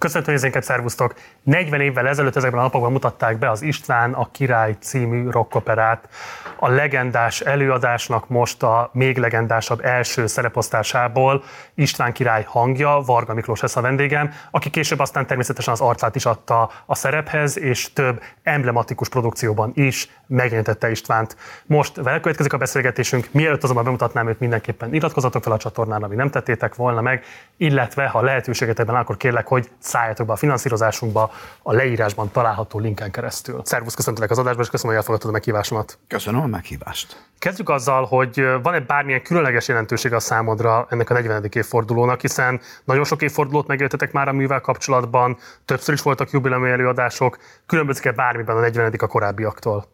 Köszöntöm 0.00 0.34
nézőinket, 0.34 0.62
szervusztok! 0.62 1.14
40 1.42 1.80
évvel 1.80 2.08
ezelőtt 2.08 2.36
ezekben 2.36 2.60
a 2.60 2.62
napokban 2.62 2.92
mutatták 2.92 3.38
be 3.38 3.50
az 3.50 3.62
István 3.62 4.12
a 4.12 4.30
Király 4.30 4.76
című 4.80 5.30
rockoperát. 5.30 6.08
A 6.56 6.68
legendás 6.68 7.40
előadásnak 7.40 8.28
most 8.28 8.62
a 8.62 8.90
még 8.92 9.18
legendásabb 9.18 9.84
első 9.84 10.26
szereposztásából 10.26 11.42
István 11.74 12.12
király 12.12 12.44
hangja, 12.46 13.02
Varga 13.06 13.34
Miklós 13.34 13.60
lesz 13.60 13.76
a 13.76 13.80
vendégem, 13.80 14.32
aki 14.50 14.70
később 14.70 14.98
aztán 14.98 15.26
természetesen 15.26 15.72
az 15.72 15.80
arcát 15.80 16.14
is 16.14 16.24
adta 16.24 16.70
a 16.86 16.94
szerephez, 16.94 17.58
és 17.58 17.92
több 17.92 18.22
emblematikus 18.42 19.08
produkcióban 19.08 19.72
is 19.74 20.10
megjelenítette 20.26 20.90
Istvánt. 20.90 21.36
Most 21.66 21.96
vele 21.96 22.20
következik 22.20 22.52
a 22.52 22.56
beszélgetésünk, 22.56 23.28
mielőtt 23.30 23.62
azonban 23.62 23.84
bemutatnám 23.84 24.28
őt, 24.28 24.40
mindenképpen 24.40 24.94
iratkozatok 24.94 25.42
fel 25.42 25.52
a 25.52 25.58
csatornán, 25.58 26.02
ami 26.02 26.14
nem 26.14 26.30
tettétek 26.30 26.74
volna 26.74 27.00
meg, 27.00 27.24
illetve 27.56 28.06
ha 28.06 28.22
lehetőséget 28.22 28.78
ebben, 28.78 28.94
akkor 28.94 29.16
kérlek, 29.16 29.46
hogy 29.46 29.70
szálljatok 29.90 30.26
be 30.26 30.32
a 30.32 30.36
finanszírozásunkba 30.36 31.30
a 31.62 31.72
leírásban 31.72 32.30
található 32.30 32.78
linken 32.78 33.10
keresztül. 33.10 33.60
Szervusz, 33.64 33.94
köszöntelek 33.94 34.30
az 34.30 34.38
adásba, 34.38 34.62
és 34.62 34.68
köszönöm, 34.68 34.90
hogy 34.90 35.00
elfogadtad 35.00 35.30
a 35.30 35.32
meghívásomat. 35.32 35.98
Köszönöm 36.08 36.40
a 36.40 36.46
meghívást. 36.46 37.28
Kezdjük 37.38 37.68
azzal, 37.68 38.04
hogy 38.04 38.44
van-e 38.62 38.80
bármilyen 38.80 39.22
különleges 39.22 39.68
jelentőség 39.68 40.12
a 40.12 40.20
számodra 40.20 40.86
ennek 40.90 41.10
a 41.10 41.14
40. 41.14 41.48
évfordulónak, 41.52 42.20
hiszen 42.20 42.60
nagyon 42.84 43.04
sok 43.04 43.22
évfordulót 43.22 43.66
megéltetek 43.66 44.12
már 44.12 44.28
a 44.28 44.32
művel 44.32 44.60
kapcsolatban, 44.60 45.36
többször 45.64 45.94
is 45.94 46.02
voltak 46.02 46.30
jubileumi 46.30 46.70
előadások, 46.70 47.38
különbözik-e 47.66 48.12
bármiben 48.12 48.56
a 48.56 48.60
40. 48.60 48.94
a 48.98 49.06
korábbiaktól? 49.06 49.86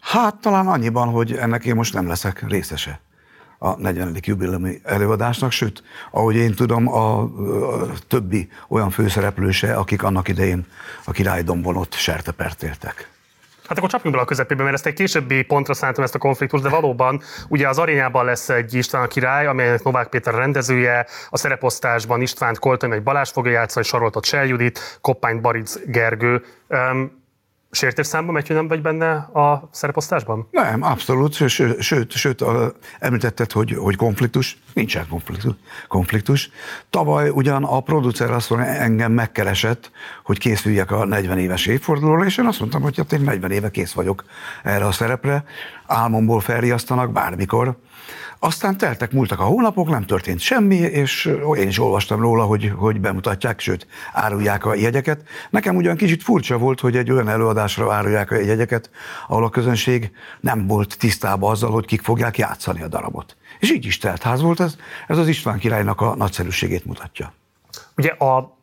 Hát 0.00 0.40
talán 0.40 0.66
annyiban, 0.66 1.08
hogy 1.08 1.32
ennek 1.32 1.64
én 1.64 1.74
most 1.74 1.94
nem 1.94 2.08
leszek 2.08 2.48
részese 2.48 3.00
a 3.66 3.76
40. 3.78 4.16
jubileumi 4.20 4.80
előadásnak, 4.82 5.52
sőt, 5.52 5.82
ahogy 6.10 6.36
én 6.36 6.54
tudom, 6.54 6.88
a, 6.88 7.20
a 7.20 7.28
többi 8.08 8.48
olyan 8.68 8.90
főszereplőse, 8.90 9.74
akik 9.74 10.02
annak 10.02 10.28
idején 10.28 10.66
a 11.04 11.10
királydombon 11.10 11.76
ott 11.76 11.94
sertepert 11.94 12.62
éltek. 12.62 13.10
Hát 13.68 13.78
akkor 13.78 13.90
csapjunk 13.90 14.14
bele 14.14 14.26
a 14.26 14.28
közepébe, 14.28 14.62
mert 14.62 14.74
ezt 14.74 14.86
egy 14.86 14.94
későbbi 14.94 15.42
pontra 15.42 15.74
szántam 15.74 16.04
ezt 16.04 16.14
a 16.14 16.18
konfliktust, 16.18 16.62
de 16.62 16.68
valóban 16.68 17.22
ugye 17.48 17.68
az 17.68 17.78
arénában 17.78 18.24
lesz 18.24 18.48
egy 18.48 18.74
István 18.74 19.02
a 19.02 19.06
király, 19.06 19.46
amelynek 19.46 19.82
Novák 19.82 20.08
Péter 20.08 20.34
a 20.34 20.38
rendezője, 20.38 21.06
a 21.30 21.36
szereposztásban 21.36 22.20
Istvánt 22.20 22.58
Kolton, 22.58 22.92
egy 22.92 23.02
Balázs 23.02 23.30
fogja 23.30 23.52
játszani, 23.52 23.86
Saroltot 23.86 24.24
Sel 24.24 24.46
Judit, 24.46 24.98
Koppányt 25.00 25.40
Baric 25.40 25.78
Gergő. 25.86 26.44
Um, 26.68 27.24
Sértés 27.70 28.06
számba 28.06 28.32
megy, 28.32 28.46
hogy 28.46 28.56
nem 28.56 28.68
vagy 28.68 28.82
benne 28.82 29.12
a 29.14 29.68
szereposztásban? 29.72 30.48
Nem, 30.50 30.82
abszolút, 30.82 31.32
sőt, 31.34 31.80
sőt, 31.80 32.12
sőt 32.12 32.44
említetted, 32.98 33.52
hogy, 33.52 33.76
hogy 33.78 33.96
konfliktus, 33.96 34.58
nincsen 34.74 35.08
konfliktus, 35.08 35.52
konfliktus. 35.88 36.50
Tavaly 36.90 37.28
ugyan 37.28 37.64
a 37.64 37.80
producer 37.80 38.30
azt 38.30 38.50
mondja, 38.50 38.68
engem 38.68 39.12
megkeresett, 39.12 39.90
hogy 40.24 40.38
készüljek 40.38 40.90
a 40.90 41.04
40 41.04 41.38
éves 41.38 41.66
évfordulóra, 41.66 42.24
és 42.24 42.38
én 42.38 42.46
azt 42.46 42.60
mondtam, 42.60 42.82
hogy 42.82 42.96
hát 42.96 43.12
én 43.12 43.20
40 43.20 43.50
éve 43.50 43.70
kész 43.70 43.92
vagyok 43.92 44.24
erre 44.62 44.86
a 44.86 44.92
szerepre, 44.92 45.44
álmomból 45.86 46.40
felriasztanak 46.40 47.12
bármikor, 47.12 47.76
aztán 48.46 48.76
teltek, 48.76 49.12
múltak 49.12 49.40
a 49.40 49.44
hónapok, 49.44 49.88
nem 49.88 50.04
történt 50.04 50.40
semmi, 50.40 50.76
és 50.76 51.32
én 51.56 51.68
is 51.68 51.78
olvastam 51.78 52.20
róla, 52.20 52.44
hogy, 52.44 52.72
hogy 52.76 53.00
bemutatják, 53.00 53.60
sőt, 53.60 53.86
árulják 54.12 54.64
a 54.64 54.74
jegyeket. 54.74 55.22
Nekem 55.50 55.76
ugyan 55.76 55.96
kicsit 55.96 56.22
furcsa 56.22 56.58
volt, 56.58 56.80
hogy 56.80 56.96
egy 56.96 57.10
olyan 57.10 57.28
előadásra 57.28 57.94
árulják 57.94 58.30
a 58.30 58.34
jegyeket, 58.34 58.90
ahol 59.28 59.44
a 59.44 59.50
közönség 59.50 60.10
nem 60.40 60.66
volt 60.66 60.98
tisztában 60.98 61.50
azzal, 61.50 61.70
hogy 61.70 61.86
kik 61.86 62.02
fogják 62.02 62.38
játszani 62.38 62.82
a 62.82 62.88
darabot. 62.88 63.36
És 63.58 63.72
így 63.72 63.86
is 63.86 63.98
teltház 63.98 64.40
volt 64.40 64.60
ez, 64.60 64.76
ez 65.06 65.18
az 65.18 65.28
István 65.28 65.58
királynak 65.58 66.00
a 66.00 66.14
nagyszerűségét 66.16 66.84
mutatja. 66.84 67.32
Ugye 67.96 68.10
a 68.10 68.55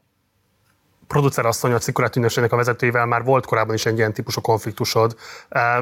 producer 1.14 1.46
asszony, 1.46 1.74
a 1.74 1.78
Cikurát 1.78 2.16
a 2.16 2.56
vezetőjével 2.56 3.06
már 3.06 3.24
volt 3.24 3.46
korábban 3.46 3.76
is 3.76 3.86
egy 3.86 3.98
ilyen 3.98 4.14
típusú 4.14 4.42
konfliktusod. 4.42 5.16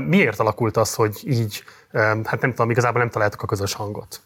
Miért 0.07 0.39
alakult 0.39 0.77
az, 0.77 0.93
hogy 0.93 1.19
így, 1.23 1.63
hát 2.23 2.41
nem 2.41 2.49
tudom, 2.49 2.69
igazából 2.69 2.99
nem 2.99 3.09
találtak 3.09 3.41
a 3.41 3.45
közös 3.45 3.73
hangot? 3.73 4.21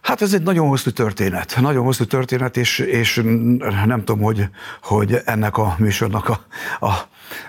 Hát 0.00 0.22
ez 0.22 0.34
egy 0.34 0.42
nagyon 0.42 0.68
hosszú 0.68 0.90
történet, 0.90 1.56
nagyon 1.60 1.84
hosszú 1.84 2.04
történet, 2.04 2.56
és, 2.56 2.78
és 2.78 3.22
nem 3.86 4.04
tudom, 4.04 4.20
hogy, 4.20 4.48
hogy 4.82 5.20
ennek 5.24 5.56
a 5.56 5.74
műsornak 5.78 6.28
a, 6.28 6.40
a 6.86 6.92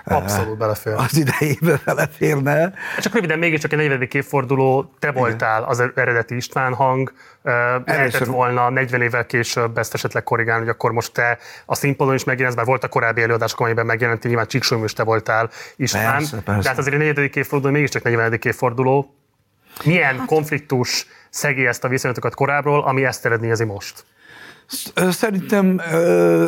Abszolút 0.04 0.58
belefér. 0.58 0.92
Az 0.92 1.16
idejében 1.16 1.80
beleférne. 1.84 2.72
Csak 3.00 3.14
röviden, 3.14 3.38
mégiscsak 3.38 3.72
a 3.72 3.76
40. 3.76 4.08
évforduló, 4.12 4.94
te 4.98 5.08
Igen. 5.08 5.20
voltál 5.20 5.62
az 5.62 5.82
eredeti 5.94 6.36
István 6.36 6.74
hang, 6.74 7.12
lehetett 7.84 8.24
volna 8.24 8.70
40 8.70 9.00
évvel 9.00 9.26
később 9.26 9.78
ezt 9.78 9.94
esetleg 9.94 10.22
korrigálni, 10.22 10.64
hogy 10.64 10.74
akkor 10.74 10.92
most 10.92 11.12
te 11.12 11.38
a 11.66 11.74
színpadon 11.74 12.14
is 12.14 12.24
megjelensz, 12.24 12.54
bár 12.54 12.64
volt 12.64 12.84
a 12.84 12.88
korábbi 12.88 13.22
előadások, 13.22 13.60
amelyben 13.60 13.86
megjelent, 13.86 14.22
nyilván 14.22 14.46
Csíksúlyom 14.46 14.84
is 14.84 14.92
te 14.92 15.02
voltál 15.02 15.50
István. 15.76 16.16
Persze, 16.16 16.40
persze. 16.40 16.62
Tehát 16.62 16.78
azért 16.78 16.94
a 16.94 16.98
4. 16.98 17.36
évforduló 17.36 17.72
mégiscsak 17.72 18.02
40. 18.02 18.38
évforduló. 18.42 19.14
Milyen 19.84 20.18
hát. 20.18 20.26
konfliktus 20.26 21.06
szegi 21.30 21.66
ezt 21.66 21.84
a 21.84 21.88
viszonyatokat 21.88 22.34
korábbról, 22.34 22.84
ami 22.84 23.04
ezt 23.04 23.26
eredményezi 23.26 23.64
most? 23.64 24.04
Szerintem 25.10 25.80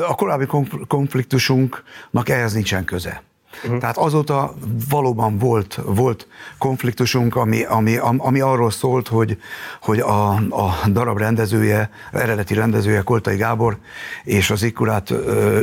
a 0.08 0.14
korábbi 0.14 0.46
konfliktusunknak 0.86 2.28
ehhez 2.28 2.52
nincsen 2.52 2.84
köze. 2.84 3.22
Uh-huh. 3.64 3.80
Tehát 3.80 3.96
azóta 3.96 4.54
valóban 4.90 5.38
volt, 5.38 5.80
volt 5.84 6.28
konfliktusunk, 6.58 7.36
ami, 7.36 7.64
ami, 7.64 7.96
ami 8.16 8.40
arról 8.40 8.70
szólt, 8.70 9.08
hogy, 9.08 9.38
hogy 9.80 9.98
a, 9.98 10.32
a 10.34 10.78
darab 10.88 11.18
rendezője, 11.18 11.90
eredeti 12.12 12.54
rendezője 12.54 13.00
Koltai 13.00 13.36
Gábor 13.36 13.78
és 14.24 14.50
az 14.50 14.62
Ikkurát 14.62 15.10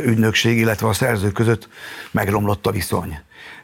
ügynökség, 0.06 0.58
illetve 0.58 0.88
a 0.88 0.94
szerző 0.94 1.32
között 1.32 1.68
megromlott 2.12 2.68
a 2.68 2.72
viszony. 2.72 3.20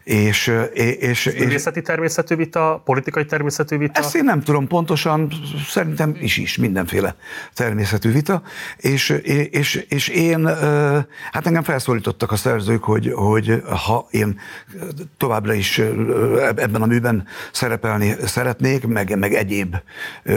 És, 0.10 0.54
és, 0.74 1.26
és, 1.26 1.34
Művészeti 1.40 1.82
természetű 1.82 2.36
vita, 2.36 2.82
politikai 2.86 3.26
természetű 3.26 3.78
vita? 3.78 4.00
Ezt 4.00 4.16
én 4.16 4.24
nem 4.24 4.42
tudom 4.42 4.68
pontosan, 4.68 5.32
szerintem 5.68 6.16
is 6.20 6.38
is 6.38 6.58
mindenféle 6.58 7.16
természetű 7.54 8.12
vita, 8.12 8.42
és, 8.78 9.10
és, 9.52 9.86
és 9.90 10.08
én, 10.08 10.46
hát 11.32 11.46
engem 11.46 11.64
felszólítottak 11.64 12.32
a 12.32 12.36
szerzők, 12.36 12.84
hogy, 12.84 13.12
hogy 13.16 13.64
ha 13.86 14.08
én 14.12 14.40
továbbra 15.18 15.54
is 15.54 15.78
ebben 16.40 16.82
a 16.82 16.86
műben 16.86 17.28
szerepelni 17.52 18.16
szeretnék, 18.26 18.88
meg, 18.88 19.18
meg 19.18 19.34
egyéb 19.34 19.76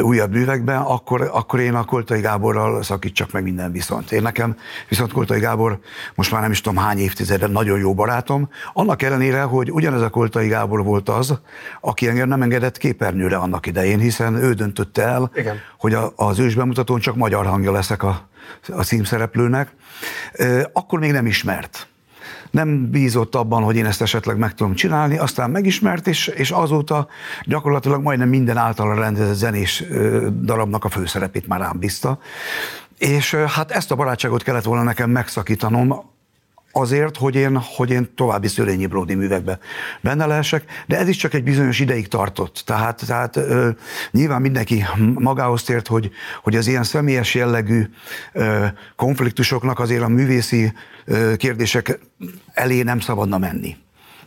újabb 0.01 0.33
művekben, 0.33 0.81
akkor, 0.81 1.31
akkor 1.33 1.61
én 1.61 1.75
a 1.75 1.85
Koltai 1.85 2.21
Gáborral 2.21 2.83
szakítsak 2.83 3.33
meg 3.33 3.43
minden 3.43 3.73
viszont. 3.73 4.13
Én 4.13 4.23
nekem 4.23 4.57
viszont 4.89 5.13
Koltai 5.13 5.41
Gábor 5.41 5.79
most 6.15 6.31
már 6.31 6.41
nem 6.41 6.51
is 6.51 6.61
tudom 6.61 6.83
hány 6.83 6.99
évtizeden 6.99 7.51
nagyon 7.51 7.79
jó 7.79 7.95
barátom, 7.95 8.49
annak 8.73 9.03
ellenére, 9.03 9.43
hogy 9.43 9.62
hogy 9.63 9.73
ugyanez 9.73 10.01
a 10.01 10.11
Koltai 10.11 10.49
Gábor 10.49 10.85
volt 10.85 11.09
az, 11.09 11.39
aki 11.81 12.09
engem 12.09 12.29
nem 12.29 12.43
engedett 12.43 12.77
képernyőre 12.77 13.37
annak 13.37 13.67
idején, 13.67 13.99
hiszen 13.99 14.35
ő 14.35 14.53
döntötte 14.53 15.03
el, 15.03 15.31
Igen. 15.35 15.57
hogy 15.79 15.95
a, 15.95 16.13
az 16.17 16.39
ősbemutatón 16.39 17.01
csak 17.01 17.17
magyar 17.17 17.47
hangja 17.47 17.73
leszek 17.73 18.03
a, 18.03 18.29
a 18.69 18.83
címszereplőnek. 18.83 19.75
Akkor 20.73 20.99
még 20.99 21.13
nem 21.13 21.27
ismert 21.27 21.87
nem 22.51 22.91
bízott 22.91 23.35
abban, 23.35 23.63
hogy 23.63 23.77
én 23.77 23.87
ezt 23.87 24.03
esetleg 24.03 24.37
meg 24.37 24.55
tudom 24.55 24.75
csinálni, 24.75 25.19
aztán 25.19 25.51
megismert, 25.51 26.07
és, 26.07 26.27
és 26.27 26.51
azóta 26.51 27.09
gyakorlatilag 27.45 28.03
majdnem 28.03 28.29
minden 28.29 28.57
által 28.57 28.95
rendezett 28.95 29.35
zenés 29.35 29.85
darabnak 30.43 30.85
a 30.85 30.89
főszerepét 30.89 31.47
már 31.47 31.61
rám 31.61 31.79
bízta. 31.79 32.19
És 32.99 33.35
hát 33.35 33.71
ezt 33.71 33.91
a 33.91 33.95
barátságot 33.95 34.43
kellett 34.43 34.65
volna 34.65 34.83
nekem 34.83 35.11
megszakítanom, 35.11 36.12
azért, 36.73 37.17
hogy 37.17 37.35
én, 37.35 37.59
hogy 37.77 37.91
én 37.91 38.15
további 38.15 38.49
Szörényi 38.49 38.87
Bródi 38.87 39.15
művekbe 39.15 39.59
benne 40.01 40.27
lehessek, 40.27 40.65
de 40.87 40.99
ez 40.99 41.09
is 41.09 41.17
csak 41.17 41.35
egy 41.35 41.43
bizonyos 41.43 41.81
ideig 41.81 42.09
tartott. 42.09 42.63
Tehát, 42.67 43.07
tehát 43.07 43.37
ö, 43.37 43.69
nyilván 44.11 44.41
mindenki 44.41 44.85
magához 45.15 45.63
tért, 45.63 45.87
hogy, 45.87 46.11
hogy 46.43 46.57
az 46.57 46.67
ilyen 46.67 46.85
személyes 46.85 47.35
jellegű 47.35 47.89
ö, 48.33 48.67
konfliktusoknak 48.97 49.79
azért 49.79 50.03
a 50.03 50.09
művészi 50.09 50.73
ö, 51.05 51.37
kérdések 51.37 51.99
elé 52.53 52.83
nem 52.83 53.01
szabadna 53.01 53.39
menni. 53.39 53.77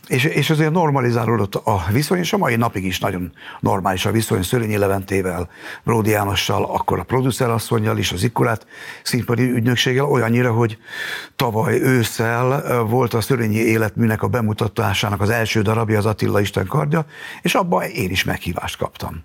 És, 0.06 0.24
és 0.24 0.50
azért 0.50 0.72
normalizálódott 0.72 1.54
a 1.54 1.84
viszony, 1.92 2.18
és 2.18 2.32
a 2.32 2.36
mai 2.36 2.56
napig 2.56 2.84
is 2.84 3.00
nagyon 3.00 3.32
normális 3.60 4.06
a 4.06 4.10
viszony 4.10 4.42
Szörényi 4.42 4.76
Leventével, 4.76 5.48
Bródi 5.84 6.10
Jánossal, 6.10 6.64
akkor 6.64 6.98
a 6.98 7.02
producerasszonyjal 7.02 7.98
is, 7.98 8.12
az 8.12 8.22
Ikkulát 8.22 8.66
színpadi 9.02 9.50
ügynökséggel, 9.50 10.04
olyannyira, 10.04 10.52
hogy 10.52 10.78
tavaly 11.36 11.80
ősszel 11.80 12.82
volt 12.84 13.14
a 13.14 13.20
Szörényi 13.20 13.56
életműnek 13.56 14.22
a 14.22 14.28
bemutatásának 14.28 15.20
az 15.20 15.30
első 15.30 15.62
darabja, 15.62 15.98
az 15.98 16.06
Attila 16.06 16.40
Isten 16.40 16.66
kardja, 16.66 17.06
és 17.42 17.54
abban 17.54 17.82
én 17.82 18.10
is 18.10 18.24
meghívást 18.24 18.76
kaptam. 18.76 19.24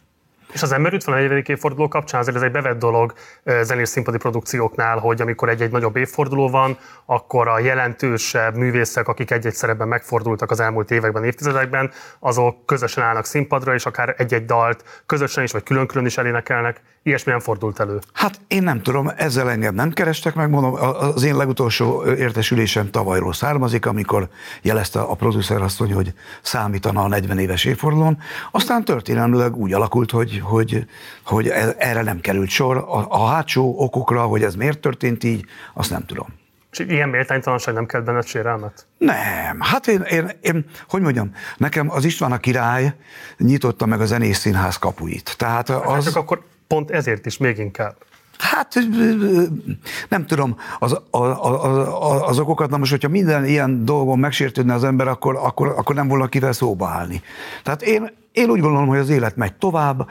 És 0.53 0.61
az 0.61 0.71
ember 0.71 0.97
van 1.05 1.15
a 1.15 1.19
40. 1.19 1.43
évforduló 1.45 1.87
kapcsán 1.87 2.19
azért 2.19 2.35
ez 2.35 2.41
egy 2.41 2.51
bevett 2.51 2.79
dolog 2.79 3.13
zenés 3.61 3.89
színpadi 3.89 4.17
produkcióknál, 4.17 4.97
hogy 4.97 5.21
amikor 5.21 5.49
egy-egy 5.49 5.71
nagyobb 5.71 5.95
évforduló 5.95 6.49
van, 6.49 6.77
akkor 7.05 7.47
a 7.47 7.59
jelentősebb 7.59 8.55
művészek, 8.55 9.07
akik 9.07 9.31
egy-egy 9.31 9.53
szerepben 9.53 9.87
megfordultak 9.87 10.51
az 10.51 10.59
elmúlt 10.59 10.91
években, 10.91 11.23
évtizedekben, 11.23 11.91
azok 12.19 12.65
közösen 12.65 13.03
állnak 13.03 13.25
színpadra, 13.25 13.73
és 13.73 13.85
akár 13.85 14.15
egy-egy 14.17 14.45
dalt 14.45 15.03
közösen 15.05 15.43
is, 15.43 15.51
vagy 15.51 15.63
külön-külön 15.63 16.05
is 16.05 16.17
elénekelnek. 16.17 16.81
Ilyesmi 17.03 17.31
nem 17.31 17.41
fordult 17.41 17.79
elő. 17.79 17.99
Hát 18.13 18.39
én 18.47 18.63
nem 18.63 18.81
tudom, 18.81 19.11
ezzel 19.15 19.49
engem 19.49 19.75
nem 19.75 19.91
kerestek 19.91 20.35
meg, 20.35 20.49
mondom, 20.49 20.73
az 20.99 21.23
én 21.23 21.35
legutolsó 21.35 22.05
értesülésem 22.05 22.89
tavalyról 22.89 23.33
származik, 23.33 23.85
amikor 23.85 24.27
jelezte 24.61 24.99
a 24.99 25.13
producer 25.13 25.61
asszony, 25.61 25.93
hogy 25.93 26.13
számítana 26.41 27.01
a 27.01 27.07
40 27.07 27.37
éves 27.37 27.65
évfordulón. 27.65 28.17
Aztán 28.51 28.83
történelmileg 28.83 29.55
úgy 29.55 29.73
alakult, 29.73 30.11
hogy, 30.11 30.40
hogy, 30.41 30.85
hogy 31.25 31.47
erre 31.77 32.01
nem 32.01 32.19
került 32.19 32.49
sor. 32.49 32.77
A, 32.77 33.05
a 33.09 33.25
hátsó 33.25 33.75
okokra, 33.77 34.21
hogy 34.21 34.43
ez 34.43 34.55
miért 34.55 34.79
történt 34.79 35.23
így, 35.23 35.45
azt 35.73 35.89
nem 35.89 36.05
tudom. 36.05 36.27
És 36.71 36.79
ilyen 36.79 37.09
méltánytalanság 37.09 37.73
nem 37.73 37.85
kell 37.85 38.01
benned 38.01 38.25
sérelmet? 38.25 38.85
Nem, 38.97 39.59
hát 39.59 39.87
én, 39.87 40.01
én, 40.01 40.31
én, 40.41 40.65
hogy 40.87 41.01
mondjam, 41.01 41.31
nekem 41.57 41.89
az 41.89 42.05
István 42.05 42.31
a 42.31 42.37
király 42.37 42.93
nyitotta 43.37 43.85
meg 43.85 44.01
a 44.01 44.05
zenész 44.05 44.37
színház 44.37 44.77
kapuit. 44.77 45.35
Tehát 45.37 45.67
hát 45.67 45.85
az... 45.85 45.93
Hát 45.93 46.03
csak 46.03 46.15
akkor 46.15 46.43
pont 46.67 46.91
ezért 46.91 47.25
is 47.25 47.37
még 47.37 47.57
inkább. 47.57 47.95
Hát 48.37 48.73
nem 50.09 50.25
tudom 50.25 50.57
az, 50.79 50.99
az, 51.11 51.29
az, 51.39 52.21
az 52.21 52.39
okokat, 52.39 52.69
na 52.69 52.77
most, 52.77 52.91
hogyha 52.91 53.09
minden 53.09 53.45
ilyen 53.45 53.85
dolgon 53.85 54.19
megsértődne 54.19 54.73
az 54.73 54.83
ember, 54.83 55.07
akkor, 55.07 55.35
akkor, 55.35 55.67
akkor 55.67 55.95
nem 55.95 56.07
volna 56.07 56.27
kivel 56.27 56.51
szóba 56.51 56.87
állni. 56.87 57.21
Tehát 57.63 57.81
én, 57.81 58.11
én 58.31 58.49
úgy 58.49 58.59
gondolom, 58.59 58.87
hogy 58.87 58.97
az 58.97 59.09
élet 59.09 59.35
megy 59.35 59.53
tovább, 59.53 60.07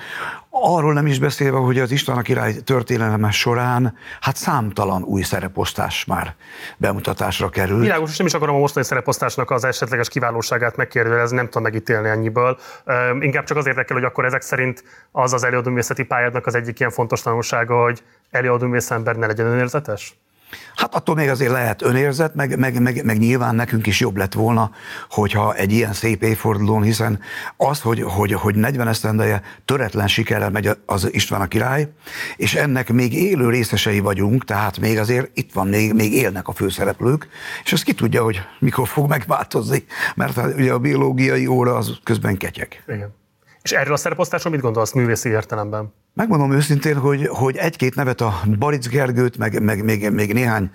arról 0.51 0.93
nem 0.93 1.07
is 1.07 1.19
beszélve, 1.19 1.59
hogy 1.59 1.79
az 1.79 1.91
István 1.91 2.17
a 2.17 2.23
király 2.23 2.55
történelme 2.55 3.31
során 3.31 3.97
hát 4.21 4.37
számtalan 4.37 5.03
új 5.03 5.23
szereposztás 5.23 6.05
már 6.05 6.35
bemutatásra 6.77 7.49
kerül. 7.49 7.81
Világos, 7.81 8.11
és 8.11 8.17
nem 8.17 8.27
is 8.27 8.35
akarom 8.35 8.55
a 8.55 8.59
mostani 8.59 8.87
szereposztásnak 8.87 9.51
az 9.51 9.65
esetleges 9.65 10.09
kiválóságát 10.09 10.77
megkérdőjelezni, 10.77 11.37
nem 11.37 11.45
tudom 11.45 11.63
megítélni 11.63 12.09
ennyiből. 12.09 12.59
Uh, 12.87 13.25
inkább 13.25 13.45
csak 13.45 13.57
az 13.57 13.67
érdekel, 13.67 13.97
hogy 13.97 14.07
akkor 14.07 14.25
ezek 14.25 14.43
szerint 14.43 14.85
az 15.13 15.33
az 15.33 15.45
előadóművészeti 15.45 16.05
pályádnak 16.05 16.47
az 16.47 16.55
egyik 16.55 16.79
ilyen 16.79 16.91
fontos 16.91 17.23
tanulsága, 17.23 17.83
hogy 17.83 18.03
előadóművész 18.31 18.91
ember 18.91 19.17
ne 19.17 19.27
legyen 19.27 19.47
önérzetes? 19.47 20.19
Hát 20.75 20.95
attól 20.95 21.15
még 21.15 21.29
azért 21.29 21.51
lehet 21.51 21.83
önérzet, 21.83 22.35
meg, 22.35 22.59
meg, 22.59 22.81
meg, 22.81 23.05
meg 23.05 23.19
nyilván 23.19 23.55
nekünk 23.55 23.87
is 23.87 24.01
jobb 24.01 24.17
lett 24.17 24.33
volna, 24.33 24.71
hogyha 25.11 25.55
egy 25.55 25.73
ilyen 25.73 25.93
szép 25.93 26.23
évfordulón, 26.23 26.83
hiszen 26.83 27.21
az, 27.57 27.81
hogy, 27.81 28.03
hogy, 28.03 28.33
hogy 28.33 28.55
40 28.55 28.89
esztendeje 28.89 29.43
töretlen 29.65 30.09
sikerrel 30.09 30.51
megy 30.51 30.71
az 30.87 31.13
István 31.13 31.41
a 31.41 31.47
király, 31.47 31.89
és 32.37 32.55
ennek 32.55 32.93
még 32.93 33.15
élő 33.15 33.49
részesei 33.49 34.01
vagyunk, 34.01 34.45
tehát 34.45 34.79
még 34.79 34.99
azért 34.99 35.31
itt 35.35 35.53
van, 35.53 35.69
még, 35.69 35.93
még 35.93 36.13
élnek 36.13 36.49
a 36.49 36.53
főszereplők, 36.53 37.29
és 37.65 37.73
azt 37.73 37.85
ki 37.85 37.93
tudja, 37.93 38.23
hogy 38.23 38.41
mikor 38.59 38.89
fog 38.89 39.09
megváltozni, 39.09 39.85
mert 40.15 40.37
ugye 40.57 40.73
a 40.73 40.79
biológiai 40.79 41.47
óra 41.47 41.75
az 41.75 41.99
közben 42.03 42.37
ketyeg. 42.37 42.83
Igen. 42.89 43.20
És 43.63 43.73
erről 43.73 43.93
a 43.93 43.97
szereposztásról 43.97 44.53
mit 44.53 44.63
gondolsz 44.63 44.93
művészi 44.93 45.29
értelemben? 45.29 45.93
Megmondom 46.15 46.53
őszintén, 46.53 46.97
hogy, 46.97 47.27
hogy 47.27 47.57
egy-két 47.57 47.95
nevet 47.95 48.21
a 48.21 48.41
Baric 48.59 48.89
Gergőt, 48.89 49.37
meg, 49.37 49.63
meg 49.63 49.85
még, 49.85 50.11
még 50.11 50.33
néhány 50.33 50.71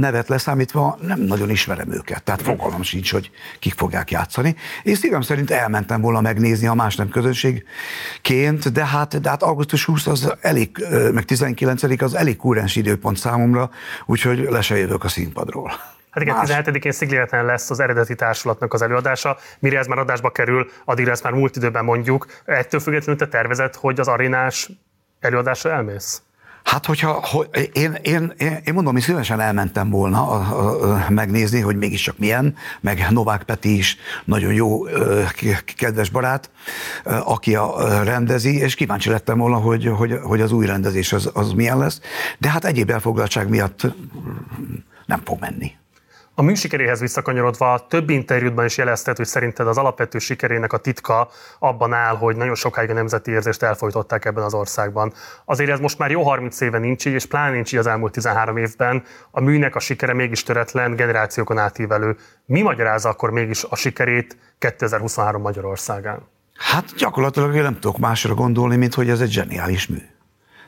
nevet 0.00 0.28
leszámítva 0.28 0.98
nem 1.00 1.20
nagyon 1.20 1.50
ismerem 1.50 1.92
őket. 1.92 2.22
Tehát 2.22 2.42
fogalmam 2.42 2.82
sincs, 2.82 3.12
hogy 3.12 3.30
kik 3.58 3.74
fogják 3.74 4.10
játszani. 4.10 4.56
Én 4.82 4.94
szívem 4.94 5.20
szerint 5.20 5.50
elmentem 5.50 6.00
volna 6.00 6.20
megnézni 6.20 6.66
a 6.66 6.74
más 6.74 6.96
nem 6.96 7.08
közönségként, 7.08 8.72
de 8.72 8.86
hát, 8.86 9.20
de 9.20 9.28
hát 9.28 9.42
augusztus 9.42 9.84
20 9.84 10.06
az 10.06 10.32
elég, 10.40 10.86
meg 11.12 11.24
19 11.24 12.02
az 12.02 12.14
elég 12.14 12.36
kúrens 12.36 12.76
időpont 12.76 13.16
számomra, 13.16 13.70
úgyhogy 14.06 14.38
le 14.38 14.60
se 14.60 14.76
jövök 14.76 15.04
a 15.04 15.08
színpadról. 15.08 15.72
Hát 16.14 16.22
igen, 16.22 16.36
17-én 16.64 16.92
Szigléleten 16.92 17.44
lesz 17.44 17.70
az 17.70 17.80
eredeti 17.80 18.14
társulatnak 18.14 18.72
az 18.72 18.82
előadása. 18.82 19.36
Mire 19.58 19.78
ez 19.78 19.86
már 19.86 19.98
adásba 19.98 20.30
kerül, 20.30 20.70
addigra 20.84 21.10
ezt 21.10 21.22
már 21.22 21.32
múlt 21.32 21.56
időben 21.56 21.84
mondjuk. 21.84 22.26
Ettől 22.44 22.80
függetlenül 22.80 23.20
te 23.20 23.28
tervezed, 23.28 23.74
hogy 23.74 24.00
az 24.00 24.08
arénás 24.08 24.70
előadásra 25.20 25.70
elmész? 25.70 26.22
Hát, 26.64 26.86
hogyha 26.86 27.12
hogy 27.22 27.70
én, 27.72 27.98
én, 28.02 28.32
én, 28.36 28.60
én 28.64 28.74
mondom, 28.74 28.92
hogy 28.92 29.02
szívesen 29.02 29.40
elmentem 29.40 29.90
volna 29.90 30.28
a, 30.28 30.34
a, 30.34 30.92
a, 30.92 31.10
megnézni, 31.10 31.60
hogy 31.60 31.76
mégiscsak 31.76 32.18
milyen, 32.18 32.56
meg 32.80 33.06
Novák 33.10 33.42
Peti 33.42 33.76
is 33.76 33.96
nagyon 34.24 34.52
jó, 34.52 34.82
kedves 35.76 36.10
barát, 36.10 36.50
aki 37.04 37.54
a, 37.54 38.02
rendezi, 38.02 38.56
és 38.56 38.74
kíváncsi 38.74 39.08
lettem 39.10 39.38
volna, 39.38 39.56
hogy, 39.56 39.86
hogy, 39.86 40.18
hogy 40.22 40.40
az 40.40 40.52
új 40.52 40.66
rendezés 40.66 41.12
az, 41.12 41.30
az 41.34 41.52
milyen 41.52 41.78
lesz, 41.78 42.00
de 42.38 42.48
hát 42.48 42.64
egyéb 42.64 42.90
elfoglaltság 42.90 43.48
miatt 43.48 43.86
nem 45.06 45.20
fog 45.24 45.40
menni. 45.40 45.72
A 46.36 46.42
mű 46.42 46.54
sikeréhez 46.54 47.00
visszakanyarodva 47.00 47.86
több 47.88 48.10
interjútban 48.10 48.64
is 48.64 48.76
jelezted, 48.76 49.16
hogy 49.16 49.26
szerinted 49.26 49.66
az 49.66 49.78
alapvető 49.78 50.18
sikerének 50.18 50.72
a 50.72 50.76
titka 50.76 51.28
abban 51.58 51.92
áll, 51.92 52.16
hogy 52.16 52.36
nagyon 52.36 52.54
sokáig 52.54 52.90
a 52.90 52.92
nemzeti 52.92 53.30
érzést 53.30 53.62
elfolytották 53.62 54.24
ebben 54.24 54.44
az 54.44 54.54
országban. 54.54 55.12
Azért 55.44 55.70
ez 55.70 55.78
most 55.78 55.98
már 55.98 56.10
jó 56.10 56.22
30 56.22 56.60
éve 56.60 56.78
nincs 56.78 57.06
így, 57.06 57.12
és 57.12 57.26
pláne 57.26 57.50
nincs 57.50 57.72
így 57.72 57.78
az 57.78 57.86
elmúlt 57.86 58.12
13 58.12 58.56
évben. 58.56 59.02
A 59.30 59.40
műnek 59.40 59.74
a 59.74 59.78
sikere 59.80 60.14
mégis 60.14 60.42
töretlen, 60.42 60.94
generációkon 60.94 61.58
átívelő. 61.58 62.16
Mi 62.46 62.62
magyarázza 62.62 63.08
akkor 63.08 63.30
mégis 63.30 63.64
a 63.64 63.76
sikerét 63.76 64.36
2023 64.58 65.42
Magyarországán? 65.42 66.18
Hát 66.54 66.94
gyakorlatilag 66.96 67.54
én 67.54 67.62
nem 67.62 67.74
tudok 67.74 67.98
másra 67.98 68.34
gondolni, 68.34 68.76
mint 68.76 68.94
hogy 68.94 69.08
ez 69.08 69.20
egy 69.20 69.30
zseniális 69.30 69.86
mű. 69.86 69.98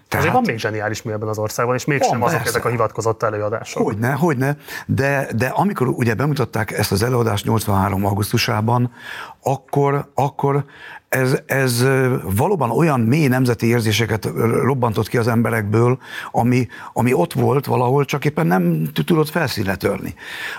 Tehát, 0.08 0.26
Azért 0.26 0.32
van 0.32 0.53
még 0.53 0.58
zseniális 0.58 1.03
mű 1.03 1.12
ebben 1.12 1.29
az 1.29 1.38
országban, 1.38 1.75
és 1.75 1.85
mégsem 1.85 2.23
azok 2.23 2.37
persze. 2.37 2.49
ezek 2.49 2.64
a 2.64 2.69
hivatkozott 2.69 3.23
előadások. 3.23 3.82
Hogyne, 3.82 4.12
hogyne, 4.12 4.56
de, 4.87 5.29
de 5.37 5.47
amikor 5.47 5.88
ugye 5.88 6.14
bemutatták 6.14 6.70
ezt 6.70 6.93
az 6.93 7.03
előadást 7.03 7.44
83. 7.44 8.05
augusztusában, 8.05 8.93
akkor, 9.48 10.10
akkor 10.14 10.64
ez, 11.08 11.38
ez 11.46 11.87
valóban 12.37 12.70
olyan 12.70 13.00
mély 13.00 13.26
nemzeti 13.26 13.66
érzéseket 13.66 14.25
robbantott 14.62 15.08
ki 15.08 15.16
az 15.16 15.28
emberekből, 15.28 15.98
ami, 16.32 16.69
ami 16.93 17.12
ott 17.12 17.32
volt 17.32 17.66
valahol, 17.66 18.04
csak 18.04 18.25
éppen 18.25 18.46
nem 18.46 18.88
tudott 18.93 19.28
felszínre 19.28 19.76
törni. 19.76 20.14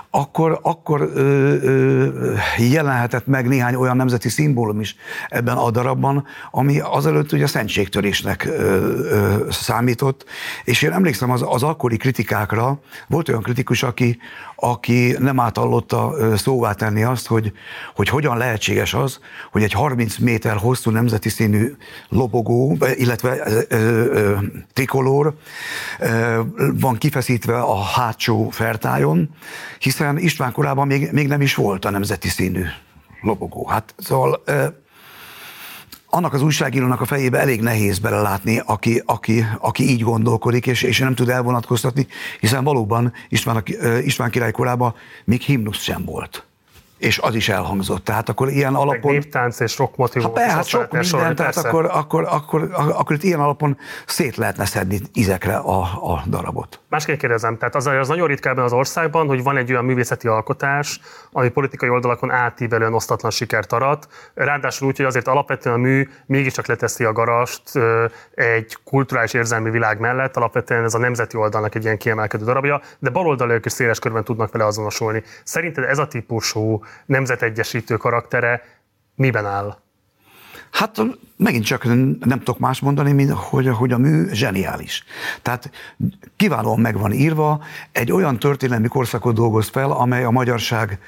Akkor, 0.09 0.59
akkor 0.61 1.01
ö, 1.01 1.21
ö, 1.61 2.33
jelenhetett 2.57 3.27
meg 3.27 3.47
néhány 3.47 3.75
olyan 3.75 3.95
nemzeti 3.95 4.29
szimbólum 4.29 4.79
is 4.79 4.95
ebben 5.29 5.57
a 5.57 5.71
darabban, 5.71 6.25
ami 6.51 6.79
azelőtt 6.79 7.31
ugye 7.31 7.47
szentségtörésnek 7.47 8.45
ö, 8.45 8.51
ö, 8.51 9.45
számított, 9.49 10.25
és 10.63 10.81
én 10.81 10.91
emlékszem 10.91 11.31
az, 11.31 11.43
az 11.47 11.63
akkori 11.63 11.97
kritikákra, 11.97 12.79
volt 13.07 13.29
olyan 13.29 13.41
kritikus, 13.41 13.83
aki, 13.83 14.17
aki 14.59 15.15
nem 15.19 15.39
átallotta 15.39 16.13
szóvá 16.37 16.73
tenni 16.73 17.03
azt, 17.03 17.27
hogy, 17.27 17.51
hogy 17.95 18.09
hogyan 18.09 18.37
lehetséges 18.37 18.93
az, 18.93 19.19
hogy 19.51 19.63
egy 19.63 19.73
30 19.73 20.17
méter 20.17 20.55
hosszú 20.55 20.91
nemzeti 20.91 21.29
színű 21.29 21.75
lobogó, 22.09 22.77
illetve 22.95 23.41
ö, 23.45 23.61
ö, 23.69 24.35
trikolór 24.73 25.33
ö, 25.99 26.41
van 26.79 26.95
kifeszítve 26.97 27.59
a 27.59 27.83
hátsó 27.83 28.49
fertájon, 28.49 29.29
hiszen 29.79 30.17
István 30.17 30.51
korában 30.51 30.87
még, 30.87 31.11
még 31.11 31.27
nem 31.27 31.41
is 31.41 31.55
volt 31.55 31.85
a 31.85 31.89
nemzeti 31.89 32.27
színű 32.27 32.63
lobogó. 33.21 33.67
Hát 33.67 33.93
szóval 33.97 34.43
annak 36.09 36.33
az 36.33 36.41
újságírónak 36.41 37.01
a 37.01 37.05
fejébe 37.05 37.39
elég 37.39 37.61
nehéz 37.61 37.99
belelátni, 37.99 38.61
aki, 38.65 39.01
aki, 39.05 39.45
aki 39.59 39.89
így 39.89 40.01
gondolkodik, 40.01 40.65
és, 40.67 40.81
és 40.81 40.99
nem 40.99 41.15
tud 41.15 41.29
elvonatkoztatni, 41.29 42.07
hiszen 42.39 42.63
valóban 42.63 43.13
István, 43.29 43.63
István 44.03 44.29
király 44.29 44.51
korában 44.51 44.95
még 45.25 45.41
himnusz 45.41 45.81
sem 45.81 46.05
volt 46.05 46.47
és 46.97 47.19
az 47.19 47.35
is 47.35 47.49
elhangzott. 47.49 48.03
Tehát 48.03 48.29
akkor 48.29 48.49
ilyen 48.49 48.75
alapon... 48.75 49.11
Meg 49.11 49.21
néptánc 49.21 49.59
és 49.59 49.77
rock 49.77 49.95
motivum. 49.95 50.31
Ha 50.33 50.41
hát 50.41 50.65
sok 50.65 50.91
minden, 50.91 51.35
tehát 51.35 51.57
akkor, 51.57 51.85
akkor, 51.85 52.23
akkor, 52.29 52.69
akkor, 52.71 52.91
akkor 52.95 53.15
itt 53.15 53.23
ilyen 53.23 53.39
alapon 53.39 53.77
szét 54.05 54.35
lehetne 54.35 54.65
szedni 54.65 54.99
izekre 55.13 55.55
a, 55.55 55.81
a 55.81 56.23
darabot. 56.27 56.79
Másképp 56.89 57.19
kérdezem, 57.19 57.57
tehát 57.57 57.75
az, 57.75 57.85
az 57.85 58.07
nagyon 58.07 58.27
ritka 58.27 58.49
ebben 58.49 58.63
az 58.63 58.73
országban, 58.73 59.27
hogy 59.27 59.43
van 59.43 59.57
egy 59.57 59.71
olyan 59.71 59.85
művészeti 59.85 60.27
alkotás, 60.27 60.99
ami 61.31 61.49
politikai 61.49 61.89
oldalakon 61.89 62.31
átívelően 62.31 62.93
osztatlan 62.93 63.31
sikert 63.31 63.73
arat, 63.73 64.07
ráadásul 64.33 64.87
úgy, 64.87 64.97
hogy 64.97 65.05
azért 65.05 65.27
alapvetően 65.27 65.75
a 65.75 65.79
mű 65.79 66.09
mégiscsak 66.25 66.67
leteszi 66.67 67.03
a 67.03 67.11
garast 67.11 67.61
egy 68.35 68.77
kulturális 68.83 69.33
érzelmi 69.33 69.69
világ 69.69 69.99
mellett, 69.99 70.37
alapvetően 70.37 70.83
ez 70.83 70.93
a 70.93 70.97
nemzeti 70.97 71.37
oldalnak 71.37 71.75
egy 71.75 71.83
ilyen 71.83 71.97
kiemelkedő 71.97 72.45
darabja, 72.45 72.81
de 72.99 73.09
baloldaliak 73.09 73.65
is 73.65 73.71
széles 73.71 73.99
körben 73.99 74.23
tudnak 74.23 74.51
vele 74.51 74.65
azonosulni. 74.65 75.23
Szerinted 75.43 75.83
ez 75.83 75.97
a 75.97 76.07
típusú 76.07 76.83
nemzetegyesítő 77.05 77.97
karaktere 77.97 78.61
miben 79.15 79.45
áll? 79.45 79.77
Hát 80.71 81.01
megint 81.37 81.65
csak 81.65 81.83
nem 82.25 82.37
tudok 82.37 82.59
más 82.59 82.79
mondani, 82.79 83.11
mint 83.11 83.31
hogy, 83.31 83.67
hogy 83.67 83.91
a 83.91 83.97
mű 83.97 84.27
zseniális. 84.31 85.03
Tehát 85.41 85.71
kiválóan 86.35 86.79
meg 86.79 86.97
van 86.97 87.11
írva, 87.11 87.61
egy 87.91 88.11
olyan 88.11 88.39
történelmi 88.39 88.87
korszakot 88.87 89.35
dolgoz 89.35 89.67
fel, 89.67 89.91
amely 89.91 90.23
a 90.23 90.31
magyarság 90.31 90.99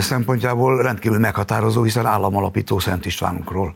szempontjából 0.00 0.82
rendkívül 0.82 1.18
meghatározó, 1.18 1.82
hiszen 1.82 2.06
államalapító 2.06 2.78
Szent 2.78 3.06
Istvánunkról 3.06 3.74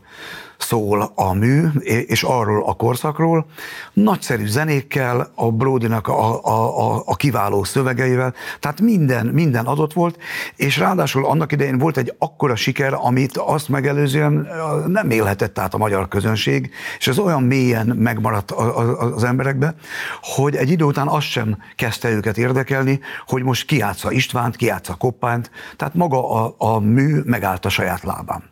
szól 0.61 1.11
a 1.15 1.33
mű, 1.33 1.67
és 1.83 2.23
arról 2.23 2.63
a 2.65 2.73
korszakról. 2.73 3.45
Nagyszerű 3.93 4.47
zenékkel, 4.47 5.31
a 5.35 5.51
Bródinak 5.51 6.07
a, 6.07 6.45
a, 6.45 6.79
a, 6.79 7.03
a 7.05 7.15
kiváló 7.15 7.63
szövegeivel, 7.63 8.33
tehát 8.59 8.81
minden, 8.81 9.25
minden 9.25 9.65
adott 9.65 9.93
volt, 9.93 10.17
és 10.55 10.77
ráadásul 10.77 11.25
annak 11.25 11.51
idején 11.51 11.77
volt 11.77 11.97
egy 11.97 12.13
akkora 12.17 12.55
siker, 12.55 12.93
amit 12.93 13.37
azt 13.37 13.69
megelőzően 13.69 14.47
nem 14.87 15.09
élhetett 15.09 15.59
át 15.59 15.73
a 15.73 15.77
magyar 15.77 16.07
közönség, 16.07 16.71
és 16.97 17.07
ez 17.07 17.19
olyan 17.19 17.43
mélyen 17.43 17.87
megmaradt 17.87 18.51
az 18.51 19.23
emberekbe, 19.23 19.75
hogy 20.21 20.55
egy 20.55 20.69
idő 20.69 20.83
után 20.83 21.07
azt 21.07 21.27
sem 21.27 21.57
kezdte 21.75 22.09
őket 22.09 22.37
érdekelni, 22.37 22.99
hogy 23.25 23.43
most 23.43 23.65
kiátsza 23.65 24.11
Istvánt, 24.11 24.55
kiátsza 24.55 24.95
Koppányt, 24.95 25.51
tehát 25.75 25.93
maga 25.93 26.31
a, 26.31 26.55
a 26.57 26.79
mű 26.79 27.21
megállt 27.25 27.65
a 27.65 27.69
saját 27.69 28.03
lábán. 28.03 28.50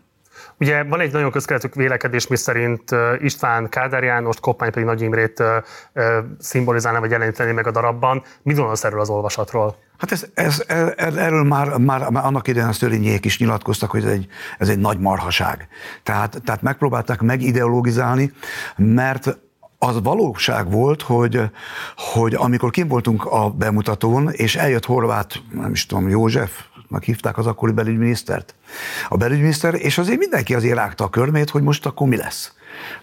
Ugye 0.59 0.83
van 0.83 0.99
egy 0.99 1.11
nagyon 1.11 1.31
közkeletű 1.31 1.67
vélekedés, 1.73 2.27
miszerint 2.27 2.95
István 3.19 3.69
Kádár 3.69 4.03
János, 4.03 4.39
Koppány 4.39 4.71
pedig 4.71 4.87
Nagy 4.87 5.01
Imrét 5.01 5.43
szimbolizálna 6.39 6.99
vagy 6.99 7.11
jeleníteni 7.11 7.51
meg 7.51 7.67
a 7.67 7.71
darabban. 7.71 8.23
Mit 8.41 8.55
gondolsz 8.55 8.83
erről 8.83 8.99
az 8.99 9.09
olvasatról? 9.09 9.75
Hát 9.97 10.11
ez, 10.11 10.25
ez, 10.33 10.63
ez, 10.95 11.15
erről 11.15 11.43
már, 11.43 11.77
már, 11.77 12.09
már 12.09 12.25
annak 12.25 12.47
idején 12.47 12.69
a 12.69 12.73
Szörényék 12.73 13.25
is 13.25 13.39
nyilatkoztak, 13.39 13.91
hogy 13.91 14.03
ez 14.03 14.11
egy, 14.11 14.27
ez 14.57 14.69
egy 14.69 14.79
nagy 14.79 14.99
marhaság. 14.99 15.67
Tehát, 16.03 16.41
tehát 16.45 16.61
megpróbálták 16.61 17.21
megideologizálni, 17.21 18.31
mert 18.75 19.37
az 19.77 20.01
valóság 20.03 20.71
volt, 20.71 21.01
hogy, 21.01 21.41
hogy 21.95 22.33
amikor 22.33 22.71
kim 22.71 22.87
voltunk 22.87 23.25
a 23.25 23.49
bemutatón, 23.49 24.29
és 24.31 24.55
eljött 24.55 24.85
Horváth, 24.85 25.37
nem 25.53 25.71
is 25.71 25.85
tudom, 25.85 26.09
József, 26.09 26.51
meg 26.89 27.03
hívták 27.03 27.37
az 27.37 27.47
akkori 27.47 27.71
belügyminisztert, 27.71 28.55
a 29.09 29.17
belügyminiszter, 29.17 29.73
és 29.73 29.97
azért 29.97 30.19
mindenki 30.19 30.55
azért 30.55 30.75
rágta 30.75 31.03
a 31.03 31.09
körmét, 31.09 31.49
hogy 31.49 31.61
most 31.61 31.85
akkor 31.85 32.07
mi 32.07 32.17
lesz. 32.17 32.53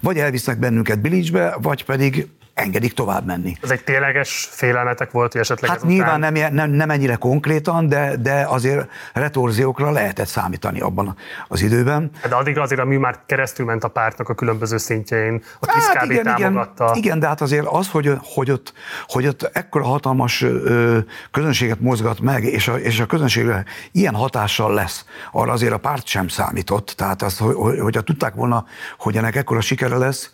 Vagy 0.01 0.19
elvisznek 0.19 0.59
bennünket 0.59 1.01
Bilicsbe, 1.01 1.57
vagy 1.61 1.85
pedig 1.85 2.29
engedik 2.57 2.93
tovább 2.93 3.27
menni. 3.27 3.57
Ez 3.63 3.71
egy 3.71 3.85
tényleges 3.85 4.49
félelmetek 4.51 5.11
volt, 5.11 5.33
hogy 5.33 5.41
esetleg 5.41 5.71
Hát 5.71 5.83
nyilván 5.83 6.21
nem, 6.21 6.35
nem, 6.53 6.71
nem 6.71 6.91
ennyire 6.91 7.15
konkrétan, 7.15 7.89
de, 7.89 8.17
de 8.17 8.47
azért 8.49 8.89
retorziókra 9.13 9.91
lehetett 9.91 10.27
számítani 10.27 10.81
abban 10.81 11.17
az 11.49 11.63
időben. 11.63 12.11
De 12.29 12.35
addigra 12.35 12.63
azért 12.63 12.81
a 12.81 12.85
mű 12.85 12.99
már 12.99 13.19
keresztül 13.27 13.67
ment 13.67 13.85
a 13.85 13.89
pártnak 13.89 14.29
a 14.29 14.35
különböző 14.35 14.77
szintjein, 14.77 15.43
a 15.61 15.67
kis 15.67 15.85
hát 15.85 16.05
igen, 16.05 16.25
támogatta. 16.25 16.85
Igen, 16.85 16.97
igen, 16.97 17.19
de 17.19 17.27
hát 17.27 17.41
azért 17.41 17.67
az, 17.67 17.89
hogy, 17.89 18.13
hogy, 18.23 18.51
ott, 18.51 18.73
hogy 19.07 19.27
ott 19.27 19.51
ekkora 19.53 19.85
hatalmas 19.85 20.43
ö, 20.43 20.99
közönséget 21.31 21.81
mozgat 21.81 22.21
meg, 22.21 22.45
és 22.45 22.69
a, 22.69 22.77
és 22.77 23.01
a 23.01 23.07
közönségre 23.07 23.65
ilyen 23.93 24.15
hatással 24.15 24.75
lesz, 24.75 25.05
arra 25.33 25.53
azért 25.53 25.73
a 25.73 25.79
párt 25.79 26.07
sem 26.07 26.29
számított. 26.29 26.95
Tehát 26.97 27.23
azt, 27.23 27.39
hogy, 27.39 27.79
hogyha 27.79 28.01
tudták 28.01 28.35
volna, 28.35 28.65
hogy 28.99 29.17
ennek 29.17 29.37
ekkora 29.37 29.61
sikere 29.61 29.97
lesz, 29.97 30.31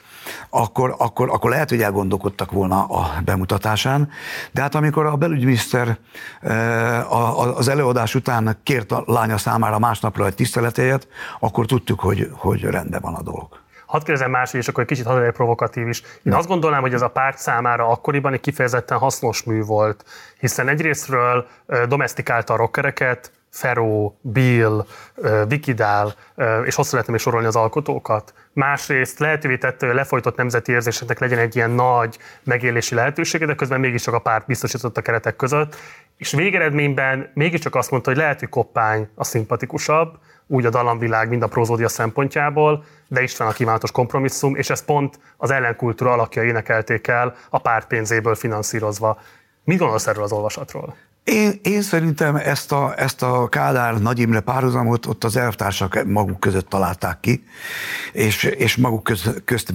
akkor, 0.51 0.95
akkor, 0.99 1.29
akkor 1.31 1.51
lehet, 1.51 1.69
hogy 1.69 1.83
elgondolkodtak 1.83 2.51
volna 2.51 2.85
a 2.85 3.13
bemutatásán. 3.25 4.11
De 4.51 4.61
hát 4.61 4.75
amikor 4.75 5.07
a 5.07 5.17
belügyminiszter 5.17 5.97
eh, 6.41 7.57
az 7.59 7.69
előadás 7.69 8.15
után 8.15 8.59
kért 8.63 8.93
a 8.93 9.03
lánya 9.07 9.39
számára 9.39 9.79
másnapra 9.79 10.27
egy 10.27 10.35
tiszteletéjet, 10.35 11.09
akkor 11.41 11.67
tudtuk, 11.67 12.01
hogy, 12.01 12.31
hogy 12.33 12.63
rendben 12.63 13.01
van 13.01 13.15
a 13.15 13.23
dolog. 13.23 13.61
Hadd 13.87 14.05
kérdezem 14.05 14.31
máshogy, 14.31 14.61
és 14.61 14.69
akkor 14.69 14.83
egy 14.83 14.89
kicsit 14.89 15.07
hadd 15.07 15.33
provokatív 15.33 15.89
is. 15.89 16.03
Én 16.23 16.33
azt 16.33 16.49
gondolnám, 16.49 16.81
hogy 16.81 16.95
ez 16.95 17.03
a 17.03 17.09
párt 17.09 17.39
számára 17.39 17.89
akkoriban 17.89 18.33
egy 18.33 18.41
kifejezetten 18.41 18.99
hasznos 18.99 19.43
mű 19.43 19.63
volt, 19.63 20.05
hiszen 20.39 20.69
egyrésztről 20.69 21.47
eh, 21.67 21.83
domestikálta 21.87 22.53
a 22.53 22.57
rockereket, 22.57 23.33
Feró, 23.53 24.19
Bill, 24.21 24.87
Vikidál, 25.49 26.15
és 26.65 26.75
hosszú 26.75 26.91
lehetne 26.93 27.13
még 27.13 27.21
sorolni 27.21 27.47
az 27.47 27.57
alkotókat. 27.57 28.35
Másrészt 28.53 29.19
lehetővé 29.19 29.57
tette, 29.57 29.87
hogy 29.87 29.95
a 29.95 29.99
lefolytott 29.99 30.37
nemzeti 30.37 30.73
érzéseknek 30.73 31.19
legyen 31.19 31.39
egy 31.39 31.57
ilyen 31.57 31.71
nagy 31.71 32.19
megélési 32.45 32.95
lehetősége, 32.95 33.47
de 33.47 33.55
közben 33.55 33.81
mégiscsak 33.81 34.15
a 34.15 34.19
párt 34.19 34.47
biztosított 34.47 34.97
a 34.97 35.03
keretek 35.03 35.37
között. 35.37 35.77
És 36.17 36.33
végeredményben 36.33 37.31
mégiscsak 37.35 37.75
azt 37.75 37.91
mondta, 37.91 38.11
hogy 38.11 38.19
lehet, 38.19 38.39
hogy 38.39 38.49
Koppány 38.49 39.09
a 39.15 39.25
szimpatikusabb, 39.25 40.19
úgy 40.47 40.67
a 40.67 40.71
dallamvilág, 40.71 41.29
mind 41.29 41.43
a 41.43 41.47
prozódia 41.47 41.89
szempontjából, 41.89 42.85
de 43.09 43.23
István 43.23 43.49
a 43.49 43.53
kívánatos 43.53 43.91
kompromisszum, 43.91 44.57
és 44.57 44.71
ez 44.71 44.85
pont 44.85 45.19
az 45.37 45.51
ellenkultúra 45.51 46.13
alakja 46.13 46.43
énekelték 46.43 47.07
el 47.07 47.35
a 47.51 47.59
párt 47.59 47.87
pénzéből 47.87 48.35
finanszírozva. 48.35 49.21
Mit 49.65 49.79
gondolsz 49.79 50.07
erről 50.07 50.23
az 50.23 50.33
olvasatról? 50.33 50.97
Én, 51.25 51.61
én 51.63 51.83
szerintem 51.83 52.37
ezt 52.37 52.73
a, 52.73 52.95
ezt 52.97 53.23
a 53.23 53.49
Kádár 53.49 54.01
Nagy 54.01 54.19
Imre 54.19 54.41
párhuzamot 54.41 55.07
ott 55.07 55.25
az 55.25 55.37
elvtársak 55.37 56.05
maguk 56.05 56.41
között 56.41 56.69
találták 56.69 57.21
ki, 57.21 57.45
és, 58.13 58.45
és 58.45 58.77
maguk 58.77 59.03
köz, 59.03 59.31
közt 59.45 59.75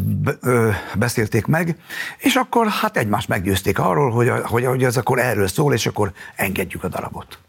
beszélték 0.97 1.45
meg, 1.45 1.77
és 2.17 2.35
akkor 2.35 2.67
hát 2.67 2.97
egymást 2.97 3.27
meggyőzték 3.27 3.79
arról, 3.79 4.11
hogy, 4.11 4.31
hogy, 4.43 4.65
hogy 4.65 4.83
ez 4.83 4.97
akkor 4.97 5.19
erről 5.19 5.47
szól, 5.47 5.73
és 5.73 5.87
akkor 5.87 6.11
engedjük 6.35 6.83
a 6.83 6.87
darabot. 6.87 7.39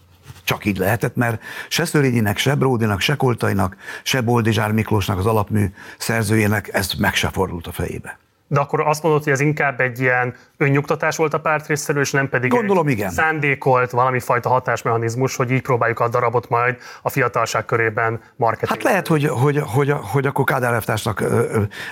Csak 0.45 0.64
így 0.64 0.78
lehetett, 0.78 1.17
mert 1.17 1.43
se 1.69 1.85
Szörényinek, 1.85 2.38
se 2.38 2.55
Bródinak, 2.55 3.00
se 3.00 3.14
Koltainak, 3.14 3.76
se 4.02 4.21
Boldizsár 4.21 4.73
Miklósnak, 4.73 5.19
az 5.19 5.26
alapmű 5.26 5.73
szerzőjének 5.99 6.69
ez 6.73 6.93
meg 6.99 7.14
se 7.14 7.28
fordult 7.28 7.67
a 7.67 7.73
fejébe. 7.73 8.19
De 8.50 8.61
akkor 8.61 8.81
azt 8.81 9.02
mondod, 9.02 9.23
hogy 9.23 9.33
ez 9.33 9.40
inkább 9.40 9.81
egy 9.81 10.00
ilyen 10.00 10.35
önnyugtatás 10.57 11.17
volt 11.17 11.35
a 11.35 11.40
párt 11.40 11.67
részéről, 11.67 12.02
és 12.02 12.11
nem 12.11 12.28
pedig 12.28 12.50
Gondolom, 12.50 12.87
egy 12.87 12.93
igen. 12.93 13.11
szándékolt 13.11 13.90
valami 13.90 14.21
fajta 14.21 14.49
hatásmechanizmus, 14.49 15.37
hogy 15.37 15.50
így 15.50 15.62
próbáljuk 15.62 16.00
a 16.00 16.09
darabot 16.09 16.49
majd 16.49 16.76
a 17.02 17.09
fiatalság 17.09 17.64
körében 17.64 18.21
marketing. 18.37 18.71
Hát 18.71 18.83
lehet, 18.83 19.07
hogy, 19.07 19.25
hogy, 19.25 19.62
hogy, 19.67 19.95
hogy 20.12 20.26
akkor 20.26 20.45
Kádár 20.45 20.83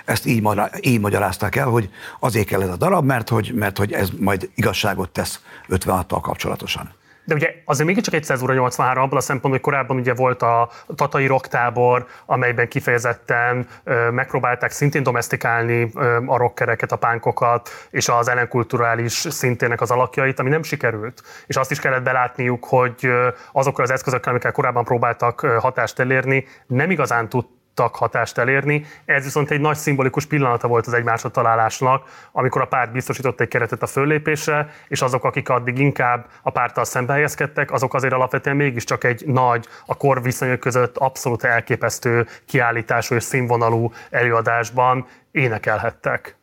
ezt 0.04 0.26
így, 0.26 0.48
így 0.80 1.00
magyarázták 1.00 1.56
el, 1.56 1.66
hogy 1.66 1.90
azért 2.20 2.46
kell 2.46 2.62
ez 2.62 2.68
a 2.68 2.76
darab, 2.76 3.04
mert 3.04 3.28
hogy, 3.28 3.52
mert 3.54 3.78
hogy 3.78 3.92
ez 3.92 4.08
majd 4.18 4.50
igazságot 4.54 5.10
tesz 5.10 5.40
56-tal 5.68 6.18
kapcsolatosan. 6.22 6.94
De 7.26 7.34
ugye 7.34 7.54
azért 7.64 7.86
mégiscsak 7.86 8.14
egy 8.14 8.24
cezúra 8.24 8.54
83 8.54 9.02
abban 9.02 9.16
a 9.16 9.20
szempontból, 9.20 9.50
hogy 9.50 9.60
korábban 9.60 9.96
ugye 9.96 10.14
volt 10.14 10.42
a 10.42 10.70
tatai 10.94 11.26
rocktábor, 11.26 12.06
amelyben 12.26 12.68
kifejezetten 12.68 13.66
ö, 13.84 14.10
megpróbálták 14.10 14.70
szintén 14.70 15.02
domestikálni 15.02 15.90
ö, 15.94 16.18
a 16.26 16.36
rockereket, 16.36 16.92
a 16.92 16.96
pánkokat, 16.96 17.68
és 17.90 18.08
az 18.08 18.28
ellenkulturális 18.28 19.12
szintének 19.12 19.80
az 19.80 19.90
alakjait, 19.90 20.38
ami 20.38 20.48
nem 20.48 20.62
sikerült. 20.62 21.22
És 21.46 21.56
azt 21.56 21.70
is 21.70 21.80
kellett 21.80 22.02
belátniuk, 22.02 22.64
hogy 22.64 23.10
azokkal 23.52 23.84
az 23.84 23.90
eszközökkel, 23.90 24.30
amikkel 24.30 24.52
korábban 24.52 24.84
próbáltak 24.84 25.40
hatást 25.40 25.98
elérni, 25.98 26.46
nem 26.66 26.90
igazán 26.90 27.28
tud 27.28 27.46
tudtak 27.76 27.96
hatást 27.96 28.38
elérni. 28.38 28.84
Ez 29.04 29.24
viszont 29.24 29.50
egy 29.50 29.60
nagy 29.60 29.76
szimbolikus 29.76 30.26
pillanata 30.26 30.68
volt 30.68 30.86
az 30.86 30.92
egymásra 30.92 31.28
találásnak, 31.28 32.28
amikor 32.32 32.62
a 32.62 32.66
párt 32.66 32.92
biztosított 32.92 33.40
egy 33.40 33.48
keretet 33.48 33.82
a 33.82 33.86
föllépésre, 33.86 34.68
és 34.88 35.02
azok, 35.02 35.24
akik 35.24 35.48
addig 35.48 35.78
inkább 35.78 36.26
a 36.42 36.50
párttal 36.50 36.84
szembe 36.84 37.12
helyezkedtek, 37.12 37.72
azok 37.72 37.94
azért 37.94 38.12
alapvetően 38.12 38.56
mégiscsak 38.56 39.04
egy 39.04 39.26
nagy, 39.26 39.66
a 39.86 39.96
korviszonyok 39.96 40.60
között 40.60 40.96
abszolút 40.96 41.44
elképesztő 41.44 42.26
kiállítású 42.46 43.14
és 43.14 43.22
színvonalú 43.22 43.92
előadásban 44.10 45.06
énekelhettek. 45.30 46.36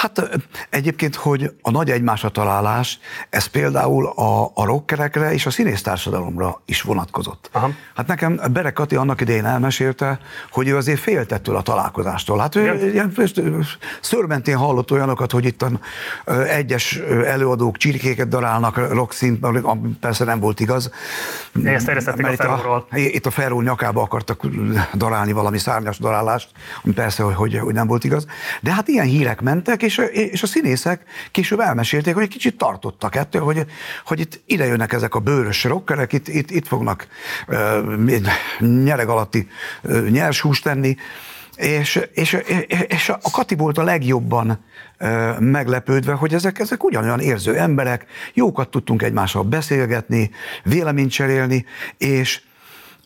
Hát 0.00 0.40
egyébként, 0.70 1.14
hogy 1.14 1.52
a 1.62 1.70
nagy 1.70 1.90
egymásra 1.90 2.28
találás, 2.28 2.98
ez 3.30 3.46
például 3.46 4.06
a, 4.06 4.50
a 4.54 4.64
rockerekre 4.64 5.32
és 5.32 5.46
a 5.46 5.50
színésztársadalomra 5.50 6.62
is 6.64 6.82
vonatkozott. 6.82 7.50
Aha. 7.52 7.70
Hát 7.94 8.06
nekem 8.06 8.40
Berek 8.52 8.72
Kati 8.72 8.96
annak 8.96 9.20
idején 9.20 9.44
elmesélte, 9.44 10.18
hogy 10.50 10.68
ő 10.68 10.76
azért 10.76 11.00
féltettől 11.00 11.56
a 11.56 11.62
találkozástól. 11.62 12.38
Hát 12.38 12.54
ő 12.54 12.62
ilyen, 12.62 13.12
szörmentén 14.00 14.56
hallott 14.56 14.90
olyanokat, 14.90 15.32
hogy 15.32 15.44
itt 15.44 15.64
egyes 16.48 16.96
előadók 17.24 17.76
csirkéket 17.76 18.28
darálnak 18.28 18.92
rock 18.92 19.14
ami 19.62 19.88
persze 20.00 20.24
nem 20.24 20.40
volt 20.40 20.60
igaz. 20.60 20.90
Ezt 21.64 21.86
mert 22.16 22.40
a, 22.40 22.74
a 22.74 22.86
Itt 22.96 23.26
a 23.26 23.30
Ferról 23.30 23.62
nyakába 23.62 24.02
akartak 24.02 24.46
darálni 24.94 25.32
valami 25.32 25.58
szárnyas 25.58 25.98
darálást, 25.98 26.50
ami 26.84 26.94
persze, 26.94 27.22
hogy, 27.22 27.34
hogy, 27.34 27.58
hogy 27.58 27.74
nem 27.74 27.86
volt 27.86 28.04
igaz. 28.04 28.26
De 28.60 28.72
hát 28.72 28.88
ilyen 28.88 28.97
hírek 29.02 29.40
mentek, 29.40 29.82
és, 29.82 29.98
és 30.12 30.42
a 30.42 30.46
színészek 30.46 31.02
később 31.30 31.60
elmesélték, 31.60 32.14
hogy 32.14 32.22
egy 32.22 32.28
kicsit 32.28 32.56
tartottak 32.56 33.14
ettől, 33.14 33.42
hogy, 33.42 33.66
hogy 34.04 34.20
itt 34.20 34.40
ide 34.46 34.66
jönnek 34.66 34.92
ezek 34.92 35.14
a 35.14 35.18
bőrös 35.18 35.64
rockerek, 35.64 36.12
itt, 36.12 36.28
itt, 36.28 36.50
itt 36.50 36.66
fognak 36.66 37.06
uh, 37.48 38.26
nyereg 38.58 39.08
alatti 39.08 39.48
uh, 39.82 40.08
nyers 40.08 40.40
húst 40.40 40.62
tenni, 40.62 40.96
és, 41.58 42.00
és, 42.12 42.36
és 42.86 43.08
a 43.08 43.30
Kati 43.32 43.54
volt 43.54 43.78
a 43.78 43.82
legjobban 43.82 44.64
meglepődve, 45.38 46.12
hogy 46.12 46.34
ezek, 46.34 46.58
ezek 46.58 46.84
ugyanolyan 46.84 47.20
érző 47.20 47.56
emberek, 47.56 48.06
jókat 48.34 48.68
tudtunk 48.68 49.02
egymással 49.02 49.42
beszélgetni, 49.42 50.30
véleményt 50.62 51.10
cserélni, 51.10 51.64
és 51.96 52.40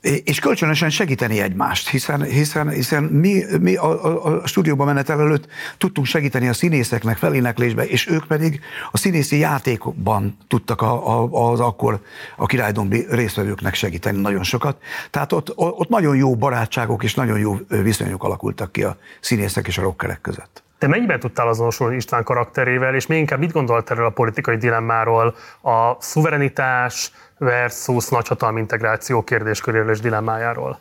és 0.03 0.39
kölcsönösen 0.39 0.91
segíteni 0.91 1.41
egymást, 1.41 1.89
hiszen, 1.89 2.23
hiszen, 2.23 2.69
hiszen 2.69 3.03
mi, 3.03 3.45
mi 3.61 3.75
a, 3.75 4.05
a, 4.05 4.43
a 4.43 4.47
stúdióban 4.47 4.87
menetel 4.87 5.21
előtt 5.21 5.47
tudtunk 5.79 6.07
segíteni 6.07 6.49
a 6.49 6.53
színészeknek 6.53 7.17
feléneklésbe, 7.17 7.87
és 7.87 8.09
ők 8.09 8.27
pedig 8.27 8.61
a 8.91 8.97
színészi 8.97 9.39
játékban 9.39 10.37
tudtak 10.49 10.83
a, 10.83 11.23
a, 11.23 11.51
az 11.51 11.61
akkor 11.61 12.01
a 12.37 12.47
királydombi 12.47 13.07
résztvevőknek 13.11 13.75
segíteni 13.75 14.21
nagyon 14.21 14.43
sokat. 14.43 14.83
Tehát 15.11 15.33
ott, 15.33 15.53
ott 15.57 15.89
nagyon 15.89 16.17
jó 16.17 16.37
barátságok 16.37 17.03
és 17.03 17.15
nagyon 17.15 17.39
jó 17.39 17.57
viszonyok 17.69 18.25
alakultak 18.25 18.73
ki 18.73 18.83
a 18.83 18.97
színészek 19.21 19.67
és 19.67 19.79
a 19.79 19.83
rockerek 19.83 20.21
között. 20.21 20.63
Te 20.83 20.89
mennyiben 20.89 21.21
tudtál 21.21 21.49
azonosulni 21.49 21.97
István 21.97 22.25
karakterével, 22.25 22.95
és 22.95 23.07
még 23.07 23.19
inkább 23.19 23.39
mit 23.39 23.53
gondolt 23.53 23.91
erről 23.91 24.07
a 24.07 24.11
politikai 24.11 24.57
dilemmáról, 24.57 25.35
a 25.63 25.97
szuverenitás 25.99 27.13
versus 27.39 28.09
nagyhatalmi 28.09 28.61
integráció 28.61 29.23
kérdésköréről 29.23 29.91
és 29.91 30.01
dilemmájáról? 30.01 30.79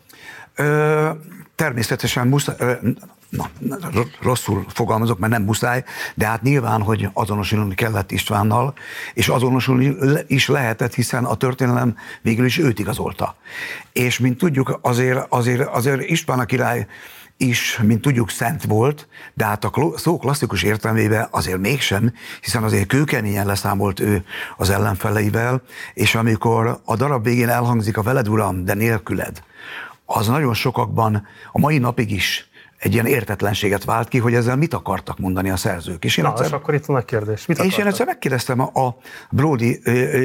Ö, 0.56 1.10
természetesen 1.56 2.28
muszáj, 2.28 2.56
ö, 2.60 2.74
na, 3.30 3.50
rosszul 4.22 4.66
fogalmazok, 4.68 5.20
mert 5.20 5.32
nem 5.32 5.44
muszáj, 5.44 5.84
de 6.16 6.26
hát 6.26 6.42
nyilván, 6.42 6.82
hogy 6.82 7.10
azonosulni 7.14 7.76
kellett 7.76 8.12
Istvánnal, 8.12 8.74
és 9.14 9.28
azonosulni 9.28 9.96
is 10.28 10.48
lehetett, 10.48 10.94
hiszen 10.94 11.26
a 11.26 11.36
történelem 11.36 11.96
végül 12.22 12.46
is 12.46 12.58
őt 12.58 12.80
igazolta. 12.80 13.36
És 13.94 14.20
mint 14.20 14.38
tudjuk, 14.38 14.80
azért, 14.82 15.26
azért, 15.30 15.68
azért 15.68 16.10
István 16.10 16.40
a 16.40 16.46
király 16.46 16.88
is, 17.42 17.80
mint 17.84 18.02
tudjuk, 18.02 18.30
szent 18.30 18.64
volt, 18.64 19.08
de 19.34 19.46
hát 19.46 19.66
a 19.66 19.94
szó 19.96 20.18
klasszikus 20.18 20.64
értelmében 20.64 21.28
azért 21.32 21.60
mégsem, 21.60 22.14
hiszen 22.42 22.64
azért 22.64 22.88
kőkeményen 22.88 23.46
leszámolt 23.46 24.00
ő 24.00 24.24
az 24.58 24.70
ellenfeleivel, 24.70 25.62
és 25.94 26.16
amikor 26.16 26.82
a 26.86 26.96
darab 26.96 27.24
végén 27.24 27.50
elhangzik 27.50 27.98
a 27.98 28.02
veled 28.02 28.30
uram, 28.30 28.66
de 28.66 28.74
nélküled, 28.74 29.44
az 30.06 30.28
nagyon 30.28 30.54
sokakban 30.54 31.28
a 31.52 31.60
mai 31.60 31.78
napig 31.78 32.12
is 32.12 32.50
egy 32.78 32.94
ilyen 32.94 33.06
értetlenséget 33.06 33.84
vált 33.84 34.08
ki, 34.08 34.18
hogy 34.18 34.34
ezzel 34.34 34.56
mit 34.56 34.74
akartak 34.74 35.20
mondani 35.20 35.50
a 35.50 35.58
szerzők. 35.58 36.06
És, 36.06 36.18
én 36.18 36.24
Na, 36.24 36.30
egyszer, 36.30 36.46
és 36.46 36.52
akkor 36.52 36.74
itt 36.74 36.86
van 36.86 36.98
a 36.98 37.02
kérdés. 37.02 37.46
Mit 37.46 37.60
és 37.60 37.78
én 37.78 37.88
egyszer 37.88 38.06
megkérdeztem 38.06 38.60
a, 38.60 38.82
a 38.82 38.98
Brody 39.30 39.82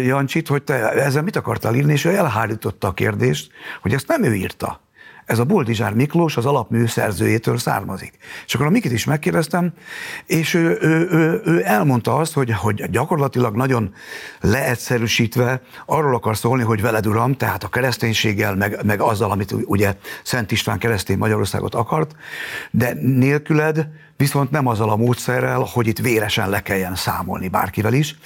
Jancsit, 0.06 0.48
hogy 0.48 0.62
te 0.62 0.90
ezzel 0.90 1.22
mit 1.22 1.36
akartál 1.36 1.74
írni, 1.74 1.92
és 1.92 2.04
ő 2.04 2.14
elhárította 2.14 2.88
a 2.88 2.92
kérdést, 2.92 3.52
hogy 3.82 3.92
ezt 3.92 4.08
nem 4.08 4.22
ő 4.22 4.34
írta 4.34 4.80
ez 5.26 5.38
a 5.38 5.44
Boldizsár 5.44 5.94
Miklós 5.94 6.36
az 6.36 6.46
alapmű 6.46 6.86
szerzőjétől 6.86 7.58
származik. 7.58 8.12
És 8.46 8.54
akkor 8.54 8.66
a 8.66 8.70
Mikit 8.70 8.92
is 8.92 9.04
megkérdeztem, 9.04 9.72
és 10.26 10.54
ő, 10.54 10.78
ő, 10.80 11.08
ő, 11.10 11.40
ő 11.44 11.62
elmondta 11.64 12.16
azt, 12.16 12.32
hogy, 12.32 12.52
hogy 12.52 12.90
gyakorlatilag 12.90 13.56
nagyon 13.56 13.94
leegyszerűsítve 14.40 15.60
arról 15.86 16.14
akar 16.14 16.36
szólni, 16.36 16.62
hogy 16.62 16.80
veled 16.80 17.06
uram, 17.06 17.36
tehát 17.36 17.64
a 17.64 17.68
kereszténységgel, 17.68 18.54
meg, 18.54 18.84
meg 18.84 19.00
azzal, 19.00 19.30
amit 19.30 19.54
ugye 19.64 19.96
Szent 20.22 20.50
István 20.50 20.78
keresztény 20.78 21.18
Magyarországot 21.18 21.74
akart, 21.74 22.16
de 22.70 22.94
nélküled 23.00 23.88
viszont 24.16 24.50
nem 24.50 24.66
azzal 24.66 24.90
a 24.90 24.96
módszerrel, 24.96 25.60
hogy 25.60 25.86
itt 25.86 25.98
véresen 25.98 26.50
le 26.50 26.62
kelljen 26.62 26.94
számolni 26.94 27.48
bárkivel 27.48 27.92
is. 27.92 28.16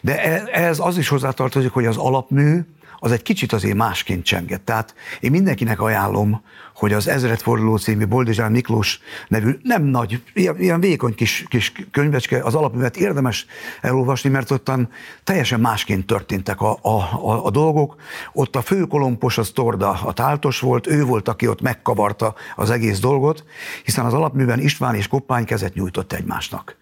De 0.00 0.22
e, 0.22 0.62
ez 0.66 0.78
az 0.78 0.98
is 0.98 1.08
hozzátartozik, 1.08 1.70
hogy 1.70 1.86
az 1.86 1.96
alapmű, 1.96 2.60
az 2.98 3.12
egy 3.12 3.22
kicsit 3.22 3.52
azért 3.52 3.76
másként 3.76 4.24
csenget. 4.24 4.60
Tehát 4.60 4.94
én 5.20 5.30
mindenkinek 5.30 5.80
ajánlom, 5.80 6.42
hogy 6.74 6.92
az 6.92 7.08
Ezredforduló 7.08 7.76
című 7.76 8.06
Boldizsán 8.06 8.50
Miklós 8.50 9.00
nevű 9.28 9.58
nem 9.62 9.82
nagy, 9.82 10.22
ilyen, 10.34 10.58
ilyen 10.58 10.80
vékony 10.80 11.14
kis, 11.14 11.44
kis 11.48 11.72
könyvecske, 11.90 12.42
az 12.42 12.54
alapművet 12.54 12.96
érdemes 12.96 13.46
elolvasni, 13.80 14.30
mert 14.30 14.50
ottan 14.50 14.88
teljesen 15.24 15.60
másként 15.60 16.06
történtek 16.06 16.60
a, 16.60 16.78
a, 16.82 16.88
a, 17.30 17.44
a 17.44 17.50
dolgok. 17.50 17.96
Ott 18.32 18.56
a 18.56 18.62
főkolompos 18.62 19.38
az 19.38 19.50
Torda, 19.50 19.90
a 19.90 20.12
táltos 20.12 20.60
volt, 20.60 20.86
ő 20.86 21.04
volt, 21.04 21.28
aki 21.28 21.48
ott 21.48 21.60
megkavarta 21.60 22.34
az 22.56 22.70
egész 22.70 22.98
dolgot, 23.00 23.44
hiszen 23.84 24.04
az 24.04 24.14
alapműben 24.14 24.60
István 24.60 24.94
és 24.94 25.08
Koppány 25.08 25.44
kezet 25.44 25.74
nyújtott 25.74 26.12
egymásnak. 26.12 26.76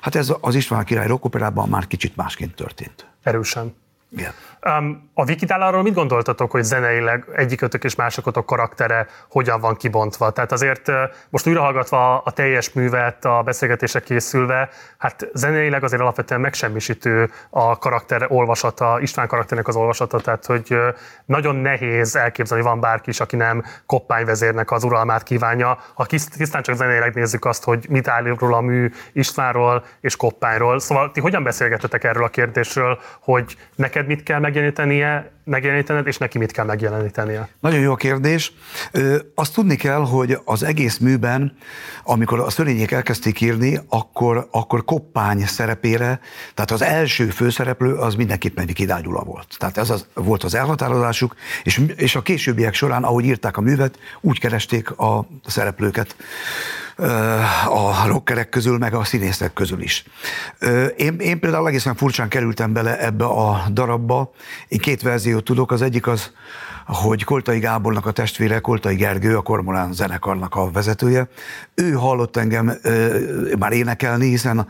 Hát 0.00 0.14
ez 0.14 0.32
az 0.40 0.54
István 0.54 0.84
király 0.84 1.06
rockoperában 1.06 1.68
már 1.68 1.86
kicsit 1.86 2.16
másként 2.16 2.54
történt. 2.54 3.06
Erősen. 3.22 3.74
Igen. 4.16 4.32
Um, 4.78 5.10
a 5.14 5.24
Wikidáláról 5.24 5.82
mit 5.82 5.94
gondoltatok, 5.94 6.50
hogy 6.50 6.62
zeneileg 6.62 7.24
egyikötök 7.34 7.84
és 7.84 7.94
másokotok 7.94 8.46
karaktere 8.46 9.06
hogyan 9.30 9.60
van 9.60 9.76
kibontva? 9.76 10.30
Tehát 10.30 10.52
azért 10.52 10.90
most 11.30 11.46
újra 11.46 11.64
a 12.24 12.30
teljes 12.30 12.72
művet, 12.72 13.24
a 13.24 13.42
beszélgetések 13.42 14.02
készülve, 14.02 14.68
hát 14.98 15.28
zeneileg 15.32 15.84
azért 15.84 16.02
alapvetően 16.02 16.40
megsemmisítő 16.40 17.30
a 17.50 17.78
karakter 17.78 18.26
olvasata, 18.28 18.98
István 19.00 19.26
karakternek 19.26 19.68
az 19.68 19.76
olvasata, 19.76 20.20
tehát 20.20 20.46
hogy 20.46 20.76
nagyon 21.24 21.56
nehéz 21.56 22.16
elképzelni, 22.16 22.64
van 22.64 22.80
bárki 22.80 23.10
is, 23.10 23.20
aki 23.20 23.36
nem 23.36 23.64
koppányvezérnek 23.86 24.70
az 24.70 24.84
uralmát 24.84 25.22
kívánja. 25.22 25.78
Ha 25.94 26.06
tisztán 26.06 26.62
csak 26.62 26.74
zeneileg 26.74 27.14
nézzük 27.14 27.44
azt, 27.44 27.64
hogy 27.64 27.86
mit 27.88 28.08
áll 28.08 28.24
róla 28.38 28.56
a 28.56 28.60
mű 28.60 28.90
Istvánról 29.12 29.84
és 30.00 30.16
koppányról. 30.16 30.78
Szóval 30.78 31.10
ti 31.10 31.20
hogyan 31.20 31.42
beszélgetetek 31.42 32.04
erről 32.04 32.24
a 32.24 32.28
kérdésről, 32.28 32.98
hogy 33.20 33.56
neked 33.74 34.06
mit 34.06 34.22
kell 34.22 34.40
megjelenítenie, 34.46 35.30
megjelenítened, 35.44 36.06
és 36.06 36.18
neki 36.18 36.38
mit 36.38 36.52
kell 36.52 36.64
megjelenítenie? 36.64 37.48
Nagyon 37.60 37.80
jó 37.80 37.94
kérdés. 37.94 38.52
Azt 39.34 39.54
tudni 39.54 39.76
kell, 39.76 40.00
hogy 40.00 40.38
az 40.44 40.62
egész 40.62 40.98
műben, 40.98 41.56
amikor 42.04 42.40
a 42.40 42.50
szörények 42.50 42.90
elkezdték 42.90 43.40
írni, 43.40 43.80
akkor, 43.88 44.48
akkor 44.50 44.84
koppány 44.84 45.46
szerepére, 45.46 46.20
tehát 46.54 46.70
az 46.70 46.82
első 46.82 47.26
főszereplő 47.26 47.94
az 47.94 48.14
mindenképpen 48.14 48.66
egy 48.68 48.74
Kidály 48.74 49.02
volt. 49.02 49.56
Tehát 49.58 49.78
ez 49.78 49.90
az, 49.90 50.06
volt 50.14 50.44
az 50.44 50.54
elhatározásuk, 50.54 51.34
és, 51.62 51.80
és 51.96 52.16
a 52.16 52.22
későbbiek 52.22 52.74
során, 52.74 53.04
ahogy 53.04 53.24
írták 53.24 53.56
a 53.56 53.60
művet, 53.60 53.98
úgy 54.20 54.40
keresték 54.40 54.90
a 54.90 55.28
szereplőket 55.46 56.16
a 57.68 58.06
rockerek 58.06 58.48
közül, 58.48 58.78
meg 58.78 58.94
a 58.94 59.04
színészek 59.04 59.52
közül 59.52 59.80
is. 59.80 60.04
Én, 60.96 61.16
én 61.18 61.40
például 61.40 61.68
egészen 61.68 61.94
furcsán 61.94 62.28
kerültem 62.28 62.72
bele 62.72 63.00
ebbe 63.00 63.24
a 63.24 63.62
darabba. 63.70 64.32
Én 64.68 64.78
két 64.78 65.02
verziót 65.02 65.44
tudok, 65.44 65.70
az 65.70 65.82
egyik 65.82 66.06
az, 66.06 66.30
hogy 66.86 67.24
Koltai 67.24 67.58
Gábornak 67.58 68.06
a 68.06 68.10
testvére, 68.10 68.58
Koltai 68.58 68.94
Gergő, 68.94 69.36
a 69.36 69.42
Kormorán 69.42 69.92
zenekarnak 69.92 70.54
a 70.54 70.70
vezetője, 70.70 71.28
ő 71.74 71.92
hallott 71.92 72.36
engem 72.36 72.72
ö, 72.82 73.18
már 73.58 73.72
énekelni, 73.72 74.28
hiszen 74.28 74.66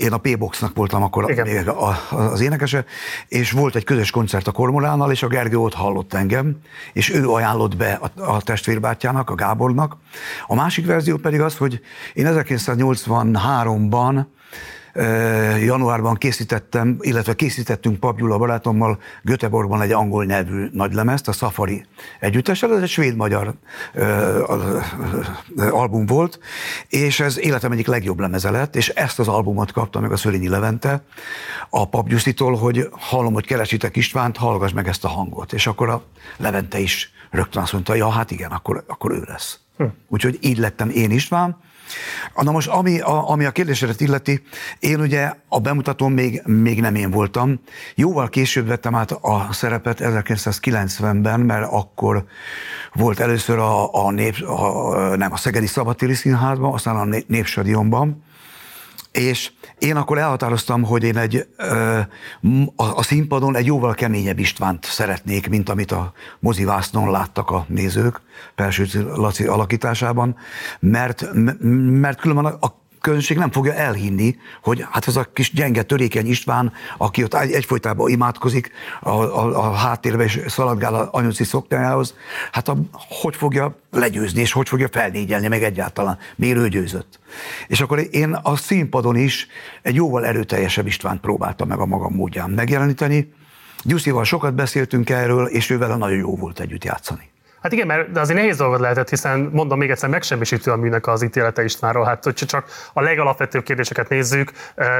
én 0.00 0.12
a 0.12 0.18
P-Boxnak 0.18 0.76
voltam 0.76 1.02
akkor 1.02 1.30
Igen. 1.30 1.46
még 1.46 1.68
a, 1.68 1.88
a, 1.88 2.14
az 2.14 2.40
énekese, 2.40 2.84
és 3.28 3.50
volt 3.50 3.74
egy 3.74 3.84
közös 3.84 4.10
koncert 4.10 4.46
a 4.46 4.52
Kormoránnal, 4.52 5.10
és 5.10 5.22
a 5.22 5.26
Gergő 5.26 5.56
ott 5.56 5.74
hallott 5.74 6.14
engem, 6.14 6.56
és 6.92 7.10
ő 7.10 7.28
ajánlott 7.28 7.76
be 7.76 7.92
a, 7.92 8.20
a 8.20 8.42
testvérbátyának, 8.42 9.30
a 9.30 9.34
Gábornak. 9.34 9.96
A 10.46 10.54
másik 10.54 10.86
verzió 10.86 11.16
pedig 11.16 11.40
az, 11.40 11.56
hogy 11.56 11.80
én 12.12 12.26
1983-ban 12.28 14.24
januárban 15.64 16.14
készítettem, 16.14 16.96
illetve 17.00 17.34
készítettünk 17.34 18.00
Pap 18.00 18.18
Gyula 18.18 18.38
barátommal 18.38 18.98
Göteborgban 19.22 19.80
egy 19.80 19.92
angol 19.92 20.24
nyelvű 20.24 20.68
nagylemezt, 20.72 21.28
a 21.28 21.32
Safari 21.32 21.84
együttessel, 22.20 22.74
ez 22.74 22.82
egy 22.82 22.88
svéd-magyar 22.88 23.54
album 25.56 26.06
volt, 26.06 26.38
és 26.88 27.20
ez 27.20 27.38
életem 27.38 27.72
egyik 27.72 27.86
legjobb 27.86 28.20
lemeze 28.20 28.50
lett, 28.50 28.76
és 28.76 28.88
ezt 28.88 29.18
az 29.18 29.28
albumot 29.28 29.72
kapta 29.72 30.00
meg 30.00 30.12
a 30.12 30.16
Szörényi 30.16 30.48
Levente 30.48 31.02
a 31.70 31.88
Pap 31.88 32.12
hogy 32.36 32.88
hallom, 32.90 33.32
hogy 33.32 33.46
keresitek 33.46 33.96
Istvánt, 33.96 34.36
hallgass 34.36 34.72
meg 34.72 34.88
ezt 34.88 35.04
a 35.04 35.08
hangot. 35.08 35.52
És 35.52 35.66
akkor 35.66 35.88
a 35.88 36.02
Levente 36.36 36.78
is 36.78 37.12
rögtön 37.30 37.62
azt 37.62 37.72
mondta, 37.72 37.94
ja, 37.94 38.08
hát 38.08 38.30
igen, 38.30 38.50
akkor, 38.50 38.84
akkor 38.86 39.12
ő 39.12 39.22
lesz. 39.26 39.60
Hm. 39.76 39.84
Úgyhogy 40.08 40.38
így 40.40 40.58
lettem 40.58 40.90
én 40.90 41.10
István, 41.10 41.56
Na 42.34 42.50
most, 42.50 42.68
ami 42.68 43.00
a, 43.00 43.30
ami 43.30 43.44
a 43.44 43.50
kérdésedet 43.50 44.00
illeti, 44.00 44.42
én 44.78 45.00
ugye 45.00 45.32
a 45.48 45.60
bemutatón 45.60 46.12
még, 46.12 46.42
még 46.44 46.80
nem 46.80 46.94
én 46.94 47.10
voltam. 47.10 47.60
Jóval 47.94 48.28
később 48.28 48.66
vettem 48.66 48.94
át 48.94 49.10
a 49.10 49.48
szerepet 49.52 49.98
1990-ben, 50.02 51.40
mert 51.40 51.66
akkor 51.70 52.24
volt 52.92 53.20
először 53.20 53.58
a, 53.58 54.04
a, 54.06 54.10
nép, 54.10 54.42
a, 54.42 55.16
nem, 55.16 55.32
a 55.32 55.36
Szegedi 55.36 55.66
Szabadtéri 55.66 56.14
Színházban, 56.14 56.72
aztán 56.72 56.96
a 56.96 57.22
Népstadionban, 57.26 58.22
és 59.12 59.52
én 59.78 59.96
akkor 59.96 60.18
elhatároztam, 60.18 60.82
hogy 60.82 61.02
én 61.02 61.16
egy, 61.16 61.46
a, 62.76 63.02
színpadon 63.02 63.56
egy 63.56 63.66
jóval 63.66 63.94
keményebb 63.94 64.38
Istvánt 64.38 64.84
szeretnék, 64.84 65.48
mint 65.48 65.68
amit 65.68 65.92
a 65.92 66.12
mozivásznon 66.38 67.10
láttak 67.10 67.50
a 67.50 67.64
nézők 67.68 68.20
Perső 68.54 68.86
Laci 69.14 69.44
alakításában, 69.44 70.36
mert, 70.80 71.28
mert 72.00 72.20
különben 72.20 72.44
a 72.44 72.79
közönség 73.00 73.36
nem 73.36 73.50
fogja 73.50 73.74
elhinni, 73.74 74.36
hogy 74.62 74.86
hát 74.90 75.08
ez 75.08 75.16
a 75.16 75.28
kis 75.32 75.52
gyenge, 75.52 75.82
törékeny 75.82 76.26
István, 76.26 76.72
aki 76.98 77.22
ott 77.22 77.34
egyfolytában 77.34 78.10
imádkozik 78.10 78.70
a, 79.00 79.10
a, 79.10 79.58
a 79.58 79.72
háttérbe 79.72 80.24
és 80.24 80.40
szaladgál 80.46 80.94
a 80.94 81.08
anyuci 81.12 81.44
szoknyájához, 81.44 82.14
hát 82.52 82.68
a, 82.68 82.76
hogy 83.08 83.36
fogja 83.36 83.78
legyőzni, 83.90 84.40
és 84.40 84.52
hogy 84.52 84.68
fogja 84.68 84.88
felnégyelni 84.92 85.48
meg 85.48 85.62
egyáltalán, 85.62 86.18
miért 86.36 86.58
ő 86.58 86.68
győzött. 86.68 87.18
És 87.66 87.80
akkor 87.80 88.06
én 88.10 88.32
a 88.32 88.56
színpadon 88.56 89.16
is 89.16 89.46
egy 89.82 89.94
jóval 89.94 90.26
erőteljesebb 90.26 90.86
Istvánt 90.86 91.20
próbáltam 91.20 91.68
meg 91.68 91.78
a 91.78 91.86
magam 91.86 92.14
módján 92.14 92.50
megjeleníteni. 92.50 93.32
Gyuszival 93.82 94.24
sokat 94.24 94.54
beszéltünk 94.54 95.10
erről, 95.10 95.46
és 95.46 95.70
ővel 95.70 95.96
nagyon 95.96 96.18
jó 96.18 96.36
volt 96.36 96.60
együtt 96.60 96.84
játszani. 96.84 97.29
Hát 97.62 97.72
igen, 97.72 97.86
mert 97.86 98.12
de 98.12 98.20
azért 98.20 98.38
nehéz 98.38 98.56
dolgot 98.56 98.80
lehetett, 98.80 99.08
hiszen 99.08 99.48
mondom 99.52 99.78
még 99.78 99.90
egyszer, 99.90 100.08
megsemmisítő 100.08 100.70
a 100.70 100.76
műnek 100.76 101.06
az 101.06 101.22
ítélete 101.22 101.64
Istvánról. 101.64 102.04
Hát, 102.04 102.24
hogyha 102.24 102.46
csak 102.46 102.64
a 102.92 103.00
legalapvetőbb 103.00 103.62
kérdéseket 103.62 104.08
nézzük, 104.08 104.52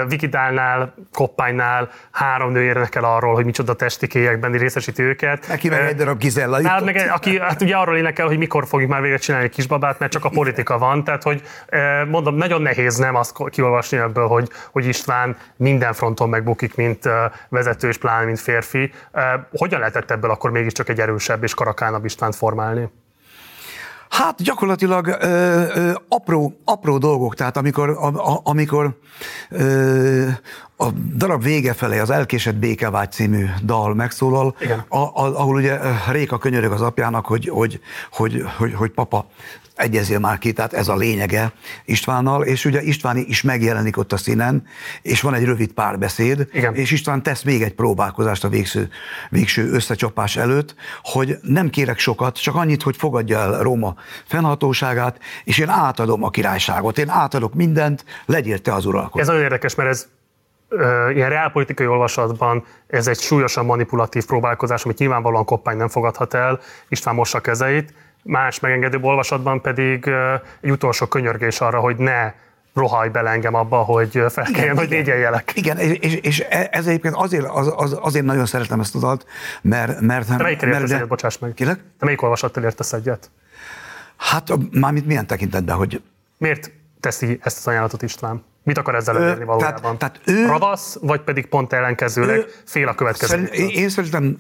Vikidálnál, 0.09 0.95
Koppánynál 1.13 1.91
három 2.11 2.53
nő 2.53 2.63
érnek 2.63 2.95
el 2.95 3.05
arról, 3.05 3.35
hogy 3.35 3.45
micsoda 3.45 3.75
testikélyekben 3.75 4.53
részesíti 4.53 5.03
őket. 5.03 5.49
Neki 5.49 5.69
meg 5.69 5.81
egy 5.81 5.97
darab 5.97 6.19
Gizella 6.19 6.69
hát, 6.69 6.85
meg, 6.85 7.11
aki 7.13 7.39
hát 7.39 7.63
ugye 7.63 7.77
arról 7.77 7.97
énekel, 7.97 8.27
hogy 8.27 8.39
mikor 8.39 8.67
fogjuk 8.67 8.91
már 8.91 9.01
végre 9.01 9.17
csinálni 9.17 9.47
egy 9.47 9.53
kisbabát, 9.53 9.99
mert 9.99 10.13
csak 10.13 10.25
a 10.25 10.29
politika 10.29 10.79
van. 10.79 11.05
Tehát, 11.05 11.23
hogy 11.23 11.43
mondom, 12.09 12.35
nagyon 12.35 12.63
nehéz 12.63 12.97
nem 12.97 13.15
azt 13.15 13.37
kiolvasni 13.51 13.99
ebből, 13.99 14.27
hogy, 14.27 14.49
hogy 14.71 14.87
István 14.87 15.37
minden 15.57 15.93
fronton 15.93 16.29
megbukik, 16.29 16.75
mint 16.75 17.09
vezető 17.49 17.89
és 17.89 17.99
pláne, 17.99 18.25
mint 18.25 18.41
férfi. 18.41 18.93
Hogyan 19.53 19.79
lehetett 19.79 20.11
ebből 20.11 20.31
akkor 20.31 20.51
mégiscsak 20.51 20.89
egy 20.89 21.01
erősebb 21.01 21.43
és 21.43 21.55
karakánabb 21.55 22.05
Istvánt 22.05 22.37
formálni? 22.51 22.89
Hát 24.09 24.43
gyakorlatilag 24.43 25.07
ö, 25.07 25.17
ö, 25.75 25.93
apró, 26.09 26.61
apró 26.65 26.99
dolgok, 26.99 27.35
tehát 27.35 27.57
amikor, 27.57 27.89
a, 27.91 28.07
a, 28.07 28.41
amikor 28.45 28.99
ö, 29.51 30.29
a 30.77 30.91
darab 31.17 31.43
vége 31.43 31.73
felé 31.73 31.99
az 31.99 32.11
Elkésett 32.11 32.55
Békevágy 32.55 33.13
című 33.13 33.47
dal 33.65 33.95
megszólal, 33.95 34.55
A, 34.89 34.97
a, 34.99 35.11
ahol 35.15 35.55
ugye 35.55 35.79
Réka 36.11 36.39
könyörög 36.39 36.73
az 36.73 36.81
apjának, 36.81 37.27
hogy, 37.27 37.49
hogy, 37.49 37.81
hogy, 38.13 38.45
hogy, 38.59 38.75
hogy 38.75 38.91
papa, 38.91 39.27
egyezél 39.81 40.19
már 40.19 40.39
ki, 40.39 40.53
tehát 40.53 40.73
ez 40.73 40.89
a 40.89 40.97
lényege 40.97 41.53
Istvánnal, 41.85 42.45
és 42.45 42.65
ugye 42.65 42.83
István 42.83 43.17
is 43.17 43.43
megjelenik 43.43 43.97
ott 43.97 44.13
a 44.13 44.17
színen, 44.17 44.67
és 45.03 45.21
van 45.21 45.35
egy 45.35 45.45
rövid 45.45 45.73
párbeszéd, 45.73 46.49
Igen. 46.53 46.75
és 46.75 46.91
István 46.91 47.23
tesz 47.23 47.43
még 47.43 47.63
egy 47.63 47.75
próbálkozást 47.75 48.45
a 48.45 48.49
végső, 48.49 48.89
végső 49.31 49.71
összecsapás 49.71 50.37
előtt, 50.37 50.75
hogy 51.03 51.39
nem 51.43 51.71
kérek 51.71 51.99
sokat, 51.99 52.43
csak 52.43 52.55
annyit, 52.55 52.83
hogy 52.83 52.97
fogadja 52.97 53.39
el 53.39 53.63
Róma 53.63 53.95
fennhatóságát, 54.27 55.19
és 55.45 55.59
én 55.59 55.69
átadom 55.69 56.25
a 56.25 56.31
királyságot, 56.31 56.99
én 56.99 57.09
átadok 57.09 57.55
mindent, 57.55 58.05
legyél 58.27 58.59
te 58.59 58.75
az 58.75 58.87
uralkodó. 58.87 59.21
Ez 59.21 59.27
nagyon 59.27 59.43
érdekes, 59.43 59.75
mert 59.75 59.89
ez 59.89 60.09
ilyen 61.15 61.29
reálpolitikai 61.29 61.87
olvasatban 61.87 62.65
ez 62.87 63.07
egy 63.07 63.19
súlyosan 63.19 63.65
manipulatív 63.65 64.27
próbálkozás, 64.27 64.85
amit 64.85 64.99
nyilvánvalóan 64.99 65.45
Koppány 65.45 65.77
nem 65.77 65.89
fogadhat 65.89 66.35
el, 66.35 66.61
István 66.89 67.15
mossa 67.15 67.41
kezeit, 67.41 67.95
más 68.23 68.61
megengedőbb 68.61 69.05
olvasatban 69.05 69.61
pedig 69.61 70.11
egy 70.61 70.71
utolsó 70.71 71.07
könyörgés 71.07 71.61
arra, 71.61 71.81
hogy 71.81 71.97
ne 71.97 72.33
rohaj 72.75 73.09
bele 73.09 73.31
engem 73.31 73.55
abba, 73.55 73.77
hogy 73.77 74.11
fel 74.11 74.47
igen, 74.49 74.53
kelljen, 74.53 74.77
hogy 74.77 75.07
jelek. 75.07 75.53
Igen, 75.55 75.79
és, 75.79 76.15
és 76.15 76.41
ez 76.71 76.87
egyébként 76.87 77.15
azért, 77.15 77.47
az, 77.49 77.73
az, 77.77 77.99
azért 78.01 78.25
nagyon 78.25 78.47
szeretem 78.47 78.81
ezt 78.81 78.95
a 78.95 78.99
dalt, 78.99 79.27
mert... 79.63 80.01
mert 80.01 80.27
Te 80.27 80.37
melyikkel 80.37 80.69
értesz 80.69 80.91
egyet, 80.91 81.09
bocsáss 81.09 81.39
meg? 81.39 81.55
Kinek? 81.55 81.77
Te 81.99 82.05
melyik 82.05 82.23
olvasattal 82.23 82.63
értesz 82.63 82.93
egyet? 82.93 83.31
Hát 84.17 84.49
mármint 84.71 85.07
milyen 85.07 85.27
tekintetben, 85.27 85.77
hogy... 85.77 86.03
Miért 86.39 86.73
teszi 87.01 87.39
ezt 87.43 87.59
az 87.59 87.67
ajánlatot 87.67 88.03
István? 88.03 88.45
Mit 88.63 88.79
akar 88.79 88.95
ezzel 88.95 89.17
elérni 89.19 89.45
valójában? 89.45 89.99
Tehát, 89.99 89.99
tehát 89.99 90.21
ő, 90.41 90.47
Ravasz, 90.47 90.99
vagy 91.01 91.21
pedig 91.21 91.47
pont 91.47 91.73
ellenkezőleg 91.73 92.37
ő, 92.37 92.47
fél 92.65 92.89
a 92.89 92.95
következő? 92.95 93.43
Én 93.53 93.89
szerintem 93.89 94.37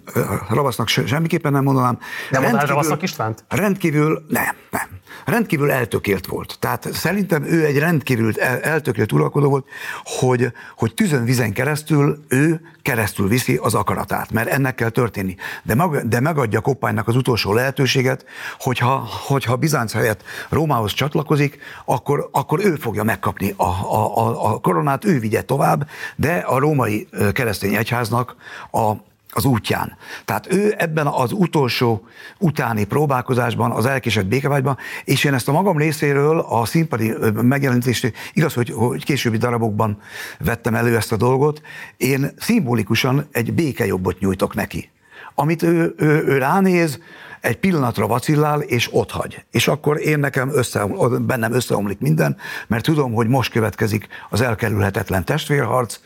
Ravasznak 0.48 0.88
semmiképpen 0.88 1.52
nem 1.52 1.62
mondanám. 1.62 1.98
Nem 2.30 2.42
mondanál 2.42 2.66
Ravasznak 2.66 3.02
Istvánt? 3.02 3.44
Rendkívül, 3.48 4.24
nem, 4.28 4.56
nem. 4.70 4.88
Rendkívül 5.24 5.70
eltökélt 5.70 6.26
volt. 6.26 6.56
Tehát 6.58 6.92
szerintem 6.92 7.44
ő 7.44 7.64
egy 7.64 7.78
rendkívül 7.78 8.40
eltökélt 8.40 9.12
uralkodó 9.12 9.48
volt, 9.48 9.66
hogy, 10.04 10.52
hogy 10.76 10.94
tűzön 10.94 11.24
vizen 11.24 11.52
keresztül 11.52 12.24
ő 12.28 12.60
keresztül 12.82 13.28
viszi 13.28 13.58
az 13.62 13.74
akaratát, 13.74 14.30
mert 14.30 14.48
ennek 14.48 14.74
kell 14.74 14.88
történni. 14.88 15.36
De, 15.62 15.74
mag, 15.74 16.08
de 16.08 16.20
megadja 16.20 16.60
Koppánynak 16.60 17.08
az 17.08 17.16
utolsó 17.16 17.52
lehetőséget, 17.52 18.24
hogyha, 18.58 19.08
hogyha 19.26 19.56
Bizánc 19.56 19.92
helyett 19.92 20.22
Rómához 20.48 20.92
csatlakozik, 20.92 21.58
akkor, 21.84 22.28
akkor 22.32 22.60
ő 22.64 22.74
fogja 22.74 23.02
megkapni 23.02 23.54
a, 23.56 23.64
a, 23.64 24.16
a, 24.16 24.52
a 24.52 24.58
koronát, 24.58 25.04
ő 25.04 25.18
vigye 25.18 25.42
tovább, 25.42 25.88
de 26.16 26.34
a 26.36 26.58
római 26.58 27.08
keresztény 27.32 27.74
egyháznak 27.74 28.36
a 28.72 29.08
az 29.32 29.44
útján. 29.44 29.96
Tehát 30.24 30.52
ő 30.52 30.74
ebben 30.78 31.06
az 31.06 31.32
utolsó 31.32 32.06
utáni 32.38 32.84
próbálkozásban, 32.84 33.70
az 33.70 33.86
elkésett 33.86 34.26
békevágyban, 34.26 34.78
és 35.04 35.24
én 35.24 35.34
ezt 35.34 35.48
a 35.48 35.52
magam 35.52 35.76
részéről 35.76 36.38
a 36.38 36.64
színpadi 36.64 37.14
megjelenítést, 37.32 38.12
igaz, 38.32 38.54
hogy, 38.54 38.70
hogy 38.70 39.04
későbbi 39.04 39.36
darabokban 39.36 40.00
vettem 40.38 40.74
elő 40.74 40.96
ezt 40.96 41.12
a 41.12 41.16
dolgot, 41.16 41.62
én 41.96 42.32
szimbolikusan 42.38 43.28
egy 43.32 43.52
békejobbot 43.52 44.18
nyújtok 44.18 44.54
neki. 44.54 44.90
Amit 45.34 45.62
ő, 45.62 45.94
ő, 45.96 46.24
ő 46.26 46.38
ránéz, 46.38 46.98
egy 47.40 47.58
pillanatra 47.58 48.06
vacillál, 48.06 48.60
és 48.60 48.88
ott 48.92 49.10
hagy. 49.10 49.44
És 49.50 49.68
akkor 49.68 50.00
én 50.00 50.18
nekem 50.18 50.50
össze, 50.54 50.86
bennem 51.20 51.52
összeomlik 51.52 52.00
minden, 52.00 52.36
mert 52.66 52.84
tudom, 52.84 53.12
hogy 53.12 53.28
most 53.28 53.52
következik 53.52 54.08
az 54.30 54.40
elkerülhetetlen 54.40 55.24
testvérharc, 55.24 56.00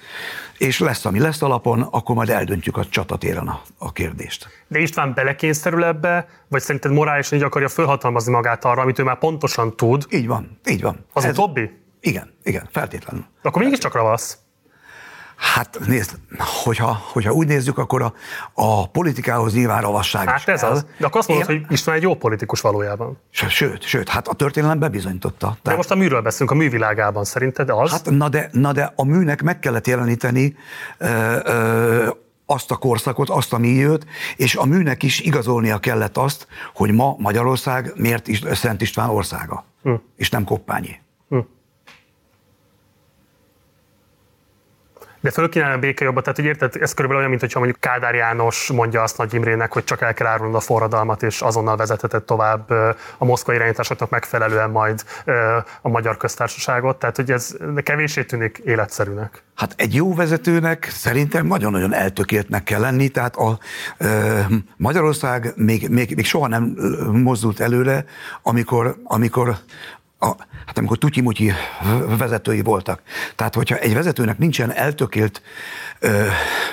és 0.59 0.79
lesz, 0.79 1.05
ami 1.05 1.19
lesz 1.19 1.43
alapon, 1.43 1.83
akkor 1.83 2.15
majd 2.15 2.29
eldöntjük 2.31 2.77
a 2.77 2.85
csatatéren 2.85 3.49
a, 3.49 3.63
a 3.79 3.93
kérdést. 3.93 4.49
De 4.69 4.79
István 4.79 5.15
belekényszerül 5.15 5.85
ebbe, 5.85 6.29
vagy 6.49 6.61
szerinted 6.61 6.93
morálisan 6.93 7.39
így 7.39 7.45
akarja 7.45 7.69
felhatalmazni 7.69 8.33
magát 8.33 8.65
arra, 8.65 8.83
amit 8.83 8.99
ő 8.99 9.03
már 9.03 9.19
pontosan 9.19 9.77
tud? 9.77 10.07
Így 10.11 10.27
van, 10.27 10.59
így 10.67 10.83
van. 10.83 11.05
Az 11.13 11.25
Ez, 11.25 11.31
utóbbi? 11.31 11.71
Igen, 12.01 12.35
igen, 12.43 12.69
feltétlenül. 12.73 13.25
Akkor 13.43 13.63
mégiscsak 13.63 13.95
ravasz. 13.95 14.39
Hát 15.53 15.79
nézd, 15.87 16.19
hogyha, 16.39 17.03
hogyha 17.13 17.33
úgy 17.33 17.47
nézzük, 17.47 17.79
akkor 17.79 18.03
a, 18.03 18.15
a 18.53 18.89
politikához 18.89 19.55
nyilván 19.55 19.83
ravasság 19.83 20.29
Hát 20.29 20.49
ez 20.49 20.61
kell. 20.61 20.71
az. 20.71 20.87
De 20.99 21.07
akkor 21.07 21.19
azt 21.19 21.29
mondod, 21.29 21.51
Én... 21.51 21.57
hogy 21.57 21.73
István 21.73 21.97
egy 21.97 22.03
jó 22.03 22.15
politikus 22.15 22.61
valójában. 22.61 23.19
Sőt, 23.31 23.83
sőt, 23.83 24.09
hát 24.09 24.29
a 24.29 24.35
történelem 24.35 24.79
bebizonyította. 24.79 25.47
De 25.49 25.59
Tehát... 25.63 25.79
most 25.79 25.91
a 25.91 25.95
műről 25.95 26.21
beszélünk, 26.21 26.51
a 26.51 26.55
művilágában 26.55 27.25
szerinted 27.25 27.71
az? 27.71 27.91
Hát 27.91 28.11
na 28.11 28.29
de, 28.29 28.49
na 28.53 28.73
de 28.73 28.93
a 28.97 29.05
műnek 29.05 29.43
meg 29.43 29.59
kellett 29.59 29.87
jeleníteni 29.87 30.57
ö, 30.99 31.39
ö, 31.45 32.09
azt 32.47 32.71
a 32.71 32.77
korszakot, 32.77 33.31
azt 33.31 33.53
a 33.53 33.59
milliót, 33.59 34.05
és 34.37 34.55
a 34.55 34.65
műnek 34.65 35.03
is 35.03 35.21
igazolnia 35.21 35.79
kellett 35.79 36.17
azt, 36.17 36.47
hogy 36.75 36.93
ma 36.93 37.15
Magyarország 37.19 37.93
miért 37.97 38.29
is 38.29 38.43
Szent 38.53 38.81
István 38.81 39.09
országa, 39.09 39.65
hm. 39.83 39.95
és 40.17 40.31
nem 40.31 40.45
Koppányi. 40.45 41.01
Hm. 41.29 41.39
De 45.25 45.31
föl 45.31 45.49
kéne 45.49 45.73
a 45.73 45.79
békejobbat, 45.79 46.23
tehát 46.23 46.39
hogy 46.39 46.49
érted, 46.49 46.75
ez 46.81 46.95
körülbelül 46.95 47.25
olyan, 47.25 47.39
mintha 47.39 47.59
mondjuk 47.59 47.81
Kádár 47.81 48.15
János 48.15 48.71
mondja 48.73 49.03
azt 49.03 49.19
Nagy 49.19 49.35
Imrének, 49.35 49.73
hogy 49.73 49.85
csak 49.85 50.01
el 50.01 50.15
kell 50.15 50.27
árulnod 50.27 50.55
a 50.55 50.61
forradalmat, 50.61 51.23
és 51.23 51.41
azonnal 51.41 51.77
vezetheted 51.77 52.23
tovább 52.23 52.71
a 53.19 53.25
moszkvai 53.25 53.57
irányításoknak 53.57 54.11
megfelelően 54.11 54.71
majd 54.71 55.05
a 55.83 55.89
magyar 55.89 56.17
köztársaságot. 56.17 56.99
Tehát, 56.99 57.17
hogy 57.17 57.31
ez 57.31 57.57
kevésé 57.83 58.25
tűnik 58.25 58.59
életszerűnek. 58.65 59.43
Hát 59.55 59.75
egy 59.77 59.95
jó 59.95 60.15
vezetőnek 60.15 60.89
szerintem 60.91 61.47
nagyon-nagyon 61.47 61.95
eltökéltnek 61.95 62.63
kell 62.63 62.81
lenni, 62.81 63.09
tehát 63.09 63.37
a 63.37 63.59
e, 63.99 64.47
Magyarország 64.77 65.53
még, 65.57 65.89
még, 65.89 66.15
még 66.15 66.25
soha 66.25 66.49
nem 66.49 66.77
mozdult 67.13 67.61
előre, 67.61 68.05
amikor, 68.43 68.97
amikor 69.05 69.57
a, 70.25 70.37
hát 70.67 70.79
amikor 70.79 70.99
tutyi 70.99 71.53
vezetői 72.19 72.63
voltak. 72.63 73.03
Tehát, 73.37 73.55
hogyha 73.55 73.77
egy 73.77 73.95
vezetőnek 73.95 74.39
nincsen 74.39 74.73
eltökélt 74.73 75.43
ö, 75.99 76.27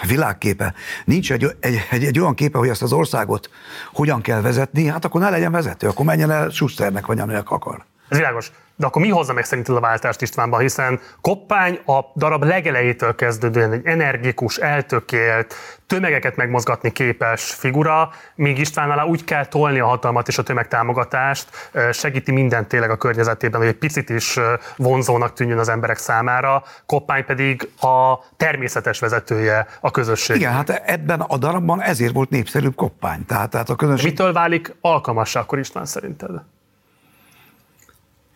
világképe, 0.08 0.74
nincs 1.06 1.32
egy, 1.32 1.56
egy, 1.60 1.88
egy, 1.90 2.04
egy 2.04 2.20
olyan 2.20 2.36
képe, 2.36 2.58
hogy 2.58 2.70
ezt 2.70 2.82
az 2.82 2.94
országot 2.94 3.50
hogyan 3.94 4.22
kell 4.22 4.42
vezetni, 4.42 4.86
hát 4.86 5.06
akkor 5.06 5.22
ne 5.22 5.30
legyen 5.30 5.52
vezető, 5.52 5.88
akkor 5.88 6.06
menjen 6.06 6.32
el 6.32 6.50
Schusternek, 6.50 7.06
vagy 7.06 7.20
aminek 7.20 7.52
akar. 7.52 7.86
Ez 8.10 8.18
világos. 8.18 8.52
De 8.82 8.88
akkor 8.88 9.02
mi 9.02 9.10
hozza 9.10 9.34
meg 9.34 9.44
szerinted 9.44 9.76
a 9.76 9.80
váltást 9.80 10.22
Istvánban, 10.22 10.60
hiszen 10.60 11.00
Koppány 11.22 11.80
a 11.86 12.00
darab 12.16 12.44
legelejétől 12.44 13.16
kezdődően 13.16 13.72
egy 13.72 13.86
energikus, 13.86 14.58
eltökélt, 14.58 15.54
tömegeket 15.88 16.36
megmozgatni 16.36 16.92
képes 16.92 17.44
figura, 17.44 18.10
míg 18.36 18.58
Istvánnál 18.58 19.06
úgy 19.08 19.24
kell 19.24 19.46
tolni 19.46 19.80
a 19.80 19.86
hatalmat 19.86 20.28
és 20.28 20.38
a 20.38 20.44
tömegtámogatást, 20.44 21.72
segíti 21.92 22.32
mindent 22.32 22.68
tényleg 22.68 22.90
a 22.90 22.98
környezetében, 22.98 23.60
hogy 23.60 23.70
egy 23.70 23.78
picit 23.78 24.10
is 24.10 24.40
vonzónak 24.76 25.34
tűnjön 25.34 25.58
az 25.58 25.70
emberek 25.70 25.98
számára, 25.98 26.64
Koppány 26.86 27.26
pedig 27.26 27.70
a 27.82 28.20
természetes 28.38 29.00
vezetője 29.00 29.68
a 29.82 29.92
közösség. 29.92 30.36
Igen, 30.36 30.54
hát 30.54 30.70
ebben 30.70 31.22
a 31.22 31.38
darabban 31.38 31.82
ezért 31.82 32.14
volt 32.14 32.30
népszerűbb 32.30 32.76
Koppány. 32.76 33.26
Tehát, 33.26 33.50
tehát 33.50 33.70
a 33.70 33.76
közönség... 33.76 34.10
Mitől 34.10 34.34
válik 34.34 34.76
alkalmassá 34.82 35.40
akkor 35.40 35.60
István 35.60 35.86
szerinted? 35.86 36.32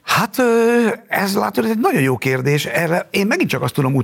Hát 0.05 0.39
ez 1.07 1.35
látod, 1.35 1.63
ez 1.63 1.69
egy 1.69 1.79
nagyon 1.79 2.01
jó 2.01 2.17
kérdés. 2.17 2.65
Erre 2.65 3.07
én 3.11 3.27
megint 3.27 3.49
csak 3.49 3.61
azt 3.61 3.73
tudom 3.73 4.03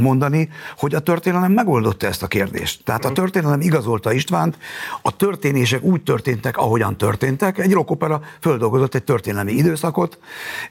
mondani, 0.00 0.48
hogy 0.76 0.94
a 0.94 1.00
történelem 1.00 1.52
megoldotta 1.52 2.06
ezt 2.06 2.22
a 2.22 2.26
kérdést. 2.26 2.84
Tehát 2.84 3.04
a 3.04 3.08
mhm. 3.08 3.16
történelem 3.16 3.60
igazolta 3.60 4.12
Istvánt, 4.12 4.58
a 5.02 5.16
történések 5.16 5.82
úgy 5.82 6.02
történtek, 6.02 6.56
ahogyan 6.56 6.96
történtek. 6.96 7.58
Egy 7.58 7.72
rockopera 7.72 8.20
földolgozott 8.40 8.94
egy 8.94 9.04
történelmi 9.04 9.52
időszakot, 9.52 10.18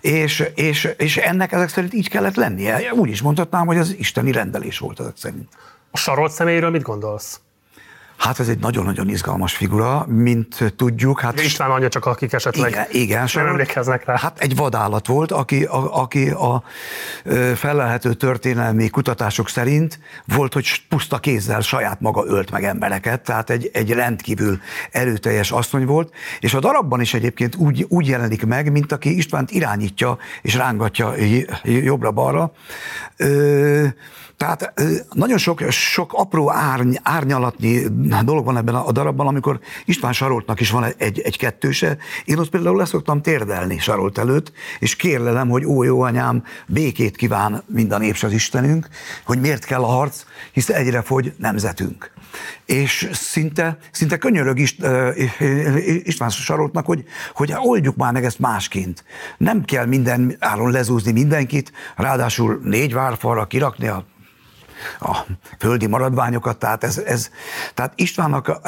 és, 0.01 0.43
és, 0.55 0.89
és 0.97 1.17
ennek 1.17 1.51
ezek 1.51 1.69
szerint 1.69 1.93
így 1.93 2.09
kellett 2.09 2.35
lennie. 2.35 2.93
Úgy 2.93 3.09
is 3.09 3.21
mondhatnám, 3.21 3.65
hogy 3.65 3.77
az 3.77 3.95
isteni 3.97 4.31
rendelés 4.31 4.79
volt 4.79 4.99
ezek 4.99 5.17
szerint. 5.17 5.49
A 5.91 5.97
sarolt 5.97 6.31
személyről 6.31 6.69
mit 6.69 6.81
gondolsz? 6.81 7.39
Hát 8.21 8.39
ez 8.39 8.47
egy 8.47 8.60
nagyon-nagyon 8.60 9.10
izgalmas 9.10 9.55
figura, 9.55 10.05
mint 10.07 10.73
tudjuk. 10.75 11.19
Hát 11.19 11.43
István 11.43 11.71
anyja 11.71 11.88
csak 11.88 12.05
akik 12.05 12.34
esetleg 12.34 12.69
igen, 12.69 12.86
igen, 12.91 13.27
nem 13.34 13.47
emlékeznek 13.47 14.05
rá. 14.05 14.17
Hát 14.17 14.39
egy 14.39 14.55
vadállat 14.55 15.07
volt, 15.07 15.31
aki 15.31 15.63
a, 15.63 16.01
aki 16.01 16.29
a 16.29 16.63
felelhető 17.55 18.13
történelmi 18.13 18.89
kutatások 18.89 19.49
szerint 19.49 19.99
volt, 20.25 20.53
hogy 20.53 20.81
puszta 20.89 21.19
kézzel 21.19 21.62
saját 21.62 22.01
maga 22.01 22.25
ölt 22.25 22.51
meg 22.51 22.63
embereket, 22.63 23.21
tehát 23.21 23.49
egy, 23.49 23.69
egy 23.73 23.91
rendkívül 23.91 24.60
erőteljes 24.91 25.51
asszony 25.51 25.86
volt, 25.86 26.13
és 26.39 26.53
a 26.53 26.60
darabban 26.60 27.01
is 27.01 27.13
egyébként 27.13 27.55
úgy, 27.55 27.86
úgy 27.89 28.07
jelenik 28.07 28.45
meg, 28.45 28.71
mint 28.71 28.91
aki 28.91 29.17
Istvánt 29.17 29.51
irányítja 29.51 30.17
és 30.41 30.55
rángatja 30.55 31.13
jobbra-balra. 31.63 32.51
Tehát 34.41 34.73
nagyon 35.13 35.38
sok, 35.38 35.62
sok 35.69 36.13
apró 36.13 36.51
árny, 36.51 36.95
árnyalatnyi 37.04 37.82
dolog 38.23 38.45
van 38.45 38.58
ebben 38.58 38.75
a 38.75 38.91
darabban, 38.91 39.27
amikor 39.27 39.60
István 39.86 40.13
Saroltnak 40.13 40.60
is 40.60 40.69
van 40.71 40.84
egy, 40.97 41.19
egy 41.19 41.38
kettőse. 41.38 41.97
Én 42.25 42.38
ott 42.38 42.49
például 42.49 42.77
leszoktam 42.77 43.21
térdelni 43.21 43.80
Sarolt 43.80 44.17
előtt, 44.17 44.51
és 44.80 44.95
kérlelem, 44.95 45.49
hogy 45.49 45.65
ó, 45.65 45.84
jó 45.84 46.01
anyám, 46.01 46.43
békét 46.67 47.15
kíván 47.15 47.63
mind 47.65 47.91
a 47.91 47.99
az 48.21 48.32
Istenünk, 48.32 48.88
hogy 49.25 49.39
miért 49.39 49.65
kell 49.65 49.82
a 49.82 49.86
harc, 49.86 50.23
hisz 50.51 50.69
egyre 50.69 51.01
fogy 51.01 51.34
nemzetünk. 51.38 52.12
És 52.65 53.10
szinte, 53.12 53.77
szinte 53.91 54.17
könyörög 54.17 54.60
Ist, 54.60 54.86
István 56.04 56.30
Saroltnak, 56.30 56.86
hogy, 56.86 57.04
hogy 57.34 57.54
oldjuk 57.56 57.95
már 57.95 58.13
meg 58.13 58.25
ezt 58.25 58.39
másként. 58.39 59.04
Nem 59.38 59.65
kell 59.65 59.86
minden 59.86 60.36
áron 60.39 60.71
lezúzni 60.71 61.12
mindenkit, 61.12 61.71
ráadásul 61.95 62.60
négy 62.63 62.93
várfalra 62.93 63.45
kirakni 63.45 63.88
a 63.88 64.06
a 64.99 65.17
földi 65.59 65.87
maradványokat, 65.87 66.57
tehát, 66.57 66.83
ez, 66.83 66.97
ez, 66.97 67.29
tehát 67.73 67.93
Istvánnak 67.95 68.59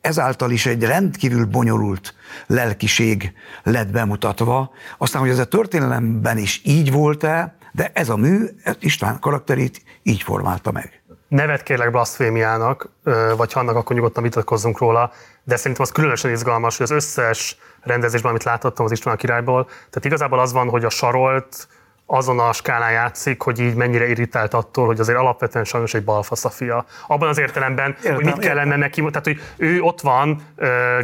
ezáltal 0.00 0.50
is 0.50 0.66
egy 0.66 0.84
rendkívül 0.84 1.44
bonyolult 1.44 2.14
lelkiség 2.46 3.32
lett 3.62 3.90
bemutatva. 3.90 4.70
Aztán, 4.98 5.20
hogy 5.20 5.30
ez 5.30 5.38
a 5.38 5.44
történelemben 5.44 6.38
is 6.38 6.60
így 6.64 6.92
volt-e, 6.92 7.56
de 7.72 7.90
ez 7.94 8.08
a 8.08 8.16
mű 8.16 8.44
István 8.80 9.20
karakterét 9.20 9.82
így 10.02 10.22
formálta 10.22 10.72
meg. 10.72 11.02
Nevet 11.28 11.62
kérlek 11.62 11.90
blasfémiának, 11.90 12.90
vagy 13.36 13.52
ha 13.52 13.60
annak, 13.60 13.76
akkor 13.76 13.96
nyugodtan 13.96 14.22
vitatkozzunk 14.22 14.78
róla, 14.78 15.12
de 15.44 15.56
szerintem 15.56 15.82
az 15.82 15.92
különösen 15.92 16.30
izgalmas, 16.30 16.76
hogy 16.76 16.86
az 16.86 16.92
összes 16.92 17.58
rendezésben, 17.82 18.30
amit 18.30 18.44
láthattam 18.44 18.84
az 18.84 18.92
István 18.92 19.16
királyból, 19.16 19.64
tehát 19.64 20.04
igazából 20.04 20.38
az 20.38 20.52
van, 20.52 20.68
hogy 20.68 20.84
a 20.84 20.90
sarolt, 20.90 21.68
azon 22.06 22.38
a 22.38 22.52
skálán 22.52 22.92
játszik, 22.92 23.42
hogy 23.42 23.60
így 23.60 23.74
mennyire 23.74 24.08
irritált 24.08 24.54
attól, 24.54 24.86
hogy 24.86 25.00
azért 25.00 25.18
alapvetően 25.18 25.64
sajnos 25.64 25.94
egy 25.94 26.04
balfasz 26.04 26.44
a 26.44 26.50
fia. 26.50 26.84
Abban 27.06 27.28
az 27.28 27.38
értelemben, 27.38 27.90
értem, 27.96 28.14
hogy 28.14 28.24
mit 28.24 28.38
kellene 28.38 28.64
értem. 28.64 28.78
neki, 28.78 29.00
tehát 29.00 29.24
hogy 29.24 29.40
ő 29.56 29.80
ott 29.80 30.00
van 30.00 30.42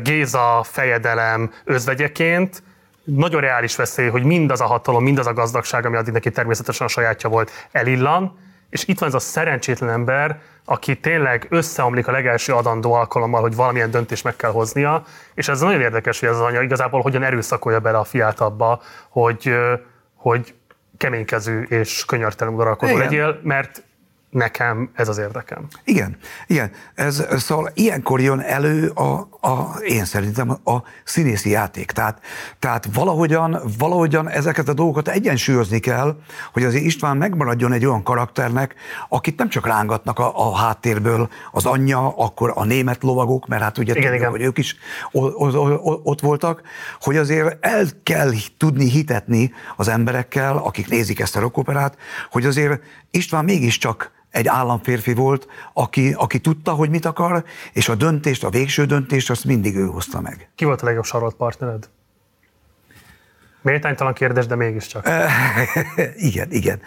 Géza 0.03 0.61
fejedelem 0.65 1.53
özvegyeként, 1.65 2.63
nagyon 3.05 3.41
reális 3.41 3.77
veszély, 3.77 4.09
hogy 4.09 4.25
mindaz 4.25 4.61
a 4.61 4.67
hatalom, 4.67 5.03
mindaz 5.03 5.27
a 5.27 5.33
gazdagság, 5.33 5.87
ami 5.87 5.97
addig 5.97 6.13
neki 6.13 6.31
természetesen 6.31 6.87
a 6.87 6.91
sajátja 6.91 7.29
volt, 7.29 7.51
elillan, 7.73 8.39
és 8.71 8.87
itt 8.87 8.99
van 8.99 9.09
ez 9.09 9.15
a 9.15 9.19
szerencsétlen 9.19 9.91
ember, 9.91 10.41
aki 10.65 10.97
tényleg 11.01 11.47
összeomlik 11.51 12.09
a 12.09 12.13
legelső 12.13 12.53
adandó 12.53 12.93
alkalommal, 12.93 13.41
hogy 13.41 13.55
valamilyen 13.55 13.91
döntést 13.91 14.25
meg 14.25 14.37
kell 14.37 14.51
hoznia, 14.51 15.05
és 15.35 15.49
ez 15.49 15.61
nagyon 15.61 15.81
érdekes, 15.81 16.21
hogy 16.21 16.29
ez 16.29 16.35
az 16.35 16.41
anya 16.41 16.63
igazából 16.63 17.01
hogyan 17.01 17.23
erőszakolja 17.23 17.81
bele 17.81 17.99
a 17.99 18.05
fiát 18.05 18.41
abba, 18.41 18.83
hogy, 19.09 19.55
hogy 20.15 20.55
keménykező 21.03 21.63
és 21.63 22.05
könyörtelen 22.05 22.55
uralkodó 22.55 22.97
legyél, 22.97 23.41
mert 23.43 23.83
nekem 24.31 24.91
ez 24.95 25.09
az 25.09 25.19
érdekem. 25.19 25.67
Igen, 25.85 26.17
igen. 26.47 26.71
Ez, 26.95 27.27
szóval 27.37 27.71
ilyenkor 27.75 28.21
jön 28.21 28.41
elő 28.41 28.89
a, 28.89 29.29
a, 29.45 29.79
én 29.85 30.05
szerintem 30.05 30.51
a 30.51 30.77
színészi 31.05 31.51
játék. 31.51 31.91
Tehát, 31.91 32.21
tehát 32.59 32.89
valahogyan, 32.95 33.61
valahogyan 33.79 34.29
ezeket 34.29 34.69
a 34.69 34.75
dolgokat 34.75 35.09
egyensúlyozni 35.09 35.79
kell, 35.79 36.17
hogy 36.53 36.65
azért 36.65 36.85
István 36.85 37.17
megmaradjon 37.17 37.73
egy 37.73 37.87
olyan 37.87 38.03
karakternek, 38.03 38.75
akit 39.09 39.39
nem 39.39 39.49
csak 39.49 39.67
rángatnak 39.67 40.19
a, 40.19 40.49
a 40.49 40.57
háttérből 40.57 41.29
az 41.53 41.67
anyja, 41.67 42.17
akkor 42.17 42.53
a 42.55 42.65
német 42.65 43.03
lovagok, 43.03 43.47
mert 43.47 43.63
hát 43.63 43.79
ugye 43.79 43.93
igen, 43.93 44.03
tudjuk, 44.03 44.21
igen. 44.21 44.31
hogy 44.31 44.43
ők 44.43 44.59
is 44.59 44.77
ott 46.03 46.21
voltak, 46.21 46.63
hogy 47.01 47.17
azért 47.17 47.67
el 47.67 47.87
kell 48.03 48.31
tudni 48.57 48.89
hitetni 48.91 49.53
az 49.77 49.89
emberekkel, 49.89 50.57
akik 50.57 50.89
nézik 50.89 51.21
ezt 51.21 51.37
a 51.37 51.41
rockoperát, 51.41 51.97
hogy 52.31 52.47
azért 52.47 52.81
István 53.11 53.45
mégiscsak 53.45 54.22
egy 54.33 54.47
államférfi 54.47 55.15
volt, 55.15 55.47
aki, 55.73 56.13
aki 56.13 56.39
tudta, 56.39 56.73
hogy 56.73 56.91
mit 56.91 57.05
akar, 57.05 57.45
és 57.73 57.89
a 57.89 57.95
döntést, 57.95 58.45
a 58.45 58.51
végső 58.51 58.85
döntést 58.85 59.31
azt 59.31 59.45
mindig 59.45 59.77
ő 59.77 59.87
hozta 59.87 60.21
meg. 60.21 60.51
Ki 60.55 60.65
volt 60.65 60.83
a 60.83 60.85
legjobb 60.85 61.05
sarolt 61.05 61.35
partnered? 61.35 61.89
Méltánytalan 63.63 64.13
kérdés, 64.13 64.47
de 64.47 64.55
mégiscsak. 64.55 65.09
igen, 66.31 66.51
igen. 66.51 66.81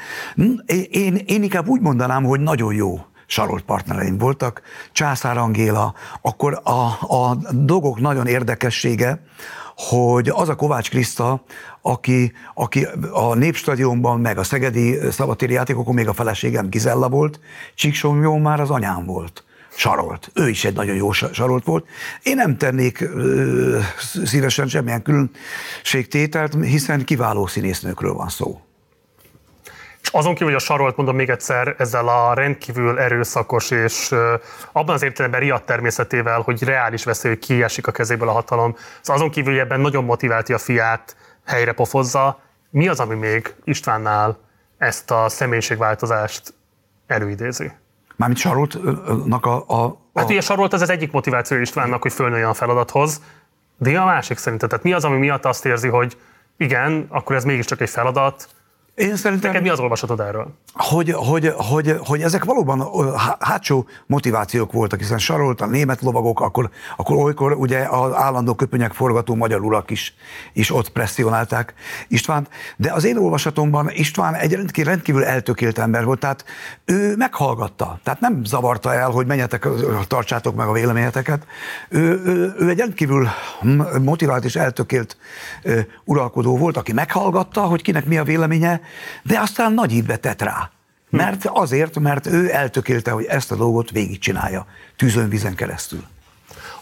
Én, 0.90 1.16
én 1.16 1.44
inkább 1.44 1.68
úgy 1.68 1.82
mondanám, 1.82 2.24
hogy 2.24 2.40
nagyon 2.40 2.74
jó 2.74 3.06
sarolt 3.28 3.64
partnereim 3.64 4.18
voltak. 4.18 4.62
Császár 4.92 5.38
Angéla, 5.38 5.94
akkor 6.22 6.62
a, 6.64 6.72
a 7.16 7.38
dolgok 7.52 8.00
nagyon 8.00 8.28
érdekessége, 8.28 9.20
hogy 9.76 10.30
az 10.30 10.50
a 10.50 10.56
Kovács 10.56 10.90
Kriszta, 10.90 11.44
aki, 11.82 12.34
aki 12.54 12.88
a 13.12 13.34
Népstadionban, 13.34 14.20
meg 14.20 14.38
a 14.38 14.44
Szegedi 14.44 15.00
szabadtéri 15.12 15.54
játékokon 15.54 15.94
még 15.94 16.08
a 16.08 16.14
feleségem 16.14 16.70
Gizella 16.70 17.10
volt, 17.10 17.40
Csíksomjó 17.76 18.38
már 18.38 18.60
az 18.60 18.70
anyám 18.70 19.06
volt. 19.06 19.44
Sarolt. 19.78 20.32
Ő 20.34 20.50
is 20.50 20.66
egy 20.66 20.74
nagyon 20.74 20.96
jó 20.96 21.12
sarolt 21.12 21.66
volt. 21.66 21.88
Én 22.24 22.36
nem 22.36 22.58
tennék 22.58 23.02
ö, 23.02 23.80
szívesen 24.24 24.68
semmilyen 24.68 25.02
különbségtételt, 25.02 26.54
hiszen 26.64 27.06
kiváló 27.06 27.48
színésznőkről 27.48 28.14
van 28.14 28.30
szó. 28.30 28.65
Azon 30.12 30.34
kívül, 30.34 30.54
hogy 30.54 30.62
a 30.62 30.66
sarolt, 30.66 30.96
mondom 30.96 31.16
még 31.16 31.30
egyszer, 31.30 31.76
ezzel 31.78 32.08
a 32.08 32.34
rendkívül 32.34 33.00
erőszakos 33.00 33.72
és 33.72 34.16
abban 34.72 34.96
az 34.96 35.04
értelemben 35.04 35.40
riadt 35.40 35.66
természetével, 35.66 36.42
hogy 36.42 36.64
reális 36.64 37.04
veszély, 37.04 37.32
hogy 37.32 37.40
kiesik 37.40 37.88
a 37.88 37.92
kezéből 37.92 38.30
a 38.30 38.32
hatalom. 38.32 38.76
Szóval 39.02 39.22
azon 39.22 39.30
kívül, 39.30 39.52
hogy 39.52 39.62
ebben 39.62 39.80
nagyon 39.80 40.04
motiválti 40.04 40.54
a 40.54 40.58
fiát, 40.58 41.16
helyre 41.46 41.72
pofozza. 41.72 42.40
Mi 42.70 42.88
az, 42.88 43.00
ami 43.00 43.16
még 43.16 43.54
Istvánnál 43.64 44.38
ezt 44.78 45.12
a 45.12 45.30
személyiségváltozást 45.30 46.54
előidézi? 47.08 47.72
Mármint 48.16 48.42
Saroltnak 48.42 49.46
a, 49.46 49.64
a, 49.68 49.84
a... 49.84 49.98
Hát 50.14 50.30
ugye 50.30 50.42
Sarolt 50.42 50.74
az 50.74 50.82
az 50.82 50.90
egyik 50.90 51.12
motiváció 51.12 51.58
Istvánnak, 51.58 52.02
hogy 52.02 52.14
fölnőjön 52.14 52.50
a 52.50 52.54
feladathoz, 52.54 53.22
de 53.78 54.00
a 54.00 54.06
másik 54.06 54.38
szerinted? 54.38 54.70
Tehát 54.70 54.84
mi 54.84 54.94
az, 54.94 55.04
ami 55.04 55.18
miatt 55.18 55.46
azt 55.46 55.66
érzi, 55.66 55.88
hogy 55.88 56.18
igen, 56.58 57.06
akkor 57.10 57.36
ez 57.36 57.44
mégiscsak 57.44 57.82
egy 57.82 57.90
feladat, 57.90 58.48
én 58.96 59.16
szerintem... 59.16 59.50
Neked 59.50 59.66
mi 59.66 59.70
az 59.70 59.80
olvasatod 59.80 60.20
erről? 60.20 60.54
Hogy, 60.74 61.12
hogy, 61.12 61.54
hogy, 61.56 61.96
hogy 62.00 62.22
ezek 62.22 62.44
valóban 62.44 62.84
hátsó 63.40 63.86
motivációk 64.06 64.72
voltak, 64.72 65.00
hiszen 65.00 65.18
sarolt 65.18 65.62
a 65.62 65.66
német 65.66 66.02
lovagok, 66.02 66.42
akkor, 66.42 66.70
akkor 66.98 67.18
olykor 67.18 67.54
ugye 67.54 67.80
az 67.80 68.14
állandó 68.14 68.56
köpönyek 68.56 68.94
forgató 68.94 69.36
magyar 69.36 69.62
urak 69.62 69.92
is, 69.92 70.16
is 70.54 70.72
ott 70.72 70.90
presszionálták 70.90 71.74
Istvánt, 72.08 72.50
de 72.78 72.92
az 72.92 73.04
én 73.04 73.18
olvasatomban 73.18 73.90
István 73.94 74.34
egy 74.36 74.54
rendkívül, 74.54 74.92
rendkívül 74.92 75.24
eltökélt 75.24 75.78
ember 75.78 76.06
volt, 76.06 76.20
tehát 76.20 76.46
ő 76.86 77.16
meghallgatta, 77.16 78.00
tehát 78.04 78.20
nem 78.20 78.44
zavarta 78.44 78.94
el, 78.94 79.10
hogy 79.10 79.26
menjetek, 79.26 79.68
tartsátok 80.08 80.56
meg 80.56 80.68
a 80.68 80.72
véleményeteket. 80.72 81.46
Ő, 81.90 82.22
ő, 82.26 82.54
ő 82.60 82.70
egy 82.70 82.80
rendkívül 82.80 83.28
motivált 84.02 84.46
és 84.46 84.56
eltökélt 84.56 85.18
uralkodó 86.04 86.58
volt, 86.58 86.78
aki 86.78 86.94
meghallgatta, 86.94 87.62
hogy 87.62 87.82
kinek 87.82 88.06
mi 88.06 88.18
a 88.18 88.24
véleménye, 88.24 88.82
de 89.24 89.40
aztán 89.40 89.74
nagy 89.74 89.92
ívbe 89.92 90.18
tett 90.18 90.42
rá. 90.42 90.70
Mert 91.10 91.46
azért, 91.46 92.00
mert 92.00 92.26
ő 92.26 92.54
eltökélte, 92.54 93.12
hogy 93.12 93.26
ezt 93.26 93.52
a 93.52 93.56
dolgot 93.56 93.92
végigcsinálja 93.92 94.66
tűzön 94.96 95.30
vízen 95.30 95.56
keresztül. 95.56 96.04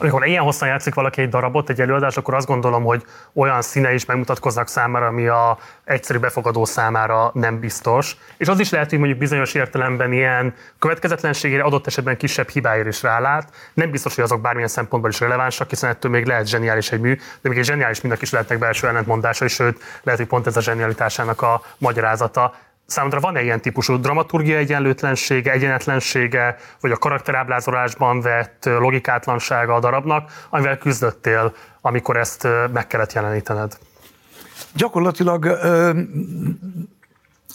Amikor 0.03 0.27
ilyen 0.27 0.43
hosszan 0.43 0.67
játszik 0.67 0.93
valaki 0.93 1.21
egy 1.21 1.29
darabot, 1.29 1.69
egy 1.69 1.81
előadás, 1.81 2.17
akkor 2.17 2.33
azt 2.33 2.47
gondolom, 2.47 2.83
hogy 2.83 3.03
olyan 3.33 3.61
színe 3.61 3.93
is 3.93 4.05
megmutatkoznak 4.05 4.67
számára, 4.67 5.05
ami 5.05 5.27
a 5.27 5.57
egyszerű 5.83 6.19
befogadó 6.19 6.65
számára 6.65 7.31
nem 7.33 7.59
biztos. 7.59 8.17
És 8.37 8.47
az 8.47 8.59
is 8.59 8.69
lehet, 8.69 8.89
hogy 8.89 8.97
mondjuk 8.97 9.19
bizonyos 9.19 9.53
értelemben 9.53 10.13
ilyen 10.13 10.53
következetlenségére, 10.79 11.63
adott 11.63 11.87
esetben 11.87 12.17
kisebb 12.17 12.49
hibáért 12.49 12.87
is 12.87 13.01
rálát. 13.03 13.49
Nem 13.73 13.91
biztos, 13.91 14.15
hogy 14.15 14.23
azok 14.23 14.41
bármilyen 14.41 14.69
szempontból 14.69 15.11
is 15.11 15.19
relevánsak, 15.19 15.69
hiszen 15.69 15.89
ettől 15.89 16.11
még 16.11 16.25
lehet 16.25 16.47
zseniális 16.47 16.91
egy 16.91 16.99
mű, 16.99 17.15
de 17.41 17.49
még 17.49 17.57
egy 17.57 17.65
zseniális 17.65 18.01
műnek 18.01 18.21
is 18.21 18.31
lehetnek 18.31 18.59
belső 18.59 18.87
ellentmondása, 18.87 19.45
és 19.45 19.53
sőt, 19.53 19.81
lehet, 20.03 20.19
hogy 20.19 20.29
pont 20.29 20.47
ez 20.47 20.57
a 20.57 20.61
zsenialitásának 20.61 21.41
a 21.41 21.61
magyarázata 21.77 22.53
Számodra 22.85 23.19
van-e 23.19 23.41
ilyen 23.41 23.61
típusú 23.61 23.95
dramaturgia 23.95 24.57
egyenlőtlensége, 24.57 25.51
egyenetlensége, 25.51 26.57
vagy 26.79 26.91
a 26.91 26.97
karakteráblázolásban 26.97 28.21
vett 28.21 28.65
logikátlansága 28.65 29.73
a 29.73 29.79
darabnak, 29.79 30.31
amivel 30.49 30.77
küzdöttél, 30.77 31.53
amikor 31.81 32.17
ezt 32.17 32.47
meg 32.73 32.87
kellett 32.87 33.13
jelenítened? 33.13 33.77
Gyakorlatilag 34.75 35.45
ö, 35.45 35.91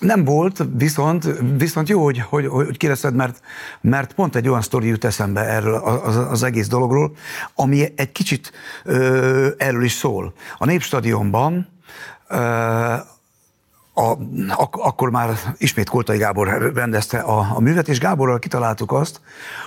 Nem 0.01 0.25
volt, 0.25 0.64
viszont, 0.77 1.25
viszont 1.57 1.88
jó, 1.88 2.03
hogy, 2.03 2.21
hogy, 2.21 2.47
hogy 2.47 2.77
kérdezted, 2.77 3.14
mert, 3.14 3.41
mert 3.81 4.12
pont 4.14 4.37
egy 4.37 4.49
olyan 4.49 4.62
sztori 4.62 4.88
jut 4.88 5.05
eszembe 5.05 5.41
erről 5.41 5.75
az, 5.75 6.17
az 6.17 6.43
egész 6.43 6.69
dologról, 6.69 7.17
ami 7.55 7.93
egy 7.97 8.12
kicsit 8.12 8.53
ö, 8.85 9.49
erről 9.57 9.85
is 9.85 9.93
szól. 9.93 10.33
A 10.59 10.64
Népstadionban 10.64 11.69
ö, 12.29 12.95
a, 13.99 14.19
ak- 14.57 14.81
akkor 14.81 15.11
már 15.11 15.39
ismét 15.57 15.89
Koltai 15.89 16.19
Gábor 16.19 16.73
rendezte 16.75 17.19
a, 17.19 17.55
a 17.55 17.61
művet, 17.61 17.89
és 17.89 17.99
Gáborral 17.99 18.39
kitaláltuk 18.39 18.93
azt, 18.93 19.21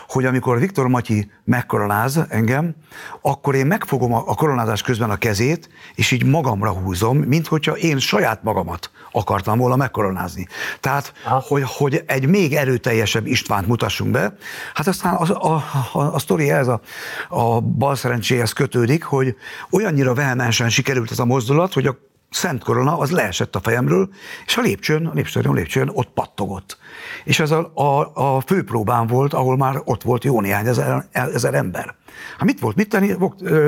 hogy 0.07 0.25
amikor 0.25 0.59
Viktor 0.59 0.87
Matyi 0.87 1.31
megkoronáz 1.43 2.19
engem, 2.29 2.75
akkor 3.21 3.55
én 3.55 3.65
megfogom 3.65 4.13
a, 4.13 4.23
a 4.25 4.35
koronázás 4.35 4.81
közben 4.81 5.09
a 5.09 5.15
kezét, 5.15 5.69
és 5.95 6.11
így 6.11 6.25
magamra 6.25 6.71
húzom, 6.71 7.17
mint 7.17 7.47
hogyha 7.47 7.77
én 7.77 7.99
saját 7.99 8.43
magamat 8.43 8.91
akartam 9.11 9.57
volna 9.57 9.75
megkoronázni. 9.75 10.47
Tehát, 10.79 11.13
hogy, 11.23 11.63
hogy 11.65 12.03
egy 12.07 12.27
még 12.27 12.53
erőteljesebb 12.53 13.25
Istvánt 13.25 13.67
mutassunk 13.67 14.11
be. 14.11 14.35
Hát 14.73 14.87
aztán 14.87 15.13
a, 15.13 15.47
a, 15.47 15.63
a, 15.93 15.99
a 16.13 16.19
sztori 16.19 16.51
ez 16.51 16.67
a, 16.67 16.81
a 17.29 17.59
bal 17.59 17.95
szerencséhez 17.95 18.53
kötődik, 18.53 19.03
hogy 19.03 19.35
olyannyira 19.71 20.13
vehemensen 20.13 20.69
sikerült 20.69 21.11
ez 21.11 21.19
a 21.19 21.25
mozdulat, 21.25 21.73
hogy 21.73 21.85
a 21.85 22.09
Szent 22.31 22.63
Korona 22.63 22.97
az 22.97 23.11
leesett 23.11 23.55
a 23.55 23.59
fejemről, 23.59 24.09
és 24.45 24.57
a 24.57 24.61
lépcsőn, 24.61 25.05
a 25.05 25.13
Népstadion 25.13 25.55
lépcsőn 25.55 25.89
ott 25.93 26.09
pattogott. 26.13 26.77
És 27.23 27.39
ez 27.39 27.51
a, 27.51 27.71
a, 27.73 28.11
a 28.13 28.41
főpróbán 28.41 29.07
volt, 29.07 29.33
ahol 29.33 29.57
már 29.57 29.81
ott 29.83 30.01
volt 30.01 30.23
jó 30.23 30.41
néhány 30.41 30.67
ezer, 30.67 31.05
ezer 31.11 31.53
ember. 31.53 31.95
Hát 32.37 32.45
mit 32.45 32.59
volt 32.59 32.75
mit 32.75 32.89
tenni? 32.89 33.15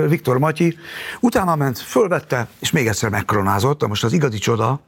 Viktor 0.07 0.37
Matyi 0.37 0.77
utána 1.19 1.55
ment, 1.55 1.77
fölvette, 1.77 2.47
és 2.59 2.71
még 2.71 2.87
egyszer 2.87 3.09
megkoronázott. 3.09 3.87
Most 3.87 4.03
az 4.03 4.13
igazi 4.13 4.37
csoda 4.37 4.79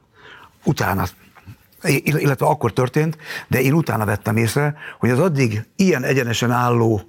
utána 0.64 1.04
illetve 1.82 2.46
akkor 2.46 2.72
történt, 2.72 3.16
de 3.48 3.60
én 3.60 3.72
utána 3.72 4.04
vettem 4.04 4.36
észre, 4.36 4.76
hogy 4.98 5.10
az 5.10 5.18
addig 5.18 5.66
ilyen 5.76 6.02
egyenesen 6.02 6.50
álló 6.50 7.00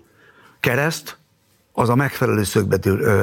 kereszt, 0.60 1.18
az 1.74 1.90
a 1.90 1.96
megfelelő 1.96 2.44
szögbe 2.44 2.78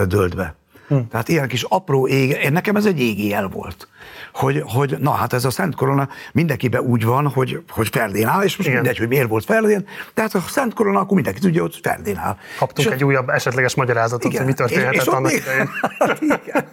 dőlt 0.04 0.36
be. 0.36 0.54
Hm. 0.88 0.98
Tehát 1.10 1.28
ilyen 1.28 1.48
kis 1.48 1.62
apró 1.62 2.08
ég, 2.08 2.50
nekem 2.50 2.76
ez 2.76 2.86
egy 2.86 3.00
égi 3.00 3.28
jel 3.28 3.48
volt. 3.48 3.88
Hogy, 4.32 4.62
hogy 4.66 4.96
na 4.98 5.10
hát 5.10 5.32
ez 5.32 5.44
a 5.44 5.50
Szent 5.50 5.74
Korona 5.74 6.08
mindenkiben 6.32 6.80
úgy 6.80 7.04
van, 7.04 7.28
hogy, 7.28 7.62
hogy 7.68 7.88
Ferdén 7.88 8.26
áll, 8.26 8.42
és 8.42 8.56
most 8.56 8.68
Igen. 8.68 8.80
mindegy, 8.80 8.98
hogy 8.98 9.08
miért 9.08 9.28
volt 9.28 9.44
Ferdén, 9.44 9.86
tehát 10.14 10.34
a 10.34 10.40
Szent 10.40 10.74
Korona, 10.74 10.98
akkor 10.98 11.14
mindenki 11.14 11.40
tudja, 11.40 11.62
hogy 11.62 11.78
Ferdén 11.82 12.16
áll. 12.16 12.36
Kaptunk 12.58 12.88
és 12.88 12.94
egy 12.94 13.04
újabb 13.04 13.28
esetleges 13.28 13.74
magyarázatot, 13.74 14.32
igen, 14.32 14.44
hogy 14.44 14.46
mi 14.46 14.56
történhetett 14.56 14.94
és, 14.94 15.00
és 15.00 15.06
annak 15.06 15.30
még, 15.30 15.42
hát 15.98 16.20
igen. 16.20 16.64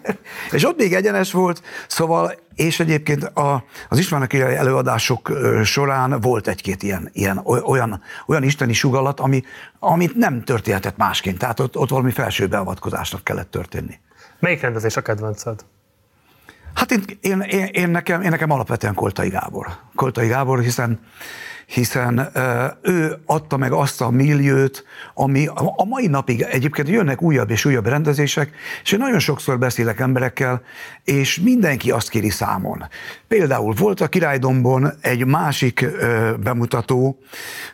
És 0.51 0.65
ott 0.65 0.77
még 0.77 0.93
egyenes 0.93 1.31
volt, 1.31 1.61
szóval 1.87 2.33
és 2.55 2.79
egyébként 2.79 3.23
a, 3.23 3.63
az 3.89 3.97
Istvánnak 3.97 4.33
előadások 4.33 5.31
során 5.63 6.19
volt 6.19 6.47
egy-két 6.47 6.83
ilyen, 6.83 7.09
ilyen 7.13 7.41
olyan, 7.65 8.01
olyan 8.27 8.43
isteni 8.43 8.73
sugallat, 8.73 9.19
ami, 9.19 9.43
amit 9.79 10.15
nem 10.15 10.43
történhetett 10.43 10.97
másként. 10.97 11.37
Tehát 11.37 11.59
ott, 11.59 11.77
ott 11.77 11.89
valami 11.89 12.11
felső 12.11 12.47
beavatkozásnak 12.47 13.23
kellett 13.23 13.51
történni. 13.51 13.99
Melyik 14.39 14.61
rendezés 14.61 14.97
a 14.97 15.01
kedvenced? 15.01 15.59
Hát 16.73 16.91
én, 16.91 17.03
én, 17.21 17.39
én, 17.39 17.65
én, 17.65 17.89
nekem, 17.89 18.21
én 18.21 18.29
nekem 18.29 18.51
alapvetően 18.51 18.93
Koltai 18.93 19.29
Gábor. 19.29 19.67
Koltai 19.95 20.27
Gábor, 20.27 20.59
hiszen 20.59 20.99
hiszen 21.73 22.31
ő 22.81 23.17
adta 23.25 23.57
meg 23.57 23.71
azt 23.71 24.01
a 24.01 24.09
milliót, 24.09 24.83
ami 25.13 25.47
a 25.75 25.85
mai 25.85 26.07
napig 26.07 26.41
egyébként 26.41 26.89
jönnek 26.89 27.21
újabb 27.21 27.49
és 27.49 27.65
újabb 27.65 27.85
rendezések, 27.85 28.51
és 28.83 28.91
én 28.91 28.99
nagyon 28.99 29.19
sokszor 29.19 29.59
beszélek 29.59 29.99
emberekkel, 29.99 30.61
és 31.03 31.39
mindenki 31.39 31.91
azt 31.91 32.09
kéri 32.09 32.29
számon. 32.29 32.83
Például 33.27 33.73
volt 33.73 34.01
a 34.01 34.07
Királydombon 34.07 34.93
egy 35.01 35.25
másik 35.25 35.85
bemutató, 36.43 37.19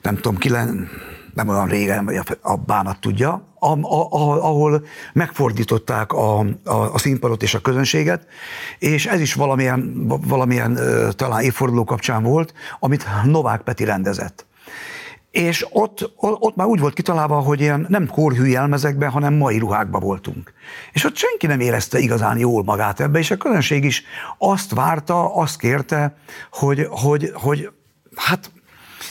nem 0.01 0.15
tudom, 0.15 0.37
kilen, 0.37 0.89
nem 1.37 1.47
olyan 1.47 1.67
régen, 1.67 2.05
vagy 2.05 2.19
a 2.41 2.55
bánat 2.55 2.99
tudja, 2.99 3.47
ahol 3.59 4.85
megfordították 5.13 6.11
a, 6.11 6.39
a, 6.39 6.93
a 6.93 6.97
színpadot 6.97 7.43
és 7.43 7.53
a 7.53 7.59
közönséget, 7.59 8.27
és 8.79 9.05
ez 9.05 9.19
is 9.19 9.33
valamilyen, 9.33 10.07
valamilyen 10.07 10.79
talán 11.15 11.41
évforduló 11.41 11.83
kapcsán 11.83 12.23
volt, 12.23 12.53
amit 12.79 13.07
Novák 13.23 13.61
Peti 13.61 13.83
rendezett. 13.83 14.45
És 15.31 15.65
ott, 15.69 16.11
ott 16.15 16.55
már 16.55 16.67
úgy 16.67 16.79
volt 16.79 16.93
kitalálva, 16.93 17.39
hogy 17.39 17.61
ilyen 17.61 17.85
nem 17.89 18.07
kórhű 18.07 18.45
jelmezekben, 18.45 19.09
hanem 19.09 19.33
mai 19.33 19.57
ruhákban 19.57 20.01
voltunk. 20.01 20.53
És 20.91 21.03
ott 21.03 21.15
senki 21.15 21.47
nem 21.47 21.59
érezte 21.59 21.99
igazán 21.99 22.37
jól 22.37 22.63
magát 22.63 22.99
ebbe, 22.99 23.19
és 23.19 23.31
a 23.31 23.37
közönség 23.37 23.83
is 23.83 24.03
azt 24.37 24.73
várta, 24.73 25.35
azt 25.35 25.59
kérte, 25.59 26.15
hogy, 26.51 26.87
hogy, 26.89 27.31
hogy 27.33 27.71
hát 28.15 28.51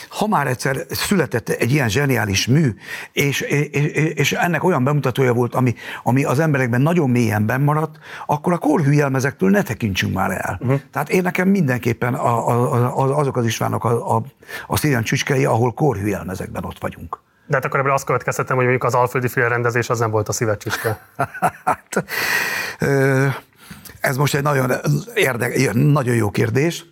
ha 0.09 0.27
már 0.27 0.47
egyszer 0.47 0.77
született 0.90 1.49
egy 1.49 1.73
ilyen 1.73 1.88
zseniális 1.88 2.47
mű, 2.47 2.75
és, 3.12 3.40
és, 3.40 3.83
és 4.14 4.33
ennek 4.33 4.64
olyan 4.64 4.85
bemutatója 4.85 5.33
volt, 5.33 5.55
ami, 5.55 5.75
ami 6.03 6.25
az 6.25 6.38
emberekben 6.38 6.81
nagyon 6.81 7.11
mélyen 7.11 7.47
bennmaradt, 7.47 7.99
akkor 8.27 8.53
a 8.53 8.59
korhűjelmezektől 8.59 9.51
ne 9.51 9.62
tekintsünk 9.62 10.14
már 10.14 10.31
el. 10.31 10.59
Uh-huh. 10.61 10.81
Tehát 10.92 11.09
én 11.09 11.23
nekem 11.23 11.49
mindenképpen 11.49 12.14
a, 12.14 12.49
a, 12.49 12.99
a, 12.99 13.19
azok 13.19 13.37
az 13.37 13.45
Istvánok 13.45 13.85
a, 13.85 14.16
a, 14.16 14.23
a 14.66 14.77
szíven 14.77 15.03
csücskei, 15.03 15.45
ahol 15.45 15.73
korhűjelmezekben 15.73 16.64
ott 16.64 16.79
vagyunk. 16.79 17.21
De 17.47 17.55
hát 17.55 17.64
akkor 17.64 17.81
ebből 17.81 17.92
azt 17.92 18.05
következtetem, 18.05 18.57
hogy 18.57 18.64
mondjuk 18.64 18.85
az 18.85 18.95
alföldi 18.95 19.29
rendezés 19.35 19.90
az 19.90 19.99
nem 19.99 20.11
volt 20.11 20.29
a 20.29 20.33
szívecsücske. 20.33 21.01
hát, 21.64 22.05
ez 24.01 24.16
most 24.16 24.35
egy 24.35 24.42
nagyon, 24.42 24.73
érdek, 25.14 25.73
nagyon 25.73 26.14
jó 26.14 26.31
kérdés. 26.31 26.85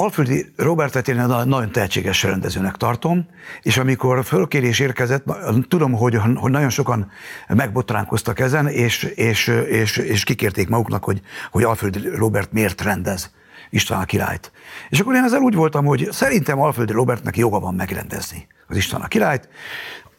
Alföldi 0.00 0.52
Robertet 0.56 1.08
én 1.08 1.16
nagyon 1.26 1.72
tehetséges 1.72 2.22
rendezőnek 2.22 2.76
tartom, 2.76 3.26
és 3.62 3.78
amikor 3.78 4.24
fölkérés 4.24 4.78
érkezett, 4.78 5.24
tudom, 5.68 5.92
hogy, 5.92 6.18
hogy 6.34 6.50
nagyon 6.50 6.70
sokan 6.70 7.10
megbotránkoztak 7.48 8.38
ezen, 8.40 8.68
és, 8.68 9.02
és, 9.02 9.46
és, 9.68 9.96
és 9.96 10.24
kikérték 10.24 10.68
maguknak, 10.68 11.04
hogy, 11.04 11.20
hogy 11.50 11.62
Alföldi 11.62 12.08
Robert 12.08 12.52
miért 12.52 12.82
rendez 12.82 13.30
István 13.70 14.00
a 14.00 14.04
királyt. 14.04 14.52
És 14.88 15.00
akkor 15.00 15.14
én 15.14 15.24
ezzel 15.24 15.40
úgy 15.40 15.54
voltam, 15.54 15.84
hogy 15.84 16.08
szerintem 16.10 16.60
Alföldi 16.60 16.92
Robertnek 16.92 17.36
joga 17.36 17.60
van 17.60 17.74
megrendezni 17.74 18.46
az 18.66 18.76
István 18.76 19.00
a 19.00 19.08
királyt, 19.08 19.48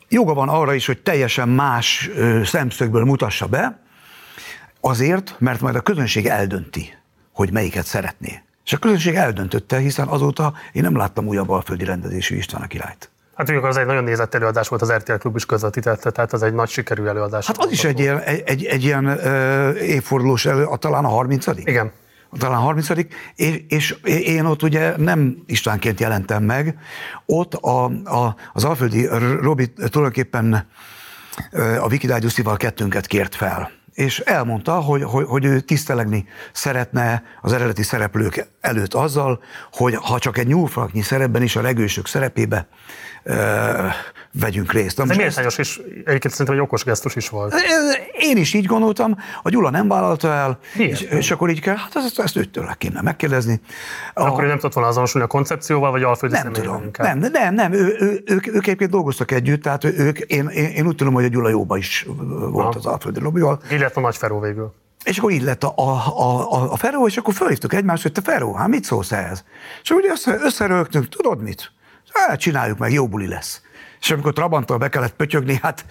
joga 0.10 0.34
van 0.34 0.50
arra 0.50 0.74
is, 0.74 0.86
hogy 0.86 1.02
teljesen 1.02 1.50
más 1.50 2.10
szemszögből 2.44 3.04
mutassa 3.04 3.48
be, 3.48 3.80
azért, 4.82 5.36
mert 5.38 5.62
majd 5.62 5.76
a 5.76 5.82
közönség 5.82 6.26
eldönti, 6.26 6.94
hogy 7.34 7.52
melyiket 7.52 7.86
szeretné. 7.86 8.42
És 8.69 8.75
a 8.75 8.77
közönség 8.77 9.15
eldöntötte, 9.15 9.77
hiszen 9.77 10.08
azóta 10.08 10.53
én 10.71 10.82
nem 10.82 10.97
láttam 10.97 11.27
újabb 11.27 11.49
alföldi 11.49 11.86
rendezésű 11.86 12.36
István 12.36 12.62
a 12.62 12.67
királyt. 12.67 13.10
Hát 13.36 13.47
mondjuk 13.47 13.69
az 13.69 13.77
egy 13.77 13.86
nagyon 13.86 14.03
nézett 14.03 14.36
előadás 14.36 14.67
volt, 14.67 14.82
az 14.82 14.91
RTL 14.91 15.13
Klub 15.13 15.36
is 15.36 15.45
közvetítette, 15.45 16.12
tehát 16.12 16.34
az 16.34 16.43
egy 16.43 16.53
nagy 16.53 16.69
sikerű 16.69 17.05
előadás. 17.05 17.47
Hát 17.47 17.58
az 17.58 17.71
is 17.71 17.84
egy 17.84 17.99
ilyen, 17.99 18.19
egy, 18.19 18.43
egy, 18.45 18.65
egy 18.65 18.84
ilyen 18.84 19.05
uh, 19.05 19.82
évfordulós 19.82 20.45
elő, 20.45 20.63
a, 20.63 20.77
talán 20.77 21.05
a 21.05 21.08
30 21.08 21.47
Igen. 21.47 21.91
Talán 22.39 22.58
a 22.58 22.62
30 22.62 22.89
és, 23.36 23.63
és 23.67 23.91
én 24.03 24.45
ott 24.45 24.63
ugye 24.63 24.97
nem 24.97 25.43
Istvánként 25.45 25.99
jelentem 25.99 26.43
meg, 26.43 26.77
ott 27.25 27.53
a, 27.53 27.84
a, 27.86 28.36
az 28.53 28.63
Alföldi 28.63 29.08
Robi 29.41 29.67
tulajdonképpen 29.73 30.67
a 31.79 31.88
Vikidágyuszival 31.88 32.58
kettőnket 32.58 33.08
kért 33.08 33.36
fel 33.36 33.79
és 34.00 34.20
elmondta, 34.20 34.74
hogy, 34.74 35.04
hogy, 35.04 35.26
hogy 35.28 35.46
ő 35.46 35.60
tisztelegni 35.60 36.28
szeretne 36.52 37.24
az 37.42 37.54
eredeti 37.54 37.84
szereplők 37.84 38.48
előtt 38.62 38.94
azzal, 38.94 39.40
hogy 39.72 39.96
ha 39.96 40.20
csak 40.20 40.38
egy 40.38 40.48
nyúlfraknyi 40.48 41.02
szerepben 41.02 41.42
is 41.42 41.56
a 41.56 41.62
legősök 41.62 42.08
szerepébe 42.08 42.68
vegyünk 44.32 44.72
részt. 44.72 45.00
Ez 45.00 45.18
méltányos 45.18 45.58
és 45.58 45.82
egyébként 45.94 46.30
szerintem 46.34 46.56
egy 46.56 46.62
okos 46.62 46.84
gesztus 46.84 47.15
is 47.15 47.30
volt. 47.30 47.56
Én 48.20 48.38
is 48.38 48.54
így 48.54 48.65
gondoltam, 48.65 49.18
a 49.44 49.50
Gyula 49.50 49.70
nem 49.70 49.88
vállalta 49.88 50.28
el, 50.34 50.60
és, 50.78 51.02
és 51.02 51.32
akkor 51.32 51.50
így 51.50 51.62
kell, 51.62 51.76
hát 51.76 51.96
ezt, 51.96 52.20
ezt 52.20 52.36
őtől 52.36 52.76
kéne 52.78 53.02
megkérdezni. 53.02 53.62
A, 54.13 54.22
akkor 54.22 54.44
ő 54.44 54.48
nem 54.48 54.56
tudott 54.56 54.74
volna 54.74 54.89
azonosulni 54.89 55.28
a 55.28 55.30
koncepcióval, 55.30 55.92
vagy 55.92 56.04
alföldi 56.04 56.36
Nem 56.36 56.54
tudom, 56.54 56.89
nem, 56.98 57.20
nem, 57.20 57.54
nem, 57.54 57.74
ő, 57.74 57.96
ő, 58.00 58.24
ők, 58.26 58.48
ők 58.48 58.68
egyébként 58.68 58.89
dolgoztak 58.89 59.32
együtt, 59.32 59.62
tehát 59.62 59.84
ők, 59.84 60.20
én, 60.20 60.48
én, 60.48 60.65
én 60.65 60.88
úgy 60.88 60.96
tudom, 60.96 61.13
hogy 61.13 61.24
a 61.24 61.28
Gyula 61.28 61.50
jóba 61.50 61.78
is 61.78 62.06
volt 62.50 62.54
Aha. 62.54 62.74
az 62.76 62.86
alföldi. 62.86 63.20
Így 63.72 63.80
lett 63.80 63.96
a 63.96 64.00
nagy 64.00 64.18
Feró 64.18 64.39
végül. 64.39 64.74
És 65.04 65.18
akkor 65.18 65.32
így 65.32 65.44
lett 65.44 65.63
a, 65.63 65.74
a, 65.76 65.92
a, 66.52 66.72
a 66.72 66.78
Feró, 66.78 67.08
és 67.08 67.18
akkor 67.18 67.34
fölhívtuk 67.34 67.74
egymást, 67.74 68.02
hogy 68.02 68.12
te 68.12 68.22
Feró, 68.22 68.54
hát 68.54 68.68
mit 68.68 68.84
szólsz 68.84 69.12
ehhez? 69.12 69.44
És 69.84 69.89
akkor 69.89 70.04
össze, 70.06 70.38
összerögtünk, 70.42 71.10
tudod 71.10 71.42
mit? 71.42 71.72
Hát 72.13 72.39
csináljuk 72.39 72.78
meg, 72.78 72.91
jó 72.91 73.08
buli 73.08 73.28
lesz. 73.28 73.62
És 74.02 74.12
amikor 74.12 74.34
Trabanttal 74.34 74.78
be 74.78 74.89
kellett 74.89 75.15
pötyögni, 75.15 75.60
hát 75.62 75.86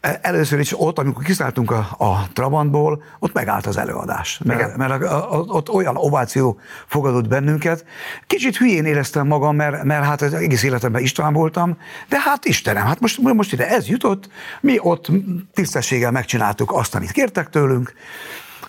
e, 0.00 0.18
először 0.22 0.58
is 0.58 0.80
ott, 0.80 0.98
amikor 0.98 1.22
kiszálltunk 1.22 1.70
a, 1.70 1.88
a 1.98 2.28
Trabantból, 2.32 3.02
ott 3.18 3.32
megállt 3.32 3.66
az 3.66 3.76
előadás. 3.76 4.40
Mert, 4.44 4.76
mert 4.76 5.02
a, 5.02 5.34
a, 5.34 5.38
ott 5.38 5.68
olyan 5.68 5.96
ováció 5.96 6.60
fogadott 6.86 7.28
bennünket. 7.28 7.84
Kicsit 8.26 8.56
hülyén 8.56 8.84
éreztem 8.84 9.26
magam, 9.26 9.56
mert, 9.56 9.84
mert 9.84 10.04
hát 10.04 10.22
az 10.22 10.34
egész 10.34 10.62
életemben 10.62 11.02
István 11.02 11.32
voltam, 11.32 11.76
de 12.08 12.20
hát 12.20 12.44
Istenem, 12.44 12.86
hát 12.86 13.00
most, 13.00 13.18
most 13.18 13.52
ide 13.52 13.68
ez 13.68 13.88
jutott, 13.88 14.28
mi 14.60 14.78
ott 14.80 15.10
tisztességgel 15.54 16.10
megcsináltuk 16.10 16.72
azt, 16.72 16.94
amit 16.94 17.10
kértek 17.10 17.48
tőlünk, 17.50 17.92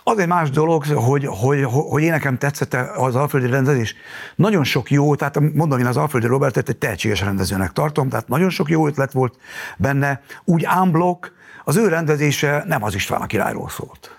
az 0.03 0.17
egy 0.17 0.27
más 0.27 0.49
dolog, 0.49 0.85
hogy, 0.85 1.25
hogy, 1.25 1.63
hogy 1.63 2.03
én 2.03 2.11
nekem 2.11 2.37
tetszett 2.37 2.73
az 2.73 3.15
alföldi 3.15 3.47
rendezés. 3.47 3.95
Nagyon 4.35 4.63
sok 4.63 4.91
jó, 4.91 5.15
tehát 5.15 5.39
mondom, 5.53 5.79
én 5.79 5.85
az 5.85 5.97
Alföldi 5.97 6.27
Robertet 6.27 6.69
egy 6.69 6.77
tehetséges 6.77 7.21
rendezőnek 7.21 7.71
tartom, 7.71 8.09
tehát 8.09 8.27
nagyon 8.27 8.49
sok 8.49 8.69
jó 8.69 8.87
ötlet 8.87 9.11
volt 9.11 9.37
benne. 9.77 10.21
Úgy 10.45 10.63
ámblok, 10.65 11.33
az 11.63 11.75
ő 11.75 11.87
rendezése 11.87 12.63
nem 12.67 12.83
az 12.83 12.95
István 12.95 13.21
a 13.21 13.25
királyról 13.25 13.69
szólt. 13.69 14.15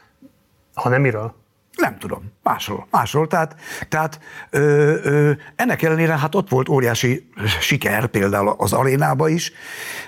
Ha 0.75 0.89
nem 0.89 1.01
miről? 1.01 1.35
Nem 1.77 1.99
tudom, 1.99 2.33
másról, 2.43 2.87
másról. 2.91 3.27
Tehát, 3.27 3.57
tehát 3.89 4.21
ö, 4.51 4.61
ö, 5.03 5.33
ennek 5.57 5.83
ellenére 5.83 6.19
hát 6.19 6.35
ott 6.35 6.49
volt 6.49 6.69
óriási 6.69 7.31
siker 7.61 8.07
például 8.07 8.55
az 8.59 8.73
arénába 8.73 9.29
is, 9.29 9.53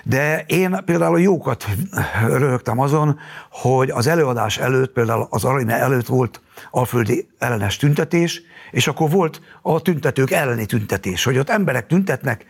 de 0.03 0.43
én 0.47 0.81
például 0.85 1.21
jókat 1.21 1.67
röhögtem 2.27 2.79
azon, 2.79 3.19
hogy 3.49 3.89
az 3.89 4.07
előadás 4.07 4.57
előtt, 4.57 4.93
például 4.93 5.27
az 5.29 5.43
aréna 5.43 5.73
előtt 5.73 6.07
volt 6.07 6.41
alföldi 6.71 7.27
ellenes 7.39 7.77
tüntetés, 7.77 8.41
és 8.71 8.87
akkor 8.87 9.09
volt 9.09 9.41
a 9.61 9.81
tüntetők 9.81 10.31
elleni 10.31 10.65
tüntetés, 10.65 11.23
hogy 11.23 11.37
ott 11.37 11.49
emberek 11.49 11.87
tüntetnek, 11.87 12.45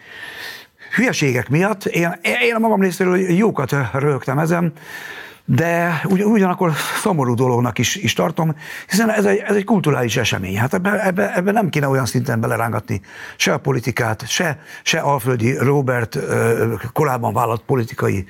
hülyeségek 0.96 1.50
miatt. 1.50 1.86
Én, 1.86 2.20
én 2.22 2.56
a 2.56 2.60
magam 2.60 2.82
részéről 2.82 3.18
jókat 3.18 3.76
röhögtem 3.94 4.40
ezen, 4.40 4.74
de 5.46 6.02
ugy, 6.10 6.24
ugyanakkor 6.24 6.72
szomorú 7.02 7.34
dolognak 7.34 7.78
is, 7.78 7.96
is 7.96 8.14
tartom, 8.14 8.56
hiszen 8.90 9.10
ez 9.10 9.26
egy, 9.26 9.38
ez 9.38 9.56
egy 9.56 9.64
kulturális 9.64 10.18
esemény. 10.18 10.58
Hát 10.58 10.74
ebben 10.74 11.00
ebbe, 11.00 11.36
ebbe 11.36 11.52
nem 11.52 11.70
kéne 11.70 11.88
olyan 11.88 12.06
szinten 12.06 12.40
belerángatni 12.40 13.02
se 13.38 13.54
a 13.54 13.58
politikát, 13.58 14.28
se, 14.28 14.60
se 14.84 15.00
Alföldi 15.00 15.58
Robert 15.58 16.20
korábban 16.94 17.34
vállalt 17.34 17.62
politikai 17.62 18.26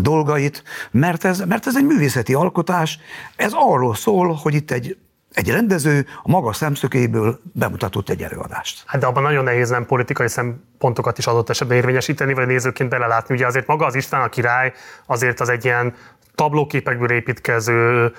dolgait, 0.00 0.62
mert 0.90 1.24
ez, 1.24 1.40
mert 1.40 1.66
ez 1.66 1.76
egy 1.76 1.86
művészeti 1.86 2.34
alkotás, 2.34 2.98
ez 3.36 3.52
arról 3.54 3.94
szól, 3.94 4.32
hogy 4.42 4.54
itt 4.54 4.70
egy 4.70 4.96
egy 5.32 5.50
rendező 5.50 6.06
a 6.22 6.30
maga 6.30 6.52
szemszökéből 6.52 7.40
bemutatott 7.52 8.08
egy 8.08 8.22
előadást. 8.22 8.82
Hát 8.86 9.00
de 9.00 9.06
abban 9.06 9.22
nagyon 9.22 9.44
nehéz 9.44 9.70
nem 9.70 9.86
politikai 9.86 10.28
szempontokat 10.28 11.18
is 11.18 11.26
adott 11.26 11.50
esetben 11.50 11.76
érvényesíteni, 11.76 12.34
vagy 12.34 12.46
nézőként 12.46 12.90
belelátni. 12.90 13.34
Ugye 13.34 13.46
azért 13.46 13.66
maga 13.66 13.86
az 13.86 13.94
István 13.94 14.22
a 14.22 14.28
király, 14.28 14.72
azért 15.06 15.40
az 15.40 15.48
egy 15.48 15.64
ilyen 15.64 15.94
tablóképekből 16.34 17.10
építkező, 17.10 18.12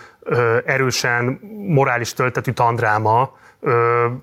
erősen 0.66 1.40
morális 1.68 2.14
töltetű 2.14 2.52
tandráma, 2.52 3.40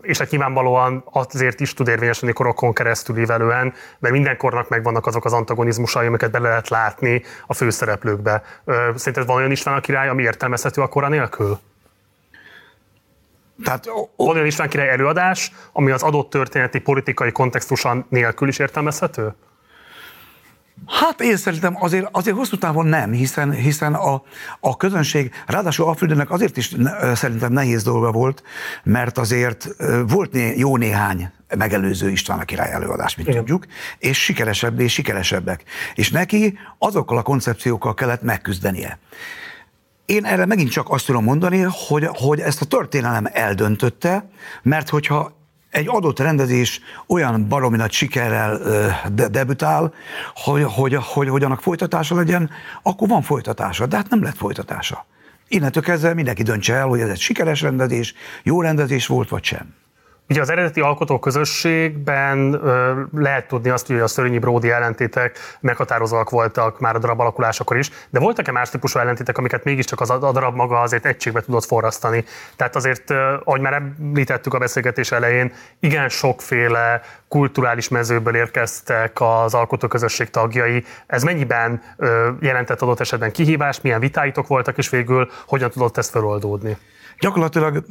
és 0.02 0.18
hát 0.18 0.30
nyilvánvalóan 0.30 1.04
azért 1.12 1.60
is 1.60 1.74
tud 1.74 1.88
érvényesülni 1.88 2.34
korokon 2.34 2.72
keresztül 2.72 3.18
ívelően, 3.18 3.74
mert 3.98 4.14
mindenkornak 4.14 4.68
megvannak 4.68 5.06
azok 5.06 5.24
az 5.24 5.32
antagonizmusai, 5.32 6.06
amiket 6.06 6.30
bele 6.30 6.48
lehet 6.48 6.68
látni 6.68 7.22
a 7.46 7.54
főszereplőkbe. 7.54 8.42
Szerinted 8.94 9.26
van 9.26 9.36
olyan 9.36 9.50
István 9.50 9.76
a 9.76 9.80
király, 9.80 10.08
ami 10.08 10.22
értelmezhető 10.22 10.82
a 10.82 10.86
kora 10.88 11.08
nélkül? 11.08 11.58
Tehát, 13.64 13.90
olyan 14.16 14.46
István 14.46 14.68
király 14.68 14.88
előadás, 14.88 15.52
ami 15.72 15.90
az 15.90 16.02
adott 16.02 16.30
történeti 16.30 16.78
politikai 16.78 17.32
kontextusan 17.32 18.06
nélkül 18.08 18.48
is 18.48 18.58
értelmezhető? 18.58 19.34
Hát 20.86 21.20
én 21.20 21.36
szerintem 21.36 21.76
azért, 21.80 22.08
azért 22.12 22.36
hosszú 22.36 22.56
távon 22.56 22.86
nem, 22.86 23.12
hiszen, 23.12 23.52
hiszen 23.52 23.94
a, 23.94 24.22
a 24.60 24.76
közönség, 24.76 25.30
ráadásul 25.46 25.86
Alföldönnek 25.86 26.30
azért 26.30 26.56
is 26.56 26.70
ne, 26.70 27.14
szerintem 27.14 27.52
nehéz 27.52 27.82
dolga 27.82 28.12
volt, 28.12 28.42
mert 28.82 29.18
azért 29.18 29.68
volt 30.06 30.32
né, 30.32 30.54
jó 30.56 30.76
néhány 30.76 31.30
megelőző 31.56 32.10
István 32.10 32.38
a 32.38 32.44
király 32.44 32.72
előadás, 32.72 33.16
mint 33.16 33.28
Igen. 33.28 33.40
tudjuk, 33.40 33.66
és 33.98 34.24
sikeresebb 34.24 34.80
és 34.80 34.92
sikeresebbek. 34.92 35.62
És 35.94 36.10
neki 36.10 36.58
azokkal 36.78 37.18
a 37.18 37.22
koncepciókkal 37.22 37.94
kellett 37.94 38.22
megküzdenie. 38.22 38.98
Én 40.08 40.24
erre 40.24 40.46
megint 40.46 40.70
csak 40.70 40.90
azt 40.90 41.06
tudom 41.06 41.24
mondani, 41.24 41.66
hogy, 41.88 42.08
hogy 42.12 42.40
ezt 42.40 42.60
a 42.60 42.64
történelem 42.64 43.28
eldöntötte, 43.32 44.30
mert 44.62 44.88
hogyha 44.88 45.32
egy 45.70 45.88
adott 45.88 46.18
rendezés 46.18 46.80
olyan 47.06 47.48
baromi 47.48 47.76
nagy 47.76 47.92
sikerrel 47.92 48.58
de, 49.12 49.28
debütál, 49.28 49.92
hogy, 50.34 50.62
hogy, 50.62 50.94
hogy, 50.94 51.28
hogy 51.28 51.42
annak 51.42 51.60
folytatása 51.60 52.14
legyen, 52.14 52.50
akkor 52.82 53.08
van 53.08 53.22
folytatása, 53.22 53.86
de 53.86 53.96
hát 53.96 54.08
nem 54.08 54.22
lett 54.22 54.36
folytatása. 54.36 55.06
Innentől 55.48 55.82
kezdve 55.82 56.14
mindenki 56.14 56.42
döntse 56.42 56.74
el, 56.74 56.86
hogy 56.86 57.00
ez 57.00 57.08
egy 57.08 57.20
sikeres 57.20 57.60
rendezés, 57.60 58.14
jó 58.42 58.60
rendezés 58.60 59.06
volt, 59.06 59.28
vagy 59.28 59.44
sem. 59.44 59.74
Ugye 60.30 60.40
az 60.40 60.50
eredeti 60.50 60.80
alkotóközösségben 60.80 62.52
ö, 62.52 63.02
lehet 63.12 63.48
tudni 63.48 63.70
azt, 63.70 63.86
hogy 63.86 64.00
a 64.00 64.06
Szörényi 64.06 64.38
Bródi 64.38 64.70
ellentétek 64.70 65.38
meghatározóak 65.60 66.30
voltak 66.30 66.80
már 66.80 66.94
a 66.94 66.98
darab 66.98 67.20
alakulásakor 67.20 67.76
is, 67.76 67.90
de 68.10 68.18
voltak-e 68.18 68.52
más 68.52 68.70
típusú 68.70 68.98
ellentétek, 68.98 69.38
amiket 69.38 69.64
mégiscsak 69.64 70.00
az, 70.00 70.10
a 70.10 70.32
darab 70.32 70.54
maga 70.54 70.80
azért 70.80 71.06
egységbe 71.06 71.40
tudott 71.40 71.64
forrasztani? 71.64 72.24
Tehát 72.56 72.76
azért, 72.76 73.10
ö, 73.10 73.36
ahogy 73.44 73.60
már 73.60 73.72
említettük 73.72 74.54
a 74.54 74.58
beszélgetés 74.58 75.12
elején, 75.12 75.52
igen 75.80 76.08
sokféle 76.08 77.00
kulturális 77.28 77.88
mezőből 77.88 78.36
érkeztek 78.36 79.20
az 79.20 79.54
alkotóközösség 79.54 80.30
tagjai. 80.30 80.84
Ez 81.06 81.22
mennyiben 81.22 81.82
ö, 81.96 82.30
jelentett 82.40 82.82
adott 82.82 83.00
esetben 83.00 83.32
kihívást, 83.32 83.82
milyen 83.82 84.00
vitáitok 84.00 84.46
voltak, 84.46 84.78
és 84.78 84.88
végül 84.88 85.30
hogyan 85.46 85.70
tudott 85.70 85.96
ez 85.96 86.08
feloldódni? 86.08 86.76
Gyakorlatilag 87.20 87.84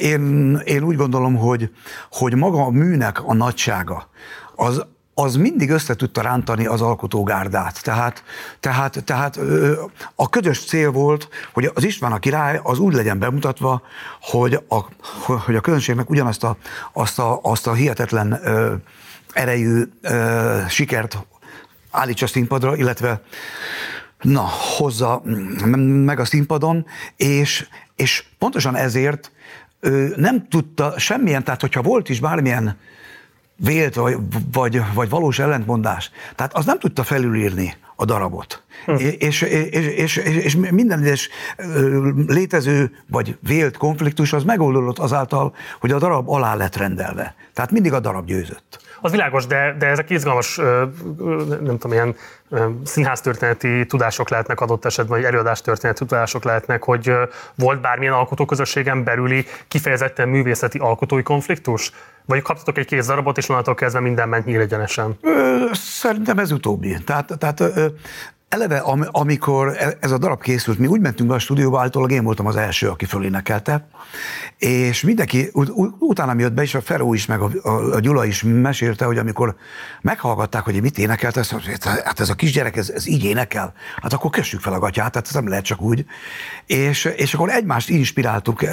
én, 0.00 0.54
én 0.64 0.82
úgy 0.82 0.96
gondolom, 0.96 1.36
hogy, 1.36 1.70
hogy 2.10 2.34
maga 2.34 2.64
a 2.64 2.70
műnek 2.70 3.24
a 3.24 3.34
nagysága, 3.34 4.08
az, 4.56 4.84
az 5.14 5.36
mindig 5.36 5.70
össze 5.70 5.94
tudta 5.94 6.20
rántani 6.20 6.66
az 6.66 6.80
alkotógárdát. 6.80 7.82
Tehát, 7.82 8.24
tehát, 8.60 9.04
tehát 9.04 9.40
a 10.14 10.28
közös 10.28 10.64
cél 10.64 10.90
volt, 10.90 11.28
hogy 11.52 11.70
az 11.74 11.84
István 11.84 12.12
a 12.12 12.18
király 12.18 12.60
az 12.62 12.78
úgy 12.78 12.94
legyen 12.94 13.18
bemutatva, 13.18 13.82
hogy 14.20 14.54
a, 14.68 14.78
hogy 15.26 15.56
a 15.56 15.60
közönségnek 15.60 16.10
ugyanazt 16.10 16.44
a, 16.44 16.56
azt 16.92 17.18
a, 17.18 17.40
azt 17.42 17.66
a 17.66 17.72
hihetetlen 17.72 18.40
erejű 19.32 19.82
sikert 20.68 21.26
állítsa 21.90 22.26
színpadra, 22.26 22.76
illetve 22.76 23.22
na, 24.20 24.48
hozza 24.76 25.22
meg 26.04 26.18
a 26.18 26.24
színpadon, 26.24 26.86
és, 27.16 27.68
és 27.96 28.24
pontosan 28.38 28.76
ezért 28.76 29.32
ő 29.80 30.14
nem 30.16 30.48
tudta 30.48 30.98
semmilyen, 30.98 31.44
tehát 31.44 31.60
hogyha 31.60 31.82
volt 31.82 32.08
is 32.08 32.20
bármilyen 32.20 32.78
vélt 33.56 33.94
vagy, 33.94 34.16
vagy, 34.52 34.82
vagy 34.94 35.08
valós 35.08 35.38
ellentmondás, 35.38 36.10
tehát 36.34 36.54
az 36.54 36.64
nem 36.64 36.78
tudta 36.78 37.02
felülírni 37.02 37.76
a 37.96 38.04
darabot. 38.04 38.62
Hm. 38.84 38.94
És, 38.96 39.42
és, 39.42 39.86
és, 39.96 40.16
és 40.16 40.56
minden 40.56 41.00
egyes 41.00 41.28
létező 42.26 42.90
vagy 43.10 43.36
vélt 43.40 43.76
konfliktus 43.76 44.32
az 44.32 44.44
megoldódott 44.44 44.98
azáltal, 44.98 45.54
hogy 45.80 45.90
a 45.90 45.98
darab 45.98 46.28
alá 46.28 46.54
lett 46.54 46.76
rendelve. 46.76 47.34
Tehát 47.52 47.70
mindig 47.70 47.92
a 47.92 48.00
darab 48.00 48.26
győzött. 48.26 48.82
Az 49.00 49.10
világos, 49.10 49.46
de, 49.46 49.76
de 49.78 49.86
ezek 49.86 50.10
izgalmas, 50.10 50.56
nem 51.60 51.78
tudom, 51.78 51.92
ilyen 51.92 52.16
színháztörténeti 52.84 53.86
tudások 53.86 54.30
lehetnek 54.30 54.60
adott 54.60 54.84
esetben, 54.84 55.16
vagy 55.16 55.26
előadástörténeti 55.26 56.04
tudások 56.04 56.44
lehetnek, 56.44 56.82
hogy 56.82 57.12
volt 57.54 57.80
bármilyen 57.80 58.12
alkotóközösségen 58.12 59.04
belüli 59.04 59.46
kifejezetten 59.68 60.28
művészeti 60.28 60.78
alkotói 60.78 61.22
konfliktus? 61.22 61.92
Vagy 62.26 62.42
kaptatok 62.42 62.78
egy 62.78 62.86
kész 62.86 63.06
darabot, 63.06 63.38
és 63.38 63.48
onnantól 63.48 63.74
kezdve 63.74 64.00
minden 64.00 64.28
ment 64.28 64.44
nyílegyenesen? 64.44 65.18
Szerintem 65.72 66.38
ez 66.38 66.50
utóbbi. 66.50 66.96
Tehát, 67.04 67.38
tehát 67.38 67.62
eleve, 68.48 68.78
am, 68.78 69.04
amikor 69.10 69.76
e, 69.78 69.96
ez 70.00 70.10
a 70.10 70.18
darab 70.18 70.42
készült, 70.42 70.78
mi 70.78 70.86
úgy 70.86 71.00
mentünk 71.00 71.28
be 71.28 71.34
a 71.34 71.38
stúdióba, 71.38 71.80
általában 71.80 72.14
én 72.14 72.24
voltam 72.24 72.46
az 72.46 72.56
első, 72.56 72.88
aki 72.88 73.04
fölénekelte, 73.04 73.88
és 74.58 75.02
mindenki, 75.02 75.48
ut- 75.52 75.72
utána 75.98 76.34
jött 76.38 76.52
be, 76.52 76.62
és 76.62 76.74
a 76.74 76.80
Feró 76.80 77.14
is, 77.14 77.26
meg 77.26 77.40
a, 77.40 77.50
a, 77.62 77.94
a 77.94 78.00
Gyula 78.00 78.24
is 78.24 78.42
mesélte, 78.42 79.04
hogy 79.04 79.18
amikor 79.18 79.56
meghallgatták, 80.00 80.64
hogy 80.64 80.82
mit 80.82 80.98
énekelt, 80.98 81.36
ezt, 81.36 81.54
hát 82.04 82.20
ez 82.20 82.28
a 82.28 82.34
kisgyerek, 82.34 82.76
ez, 82.76 82.88
ez 82.88 83.06
így 83.06 83.24
énekel, 83.24 83.72
hát 84.02 84.12
akkor 84.12 84.30
kössük 84.30 84.60
fel 84.60 84.72
a 84.72 84.78
gatyát, 84.78 85.12
tehát 85.12 85.26
ez 85.26 85.34
nem 85.34 85.48
lehet 85.48 85.64
csak 85.64 85.80
úgy. 85.80 86.04
És, 86.66 87.04
és 87.04 87.34
akkor 87.34 87.50
egymást 87.50 87.88
inspiráltuk 87.88 88.64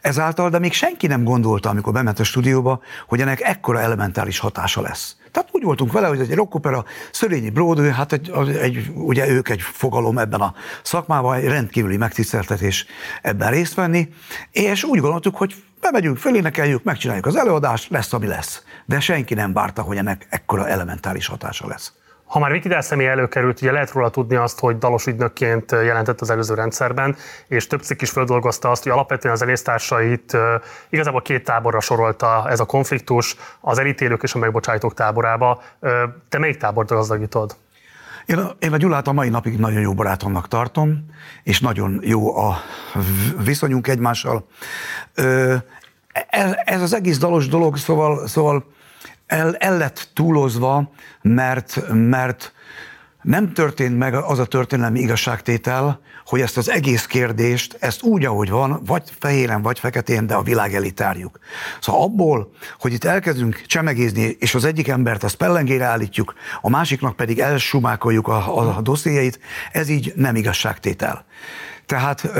ezáltal, 0.00 0.50
de 0.50 0.58
még 0.58 0.72
senki 0.72 1.06
nem 1.06 1.24
gondolta, 1.24 1.68
amikor 1.68 1.92
bement 1.92 2.18
a 2.18 2.24
stúdióba, 2.24 2.80
hogy 3.08 3.20
ennek 3.20 3.40
ekkora 3.40 3.80
elementális 3.80 4.38
hatása 4.38 4.80
lesz. 4.80 5.16
Tehát 5.32 5.48
úgy 5.52 5.62
voltunk 5.62 5.92
vele, 5.92 6.06
hogy 6.06 6.20
egy 6.20 6.34
rockopera, 6.34 6.84
Szörényi 7.12 7.50
Bródő, 7.50 7.88
hát 7.88 8.12
egy, 8.12 8.30
egy, 8.60 8.90
ugye 8.94 9.28
ők 9.28 9.48
egy 9.48 9.60
fogalom 9.60 10.18
ebben 10.18 10.40
a 10.40 10.54
szakmában, 10.82 11.34
egy 11.34 11.44
rendkívüli 11.44 11.96
megtiszteltetés 11.96 12.86
ebben 13.22 13.50
részt 13.50 13.74
venni, 13.74 14.08
és 14.50 14.84
úgy 14.84 15.00
gondoltuk, 15.00 15.36
hogy 15.36 15.54
bemegyünk, 15.80 16.16
fölénekeljük, 16.16 16.82
megcsináljuk 16.82 17.26
az 17.26 17.36
előadást, 17.36 17.90
lesz, 17.90 18.12
ami 18.12 18.26
lesz. 18.26 18.62
De 18.84 19.00
senki 19.00 19.34
nem 19.34 19.52
várta, 19.52 19.82
hogy 19.82 19.96
ennek 19.96 20.26
ekkora 20.30 20.68
elementális 20.68 21.26
hatása 21.26 21.66
lesz. 21.66 21.92
Ha 22.30 22.38
már 22.38 22.52
Vikidál 22.52 22.80
személy 22.80 23.06
előkerült, 23.06 23.60
ugye 23.60 23.72
lehet 23.72 23.92
róla 23.92 24.10
tudni 24.10 24.36
azt, 24.36 24.58
hogy 24.58 24.78
dalos 24.78 25.06
ügynökként 25.06 25.70
jelentett 25.70 26.20
az 26.20 26.30
előző 26.30 26.54
rendszerben, 26.54 27.16
és 27.48 27.66
több 27.66 27.82
cikk 27.82 28.00
is 28.00 28.10
földolgozta 28.10 28.70
azt, 28.70 28.82
hogy 28.82 28.92
alapvetően 28.92 29.34
az 29.34 29.42
elésztársait 29.42 30.36
igazából 30.88 31.22
két 31.22 31.44
táborra 31.44 31.80
sorolta 31.80 32.44
ez 32.48 32.60
a 32.60 32.64
konfliktus, 32.64 33.36
az 33.60 33.78
elítélők 33.78 34.22
és 34.22 34.34
a 34.34 34.38
megbocsájtók 34.38 34.94
táborába. 34.94 35.62
Te 36.28 36.38
melyik 36.38 36.56
tábort 36.56 36.88
gazdagítod? 36.88 37.56
Én 38.26 38.38
a, 38.38 38.50
én 38.58 38.72
a 38.72 38.76
Gyulát 38.76 39.08
a 39.08 39.12
mai 39.12 39.28
napig 39.28 39.58
nagyon 39.58 39.80
jó 39.80 39.94
barátomnak 39.94 40.48
tartom, 40.48 41.06
és 41.42 41.60
nagyon 41.60 42.00
jó 42.02 42.36
a 42.36 42.56
viszonyunk 43.44 43.88
egymással. 43.88 44.46
Ez, 46.28 46.52
ez 46.64 46.82
az 46.82 46.94
egész 46.94 47.18
dalos 47.18 47.48
dolog, 47.48 47.76
szóval, 47.76 48.26
szóval 48.26 48.64
el, 49.30 49.56
el 49.56 49.76
lett 49.76 50.08
túlozva, 50.14 50.90
mert, 51.22 51.92
mert 51.92 52.52
nem 53.22 53.52
történt 53.52 53.98
meg 53.98 54.14
az 54.14 54.38
a 54.38 54.44
történelmi 54.44 55.00
igazságtétel, 55.00 56.00
hogy 56.24 56.40
ezt 56.40 56.56
az 56.56 56.70
egész 56.70 57.06
kérdést, 57.06 57.76
ezt 57.80 58.02
úgy, 58.02 58.24
ahogy 58.24 58.50
van, 58.50 58.80
vagy 58.86 59.02
fehéren, 59.18 59.62
vagy 59.62 59.78
feketén, 59.78 60.26
de 60.26 60.34
a 60.34 60.42
világ 60.42 60.74
elé 60.74 60.90
tárjuk. 60.90 61.38
Szóval 61.80 62.02
abból, 62.02 62.52
hogy 62.78 62.92
itt 62.92 63.04
elkezdünk 63.04 63.62
csemegézni, 63.66 64.36
és 64.38 64.54
az 64.54 64.64
egyik 64.64 64.88
embert 64.88 65.24
azt 65.24 65.36
pellengére 65.36 65.84
állítjuk, 65.84 66.34
a 66.60 66.68
másiknak 66.68 67.16
pedig 67.16 67.38
elsumákoljuk 67.38 68.28
a, 68.28 68.58
a, 68.58 68.76
a 68.76 68.80
dossziéit, 68.80 69.40
ez 69.72 69.88
így 69.88 70.12
nem 70.16 70.36
igazságtétel. 70.36 71.24
Tehát 71.86 72.30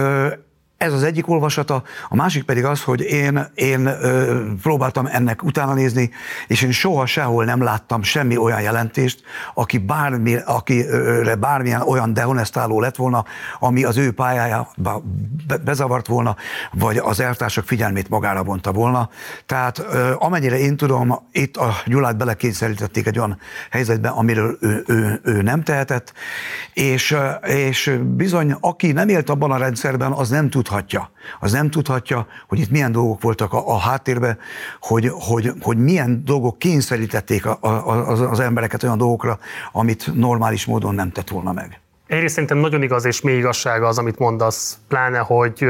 ez 0.81 0.93
az 0.93 1.03
egyik 1.03 1.29
olvasata, 1.29 1.83
a 2.09 2.17
másik 2.17 2.45
pedig 2.45 2.65
az, 2.65 2.83
hogy 2.83 3.01
én, 3.01 3.47
én 3.55 3.87
ö, 3.87 4.43
próbáltam 4.63 5.07
ennek 5.07 5.43
utána 5.43 5.75
nézni, 5.75 6.11
és 6.47 6.63
én 6.63 6.73
soha 6.73 7.07
sehol 7.07 7.45
nem 7.45 7.63
láttam 7.63 8.03
semmi 8.03 8.37
olyan 8.37 8.61
jelentést, 8.61 9.23
aki 9.55 9.79
bármi, 9.79 10.37
akire 10.45 11.35
bármilyen 11.35 11.81
olyan 11.81 12.13
dehonestáló 12.13 12.81
lett 12.81 12.97
volna, 12.97 13.25
ami 13.59 13.85
az 13.85 13.97
ő 13.97 14.13
pályájába 14.13 15.03
bezavart 15.65 16.07
volna, 16.07 16.37
vagy 16.73 16.97
az 16.97 17.21
eltársak 17.21 17.65
figyelmét 17.65 18.09
magára 18.09 18.45
vonta 18.45 18.73
volna. 18.73 19.09
Tehát 19.47 19.79
ö, 19.79 20.13
amennyire 20.19 20.59
én 20.59 20.77
tudom, 20.77 21.29
itt 21.33 21.57
a 21.57 21.75
Gyulát 21.87 22.17
belekényszerítették 22.17 23.07
egy 23.07 23.19
olyan 23.19 23.39
helyzetbe, 23.71 24.09
amiről 24.09 24.59
ő, 24.61 24.85
ő, 24.87 25.21
ő 25.25 25.43
nem 25.43 25.63
tehetett, 25.63 26.13
és, 26.73 27.17
és 27.43 27.99
bizony, 28.03 28.57
aki 28.61 28.93
nem 28.93 29.09
élt 29.09 29.31
abban 29.31 29.51
a 29.51 29.57
rendszerben, 29.57 30.13
az 30.13 30.29
nem 30.29 30.51
tud 30.51 30.69
tudhatja. 30.71 31.11
Az 31.41 31.53
nem 31.53 31.71
tudhatja, 31.71 32.27
hogy 32.49 32.59
itt 32.59 32.71
milyen 32.71 32.93
dolgok 32.93 33.23
voltak 33.23 33.53
a, 33.53 33.69
a 33.69 33.79
háttérben, 33.79 34.39
hogy, 34.81 35.11
hogy, 35.13 35.53
hogy 35.61 35.79
milyen 35.79 36.25
dolgok 36.25 36.59
kényszerítették 36.59 37.47
a, 37.47 37.59
a, 37.61 38.09
az, 38.09 38.21
az 38.21 38.41
embereket 38.41 38.83
olyan 38.83 38.99
dolgokra, 38.99 39.39
amit 39.73 40.15
normális 40.15 40.67
módon 40.67 40.95
nem 40.95 41.11
tett 41.11 41.29
volna 41.29 41.53
meg. 41.53 41.81
Egyrészt 42.11 42.35
szerintem 42.35 42.59
nagyon 42.59 42.83
igaz 42.83 43.05
és 43.05 43.21
mély 43.21 43.37
igazsága 43.37 43.87
az, 43.87 43.99
amit 43.99 44.19
mondasz, 44.19 44.79
pláne, 44.89 45.19
hogy 45.19 45.67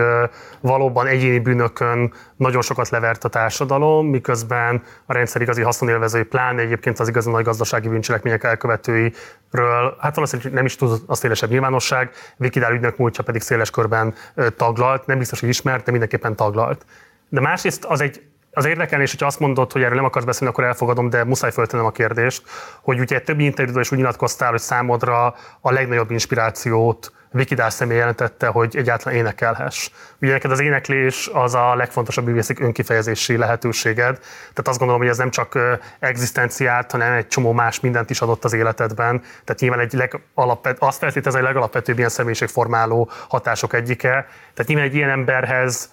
valóban 0.60 1.06
egyéni 1.06 1.38
bűnökön 1.38 2.12
nagyon 2.36 2.62
sokat 2.62 2.88
levert 2.88 3.24
a 3.24 3.28
társadalom, 3.28 4.06
miközben 4.06 4.82
a 5.06 5.12
rendszer 5.12 5.42
igazi 5.42 5.62
haszonélvezői, 5.62 6.22
pláne 6.22 6.60
egyébként 6.60 6.98
az 6.98 7.08
igazi 7.08 7.30
nagy 7.30 7.44
gazdasági 7.44 7.88
bűncselekmények 7.88 8.44
elkövetőiről, 8.44 9.96
hát 9.98 10.14
valószínűleg 10.14 10.52
nem 10.52 10.64
is 10.64 10.76
tud 10.76 11.02
a 11.06 11.14
szélesebb 11.14 11.50
nyilvánosság, 11.50 12.10
Vikidál 12.36 12.72
ügynök 12.72 12.96
múltja 12.96 13.24
pedig 13.24 13.40
széles 13.40 13.70
körben 13.70 14.14
taglalt, 14.56 15.06
nem 15.06 15.18
biztos, 15.18 15.40
hogy 15.40 15.48
ismert, 15.48 15.84
de 15.84 15.90
mindenképpen 15.90 16.36
taglalt. 16.36 16.84
De 17.28 17.40
másrészt 17.40 17.84
az 17.84 18.00
egy 18.00 18.22
az 18.52 18.64
érdekelni, 18.64 19.04
és 19.04 19.10
hogyha 19.10 19.26
azt 19.26 19.40
mondod, 19.40 19.72
hogy 19.72 19.82
erről 19.82 19.94
nem 19.94 20.04
akarsz 20.04 20.24
beszélni, 20.24 20.52
akkor 20.52 20.64
elfogadom, 20.64 21.10
de 21.10 21.24
muszáj 21.24 21.50
föltennem 21.50 21.86
a 21.86 21.90
kérdést, 21.90 22.42
hogy 22.82 23.00
ugye 23.00 23.20
több 23.20 23.40
interjúban 23.40 23.82
is 23.82 23.92
úgy 23.92 23.98
nyilatkoztál, 23.98 24.50
hogy 24.50 24.60
számodra 24.60 25.34
a 25.60 25.72
legnagyobb 25.72 26.10
inspirációt 26.10 27.12
Vikidás 27.32 27.72
személy 27.72 27.96
jelentette, 27.96 28.46
hogy 28.46 28.76
egyáltalán 28.76 29.18
énekelhess. 29.18 29.90
Ugye 30.20 30.32
neked 30.32 30.50
az 30.50 30.60
éneklés 30.60 31.30
az 31.32 31.54
a 31.54 31.74
legfontosabb 31.74 32.26
művészik 32.26 32.60
önkifejezési 32.60 33.36
lehetőséged, 33.36 34.18
tehát 34.18 34.68
azt 34.68 34.78
gondolom, 34.78 35.02
hogy 35.02 35.10
ez 35.10 35.18
nem 35.18 35.30
csak 35.30 35.58
egzisztenciát, 35.98 36.90
hanem 36.90 37.12
egy 37.12 37.26
csomó 37.26 37.52
más 37.52 37.80
mindent 37.80 38.10
is 38.10 38.20
adott 38.20 38.44
az 38.44 38.52
életedben. 38.52 39.20
Tehát 39.20 39.60
nyilván 39.60 39.80
egy 39.80 39.92
legalapvet, 39.92 40.76
azt 40.78 40.98
feltételez, 40.98 41.34
egy 41.34 41.42
legalapvetőbb 41.42 41.98
ilyen 41.98 42.08
személyiségformáló 42.08 43.10
hatások 43.28 43.74
egyike. 43.74 44.10
Tehát 44.54 44.66
nyilván 44.66 44.86
egy 44.86 44.94
ilyen 44.94 45.10
emberhez 45.10 45.92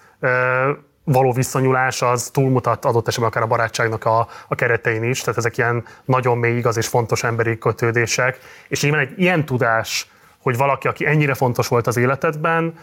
való 1.09 1.31
viszonyulás 1.31 2.01
az 2.01 2.29
túlmutat 2.29 2.85
adott 2.85 3.07
esetben 3.07 3.29
akár 3.29 3.43
a 3.43 3.47
barátságnak 3.47 4.05
a, 4.05 4.27
a 4.47 4.55
keretein 4.55 5.03
is, 5.03 5.21
tehát 5.21 5.37
ezek 5.37 5.57
ilyen 5.57 5.85
nagyon 6.05 6.37
mély, 6.37 6.57
igaz 6.57 6.77
és 6.77 6.87
fontos 6.87 7.23
emberi 7.23 7.57
kötődések. 7.57 8.39
És 8.67 8.81
nyilván 8.81 9.01
egy 9.01 9.19
ilyen 9.19 9.45
tudás, 9.45 10.09
hogy 10.41 10.57
valaki, 10.57 10.87
aki 10.87 11.05
ennyire 11.05 11.33
fontos 11.33 11.67
volt 11.67 11.87
az 11.87 11.97
életedben, 11.97 12.73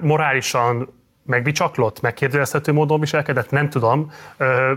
morálisan 0.00 0.94
megbicsaklott, 1.24 2.00
megkérdőjelezhető 2.00 2.72
módon 2.72 3.00
viselkedett, 3.00 3.50
nem 3.50 3.70
tudom. 3.70 4.12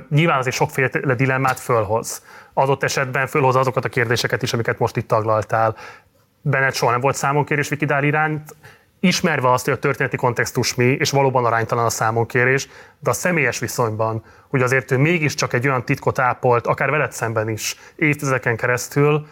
Nyilván 0.09 0.37
azért 0.37 0.55
sokféle 0.55 1.15
dilemmát 1.15 1.59
fölhoz. 1.59 2.25
Adott 2.53 2.83
esetben 2.83 3.27
fölhoz 3.27 3.55
azokat 3.55 3.85
a 3.85 3.89
kérdéseket 3.89 4.41
is, 4.41 4.53
amiket 4.53 4.79
most 4.79 4.97
itt 4.97 5.07
taglaltál. 5.07 5.75
Bennett 6.41 6.73
soha 6.73 6.91
nem 6.91 7.01
volt 7.01 7.15
számonkérés 7.15 7.69
Vikidál 7.69 8.03
iránt, 8.03 8.55
ismerve 8.99 9.51
azt, 9.51 9.65
hogy 9.65 9.73
a 9.73 9.79
történeti 9.79 10.17
kontextus 10.17 10.75
mi, 10.75 10.83
és 10.83 11.11
valóban 11.11 11.45
aránytalan 11.45 11.85
a 11.85 11.89
számonkérés, 11.89 12.67
de 12.99 13.09
a 13.09 13.13
személyes 13.13 13.59
viszonyban, 13.59 14.23
hogy 14.47 14.61
azért 14.61 14.91
ő 14.91 14.97
mégiscsak 14.97 15.53
egy 15.53 15.67
olyan 15.67 15.85
titkot 15.85 16.19
ápolt, 16.19 16.67
akár 16.67 16.89
veled 16.89 17.11
szemben 17.11 17.49
is, 17.49 17.75
évtizedeken 17.95 18.55
keresztül, 18.55 19.27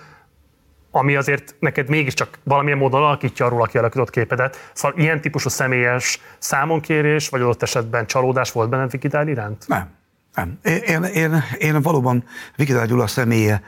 ami 0.92 1.16
azért 1.16 1.56
neked 1.60 1.90
mégiscsak 1.90 2.30
valamilyen 2.44 2.78
módon 2.78 3.04
alakítja 3.04 3.46
arról 3.46 3.62
a 3.62 3.66
kialakított 3.66 4.10
képedet. 4.10 4.72
Szóval 4.74 5.00
ilyen 5.00 5.22
típusú 5.22 5.50
személyes 5.50 6.22
számonkérés, 6.38 7.30
vagy 7.30 7.42
adott 7.42 7.62
esetben 7.62 8.06
csalódás 8.06 8.52
volt 8.52 8.70
benned 8.70 8.92
Vikidál 8.92 9.28
iránt? 9.28 9.68
Nem. 9.68 9.97
Nem. 10.38 10.60
Én, 10.86 11.04
én, 11.04 11.44
én 11.60 11.82
valóban 11.82 12.24
Vikidál 12.56 12.86
Gyula 12.86 13.08
személye 13.08 13.62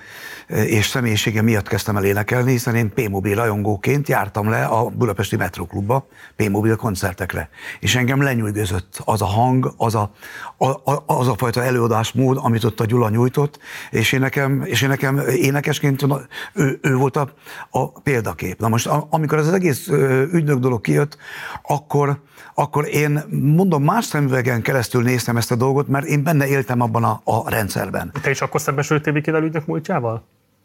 és 0.47 0.87
személyisége 0.87 1.41
miatt 1.41 1.67
kezdtem 1.67 1.97
el 1.97 2.03
énekelni, 2.03 2.51
hiszen 2.51 2.75
én 2.75 2.93
P-mobil 2.93 3.35
rajongóként 3.35 4.07
jártam 4.07 4.49
le 4.49 4.65
a 4.65 4.89
Budapesti 4.89 5.35
Metroklubba 5.35 6.07
P-mobil 6.35 6.75
koncertekre. 6.75 7.49
És 7.79 7.95
engem 7.95 8.21
lenyűgözött 8.21 9.01
az 9.05 9.21
a 9.21 9.25
hang, 9.25 9.73
az 9.77 9.95
a, 9.95 10.11
a, 10.57 11.03
az 11.05 11.27
a 11.27 11.35
fajta 11.37 11.63
előadásmód, 11.63 12.37
amit 12.41 12.63
ott 12.63 12.79
a 12.79 12.85
Gyula 12.85 13.09
nyújtott, 13.09 13.59
és 13.89 14.11
én 14.11 14.19
nekem, 14.19 14.61
és 14.65 14.81
én 14.81 14.89
nekem 14.89 15.19
énekesként 15.19 16.05
ő, 16.53 16.79
ő 16.81 16.95
volt 16.95 17.15
a, 17.15 17.33
a 17.69 17.99
példakép. 18.01 18.59
Na 18.59 18.67
most, 18.67 18.89
amikor 19.09 19.37
ez 19.37 19.47
az 19.47 19.53
egész 19.53 19.87
ügynök 20.31 20.59
dolog 20.59 20.81
kijött, 20.81 21.17
akkor, 21.63 22.21
akkor 22.53 22.87
én 22.87 23.23
mondom, 23.29 23.83
más 23.83 24.05
szemüvegen 24.05 24.61
keresztül 24.61 25.03
néztem 25.03 25.37
ezt 25.37 25.51
a 25.51 25.55
dolgot, 25.55 25.87
mert 25.87 26.05
én 26.05 26.23
benne 26.23 26.47
éltem 26.47 26.81
abban 26.81 27.03
a, 27.03 27.21
a 27.23 27.49
rendszerben. 27.49 28.11
Te 28.21 28.29
is 28.29 28.41
akkor 28.41 28.61
szembesültél 28.61 29.13
Vikidel 29.13 29.43
ügynök 29.43 29.65
múltjával? 29.65 30.23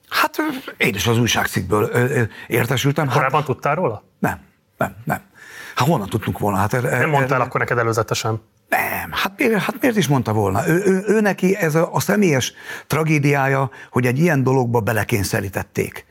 Hát 0.09 0.37
én 0.77 0.95
is 0.95 1.07
az 1.07 1.19
újságcikkből 1.19 1.85
értesültem. 2.47 3.07
Hát- 3.07 3.15
Korábban 3.15 3.39
hát, 3.39 3.49
tudtál 3.49 3.75
róla? 3.75 4.03
Nem, 4.19 4.39
nem, 4.79 4.97
nem. 5.05 5.21
Hát 5.75 5.89
honnan 5.89 6.09
tudtunk 6.09 6.39
volna? 6.39 6.59
Hát 6.59 6.73
er, 6.73 6.83
nem 6.83 7.11
mondtál 7.11 7.41
er, 7.41 7.47
akkor 7.47 7.61
neked 7.61 7.79
előzetesen? 7.79 8.43
Nem, 8.69 9.11
hát 9.11 9.33
miért, 9.37 9.63
hát 9.63 9.81
miért 9.81 9.97
is 9.97 10.09
mondta 10.09 10.33
volna? 10.33 10.69
Ő, 10.69 10.83
ő, 10.85 11.05
ő 11.07 11.21
neki 11.21 11.57
ez 11.57 11.75
a, 11.75 11.89
a 11.93 12.01
személyes 12.01 12.53
tragédiája, 12.87 13.71
hogy 13.91 14.07
egy 14.07 14.19
ilyen 14.19 14.43
dologba 14.43 14.81
belekényszerítették. 14.81 16.07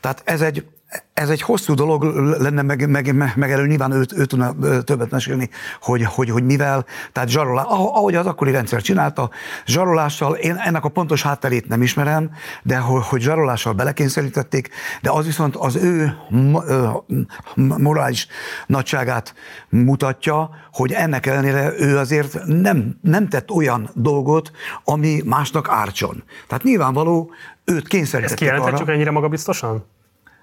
Tehát 0.00 0.22
ez 0.24 0.40
egy, 0.40 0.64
ez 1.14 1.28
egy 1.28 1.42
hosszú 1.42 1.74
dolog 1.74 2.02
lenne, 2.40 2.62
meg, 2.62 2.88
meg, 2.88 3.14
meg, 3.14 3.32
meg 3.36 3.50
erről 3.50 3.66
nyilván 3.66 3.92
ő, 3.92 4.04
ő 4.16 4.24
tudna 4.24 4.54
többet 4.84 5.10
mesélni, 5.10 5.50
hogy, 5.80 6.04
hogy, 6.04 6.30
hogy 6.30 6.44
mivel, 6.44 6.84
tehát 7.12 7.28
zsarolás, 7.28 7.64
ahogy 7.68 8.14
az 8.14 8.26
akkori 8.26 8.50
rendszer 8.50 8.82
csinálta, 8.82 9.30
zsarolással, 9.66 10.34
én 10.34 10.54
ennek 10.54 10.84
a 10.84 10.88
pontos 10.88 11.22
hátterét 11.22 11.68
nem 11.68 11.82
ismerem, 11.82 12.30
de 12.62 12.78
hogy, 12.78 13.02
hogy 13.04 13.20
zsarolással 13.20 13.72
belekényszerítették, 13.72 14.68
de 15.02 15.10
az 15.10 15.24
viszont 15.24 15.56
az 15.56 15.76
ő 15.76 16.16
morális 17.54 18.26
nagyságát 18.66 19.34
mutatja, 19.68 20.50
hogy 20.72 20.92
ennek 20.92 21.26
ellenére 21.26 21.72
ő 21.78 21.98
azért 21.98 22.44
nem, 22.44 22.98
nem 23.02 23.28
tett 23.28 23.50
olyan 23.50 23.90
dolgot, 23.94 24.50
ami 24.84 25.22
másnak 25.24 25.68
ártson. 25.68 26.22
Tehát 26.46 26.64
nyilvánvaló, 26.64 27.30
őt 27.64 27.88
kényszerítették 27.88 28.48
Ezt 28.48 28.56
kijelenthetjük 28.56 28.88
ennyire 28.88 29.10
magabiztosan? 29.10 29.84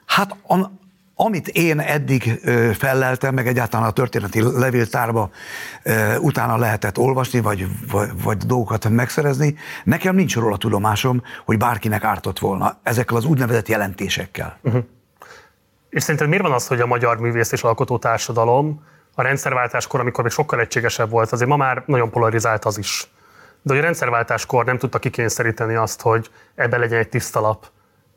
Hát 0.05 0.35
a, 0.47 0.71
amit 1.15 1.47
én 1.47 1.79
eddig 1.79 2.41
felleltem, 2.77 3.33
meg 3.33 3.47
egyáltalán 3.47 3.87
a 3.87 3.91
történeti 3.91 4.41
levéltárba 4.41 5.29
utána 6.19 6.57
lehetett 6.57 6.97
olvasni, 6.97 7.41
vagy, 7.41 7.67
vagy, 7.91 8.09
vagy 8.23 8.37
dolgokat 8.37 8.89
megszerezni, 8.89 9.55
nekem 9.83 10.15
nincs 10.15 10.35
róla 10.35 10.57
tudomásom, 10.57 11.21
hogy 11.45 11.57
bárkinek 11.57 12.03
ártott 12.03 12.39
volna 12.39 12.77
ezekkel 12.83 13.15
az 13.15 13.25
úgynevezett 13.25 13.67
jelentésekkel. 13.67 14.57
Uh-huh. 14.61 14.83
És 15.89 16.03
szerinted 16.03 16.27
miért 16.27 16.43
van 16.43 16.51
az, 16.51 16.67
hogy 16.67 16.79
a 16.79 16.85
magyar 16.85 17.19
művész 17.19 17.51
és 17.51 17.63
alkotó 17.63 17.97
társadalom 17.97 18.83
a 19.13 19.21
rendszerváltáskor, 19.21 19.99
amikor 19.99 20.23
még 20.23 20.33
sokkal 20.33 20.59
egységesebb 20.59 21.09
volt, 21.09 21.31
azért 21.31 21.49
ma 21.49 21.55
már 21.55 21.83
nagyon 21.85 22.09
polarizált 22.09 22.65
az 22.65 22.77
is. 22.77 23.07
De 23.61 23.73
hogy 23.73 23.81
a 23.81 23.85
rendszerváltáskor 23.85 24.65
nem 24.65 24.77
tudta 24.77 24.99
kikényszeríteni 24.99 25.75
azt, 25.75 26.01
hogy 26.01 26.29
ebbe 26.55 26.77
legyen 26.77 26.99
egy 26.99 27.09
tiszta 27.09 27.39
lap, 27.39 27.67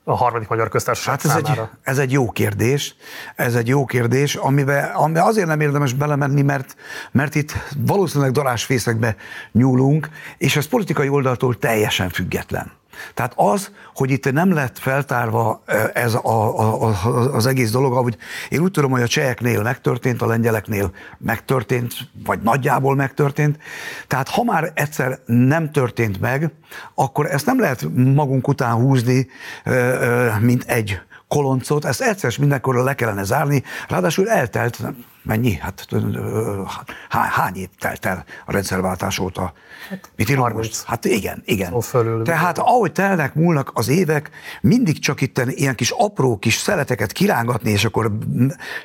a 0.08 0.16
harmadik 0.16 0.48
magyar 0.48 0.68
köztársaság 0.68 1.14
hát 1.14 1.24
ez 1.24 1.30
számára? 1.30 1.62
Egy, 1.62 1.78
ez 1.82 1.98
egy 1.98 2.12
jó 2.12 2.30
kérdés, 2.30 2.94
ez 3.36 3.54
egy 3.54 3.68
jó 3.68 3.84
kérdés, 3.84 4.34
amiben, 4.34 4.84
amiben 4.94 5.22
azért 5.22 5.46
nem 5.46 5.60
érdemes 5.60 5.92
belemenni, 5.92 6.42
mert, 6.42 6.76
mert 7.10 7.34
itt 7.34 7.52
valószínűleg 7.76 8.32
darásfészekbe 8.32 9.16
nyúlunk, 9.52 10.08
és 10.38 10.56
ez 10.56 10.66
politikai 10.66 11.08
oldaltól 11.08 11.58
teljesen 11.58 12.08
független. 12.08 12.72
Tehát 13.14 13.32
az, 13.36 13.70
hogy 13.94 14.10
itt 14.10 14.32
nem 14.32 14.52
lett 14.52 14.78
feltárva 14.78 15.62
ez 15.92 16.14
a, 16.14 16.58
a, 16.58 16.88
a, 16.88 17.34
az 17.34 17.46
egész 17.46 17.70
dolog, 17.70 17.92
ahogy 17.92 18.16
én 18.48 18.60
úgy 18.60 18.70
tudom, 18.70 18.90
hogy 18.90 19.02
a 19.02 19.06
cseheknél 19.06 19.62
megtörtént, 19.62 20.22
a 20.22 20.26
lengyeleknél 20.26 20.90
megtörtént, 21.18 21.94
vagy 22.24 22.40
nagyjából 22.42 22.94
megtörtént. 22.94 23.58
Tehát 24.06 24.28
ha 24.28 24.42
már 24.42 24.72
egyszer 24.74 25.18
nem 25.26 25.72
történt 25.72 26.20
meg, 26.20 26.52
akkor 26.94 27.26
ezt 27.26 27.46
nem 27.46 27.60
lehet 27.60 27.86
magunk 27.94 28.48
után 28.48 28.72
húzni, 28.72 29.26
mint 30.40 30.64
egy 30.64 31.00
koloncot, 31.28 31.84
ezt 31.84 32.00
egyszer 32.00 32.34
mindenkorra 32.38 32.82
le 32.82 32.94
kellene 32.94 33.22
zárni, 33.22 33.62
ráadásul 33.88 34.30
eltelt 34.30 34.82
mennyi? 35.22 35.54
Hát 35.54 35.86
há, 37.08 37.20
hány 37.20 37.56
év 37.56 37.68
telt 37.78 38.06
el 38.06 38.24
a 38.46 38.52
rendszerváltás 38.52 39.18
óta? 39.18 39.52
Hát, 39.88 40.10
Mit 40.16 40.30
írunk 40.30 40.52
most? 40.52 40.84
Hát 40.84 41.04
igen, 41.04 41.42
igen. 41.44 41.80
Fölül, 41.80 42.24
Tehát 42.24 42.58
ahogy 42.58 42.92
telnek, 42.92 43.34
múlnak 43.34 43.70
az 43.74 43.88
évek, 43.88 44.30
mindig 44.60 44.98
csak 44.98 45.20
itt 45.20 45.40
ilyen 45.46 45.74
kis 45.74 45.90
apró 45.90 46.38
kis 46.38 46.54
szeleteket 46.54 47.12
kirángatni, 47.12 47.70
és 47.70 47.84
akkor 47.84 48.12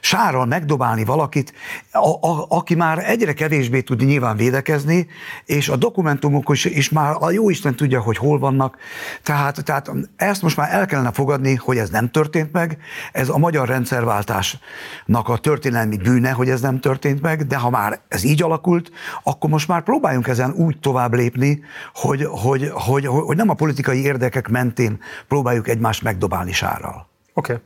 sárral 0.02 0.46
megdobálni 0.46 1.06
valakit, 1.06 1.54
a, 1.92 2.28
a, 2.28 2.46
aki 2.50 2.76
már 2.76 3.10
egyre 3.10 3.34
kevésbé 3.34 3.82
tud 3.82 4.06
nyilván 4.06 4.36
védekezni, 4.36 5.08
és 5.46 5.70
a 5.70 5.76
dokumentumok 5.76 6.50
is, 6.52 6.66
is 6.66 6.90
már 6.90 7.16
a 7.20 7.32
jó 7.32 7.50
Isten 7.50 7.76
tudja, 7.76 8.02
hogy 8.02 8.18
hol 8.18 8.40
vannak. 8.40 8.78
Tehát, 9.24 9.64
tehát 9.64 9.92
ezt 10.16 10.42
most 10.42 10.58
már 10.58 10.74
el 10.74 10.86
kellene 10.86 11.12
fogadni, 11.12 11.56
hogy 11.56 11.78
ez 11.78 11.90
nem 11.90 12.12
történt 12.12 12.52
meg, 12.52 12.78
ez 13.12 13.30
a 13.30 13.38
magyar 13.38 13.68
rendszerváltásnak 13.68 15.28
a 15.30 15.38
történelmi 15.38 15.98
bűne, 15.98 16.32
hogy 16.32 16.50
ez 16.50 16.62
nem 16.62 16.80
történt 16.80 17.22
meg, 17.22 17.48
de 17.48 17.58
ha 17.58 17.70
már 17.70 18.00
ez 18.08 18.24
így 18.24 18.44
alakult, 18.44 18.92
akkor 19.24 19.50
most 19.50 19.68
már 19.68 19.84
próbáljunk 19.84 20.28
ezen 20.28 20.52
úgy 20.52 20.80
tovább 20.84 21.14
lépni, 21.14 21.64
hogy, 21.94 22.28
hogy, 22.30 22.70
hogy, 22.74 23.06
hogy 23.06 23.38
nem 23.38 23.50
a 23.50 23.54
politikai 23.54 24.04
érdekek 24.04 24.48
mentén 24.48 25.00
próbáljuk 25.28 25.68
egymást 25.68 26.04
megdobálni 26.04 26.52
sárral. 26.52 27.08
Oké. 27.34 27.54
Okay. 27.54 27.66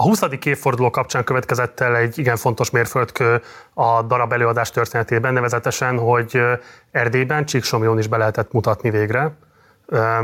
A 0.00 0.02
20. 0.02 0.20
évforduló 0.44 0.90
kapcsán 0.90 1.24
következett 1.24 1.80
el 1.80 1.96
egy 1.96 2.18
igen 2.18 2.36
fontos 2.36 2.70
mérföldkő 2.70 3.42
a 3.74 4.02
darab 4.02 4.32
előadás 4.32 4.70
történetében, 4.70 5.32
nevezetesen, 5.32 5.98
hogy 5.98 6.40
Erdélyben 6.90 7.44
Csíksomjón 7.44 7.98
is 7.98 8.06
be 8.06 8.16
lehetett 8.16 8.52
mutatni 8.52 8.90
végre. 8.90 9.32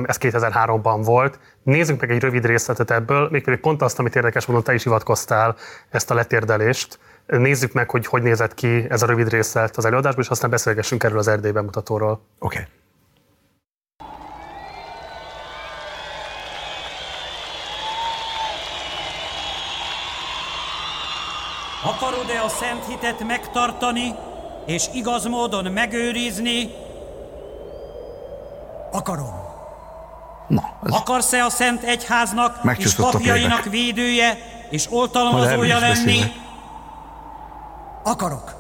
Ez 0.05 0.19
2003-ban 0.21 1.01
volt. 1.05 1.39
Nézzük 1.63 2.01
meg 2.01 2.11
egy 2.11 2.21
rövid 2.21 2.47
részletet 2.47 2.91
ebből, 2.91 3.29
mégpedig 3.31 3.61
pont 3.61 3.83
azt, 3.83 3.99
amit 3.99 4.17
érdekes 4.17 4.47
módon 4.47 4.63
te 4.63 4.75
is 4.75 4.83
hivatkoztál, 4.83 5.57
ezt 5.91 6.11
a 6.11 6.15
letérdelést. 6.15 6.99
Nézzük 7.27 7.73
meg, 7.73 7.91
hogy 7.91 8.07
hogy 8.07 8.23
nézett 8.23 8.55
ki 8.55 8.87
ez 8.89 9.03
a 9.03 9.07
rövid 9.07 9.29
részlet 9.29 9.77
az 9.77 9.85
előadásban, 9.85 10.25
és 10.25 10.31
aztán 10.31 10.51
beszélgessünk 10.51 11.03
erről 11.03 11.19
az 11.19 11.29
Erdély 11.29 11.51
bemutatóról. 11.51 12.21
Oké. 12.39 12.59
Okay. 12.59 12.65
Akarod-e 21.83 22.43
a 22.43 22.49
szent 22.49 22.87
hitet 22.87 23.27
megtartani, 23.27 24.15
és 24.67 24.85
igaz 24.93 25.25
módon 25.25 25.73
megőrizni? 25.73 26.71
Akarom. 28.93 29.45
Na, 30.49 30.63
ez... 30.85 30.93
Akarsz-e 30.93 31.45
a 31.45 31.51
Szent 31.51 31.83
Egyháznak 31.83 32.61
és 32.77 32.95
papjainak 32.95 33.65
védője 33.65 34.39
és 34.71 34.87
oltalmazója 34.91 35.79
lenni? 35.79 36.05
Beszélni. 36.05 36.45
Akarok. 38.07 38.55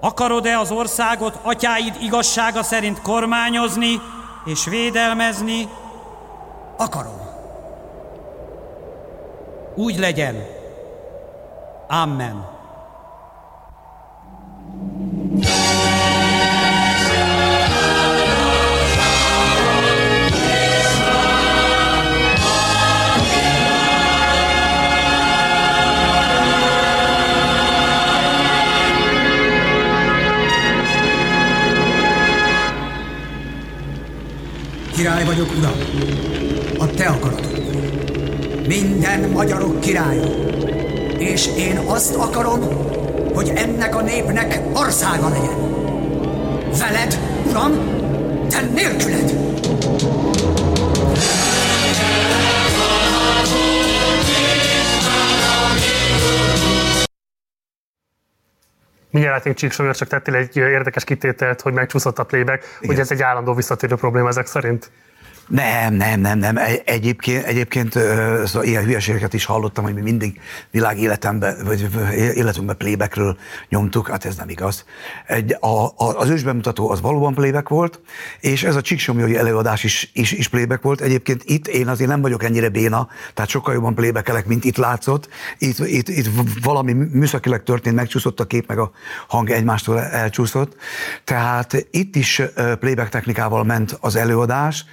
Akarod-e 0.00 0.58
az 0.58 0.70
országot 0.70 1.38
atyáid 1.42 1.96
igazsága 2.00 2.62
szerint 2.62 3.02
kormányozni 3.02 4.00
és 4.44 4.64
védelmezni? 4.64 5.68
Akarom. 6.76 7.20
Úgy 9.74 9.98
legyen. 9.98 10.46
Amen. 11.88 12.51
Vagyok, 35.42 35.56
uram, 35.58 35.74
a 36.78 36.94
te 36.94 37.06
akaratodból. 37.06 37.80
Minden 38.66 39.30
magyarok 39.30 39.80
királya. 39.80 40.24
És 41.18 41.46
én 41.56 41.76
azt 41.76 42.14
akarom, 42.14 42.60
hogy 43.34 43.52
ennek 43.54 43.96
a 43.96 44.02
népnek 44.02 44.60
országa 44.74 45.28
legyen. 45.28 45.70
Veled, 46.78 47.18
uram, 47.46 47.72
te 48.48 48.60
nélküled! 48.60 49.40
Mindjárt 59.10 59.36
látjuk 59.36 59.56
Csíksomért, 59.56 59.96
csak 59.96 60.08
tettél 60.08 60.34
egy 60.34 60.56
érdekes 60.56 61.04
kitételt, 61.04 61.60
hogy 61.60 61.72
megcsúszott 61.72 62.18
a 62.18 62.24
playback, 62.24 62.78
hogy 62.86 62.98
ez 62.98 63.10
egy 63.10 63.22
állandó 63.22 63.54
visszatérő 63.54 63.94
probléma 63.94 64.28
ezek 64.28 64.46
szerint. 64.46 64.90
Nem, 65.48 65.94
nem, 65.94 66.20
nem, 66.20 66.38
nem. 66.38 66.58
Egyébként, 66.84 67.44
egyébként 67.44 67.92
szóval 68.44 68.64
ilyen 68.64 68.84
hülyeségeket 68.84 69.32
is 69.32 69.44
hallottam, 69.44 69.84
hogy 69.84 69.94
mi 69.94 70.00
mindig 70.00 70.40
világ 70.70 70.98
életemben, 70.98 71.64
vagy 71.64 71.88
életünkben 72.34 72.76
playbackről 72.76 73.36
nyomtuk, 73.68 74.08
hát 74.08 74.24
ez 74.24 74.36
nem 74.36 74.48
igaz. 74.48 74.84
Egy, 75.26 75.56
a, 75.60 75.84
a, 75.84 75.92
az 75.96 76.28
ősbemutató 76.28 76.90
az 76.90 77.00
valóban 77.00 77.34
playback 77.34 77.68
volt, 77.68 78.00
és 78.40 78.62
ez 78.62 78.76
a 78.76 78.80
Csíksomjói 78.80 79.36
előadás 79.36 79.84
is, 79.84 80.10
is, 80.12 80.32
is 80.32 80.48
playback 80.48 80.82
volt. 80.82 81.00
Egyébként 81.00 81.42
itt 81.44 81.68
én 81.68 81.88
azért 81.88 82.10
nem 82.10 82.20
vagyok 82.20 82.44
ennyire 82.44 82.68
béna, 82.68 83.08
tehát 83.34 83.50
sokkal 83.50 83.74
jobban 83.74 83.94
playbackelek, 83.94 84.46
mint 84.46 84.64
itt 84.64 84.76
látszott. 84.76 85.28
Itt, 85.58 85.78
itt, 85.78 86.08
itt 86.08 86.28
valami 86.62 86.92
műszakileg 86.92 87.62
történt, 87.62 87.96
megcsúszott 87.96 88.40
a 88.40 88.44
kép, 88.44 88.68
meg 88.68 88.78
a 88.78 88.90
hang 89.28 89.50
egymástól 89.50 90.00
elcsúszott. 90.00 90.76
Tehát 91.24 91.86
itt 91.90 92.16
is 92.16 92.42
playback 92.80 93.08
technikával 93.08 93.64
ment 93.64 93.96
az 94.00 94.16
előadás. 94.16 94.84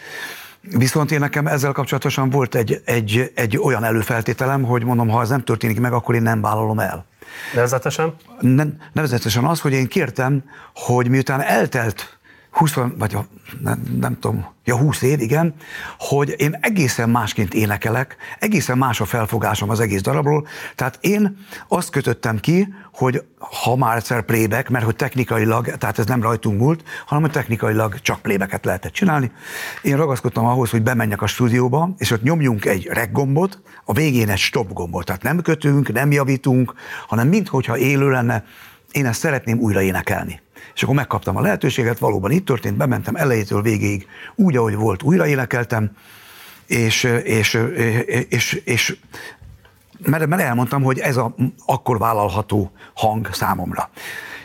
Viszont 0.78 1.12
én 1.12 1.20
nekem 1.20 1.48
ezzel 1.48 1.72
kapcsolatosan 1.72 2.30
volt 2.30 2.56
egy, 2.56 2.82
egy, 2.86 3.32
egy 3.36 3.58
olyan 3.58 3.84
előfeltételem, 3.84 4.64
hogy 4.64 4.84
mondom, 4.84 5.10
ha 5.10 5.22
ez 5.22 5.30
nem 5.30 5.44
történik 5.44 5.80
meg, 5.80 5.94
akkor 5.94 6.16
én 6.16 6.22
nem 6.22 6.42
vállalom 6.42 6.80
el. 6.80 7.06
Nevezetesen? 7.54 8.16
Ne, 8.40 8.64
nevezetesen 8.94 9.46
az, 9.46 9.60
hogy 9.60 9.74
én 9.74 9.88
kértem, 9.88 10.44
hogy 10.74 11.10
miután 11.10 11.42
eltelt 11.42 12.20
20, 12.50 12.74
vagy 12.98 13.16
a, 13.16 13.26
nem, 13.62 13.84
nem 14.00 14.20
tudom, 14.20 14.46
ja 14.64 14.78
20 14.78 15.02
év, 15.02 15.20
igen, 15.20 15.54
hogy 15.98 16.36
én 16.38 16.58
egészen 16.62 17.10
másként 17.10 17.54
énekelek, 17.54 18.16
egészen 18.40 18.78
más 18.78 19.02
a 19.02 19.06
felfogásom 19.06 19.70
az 19.70 19.80
egész 19.80 20.02
darabról, 20.02 20.48
tehát 20.76 20.98
én 21.02 21.38
azt 21.68 21.90
kötöttem 21.90 22.40
ki, 22.40 22.74
hogy 23.00 23.24
ha 23.64 23.76
már 23.76 23.98
egyszer 23.98 24.22
playback, 24.22 24.70
mert 24.70 24.86
hogy 24.86 24.96
technikailag, 24.96 25.66
tehát 25.78 26.00
ez 26.00 26.06
nem 26.06 26.22
rajtunk 26.22 26.60
múlt, 26.60 26.84
hanem 27.06 27.24
hogy 27.24 27.32
technikailag 27.32 28.02
csak 28.02 28.22
playbacket 28.22 28.66
lehetett 28.66 28.92
csinálni. 28.92 29.32
Én 29.82 29.98
ragaszkodtam 29.98 30.46
ahhoz, 30.46 30.70
hogy 30.70 30.82
bemenjek 30.82 31.22
a 31.22 31.28
stúdióba, 31.28 31.90
és 31.98 32.12
ott 32.12 32.24
nyomjunk 32.24 32.66
egy 32.66 32.88
reg 32.92 33.12
gombot, 33.12 33.62
a 33.86 33.94
végén 33.94 34.30
egy 34.30 34.38
stop 34.38 34.74
gombot, 34.74 35.06
tehát 35.06 35.24
nem 35.24 35.42
kötünk, 35.42 35.92
nem 35.92 36.12
javítunk, 36.12 36.74
hanem 37.08 37.28
minthogyha 37.28 37.78
élő 37.78 38.10
lenne, 38.10 38.44
én 38.92 39.06
ezt 39.06 39.20
szeretném 39.20 39.60
újra 39.60 39.82
énekelni. 39.82 40.42
És 40.76 40.84
akkor 40.84 40.96
megkaptam 40.96 41.38
a 41.38 41.42
lehetőséget, 41.42 42.00
valóban 42.00 42.32
itt 42.32 42.46
történt, 42.46 42.78
bementem 42.78 43.16
elejétől 43.16 43.62
végéig, 43.62 44.08
úgy, 44.36 44.56
ahogy 44.56 44.76
volt, 44.76 45.04
újra 45.04 45.28
énekeltem, 45.28 45.92
és, 46.70 47.04
és, 47.24 47.58
és, 47.76 48.28
és, 48.30 48.62
és 48.66 48.98
mert, 50.06 50.28
mert 50.28 50.42
elmondtam, 50.42 50.84
hogy 50.84 51.00
ez 51.00 51.18
a 51.18 51.36
akkor 51.66 51.98
vállalható 51.98 52.72
hang 52.94 53.30
számomra. 53.34 53.90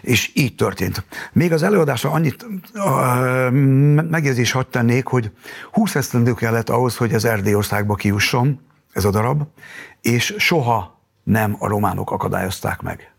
És 0.01 0.31
így 0.35 0.55
történt. 0.55 1.05
Még 1.33 1.53
az 1.53 1.63
előadásra 1.63 2.11
annyit 2.11 2.47
uh, 2.75 3.51
megjegyzés 4.11 4.53
hadd 4.53 4.65
tennék, 4.71 5.07
hogy 5.07 5.31
20 5.73 5.95
esztendő 5.95 6.35
kellett 6.35 6.69
ahhoz, 6.69 6.97
hogy 6.97 7.15
az 7.15 7.25
Erdélyországba 7.25 7.95
kiusson 7.95 8.61
ez 8.93 9.05
a 9.05 9.11
darab, 9.11 9.43
és 10.01 10.35
soha 10.39 11.01
nem 11.23 11.57
a 11.59 11.69
románok 11.69 12.11
akadályozták 12.11 12.83
meg. 12.83 13.13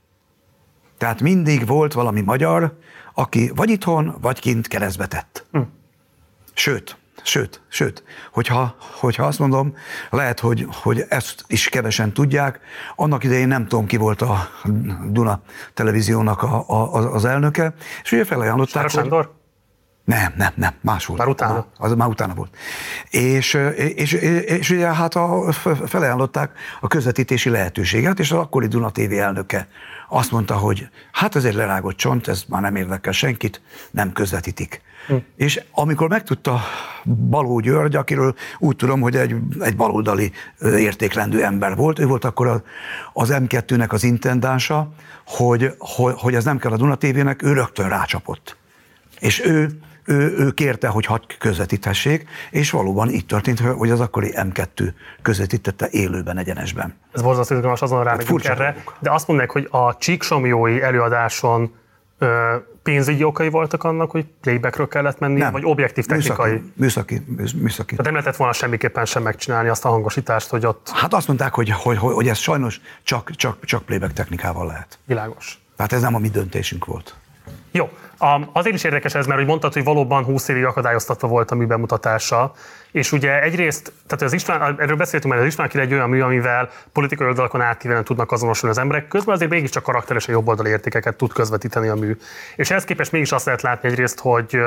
Tehát 0.98 1.22
mindig 1.22 1.66
volt 1.66 1.94
valami 1.94 2.22
magyar, 2.22 2.78
aki 3.14 3.52
vagy 3.56 3.70
itthon, 3.70 4.16
vagy 4.22 4.40
kint 4.40 4.68
keresztbe 4.68 5.08
tett. 5.08 5.46
Hm. 5.52 5.62
Sőt, 6.54 6.98
sőt, 7.26 7.62
sőt, 7.68 8.04
hogyha, 8.32 8.76
hogyha 9.00 9.26
azt 9.26 9.40
mondom, 9.40 9.76
lehet, 10.10 10.40
hogy, 10.40 10.68
hogy 10.72 11.06
ezt 11.10 11.44
is 11.48 11.70
kevesen 11.70 12.14
tudják. 12.14 12.60
Annak 12.96 13.24
idején 13.24 13.48
nem 13.48 13.68
tudom, 13.68 13.86
ki 13.86 13.98
volt 13.98 14.22
a 14.22 14.50
Duna 15.10 15.42
televíziónak 15.74 16.44
a, 16.44 16.64
a, 16.68 17.14
az 17.14 17.26
elnöke, 17.26 17.74
és 18.04 18.12
ugye 18.12 18.26
felajánlották, 18.26 18.74
Sára 18.74 18.90
Sándor? 18.90 19.34
Nem, 20.06 20.34
nem, 20.38 20.52
nem, 20.56 20.74
más 20.82 21.06
volt. 21.06 21.20
Már 21.20 21.28
utána? 21.28 21.68
Az 21.78 21.94
már 21.94 22.08
utána 22.08 22.34
volt. 22.34 22.56
És, 23.10 23.54
és, 23.76 24.14
és, 24.14 24.14
és 24.42 24.70
ugye 24.70 24.94
hát 24.94 25.16
a, 25.16 25.52
felajánlották 25.86 26.52
a 26.82 26.88
közvetítési 26.88 27.50
lehetőséget, 27.50 28.20
és 28.20 28.32
az 28.32 28.38
akkori 28.38 28.68
Duna 28.68 28.92
TV 28.92 29.12
elnöke 29.12 29.68
azt 30.10 30.32
mondta, 30.32 30.56
hogy 30.56 30.90
hát 31.12 31.36
ez 31.36 31.46
egy 31.46 31.54
lerágott 31.54 31.96
csont, 31.96 32.28
ez 32.28 32.44
már 32.48 32.62
nem 32.62 32.76
érdekel 32.76 33.12
senkit, 33.12 33.62
nem 33.92 34.12
közvetítik. 34.12 34.82
Hm. 35.08 35.16
És 35.36 35.64
amikor 35.72 36.10
megtudta 36.10 36.60
Baló 37.30 37.60
György, 37.60 37.96
akiről 37.96 38.36
úgy 38.60 38.76
tudom, 38.76 39.02
hogy 39.02 39.16
egy, 39.16 39.36
egy 39.60 39.76
baloldali 39.76 40.32
értékrendű 40.62 41.40
ember 41.40 41.76
volt, 41.76 42.00
ő 42.00 42.06
volt 42.06 42.26
akkor 42.26 42.64
az 43.14 43.34
M2-nek 43.34 43.90
az 43.90 44.04
intendánsa, 44.04 44.94
hogy, 45.26 45.76
hogy, 45.78 46.14
hogy 46.18 46.36
ez 46.36 46.44
nem 46.44 46.58
kell 46.58 46.72
a 46.72 46.78
Duna 46.78 46.96
TV-nek, 46.96 47.42
ő 47.42 47.54
rögtön 47.54 47.90
rácsapott. 47.90 48.58
És 49.20 49.46
ő 49.46 49.80
ő, 50.06 50.36
ő 50.38 50.52
kérte, 50.52 50.88
hogy 50.88 51.06
hadd 51.06 51.22
közvetítessék, 51.40 52.28
és 52.52 52.72
valóban 52.72 53.10
így 53.10 53.26
történt, 53.26 53.60
hogy 53.60 53.90
az 53.90 54.00
akkori 54.00 54.32
M2 54.36 54.94
közvetítette 55.22 55.88
élőben, 55.92 56.38
egyenesben. 56.38 56.96
Ez 57.14 57.22
borzasztó 57.22 57.56
izgalmas, 57.56 57.82
azon 57.82 58.04
rá 58.04 58.12
hát 58.12 58.46
erre. 58.46 58.72
Dolgok. 58.72 58.98
De 59.00 59.12
azt 59.12 59.28
mondják, 59.28 59.52
hogy 59.52 59.68
a 59.72 59.98
Csíksomjói 59.98 60.82
előadáson 60.82 61.74
ö, 62.18 62.56
pénzügyi 62.84 63.24
okai 63.24 63.50
voltak 63.50 63.84
annak, 63.84 64.12
hogy 64.12 64.26
playbackről 64.42 64.88
kellett 64.88 65.20
menni, 65.20 65.40
nem. 65.40 65.52
vagy 65.52 65.66
objektív 65.66 66.06
technikai? 66.06 66.52
Műszaki. 66.76 67.22
műszaki, 67.28 67.62
műszaki. 67.62 67.90
Tehát 67.90 68.04
nem 68.04 68.14
lehetett 68.14 68.36
volna 68.36 68.54
semmiképpen 68.54 69.06
sem 69.06 69.24
megcsinálni 69.24 69.70
azt 69.70 69.86
a 69.86 69.90
hangosítást, 69.90 70.50
hogy 70.50 70.66
ott... 70.66 70.90
Hát 70.94 71.14
azt 71.14 71.28
mondták, 71.28 71.54
hogy, 71.54 71.70
hogy, 71.70 71.98
hogy, 71.98 72.14
hogy 72.14 72.28
ez 72.28 72.38
sajnos 72.38 72.82
csak, 73.04 73.32
csak, 73.32 73.66
csak 73.66 73.84
playback 73.84 74.14
technikával 74.14 74.66
lehet. 74.66 75.00
Világos. 75.06 75.60
Tehát 75.76 75.94
ez 75.94 76.02
nem 76.02 76.16
a 76.16 76.20
mi 76.20 76.30
döntésünk 76.30 76.86
volt. 76.86 77.16
Jó, 77.72 77.90
azért 78.52 78.76
is 78.76 78.84
érdekes 78.84 79.16
ez, 79.16 79.26
mert 79.26 79.40
hogy 79.40 79.48
mondtad, 79.48 79.74
hogy 79.74 79.84
valóban 79.84 80.24
20 80.24 80.48
évig 80.48 80.66
akadályoztatva 80.66 81.28
volt 81.28 81.52
a 81.52 81.56
mű 81.56 81.66
bemutatása, 81.66 82.54
és 82.96 83.12
ugye 83.12 83.42
egyrészt, 83.42 83.92
tehát 84.08 84.24
az 84.24 84.34
István, 84.34 84.76
erről 84.80 84.96
beszéltünk, 84.96 85.34
mert 85.34 85.46
az 85.46 85.50
István 85.50 85.70
egy 85.74 85.94
olyan 85.94 86.10
mű, 86.10 86.22
amivel 86.22 86.70
politikai 86.92 87.28
oldalakon 87.28 87.62
átívelően 87.62 88.04
tudnak 88.04 88.32
azonosulni 88.32 88.76
az 88.76 88.82
emberek, 88.82 89.08
közben 89.08 89.36
azért 89.36 89.52
mégiscsak 89.52 89.84
karakteresen 89.84 90.34
jobboldali 90.34 90.70
értékeket 90.70 91.16
tud 91.16 91.34
közvetíteni 91.34 91.88
a 91.88 91.96
mű. 91.96 92.18
És 92.56 92.72
ehhez 92.72 92.84
képest 92.84 93.12
mégis 93.12 93.32
azt 93.32 93.46
lehet 93.46 93.62
látni 93.62 93.90
egyrészt, 93.90 94.20
hogy 94.20 94.60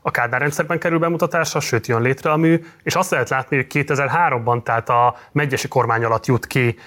a 0.00 0.10
Kádár 0.10 0.40
rendszerben 0.40 0.78
kerül 0.78 0.98
bemutatásra, 0.98 1.60
sőt 1.60 1.86
jön 1.86 2.02
létre 2.02 2.30
a 2.30 2.36
mű, 2.36 2.64
és 2.82 2.94
azt 2.94 3.10
lehet 3.10 3.28
látni, 3.28 3.56
hogy 3.56 3.66
2003-ban, 3.72 4.62
tehát 4.62 4.88
a 4.88 5.16
megyesi 5.32 5.68
kormány 5.68 6.04
alatt 6.04 6.26
jut 6.26 6.46
ki 6.46 6.78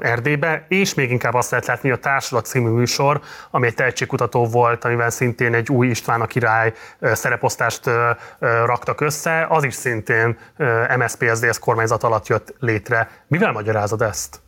Erdélybe, 0.00 0.64
és 0.68 0.94
még 0.94 1.10
inkább 1.10 1.34
azt 1.34 1.50
lehet 1.50 1.66
látni, 1.66 1.88
hogy 1.88 1.98
a 1.98 2.02
Társulat 2.02 2.46
című 2.46 2.70
műsor, 2.70 3.20
ami 3.50 3.66
egy 3.66 3.74
tehetségkutató 3.74 4.46
volt, 4.46 4.84
amivel 4.84 5.10
szintén 5.10 5.54
egy 5.54 5.70
új 5.70 5.86
István 5.86 6.20
a 6.20 6.26
király 6.26 6.72
szereposztást 7.00 7.90
raktak 8.38 9.00
össze, 9.00 9.46
az 9.48 9.64
is 9.64 9.74
szintén 9.74 10.32
MSZP-SZDSZ 10.98 11.58
kormányzat 11.58 12.02
alatt 12.02 12.26
jött 12.26 12.54
létre. 12.58 13.10
Mivel 13.28 13.52
magyarázod 13.52 14.02
ezt? 14.02 14.42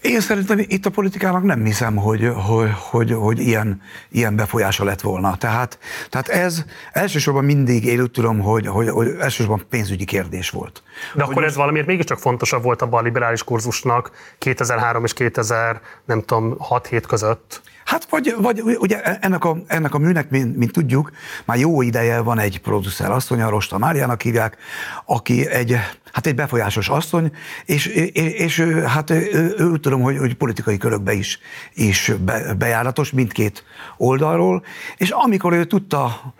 Én 0.00 0.20
szerintem 0.20 0.58
itt 0.58 0.86
a 0.86 0.90
politikának 0.90 1.42
nem 1.42 1.64
hiszem, 1.64 1.96
hogy, 1.96 2.32
hogy, 2.46 2.70
hogy, 2.90 3.12
hogy 3.12 3.38
ilyen, 3.38 3.82
ilyen 4.08 4.36
befolyása 4.36 4.84
lett 4.84 5.00
volna. 5.00 5.36
Tehát, 5.36 5.78
tehát 6.10 6.28
ez 6.28 6.64
elsősorban 6.92 7.44
mindig, 7.44 7.84
én 7.84 8.00
úgy 8.00 8.10
tudom, 8.10 8.40
hogy, 8.40 8.66
hogy, 8.66 8.88
hogy 8.88 9.08
elsősorban 9.20 9.66
pénzügyi 9.68 10.04
kérdés 10.04 10.50
volt. 10.50 10.82
De 11.14 11.22
akkor 11.22 11.44
ez 11.44 11.56
valamiért 11.56 11.86
mégiscsak 11.86 12.18
fontosabb 12.18 12.62
volt 12.62 12.82
abban 12.82 13.00
a 13.00 13.02
liberális 13.02 13.44
kurzusnak 13.44 14.10
2003 14.38 15.04
és 15.04 15.12
2000, 15.12 15.80
nem 16.04 16.22
tudom, 16.22 16.56
6-7 16.70 17.02
között. 17.08 17.60
Hát 17.86 18.06
vagy, 18.10 18.34
vagy 18.38 18.60
ugye 18.60 19.02
ennek 19.02 19.44
a, 19.44 19.56
ennek 19.66 19.94
a 19.94 19.98
műnek, 19.98 20.30
mint, 20.30 20.56
mint 20.56 20.72
tudjuk, 20.72 21.10
már 21.44 21.58
jó 21.58 21.82
ideje 21.82 22.20
van 22.20 22.38
egy 22.38 22.60
producer 22.60 23.10
asszony, 23.10 23.40
a 23.40 23.48
Rosta 23.48 23.78
Máriának 23.78 24.22
hívják, 24.22 24.56
aki 25.04 25.48
egy, 25.48 25.76
hát 26.12 26.26
egy 26.26 26.34
befolyásos 26.34 26.88
asszony, 26.88 27.32
és, 27.64 27.86
és, 27.86 28.12
és 28.12 28.60
hát 28.86 29.10
ő, 29.10 29.54
ő 29.58 29.78
tudom, 29.78 30.00
hogy, 30.00 30.18
hogy 30.18 30.34
politikai 30.34 30.76
körökbe 30.76 31.12
is, 31.12 31.38
is 31.74 32.12
be, 32.20 32.54
bejáratos 32.54 33.10
mindkét 33.10 33.64
oldalról, 33.96 34.64
és 34.96 35.10
amikor 35.10 35.52
ő 35.52 35.64
tudta 35.64 36.34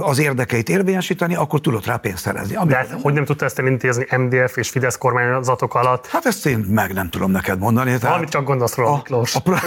az 0.00 0.18
érdekeit 0.18 0.68
érvényesíteni, 0.68 1.34
akkor 1.34 1.60
tudott 1.60 1.86
rá 1.86 1.96
pénzt 1.96 2.22
szerezni. 2.22 2.56
Ami 2.56 2.70
De 2.70 2.76
hát, 2.76 2.98
hogy 3.02 3.12
nem 3.12 3.24
tudta 3.24 3.44
ezt 3.44 3.58
elintézni 3.58 4.06
MDF 4.16 4.56
és 4.56 4.68
Fidesz 4.68 4.96
kormányzatok 4.96 5.74
alatt? 5.74 6.06
Hát 6.06 6.26
ezt 6.26 6.46
én 6.46 6.58
meg 6.58 6.92
nem 6.92 7.08
tudom 7.08 7.30
neked 7.30 7.58
mondani. 7.58 7.86
Tehát 7.86 8.02
Valamit 8.02 8.28
csak 8.28 8.44
gondolsz 8.44 8.74
róla, 8.74 8.96
Miklós. 8.96 9.34
A, 9.34 9.50
a, 9.50 9.60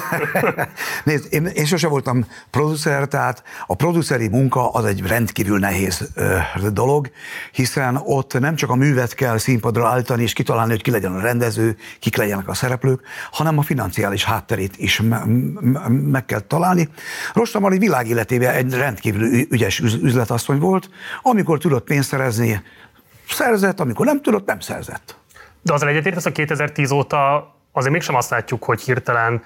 Nézd, 1.03 1.27
én, 1.29 1.45
én 1.45 1.65
sose 1.65 1.87
voltam 1.87 2.25
producer, 2.49 3.07
tehát 3.07 3.43
a 3.67 3.75
produceri 3.75 4.27
munka 4.27 4.69
az 4.69 4.85
egy 4.85 5.07
rendkívül 5.07 5.59
nehéz 5.59 6.09
ö, 6.15 6.37
dolog, 6.73 7.09
hiszen 7.51 8.01
ott 8.03 8.39
nem 8.39 8.55
csak 8.55 8.69
a 8.69 8.75
művet 8.75 9.13
kell 9.13 9.37
színpadra 9.37 9.87
állítani 9.87 10.21
és 10.21 10.33
kitalálni, 10.33 10.71
hogy 10.71 10.81
ki 10.81 10.91
legyen 10.91 11.15
a 11.15 11.21
rendező, 11.21 11.75
kik 11.99 12.15
legyenek 12.15 12.47
a 12.47 12.53
szereplők, 12.53 13.01
hanem 13.31 13.57
a 13.57 13.61
financiális 13.61 14.23
hátterét 14.23 14.73
is 14.77 15.01
me, 15.01 15.23
me, 15.59 15.87
meg 15.87 16.25
kell 16.25 16.39
találni. 16.39 16.89
Rostamari 17.33 17.77
világéletében 17.77 18.53
egy 18.53 18.73
rendkívül 18.73 19.23
ügyes 19.49 19.70
üzletasszony 19.79 20.59
volt, 20.59 20.89
amikor 21.21 21.57
tudott 21.57 21.83
pénzt 21.83 22.09
szerezni, 22.09 22.61
szerzett, 23.29 23.79
amikor 23.79 24.05
nem 24.05 24.21
tudott, 24.21 24.45
nem 24.45 24.59
szerzett. 24.59 25.15
De 25.61 25.73
az 25.73 25.83
egyetért, 25.83 26.25
a 26.25 26.31
2010 26.31 26.91
óta 26.91 27.53
azért 27.71 27.91
mégsem 27.91 28.15
azt 28.15 28.29
látjuk, 28.29 28.63
hogy 28.63 28.81
hirtelen 28.81 29.43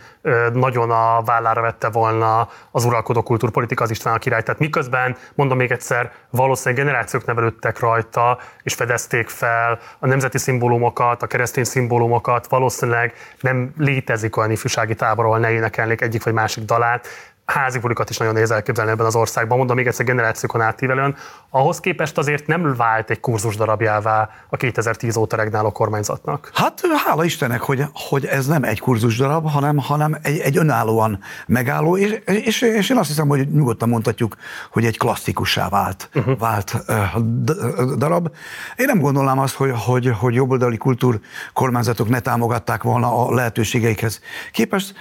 nagyon 0.53 0.91
a 0.91 1.21
vállára 1.21 1.61
vette 1.61 1.89
volna 1.89 2.49
az 2.71 2.86
uralkodó 2.86 3.23
kultúrpolitika 3.23 3.84
az 3.84 3.89
István 3.89 4.13
a 4.13 4.17
király. 4.17 4.43
Tehát 4.43 4.59
miközben, 4.59 5.17
mondom 5.34 5.57
még 5.57 5.71
egyszer, 5.71 6.11
valószínűleg 6.30 6.86
generációk 6.86 7.26
nevelődtek 7.26 7.80
rajta, 7.80 8.39
és 8.63 8.73
fedezték 8.73 9.30
fel 9.30 9.80
a 9.99 10.07
nemzeti 10.07 10.38
szimbólumokat, 10.38 11.21
a 11.21 11.28
keresztény 11.28 11.63
szimbólumokat, 11.63 12.47
valószínűleg 12.47 13.13
nem 13.39 13.73
létezik 13.78 14.38
olyan 14.38 14.51
ifjúsági 14.51 14.95
tábor, 14.95 15.26
ahol 15.26 15.39
ne 15.39 15.51
énekelnék 15.51 16.01
egyik 16.01 16.23
vagy 16.23 16.34
másik 16.34 16.63
dalát, 16.63 17.07
házi 17.45 17.79
bulikat 17.79 18.09
is 18.09 18.17
nagyon 18.17 18.33
nehéz 18.33 18.51
elképzelni 18.51 18.91
ebben 18.91 19.05
az 19.05 19.15
országban, 19.15 19.57
mondom 19.57 19.75
még 19.75 19.87
egyszer 19.87 20.05
generációkon 20.05 20.61
átívelően. 20.61 21.15
Ahhoz 21.49 21.79
képest 21.79 22.17
azért 22.17 22.47
nem 22.47 22.75
vált 22.75 23.09
egy 23.09 23.19
kurzus 23.19 23.55
darabjává 23.55 24.29
a 24.49 24.57
2010 24.57 25.15
óta 25.15 25.35
regnáló 25.35 25.71
kormányzatnak. 25.71 26.51
Hát 26.53 26.81
hála 27.05 27.23
Istennek, 27.23 27.61
hogy, 27.61 27.83
hogy 27.93 28.25
ez 28.25 28.47
nem 28.47 28.63
egy 28.63 28.79
kurzus 28.79 29.17
darab, 29.17 29.49
hanem, 29.49 29.77
hanem 29.77 30.17
egy, 30.21 30.39
egy 30.39 30.57
önállóan 30.57 31.19
megálló, 31.47 31.97
és, 31.97 32.21
és, 32.25 32.61
és 32.61 32.89
én 32.89 32.97
azt 32.97 33.07
hiszem, 33.07 33.27
hogy 33.27 33.51
nyugodtan 33.51 33.89
mondhatjuk, 33.89 34.35
hogy 34.71 34.85
egy 34.85 34.97
klasszikussá 34.97 35.69
vált, 35.69 36.09
uh-huh. 36.13 36.39
vált 36.39 36.75
uh, 36.87 37.95
darab. 37.97 38.29
Én 38.75 38.85
nem 38.85 38.99
gondolnám 38.99 39.39
azt, 39.39 39.55
hogy, 39.55 39.71
hogy, 39.85 40.11
hogy 40.19 40.33
jobboldali 40.33 40.77
kultúr 40.77 41.19
kormányzatok 41.53 42.09
ne 42.09 42.19
támogatták 42.19 42.83
volna 42.83 43.27
a 43.27 43.33
lehetőségeikhez 43.33 44.21
képest, 44.51 44.93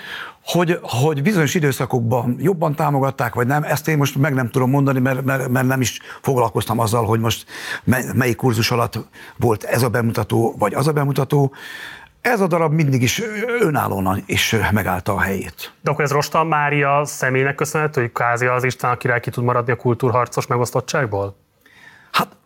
hogy, 0.45 0.79
hogy 0.83 1.23
bizonyos 1.23 1.55
időszakokban 1.55 2.37
jobban 2.39 2.75
támogatták, 2.75 3.35
vagy 3.35 3.47
nem, 3.47 3.63
ezt 3.63 3.89
én 3.89 3.97
most 3.97 4.17
meg 4.17 4.35
nem 4.35 4.51
tudom 4.51 4.71
mondani, 4.71 5.01
mert, 5.01 5.25
mert, 5.25 5.49
mert 5.49 5.67
nem 5.67 5.81
is 5.81 6.01
foglalkoztam 6.23 6.79
azzal, 6.79 7.05
hogy 7.05 7.21
most 7.21 7.47
melyik 8.15 8.37
kurzus 8.37 8.71
alatt 8.71 8.99
volt 9.37 9.65
ez 9.65 9.83
a 9.83 9.89
bemutató, 9.89 10.55
vagy 10.59 10.75
az 10.75 10.89
a 10.89 10.93
bemutató. 10.93 11.53
Ez 12.21 12.41
a 12.41 12.47
darab 12.47 12.73
mindig 12.73 13.03
is 13.03 13.23
önállóan 13.61 14.23
is 14.27 14.57
megállta 14.73 15.15
a 15.15 15.21
helyét. 15.21 15.73
De 15.81 15.91
akkor 15.91 16.05
ez 16.05 16.11
Rostal 16.11 16.45
Mária 16.45 17.05
személynek 17.05 17.55
köszönhető, 17.55 18.01
hogy 18.01 18.13
kázi 18.13 18.47
az 18.47 18.65
István 18.65 18.93
a 18.93 18.97
király 18.97 19.21
ki 19.21 19.31
tud 19.31 19.45
maradni 19.45 19.73
a 19.73 19.77
kultúrharcos 19.77 20.47
megosztottságból? 20.47 21.37
Hát, 22.15 22.37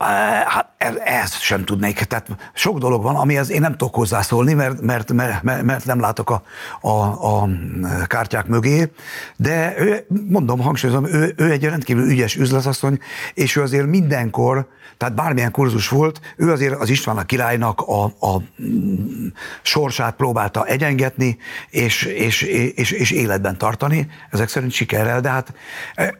hát 0.47 0.69
ez, 0.77 0.95
ez 1.05 1.35
sem 1.35 1.65
tudnék. 1.65 1.99
Tehát 1.99 2.27
sok 2.55 2.79
dolog 2.79 3.03
van, 3.03 3.17
amihez 3.17 3.51
én 3.51 3.61
nem 3.61 3.77
tudok 3.77 3.95
hozzászólni, 3.95 4.55
mert, 4.55 4.81
mert, 4.81 5.13
mert, 5.13 5.43
mert 5.63 5.85
nem 5.85 6.01
látok 6.01 6.31
a, 6.31 6.43
a, 6.81 7.43
a 7.43 7.49
kártyák 8.07 8.47
mögé, 8.47 8.93
de 9.37 9.75
ő, 9.79 10.07
mondom, 10.29 10.61
hangsúlyozom, 10.61 11.07
ő, 11.07 11.35
ő 11.37 11.51
egy 11.51 11.65
rendkívül 11.65 12.11
ügyes 12.11 12.37
üzletasszony, 12.37 12.99
és 13.35 13.57
ő 13.57 13.63
azért 13.63 13.87
mindenkor 13.87 14.69
tehát 14.99 15.15
bármilyen 15.15 15.51
kurzus 15.51 15.89
volt, 15.89 16.21
ő 16.37 16.53
azért 16.53 16.75
az 16.75 16.89
István 16.89 17.17
a 17.17 17.23
királynak 17.23 17.81
a, 17.81 18.05
a 18.05 18.43
sorsát 19.63 20.15
próbálta 20.15 20.65
egyengetni, 20.65 21.39
és, 21.71 22.03
és, 22.03 22.43
és, 22.75 22.91
és 22.91 23.11
életben 23.11 23.59
tartani, 23.59 24.09
ezek 24.31 24.49
szerint 24.49 24.73
sikerrel, 24.73 25.21
de 25.21 25.29
hát 25.29 25.55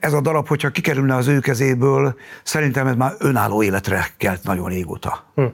ez 0.01 0.13
a 0.13 0.21
darab, 0.21 0.49
hogyha 0.49 0.71
kikerülne 0.71 1.15
az 1.15 1.27
ő 1.27 1.39
kezéből, 1.39 2.15
szerintem 2.43 2.87
ez 2.87 2.95
már 2.95 3.13
önálló 3.39 3.63
életre 3.63 4.07
kelt 4.17 4.43
nagyon 4.43 4.69
régóta. 4.69 5.25
Hm. 5.35 5.45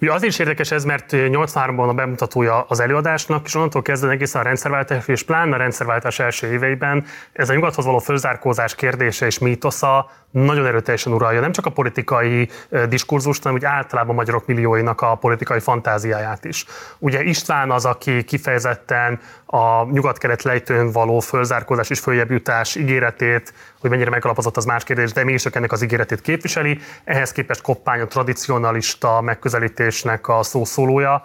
Ugye 0.00 0.12
azért 0.12 0.32
is 0.32 0.38
érdekes 0.38 0.70
ez, 0.70 0.84
mert 0.84 1.06
83-ban 1.12 1.88
a 1.88 1.92
bemutatója 1.92 2.64
az 2.68 2.80
előadásnak, 2.80 3.46
és 3.46 3.54
onnantól 3.54 3.82
kezdve 3.82 4.10
egészen 4.10 4.40
a 4.40 4.44
rendszerváltás, 4.44 5.08
és 5.08 5.22
pláne 5.22 5.54
a 5.54 5.58
rendszerváltás 5.58 6.18
első 6.18 6.52
éveiben 6.52 7.04
ez 7.32 7.48
a 7.48 7.54
nyugathoz 7.54 7.84
való 7.84 7.98
fölzárkózás 7.98 8.74
kérdése 8.74 9.26
és 9.26 9.38
mítosza 9.38 10.10
nagyon 10.30 10.66
erőteljesen 10.66 11.12
uralja 11.12 11.40
nem 11.40 11.52
csak 11.52 11.66
a 11.66 11.70
politikai 11.70 12.48
diskurzust, 12.88 13.42
hanem 13.42 13.58
úgy 13.58 13.64
általában 13.64 14.10
a 14.10 14.18
magyarok 14.18 14.46
millióinak 14.46 15.00
a 15.00 15.14
politikai 15.14 15.60
fantáziáját 15.60 16.44
is. 16.44 16.64
Ugye 16.98 17.22
István 17.22 17.70
az, 17.70 17.84
aki 17.84 18.24
kifejezetten 18.24 19.20
a 19.46 19.84
nyugat-kelet 19.84 20.42
lejtőn 20.42 20.92
való 20.92 21.20
fölzárkózás 21.20 21.90
és 21.90 22.00
följebb 22.00 22.30
jutás 22.30 22.76
ígéretét, 22.76 23.52
hogy 23.80 23.90
mennyire 23.90 24.10
megalapozott 24.10 24.56
az 24.56 24.64
más 24.64 24.84
kérdés, 24.84 25.12
de 25.12 25.24
mégis 25.24 25.44
ennek 25.44 25.72
az 25.72 25.82
ígéretét 25.82 26.20
képviseli. 26.20 26.78
Ehhez 27.04 27.32
képest 27.32 27.60
Koppány 27.60 28.00
a 28.00 28.06
tradicionalista 28.06 29.20
megközelítésnek 29.20 30.28
a 30.28 30.42
szószólója. 30.42 31.22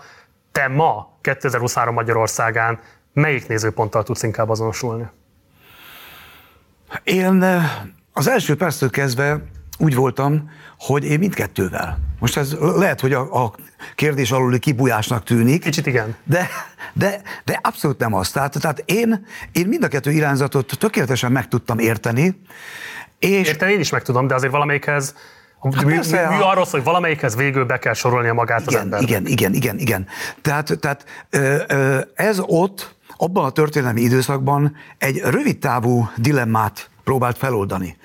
Te 0.51 0.67
ma, 0.67 1.17
2023 1.21 1.93
Magyarországán 1.93 2.79
melyik 3.13 3.47
nézőponttal 3.47 4.03
tudsz 4.03 4.23
inkább 4.23 4.49
azonosulni? 4.49 5.07
Én 7.03 7.43
az 8.13 8.27
első 8.27 8.55
perctől 8.55 8.89
kezdve 8.89 9.41
úgy 9.77 9.95
voltam, 9.95 10.49
hogy 10.79 11.03
én 11.03 11.19
mindkettővel. 11.19 11.97
Most 12.19 12.37
ez 12.37 12.55
lehet, 12.59 12.99
hogy 12.99 13.13
a, 13.13 13.43
a 13.43 13.53
kérdés 13.95 14.31
aluli 14.31 14.59
kibújásnak 14.59 15.23
tűnik. 15.23 15.63
Kicsit 15.63 15.85
igen. 15.85 16.15
De, 16.23 16.49
de, 16.93 17.21
de 17.43 17.59
abszolút 17.63 17.99
nem 17.99 18.13
az. 18.13 18.31
Tehát, 18.31 18.61
tehát 18.61 18.83
én, 18.85 19.25
én 19.51 19.67
mind 19.67 19.83
a 19.83 19.87
kettő 19.87 20.11
irányzatot 20.11 20.77
tökéletesen 20.79 21.31
meg 21.31 21.47
tudtam 21.47 21.79
érteni. 21.79 22.41
És... 23.19 23.47
Érteni 23.47 23.71
én 23.71 23.79
is 23.79 23.89
meg 23.89 24.01
tudom, 24.01 24.27
de 24.27 24.35
azért 24.35 24.51
valamelyikhez 24.51 25.15
Hát 25.73 25.85
mi, 25.85 25.93
persze, 25.93 26.27
mi, 26.29 26.35
mi 26.35 26.41
arról 26.41 26.63
szól, 26.63 26.71
hogy 26.71 26.83
valamelyikhez 26.83 27.35
végül 27.35 27.65
be 27.65 27.79
kell 27.79 27.93
sorolnia 27.93 28.33
magát 28.33 28.61
igen, 28.61 28.73
az 28.73 28.81
ember. 28.81 29.01
Igen, 29.01 29.25
igen, 29.25 29.53
igen, 29.53 29.77
igen. 29.77 30.07
Tehát, 30.41 30.79
tehát 30.79 31.05
ez 32.15 32.39
ott, 32.41 32.95
abban 33.17 33.45
a 33.45 33.49
történelmi 33.49 34.01
időszakban 34.01 34.75
egy 34.97 35.17
rövid 35.17 35.57
távú 35.57 36.09
dilemmát 36.15 36.89
próbált 37.05 37.37
feloldani. 37.37 37.97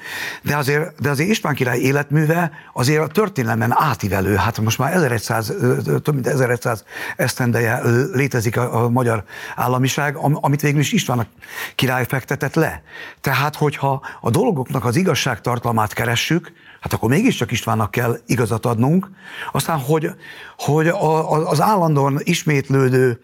De 0.43 0.57
azért, 0.57 1.01
de 1.01 1.11
azért 1.11 1.31
István 1.31 1.55
király 1.55 1.79
életműve 1.79 2.51
azért 2.73 3.03
a 3.03 3.07
történelmen 3.07 3.73
átívelő. 3.75 4.35
Hát 4.35 4.61
most 4.61 4.79
már 4.79 4.95
1100, 4.95 5.53
több 5.85 6.15
mint 6.15 6.27
1100 6.27 6.85
esztendeje 7.17 7.81
létezik 8.13 8.57
a, 8.57 8.85
a 8.85 8.89
magyar 8.89 9.25
államiság, 9.57 10.17
amit 10.17 10.61
végül 10.61 10.81
is 10.81 10.93
István 10.93 11.27
király 11.75 12.07
fektetett 12.07 12.55
le. 12.55 12.83
Tehát, 13.21 13.57
hogyha 13.57 14.03
a 14.21 14.31
dolgoknak 14.31 14.85
az 14.85 14.97
igazságtartalmát 14.97 15.93
keressük, 15.93 16.53
hát 16.81 16.93
akkor 16.93 17.09
mégiscsak 17.09 17.51
Istvánnak 17.51 17.91
kell 17.91 18.19
igazat 18.27 18.67
adnunk. 18.67 19.11
Aztán, 19.53 19.79
hogy, 19.79 20.11
hogy 20.57 20.89
a, 20.89 21.33
a, 21.33 21.49
az 21.49 21.61
állandóan 21.61 22.21
ismétlődő 22.23 23.21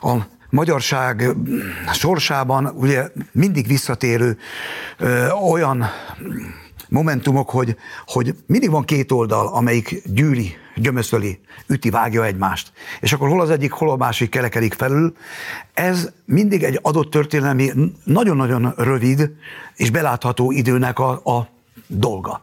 a 0.00 0.16
magyarság 0.54 1.28
sorsában 1.92 2.66
ugye 2.66 3.08
mindig 3.32 3.66
visszatérő 3.66 4.38
ö, 4.98 5.28
olyan 5.30 5.84
momentumok, 6.88 7.50
hogy, 7.50 7.76
hogy 8.06 8.34
mindig 8.46 8.70
van 8.70 8.84
két 8.84 9.12
oldal, 9.12 9.46
amelyik 9.46 10.02
gyűri, 10.04 10.56
gyömöszöli, 10.74 11.40
üti, 11.66 11.90
vágja 11.90 12.24
egymást. 12.24 12.72
És 13.00 13.12
akkor 13.12 13.28
hol 13.28 13.40
az 13.40 13.50
egyik, 13.50 13.72
hol 13.72 13.90
a 13.90 13.96
másik 13.96 14.30
kelekedik 14.30 14.74
felül. 14.74 15.16
Ez 15.72 16.10
mindig 16.24 16.62
egy 16.62 16.78
adott 16.82 17.10
történelmi, 17.10 17.70
nagyon-nagyon 18.04 18.74
rövid 18.76 19.30
és 19.74 19.90
belátható 19.90 20.50
időnek 20.50 20.98
a, 20.98 21.10
a 21.10 21.48
dolga. 21.86 22.42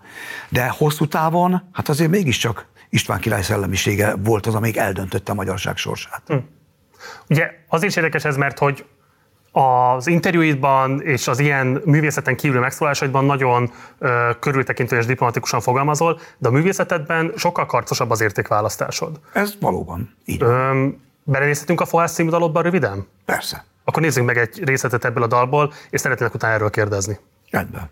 De 0.50 0.70
hosszú 0.70 1.08
távon, 1.08 1.70
hát 1.72 1.90
azért 1.90 2.12
mégiscsak 2.12 2.70
István 2.90 3.20
király 3.20 3.42
szellemisége 3.42 4.16
volt 4.16 4.46
az, 4.46 4.56
amelyik 4.56 4.78
eldöntötte 4.78 5.32
a 5.32 5.36
magyarság 5.36 5.78
sorsát. 5.78 6.22
Hm. 6.28 6.36
Ugye 7.30 7.52
az 7.68 7.84
is 7.84 7.96
érdekes 7.96 8.26
ez, 8.26 8.36
mert 8.36 8.60
hogy 8.60 8.86
az 9.52 10.08
interjúidban 10.08 11.02
és 11.02 11.28
az 11.28 11.40
ilyen 11.40 11.82
művészeten 11.86 12.36
kívül 12.36 12.60
megszólásaidban 12.60 13.26
nagyon 13.26 13.72
ö, 14.00 14.30
körültekintő 14.40 14.98
és 14.98 15.06
diplomatikusan 15.06 15.62
fogalmazol, 15.62 16.20
de 16.38 16.48
a 16.48 16.52
művészetedben 16.52 17.34
sokkal 17.36 17.66
karcosabb 17.66 18.10
az 18.10 18.22
értékválasztásod. 18.22 19.20
Ez 19.34 19.54
valóban 19.60 20.16
így. 20.26 20.42
Ö, 20.42 20.88
belenézhetünk 21.24 21.82
a 21.82 21.86
Fohász 21.86 22.14
című 22.14 22.30
dalodba 22.30 22.62
röviden? 22.62 23.08
Persze. 23.26 23.66
Akkor 23.84 24.02
nézzünk 24.02 24.26
meg 24.26 24.38
egy 24.38 24.64
részletet 24.64 25.06
ebből 25.06 25.24
a 25.24 25.28
dalból, 25.28 25.74
és 25.90 26.02
szeretnék 26.02 26.34
utána 26.34 26.54
erről 26.54 26.70
kérdezni. 26.70 27.20
Rendben. 27.50 27.90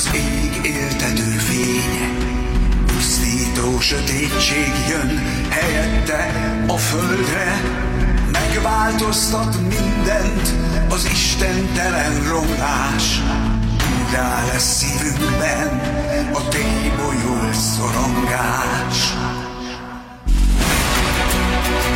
Az 0.00 0.10
ég 0.14 0.66
éltető 0.66 1.22
fénye. 1.22 2.10
Pusztító 2.86 3.80
sötétség 3.80 4.72
jön 4.88 5.18
helyette 5.48 6.30
a 6.66 6.76
földre, 6.76 7.60
megváltoztat 8.32 9.56
mindent 9.60 10.54
az 10.88 11.08
istentelen 11.12 12.28
romlás. 12.28 13.20
Úrrá 14.02 14.46
lesz 14.52 14.76
szívünkben 14.76 15.80
a 16.32 16.48
tébolyult 16.48 17.54
szorongás. 17.54 19.14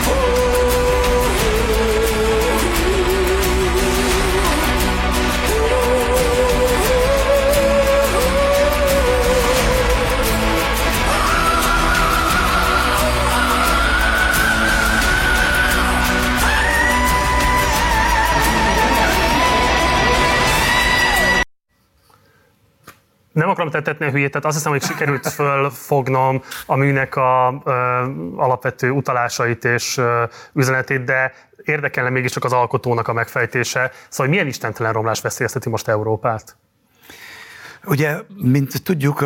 Oh! 0.06 0.43
Nem 23.34 23.48
akarom 23.48 23.70
tettetni 23.70 24.06
a 24.06 24.10
hülyét, 24.10 24.30
tehát 24.30 24.46
azt 24.46 24.56
hiszem, 24.56 24.72
hogy 24.72 24.82
sikerült 24.82 25.28
fölfognom 25.28 26.42
a 26.66 26.76
műnek 26.76 27.16
a 27.16 27.60
ö, 27.64 27.70
alapvető 28.36 28.90
utalásait 28.90 29.64
és 29.64 29.96
ö, 29.96 30.24
üzenetét, 30.52 31.04
de 31.04 31.32
érdekelne 31.64 32.10
mégiscsak 32.10 32.44
az 32.44 32.52
alkotónak 32.52 33.08
a 33.08 33.12
megfejtése. 33.12 33.90
Szóval 34.08 34.32
milyen 34.32 34.46
istentelen 34.46 34.92
romlás 34.92 35.20
veszélyezteti 35.20 35.68
most 35.68 35.88
Európát? 35.88 36.56
Ugye, 37.84 38.16
mint 38.36 38.82
tudjuk, 38.82 39.22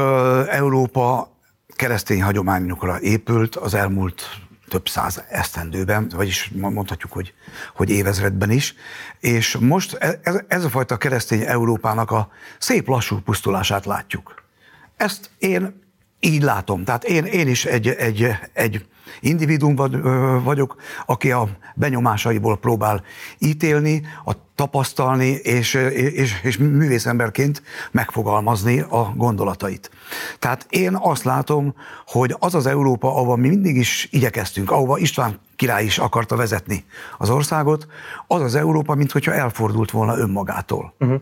Európa 0.48 1.28
keresztény 1.76 2.22
hagyományokra 2.22 3.00
épült 3.00 3.56
az 3.56 3.74
elmúlt 3.74 4.22
több 4.68 4.88
száz 4.88 5.22
esztendőben, 5.28 6.08
vagyis 6.08 6.50
mondhatjuk, 6.54 7.12
hogy, 7.12 7.34
hogy 7.74 7.90
évezredben 7.90 8.50
is. 8.50 8.74
És 9.20 9.56
most 9.60 9.94
e, 9.94 10.20
ez, 10.22 10.40
ez 10.48 10.64
a 10.64 10.68
fajta 10.68 10.96
keresztény 10.96 11.42
Európának 11.42 12.10
a 12.10 12.30
szép 12.58 12.88
lassú 12.88 13.20
pusztulását 13.20 13.84
látjuk. 13.84 14.42
Ezt 14.96 15.30
én 15.38 15.82
így 16.20 16.42
látom. 16.42 16.84
Tehát 16.84 17.04
én, 17.04 17.24
én 17.24 17.48
is 17.48 17.64
egy, 17.64 17.88
egy, 17.88 18.30
egy 18.52 18.86
individuum 19.20 19.76
vagyok, 20.44 20.76
aki 21.06 21.30
a 21.30 21.48
benyomásaiból 21.74 22.58
próbál 22.58 23.02
ítélni, 23.38 24.02
a 24.24 24.32
tapasztalni, 24.54 25.26
és, 25.26 25.74
és, 25.74 26.40
és 26.42 26.58
művészemberként 26.58 27.62
megfogalmazni 27.90 28.80
a 28.80 29.12
gondolatait. 29.16 29.90
Tehát 30.38 30.66
én 30.68 30.96
azt 31.00 31.24
látom, 31.24 31.74
hogy 32.06 32.36
az 32.38 32.54
az 32.54 32.66
Európa, 32.66 33.08
ahova 33.08 33.36
mi 33.36 33.48
mindig 33.48 33.76
is 33.76 34.08
igyekeztünk, 34.10 34.70
ahova 34.70 34.98
István 34.98 35.40
király 35.56 35.84
is 35.84 35.98
akarta 35.98 36.36
vezetni 36.36 36.84
az 37.18 37.30
országot, 37.30 37.86
az 38.26 38.42
az 38.42 38.54
Európa, 38.54 38.94
mintha 38.94 39.32
elfordult 39.32 39.90
volna 39.90 40.18
önmagától. 40.18 40.94
Uh-huh. 40.98 41.20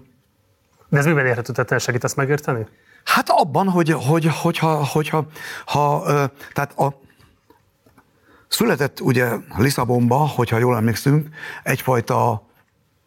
De 0.89 0.99
ez 0.99 1.07
miben 1.07 1.27
érhető, 1.27 1.53
tehát 1.53 1.83
segítesz 1.83 2.15
megérteni? 2.15 2.67
Hát 3.05 3.29
abban, 3.29 3.69
hogy, 3.69 3.91
hogy, 3.91 4.27
hogyha, 4.43 4.85
hogyha 4.85 5.27
ha, 5.67 6.03
tehát 6.53 6.79
a, 6.79 7.01
született 8.49 9.01
ugye 9.01 9.29
Lisszabonba, 9.57 10.17
hogyha 10.17 10.59
jól 10.59 10.77
emlékszünk, 10.77 11.29
egyfajta 11.63 12.46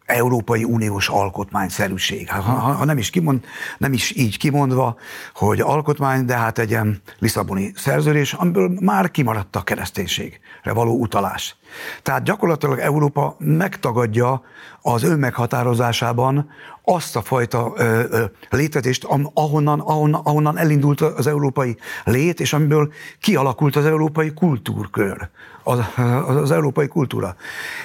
Európai 0.09 0.63
Uniós 0.63 1.07
alkotmányszerűség. 1.07 2.29
Ha, 2.29 2.41
ha, 2.41 2.71
ha 2.71 2.85
nem, 2.85 2.97
is 2.97 3.09
kimond, 3.09 3.45
nem 3.77 3.93
is 3.93 4.15
így 4.15 4.37
kimondva, 4.37 4.97
hogy 5.33 5.61
alkotmány, 5.61 6.25
de 6.25 6.37
hát 6.37 6.59
egy 6.59 6.69
ilyen 6.69 7.01
Lisszaboni 7.19 7.71
szerződés, 7.75 8.33
amiből 8.33 8.77
már 8.79 9.11
kimaradt 9.11 9.55
a 9.55 9.61
kereszténységre 9.61 10.73
való 10.73 10.99
utalás. 10.99 11.57
Tehát 12.03 12.23
gyakorlatilag 12.23 12.79
Európa 12.79 13.35
megtagadja 13.39 14.41
az 14.81 15.03
önmeghatározásában 15.03 16.49
azt 16.83 17.15
a 17.15 17.21
fajta 17.21 17.73
ö, 17.75 18.03
ö, 18.09 18.23
létezést, 18.49 19.07
ahonnan, 19.33 19.79
ahonnan, 19.79 20.21
ahonnan 20.23 20.57
elindult 20.57 21.01
az 21.01 21.27
európai 21.27 21.77
lét, 22.03 22.39
és 22.39 22.53
amiből 22.53 22.91
kialakult 23.19 23.75
az 23.75 23.85
európai 23.85 24.33
kultúrkör, 24.33 25.29
az, 25.63 25.79
az, 26.27 26.35
az 26.35 26.51
európai 26.51 26.87
kultúra. 26.87 27.35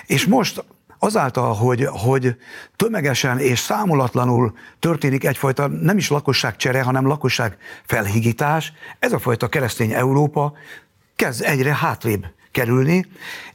És 0.07 0.27
most 0.27 0.65
azáltal, 1.05 1.55
hogy, 1.55 1.89
hogy 1.91 2.37
tömegesen 2.77 3.39
és 3.39 3.59
számolatlanul 3.59 4.53
történik 4.79 5.25
egyfajta 5.25 5.67
nem 5.67 5.97
is 5.97 6.11
lakosságcsere, 6.11 6.83
hanem 6.83 7.07
lakosság 7.07 7.57
felhigítás, 7.85 8.73
ez 8.99 9.13
a 9.13 9.19
fajta 9.19 9.49
keresztény 9.49 9.93
Európa 9.93 10.53
kezd 11.17 11.43
egyre 11.45 11.75
hátrébb 11.75 12.27
kerülni, 12.55 13.07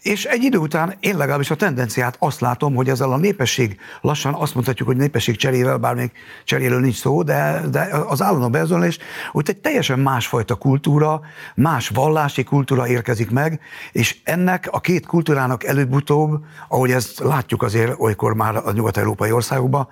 és 0.02 0.26
egy 0.26 0.44
idő 0.44 0.58
után 0.58 0.96
én 1.00 1.18
legalábbis 1.18 1.52
a 1.52 1.56
tendenciát 1.56 2.16
azt 2.20 2.40
látom, 2.40 2.76
hogy 2.76 2.90
ezzel 2.90 3.12
a 3.12 3.18
népesség 3.18 3.80
lassan 4.02 4.34
azt 4.34 4.54
mondhatjuk, 4.54 4.88
hogy 4.88 4.98
népesség 4.98 5.36
cserével, 5.36 5.78
bár 5.78 5.96
még 5.96 6.12
cseréről 6.44 6.80
nincs 6.80 6.96
szó, 6.96 7.24
de, 7.24 7.62
de 7.72 7.90
az 8.08 8.22
állandó 8.22 8.50
bezonlás, 8.50 8.98
hogy 9.32 9.50
egy 9.50 9.58
teljesen 9.58 10.00
másfajta 10.00 10.56
kultúra, 10.56 11.22
más 11.56 11.90
vallási 11.90 12.44
kultúra 12.44 12.88
érkezik 12.88 13.30
meg, 13.30 13.60
és 13.92 14.18
ennek 14.24 14.68
a 14.72 14.80
két 14.80 15.06
kultúrának 15.06 15.64
előbb-utóbb, 15.64 16.44
ahogy 16.68 16.92
ezt 16.92 17.20
látjuk 17.20 17.64
azért 17.64 18.00
olykor 18.00 18.34
már 18.34 18.56
a 18.56 18.72
nyugat-európai 18.72 19.32
országokban, 19.32 19.88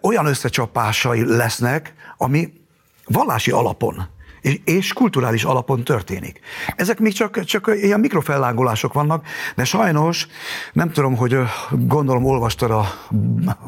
olyan 0.00 0.26
összecsapásai 0.26 1.24
lesznek, 1.36 1.94
ami 2.16 2.52
vallási 3.06 3.50
alapon 3.50 4.12
és, 4.44 4.60
és 4.64 4.92
kulturális 4.92 5.44
alapon 5.44 5.84
történik. 5.84 6.40
Ezek 6.76 6.98
még 6.98 7.12
csak, 7.12 7.44
csak 7.44 7.70
ilyen 7.74 8.00
mikrofellángolások 8.00 8.92
vannak, 8.92 9.26
de 9.56 9.64
sajnos 9.64 10.26
nem 10.72 10.90
tudom, 10.90 11.16
hogy 11.16 11.38
gondolom 11.70 12.24
olvastad 12.24 12.70
a 12.70 12.86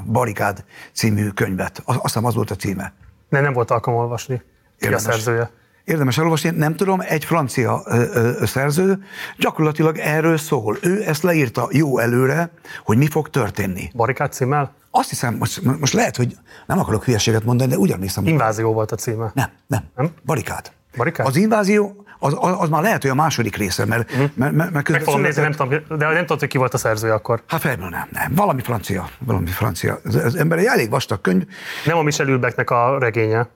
Barikád 0.07 0.65
című 0.93 1.29
könyvet. 1.29 1.83
Azt 1.85 2.03
hiszem 2.03 2.25
az 2.25 2.35
volt 2.35 2.51
a 2.51 2.55
címe. 2.55 2.93
De 3.29 3.41
nem 3.41 3.53
volt 3.53 3.71
alkalom 3.71 4.01
olvasni. 4.01 4.43
Ki 4.79 4.87
a 4.87 4.99
szerzője? 4.99 5.51
Érdemes 5.87 6.19
elolvasni, 6.19 6.51
nem 6.51 6.75
tudom, 6.75 7.01
egy 7.01 7.25
francia 7.25 7.83
ö, 7.85 8.05
ö, 8.13 8.47
szerző 8.47 9.05
gyakorlatilag 9.39 9.99
erről 9.99 10.37
szól. 10.37 10.77
Ő 10.83 11.03
ezt 11.03 11.23
leírta 11.23 11.69
jó 11.73 11.99
előre, 11.99 12.51
hogy 12.85 12.97
mi 12.97 13.07
fog 13.07 13.31
történni. 13.31 13.91
Barikád 13.95 14.33
címmel? 14.33 14.75
Azt 14.91 15.09
hiszem, 15.09 15.35
most, 15.35 15.63
most 15.81 15.93
lehet, 15.93 16.17
hogy 16.17 16.37
nem 16.67 16.79
akarok 16.79 17.05
hülyeséget 17.05 17.45
mondani, 17.45 17.71
de 17.71 17.79
ugyanis 17.79 18.05
hiszem. 18.05 18.27
Invázió 18.27 18.73
volt 18.73 18.93
a 18.93 18.97
címe. 18.97 19.31
Nem, 19.35 19.51
nem. 19.67 19.85
nem? 19.97 20.11
Barikád. 20.25 20.73
Barikád? 20.97 21.27
Az 21.27 21.37
invázió, 21.37 22.05
az, 22.19 22.37
az 22.41 22.69
már 22.69 22.83
lehet, 22.83 23.03
hogy 23.03 23.11
a 23.11 23.15
második 23.15 23.57
része, 23.57 23.85
mert, 23.85 24.11
uh-huh. 24.11 24.31
mert, 24.35 24.53
mert, 24.53 24.73
mert 24.73 24.89
Meg 24.89 25.03
fogom 25.03 25.21
nézni, 25.21 25.43
nem 25.43 25.53
tudom, 25.53 25.69
de 25.69 26.07
nem 26.07 26.17
tudom, 26.17 26.39
hogy 26.39 26.49
ki 26.49 26.59
volt 26.59 26.75
a 26.75 26.79
szerzője 26.79 27.15
akkor. 27.15 27.43
Hát 27.47 27.61
felből 27.61 27.89
nem, 27.89 28.09
nem. 28.13 28.35
Valami 28.35 28.63
francia, 28.63 29.09
valami 29.19 29.51
francia. 29.51 30.01
Ez, 30.05 30.15
ez 30.15 30.35
ember 30.35 30.59
egy 30.59 30.65
elég 30.65 30.91
vastag 30.91 31.21
könyv. 31.21 31.43
Nem 31.85 31.97
a 31.97 32.03
Michel 32.03 32.29
Ülbecknek 32.29 32.71
a 32.71 32.99
regénye. 32.99 33.49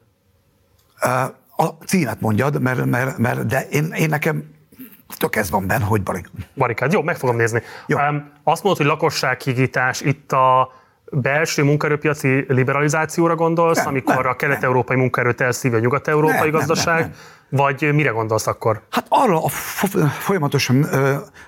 A 1.61 1.85
címet 1.87 2.21
mondjad, 2.21 2.61
mert, 2.61 2.85
mert, 2.85 3.19
mert 3.19 3.47
de 3.47 3.67
én, 3.71 3.93
én 3.93 4.09
nekem 4.09 4.45
tök 5.19 5.37
ez 5.37 5.51
van 5.51 5.67
benne, 5.67 5.85
hogy 5.85 6.03
barikád. 6.03 6.33
Barikád, 6.55 6.93
jó, 6.93 7.03
meg 7.03 7.17
fogom 7.17 7.37
nézni. 7.37 7.63
Jó. 7.87 7.99
Um, 7.99 8.31
azt 8.45 8.63
mondod, 8.63 8.83
hogy 8.83 8.91
lakossághigítás 8.91 10.01
itt 10.01 10.33
a 10.33 10.73
belső 11.11 11.63
munkaerőpiaci 11.63 12.45
liberalizációra 12.49 13.35
gondolsz, 13.35 13.77
nem, 13.77 13.87
amikor 13.87 14.15
nem, 14.15 14.27
a 14.27 14.35
kelet-európai 14.35 14.97
munkaerőt 14.97 15.41
elszívja 15.41 15.79
a 15.79 15.81
nyugat-európai 15.81 16.51
nem, 16.51 16.59
gazdaság? 16.59 17.01
Nem, 17.01 17.09
nem, 17.09 17.11
nem. 17.11 17.19
Vagy 17.51 17.95
mire 17.95 18.11
gondolsz 18.11 18.47
akkor? 18.47 18.83
Hát 18.91 19.07
arra 19.09 19.45
a 19.45 19.49
folyamatos 20.09 20.71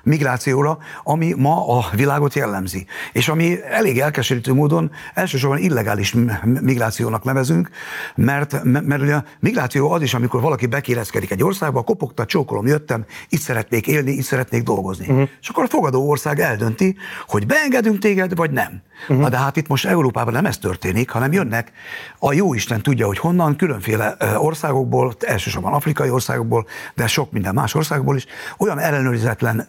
migrációra, 0.03 0.79
ami 1.03 1.35
ma 1.37 1.79
a 1.79 1.85
világot 1.95 2.35
jellemzi, 2.35 2.87
és 3.13 3.29
ami 3.29 3.63
elég 3.71 3.99
elkeserítő 3.99 4.53
módon 4.53 4.91
elsősorban 5.15 5.59
illegális 5.59 6.15
migrációnak 6.61 7.25
nevezünk, 7.25 7.71
mert, 8.15 8.63
mert 8.63 9.03
ugye 9.03 9.15
a 9.15 9.25
migráció 9.41 9.91
az 9.91 10.03
is, 10.03 10.15
amikor 10.15 10.41
valaki 10.41 10.67
bekérezkedik 10.67 11.31
egy 11.31 11.43
országba, 11.43 11.83
kopogta, 11.83 12.25
csókolom, 12.25 12.67
jöttem, 12.67 13.05
itt 13.29 13.41
szeretnék 13.41 13.87
élni, 13.87 14.11
itt 14.11 14.23
szeretnék 14.23 14.63
dolgozni. 14.63 15.07
Uh-huh. 15.09 15.29
És 15.41 15.49
akkor 15.49 15.65
a 15.65 15.69
fogadó 15.69 16.09
ország 16.09 16.41
eldönti, 16.41 16.97
hogy 17.27 17.47
beengedünk 17.47 17.99
téged, 17.99 18.37
vagy 18.37 18.51
nem. 18.51 18.83
Uh-huh. 19.03 19.19
Na 19.19 19.29
de 19.29 19.37
hát 19.37 19.57
itt 19.57 19.69
most 19.69 19.87
Európában 19.87 20.33
nem 20.33 20.47
ez 20.47 20.59
történik, 20.59 21.11
hanem 21.11 21.33
jönnek, 21.33 21.73
a 22.19 22.33
jó 22.33 22.55
Isten 22.55 22.83
tudja, 22.83 23.07
hogy 23.07 23.19
honnan, 23.19 23.57
különféle 23.57 24.17
országokból, 24.37 25.15
elsősorban 25.21 25.73
Afrika, 25.73 25.92
afrikai 25.93 26.11
országokból, 26.11 26.67
de 26.95 27.07
sok 27.07 27.33
minden 27.33 27.55
más 27.55 27.75
országból 27.75 28.17
is, 28.17 28.27
olyan 28.59 28.79
ellenőrizetlen 28.79 29.69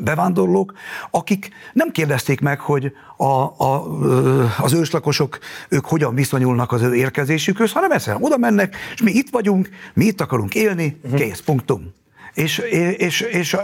bevándorlók, 0.00 0.72
akik 1.10 1.50
nem 1.72 1.90
kérdezték 1.90 2.40
meg, 2.40 2.60
hogy 2.60 2.92
a, 3.16 3.24
a, 3.24 3.98
az 4.58 4.72
őslakosok, 4.72 5.38
ők 5.68 5.84
hogyan 5.84 6.14
viszonyulnak 6.14 6.72
az 6.72 6.82
ő 6.82 6.94
érkezésükhöz, 6.94 7.72
hanem 7.72 7.90
egyszerűen 7.90 8.22
oda 8.22 8.36
mennek, 8.36 8.76
és 8.94 9.02
mi 9.02 9.10
itt 9.10 9.30
vagyunk, 9.30 9.68
mi 9.94 10.04
itt 10.04 10.20
akarunk 10.20 10.54
élni, 10.54 11.00
uh-huh. 11.02 11.20
kész, 11.20 11.40
punktum. 11.40 11.94
És, 12.36 12.58
és, 12.96 13.20
és 13.20 13.56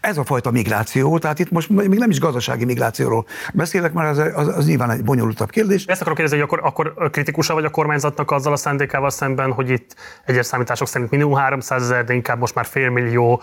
ez 0.00 0.18
a 0.18 0.24
fajta 0.24 0.50
migráció, 0.50 1.18
tehát 1.18 1.38
itt 1.38 1.50
most 1.50 1.68
még 1.68 1.98
nem 1.98 2.10
is 2.10 2.20
gazdasági 2.20 2.64
migrációról 2.64 3.26
beszélek, 3.54 3.92
mert 3.92 4.18
az, 4.18 4.30
az, 4.34 4.56
az 4.56 4.66
nyilván 4.66 4.90
egy 4.90 5.04
bonyolultabb 5.04 5.50
kérdés. 5.50 5.84
Ezt 5.84 6.00
akarom 6.00 6.16
kérdezni, 6.16 6.44
hogy 6.44 6.48
akkor, 6.52 6.60
akkor 6.62 7.10
kritikusa 7.10 7.54
vagy 7.54 7.64
a 7.64 7.70
kormányzatnak 7.70 8.30
azzal 8.30 8.52
a 8.52 8.56
szándékával 8.56 9.10
szemben, 9.10 9.52
hogy 9.52 9.70
itt 9.70 9.94
egyes 10.24 10.46
számítások 10.46 10.88
szerint 10.88 11.10
minimum 11.10 11.34
300 11.34 11.82
ezer, 11.82 12.04
de 12.04 12.14
inkább 12.14 12.38
most 12.38 12.54
már 12.54 12.66
félmillió 12.66 13.42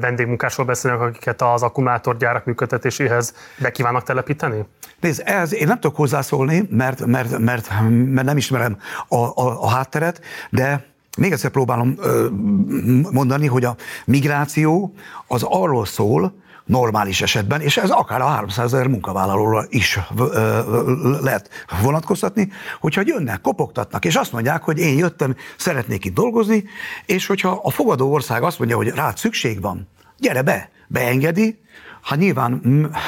vendégmunkásról 0.00 0.66
beszélnek, 0.66 1.00
akiket 1.00 1.42
az 1.42 1.62
akkumulátorgyárak 1.62 2.44
működtetéséhez 2.44 3.34
be 3.58 3.70
kívánnak 3.70 4.02
telepíteni? 4.02 4.64
Nézd, 5.00 5.22
ez, 5.24 5.54
én 5.54 5.66
nem 5.66 5.80
tudok 5.80 5.96
hozzászólni, 5.96 6.66
mert, 6.70 7.06
mert, 7.06 7.38
mert, 7.38 7.68
mert 7.88 8.26
nem 8.26 8.36
ismerem 8.36 8.78
a, 9.08 9.16
a, 9.16 9.62
a 9.62 9.68
hátteret, 9.68 10.20
de 10.50 10.92
még 11.16 11.32
egyszer 11.32 11.50
próbálom 11.50 11.98
mondani, 13.10 13.46
hogy 13.46 13.64
a 13.64 13.76
migráció 14.04 14.94
az 15.26 15.42
arról 15.42 15.86
szól, 15.86 16.42
normális 16.64 17.22
esetben, 17.22 17.60
és 17.60 17.76
ez 17.76 17.90
akár 17.90 18.20
a 18.20 18.26
300 18.26 18.74
ezer 18.74 18.86
munkavállalóra 18.86 19.64
is 19.68 19.98
lehet 21.20 21.50
vonatkoztatni, 21.82 22.50
hogyha 22.80 23.02
jönnek, 23.04 23.40
kopogtatnak, 23.40 24.04
és 24.04 24.14
azt 24.14 24.32
mondják, 24.32 24.62
hogy 24.62 24.78
én 24.78 24.98
jöttem, 24.98 25.36
szeretnék 25.56 26.04
itt 26.04 26.14
dolgozni, 26.14 26.64
és 27.06 27.26
hogyha 27.26 27.60
a 27.62 27.70
fogadó 27.70 28.12
ország 28.12 28.42
azt 28.42 28.58
mondja, 28.58 28.76
hogy 28.76 28.88
rád 28.88 29.16
szükség 29.16 29.60
van, 29.60 29.88
gyere 30.18 30.42
be, 30.42 30.70
beengedi, 30.88 31.62
ha 32.02 32.14
nyilván 32.14 32.52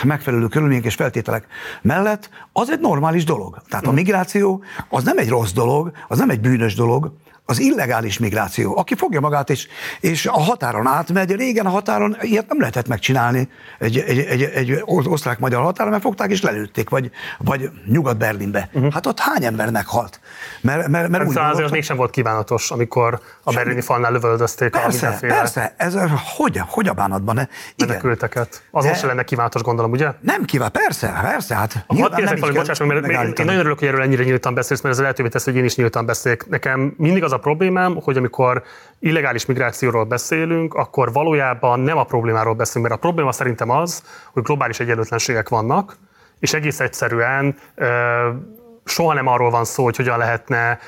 megfelelő 0.02 0.46
körülmények 0.46 0.84
és 0.84 0.94
feltételek 0.94 1.46
mellett, 1.82 2.30
az 2.52 2.70
egy 2.70 2.80
normális 2.80 3.24
dolog. 3.24 3.62
Tehát 3.68 3.86
a 3.86 3.92
migráció 3.92 4.62
az 4.88 5.04
nem 5.04 5.18
egy 5.18 5.28
rossz 5.28 5.52
dolog, 5.52 5.92
az 6.08 6.18
nem 6.18 6.30
egy 6.30 6.40
bűnös 6.40 6.74
dolog, 6.74 7.12
az 7.48 7.60
illegális 7.60 8.18
migráció, 8.18 8.78
aki 8.78 8.94
fogja 8.94 9.20
magát 9.20 9.50
és, 9.50 9.68
és 10.00 10.26
a 10.26 10.40
határon 10.40 10.86
átmegy, 10.86 11.34
régen 11.34 11.66
a 11.66 11.68
határon 11.68 12.16
ilyet 12.20 12.48
nem 12.48 12.58
lehetett 12.58 12.88
megcsinálni 12.88 13.48
egy, 13.78 13.98
egy, 13.98 14.18
egy, 14.18 14.42
egy 14.42 14.82
osztrák-magyar 14.84 15.62
határon, 15.62 15.90
mert 15.90 16.02
fogták 16.02 16.30
és 16.30 16.42
lelőtték, 16.42 16.88
vagy, 16.88 17.10
vagy 17.38 17.70
Nyugat-Berlinbe. 17.86 18.68
Uh-huh. 18.72 18.92
Hát 18.92 19.06
ott 19.06 19.20
hány 19.20 19.44
ember 19.44 19.70
meghalt? 19.70 20.20
Mert, 20.60 20.88
mert, 20.88 21.08
mert 21.08 21.38
hát, 21.38 21.52
azért 21.52 21.70
mégsem 21.70 21.96
volt 21.96 22.10
kívánatos, 22.10 22.70
amikor 22.70 23.20
a 23.42 23.52
berlini 23.52 23.80
falnál 23.80 24.12
lövöldözték 24.12 24.70
persze, 24.70 24.86
a 24.86 24.90
mindenféle... 24.90 25.34
Persze, 25.34 25.74
ez 25.76 25.96
hogy, 26.36 26.60
hogy 26.68 26.88
a 26.88 26.92
bánatban? 26.92 27.48
Menekülteket. 27.76 28.62
Az 28.70 28.84
De... 28.84 28.90
most 28.90 29.02
lenne 29.02 29.22
kívánatos, 29.22 29.62
gondolom, 29.62 29.90
ugye? 29.90 30.12
Nem 30.20 30.44
kíván, 30.44 30.70
persze, 30.70 31.18
persze. 31.22 31.54
Hát 31.54 31.84
a 31.86 31.94
hadd 31.94 32.14
kérdezek 32.14 32.38
valami, 32.38 32.58
bocsáss 32.58 32.78
meg, 32.78 32.88
mert 32.88 33.06
én, 33.06 33.32
én 33.38 33.44
nagyon 33.44 33.60
örülök, 33.60 33.78
hogy 33.78 33.88
erről 33.88 34.02
ennyire 34.02 34.24
nyíltan 34.24 34.54
beszélsz, 34.54 34.80
mert 34.80 34.94
ez 34.94 35.00
lehetővé 35.00 35.28
tesz, 35.28 35.44
hogy 35.44 35.56
én 35.56 35.64
is 35.64 35.76
nyíltan 35.76 36.06
beszélek. 36.06 36.48
Nekem 36.48 36.94
mindig 36.96 37.22
az 37.24 37.32
a 37.32 37.35
problémám, 37.38 37.96
hogy 38.02 38.16
amikor 38.16 38.62
illegális 38.98 39.46
migrációról 39.46 40.04
beszélünk, 40.04 40.74
akkor 40.74 41.12
valójában 41.12 41.80
nem 41.80 41.98
a 41.98 42.04
problémáról 42.04 42.54
beszélünk, 42.54 42.88
mert 42.88 43.00
a 43.00 43.06
probléma 43.06 43.32
szerintem 43.32 43.70
az, 43.70 44.02
hogy 44.32 44.42
globális 44.42 44.80
egyenlőtlenségek 44.80 45.48
vannak, 45.48 45.96
és 46.38 46.54
egész 46.54 46.80
egyszerűen 46.80 47.56
soha 48.86 49.14
nem 49.14 49.26
arról 49.26 49.50
van 49.50 49.64
szó, 49.64 49.84
hogy 49.84 49.96
hogyan 49.96 50.18
lehetne 50.18 50.78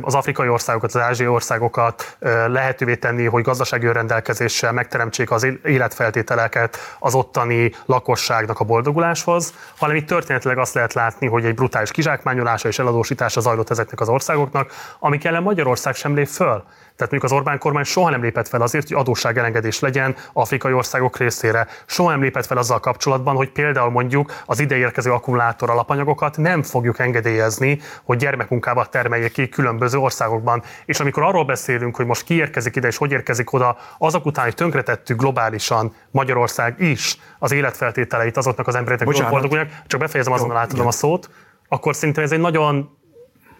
az 0.00 0.14
afrikai 0.14 0.48
országokat, 0.48 0.94
az 0.94 1.00
ázsiai 1.00 1.28
országokat 1.28 2.16
lehetővé 2.46 2.96
tenni, 2.96 3.24
hogy 3.24 3.42
gazdasági 3.42 3.86
önrendelkezéssel 3.86 4.72
megteremtsék 4.72 5.30
az 5.30 5.46
életfeltételeket 5.64 6.78
az 6.98 7.14
ottani 7.14 7.72
lakosságnak 7.86 8.60
a 8.60 8.64
boldoguláshoz, 8.64 9.54
hanem 9.76 9.96
itt 9.96 10.06
történetileg 10.06 10.58
azt 10.58 10.74
lehet 10.74 10.92
látni, 10.92 11.26
hogy 11.26 11.44
egy 11.44 11.54
brutális 11.54 11.90
kizsákmányolása 11.90 12.68
és 12.68 12.78
eladósítása 12.78 13.40
zajlott 13.40 13.70
ezeknek 13.70 14.00
az 14.00 14.08
országoknak, 14.08 14.72
amik 14.98 15.24
ellen 15.24 15.42
Magyarország 15.42 15.94
sem 15.94 16.14
lép 16.14 16.28
föl. 16.28 16.64
Tehát 16.98 17.12
mondjuk 17.12 17.32
az 17.32 17.38
Orbán 17.38 17.58
kormány 17.58 17.84
soha 17.84 18.10
nem 18.10 18.22
lépett 18.22 18.48
fel 18.48 18.62
azért, 18.62 18.88
hogy 18.88 18.96
adósságelengedés 18.96 19.80
legyen 19.80 20.16
afrikai 20.32 20.72
országok 20.72 21.18
részére. 21.18 21.66
Soha 21.86 22.10
nem 22.10 22.20
lépett 22.20 22.46
fel 22.46 22.56
azzal 22.56 22.80
kapcsolatban, 22.80 23.36
hogy 23.36 23.50
például 23.50 23.90
mondjuk 23.90 24.32
az 24.46 24.60
ideérkező 24.60 25.12
akkumulátor 25.12 25.70
alapanyagokat 25.70 26.36
nem 26.36 26.62
fogjuk 26.62 26.98
engedélyezni, 26.98 27.80
hogy 28.04 28.16
gyermekmunkával 28.16 28.88
termeljék 28.88 29.32
ki 29.32 29.48
különböző 29.48 29.98
országokban. 29.98 30.62
És 30.84 31.00
amikor 31.00 31.22
arról 31.22 31.44
beszélünk, 31.44 31.96
hogy 31.96 32.06
most 32.06 32.24
ki 32.24 32.34
érkezik 32.34 32.76
ide 32.76 32.86
és 32.86 32.96
hogy 32.96 33.12
érkezik 33.12 33.52
oda, 33.52 33.76
azok 33.98 34.26
után, 34.26 34.44
hogy 34.44 34.54
tönkretettük 34.54 35.18
globálisan 35.20 35.94
Magyarország 36.10 36.80
is 36.80 37.18
az 37.38 37.52
életfeltételeit 37.52 38.36
azoknak 38.36 38.66
az 38.66 38.74
embereknek, 38.74 39.08
hogy 39.08 39.26
boldogulnak, 39.30 39.68
csak 39.86 40.00
befejezem 40.00 40.32
azonnal 40.32 40.56
átadom 40.56 40.86
a 40.86 40.90
szót, 40.90 41.30
akkor 41.68 41.94
szerintem 41.94 42.24
ez 42.24 42.32
egy 42.32 42.40
nagyon 42.40 42.97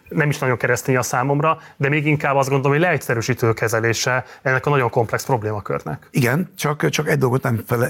nem 0.09 0.29
is 0.29 0.37
nagyon 0.37 0.57
keresztény 0.57 0.97
a 0.97 1.01
számomra, 1.01 1.57
de 1.77 1.89
még 1.89 2.05
inkább 2.05 2.35
azt 2.35 2.49
gondolom, 2.49 2.77
hogy 2.77 2.85
leegyszerűsítő 2.85 3.53
kezelése 3.53 4.25
ennek 4.41 4.65
a 4.65 4.69
nagyon 4.69 4.89
komplex 4.89 5.25
problémakörnek. 5.25 6.07
Igen, 6.11 6.51
csak, 6.55 6.89
csak 6.89 7.09
egy 7.09 7.17
dolgot 7.17 7.43
nem 7.43 7.63
fele, 7.67 7.87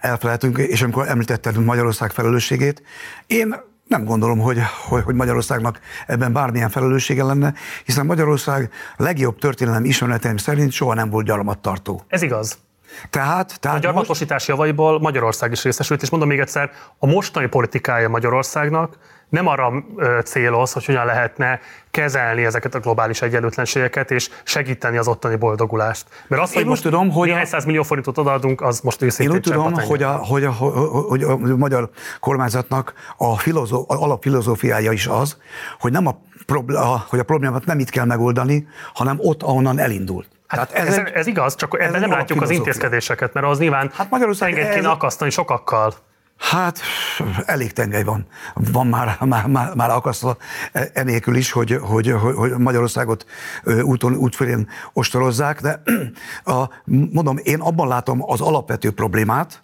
elfelejtünk, 0.00 0.58
és 0.58 0.82
amikor 0.82 1.08
említetted 1.08 1.64
Magyarország 1.64 2.10
felelősségét, 2.10 2.82
én 3.26 3.54
nem 3.86 4.04
gondolom, 4.04 4.38
hogy, 4.38 4.58
hogy, 4.88 5.02
hogy 5.02 5.14
Magyarországnak 5.14 5.80
ebben 6.06 6.32
bármilyen 6.32 6.70
felelőssége 6.70 7.24
lenne, 7.24 7.54
hiszen 7.84 8.06
Magyarország 8.06 8.70
legjobb 8.96 9.38
történelem 9.38 9.84
ismereteim 9.84 10.36
szerint 10.36 10.72
soha 10.72 10.94
nem 10.94 11.10
volt 11.10 11.26
gyarmattartó. 11.26 12.02
Ez 12.08 12.22
igaz. 12.22 12.58
Tehát, 13.10 13.60
tehát 13.60 13.76
a 13.76 13.80
gyarmatosítás 13.80 14.46
most... 14.46 14.48
javaiból 14.48 15.00
Magyarország 15.00 15.52
is 15.52 15.62
részesült, 15.62 16.02
és 16.02 16.10
mondom 16.10 16.28
még 16.28 16.38
egyszer, 16.38 16.70
a 16.98 17.06
mostani 17.06 17.46
politikája 17.46 18.08
Magyarországnak 18.08 18.96
nem 19.30 19.46
arra 19.46 19.84
céloz, 20.24 20.72
hogy 20.72 20.84
hogyan 20.84 21.06
lehetne 21.06 21.60
kezelni 21.90 22.44
ezeket 22.44 22.74
a 22.74 22.78
globális 22.78 23.22
egyenlőtlenségeket, 23.22 24.10
és 24.10 24.30
segíteni 24.44 24.96
az 24.96 25.08
ottani 25.08 25.36
boldogulást. 25.36 26.06
Mert 26.26 26.42
azt, 26.42 26.54
hogy 26.54 26.64
most 26.64 26.82
tudom, 26.82 27.10
hogy 27.10 27.28
néhány 27.28 27.44
száz 27.44 27.64
millió 27.64 27.82
forintot 27.82 28.18
odaadunk, 28.18 28.60
az 28.60 28.80
most 28.80 29.02
őszintén 29.02 29.30
Én 29.30 29.36
úgy 29.36 29.42
tudom, 29.42 29.72
hogy 29.72 30.02
a, 30.02 30.10
hogy, 30.10 30.44
a, 30.44 30.50
hogy 30.50 31.22
a 31.22 31.36
magyar 31.56 31.90
kormányzatnak 32.20 32.92
a, 33.16 33.38
filozó, 33.38 33.84
alapfilozófiája 33.86 34.92
is 34.92 35.06
az, 35.06 35.36
hogy 35.78 35.92
nem 35.92 36.06
a, 36.06 36.20
a, 36.66 37.04
hogy 37.08 37.18
a 37.18 37.22
problémát 37.22 37.64
nem 37.64 37.78
itt 37.78 37.90
kell 37.90 38.04
megoldani, 38.04 38.66
hanem 38.94 39.16
ott, 39.20 39.42
ahonnan 39.42 39.78
elindult. 39.78 40.28
Hát 40.46 40.72
ez, 40.72 40.98
ez, 40.98 41.10
ez 41.14 41.26
igaz, 41.26 41.54
csak 41.54 41.76
ebben 41.80 42.00
nem 42.00 42.10
látjuk 42.10 42.42
az 42.42 42.50
intézkedéseket, 42.50 43.32
mert 43.32 43.46
az 43.46 43.58
nyilván 43.58 43.90
hát 43.94 44.10
Magyarország 44.10 44.52
enged 44.52 44.74
kéne 44.74 44.88
akasztani 44.88 45.30
sokakkal. 45.30 45.94
Hát 46.40 46.80
elég 47.46 47.72
tengely 47.72 48.02
van. 48.02 48.26
Van 48.54 48.86
már, 48.86 49.16
már, 49.20 49.46
már, 49.46 49.74
már 49.74 49.90
akasztva 49.90 50.36
enélkül 50.92 51.36
is, 51.36 51.52
hogy, 51.52 51.78
hogy, 51.82 52.10
hogy, 52.10 52.34
hogy 52.34 52.50
Magyarországot 52.50 53.26
úton, 53.82 54.14
útfélén 54.14 54.68
ostorozzák, 54.92 55.60
de 55.60 55.82
a, 56.54 56.64
mondom, 57.12 57.38
én 57.42 57.60
abban 57.60 57.88
látom 57.88 58.22
az 58.26 58.40
alapvető 58.40 58.90
problémát, 58.90 59.62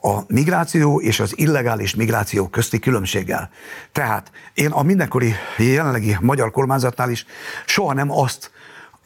a 0.00 0.20
migráció 0.26 1.00
és 1.00 1.20
az 1.20 1.38
illegális 1.38 1.94
migráció 1.94 2.48
közti 2.48 2.78
különbséggel. 2.78 3.50
Tehát 3.92 4.30
én 4.54 4.70
a 4.70 4.82
mindenkori 4.82 5.34
jelenlegi 5.58 6.16
magyar 6.20 6.50
kormányzatnál 6.50 7.10
is 7.10 7.26
soha 7.66 7.92
nem 7.92 8.10
azt 8.10 8.50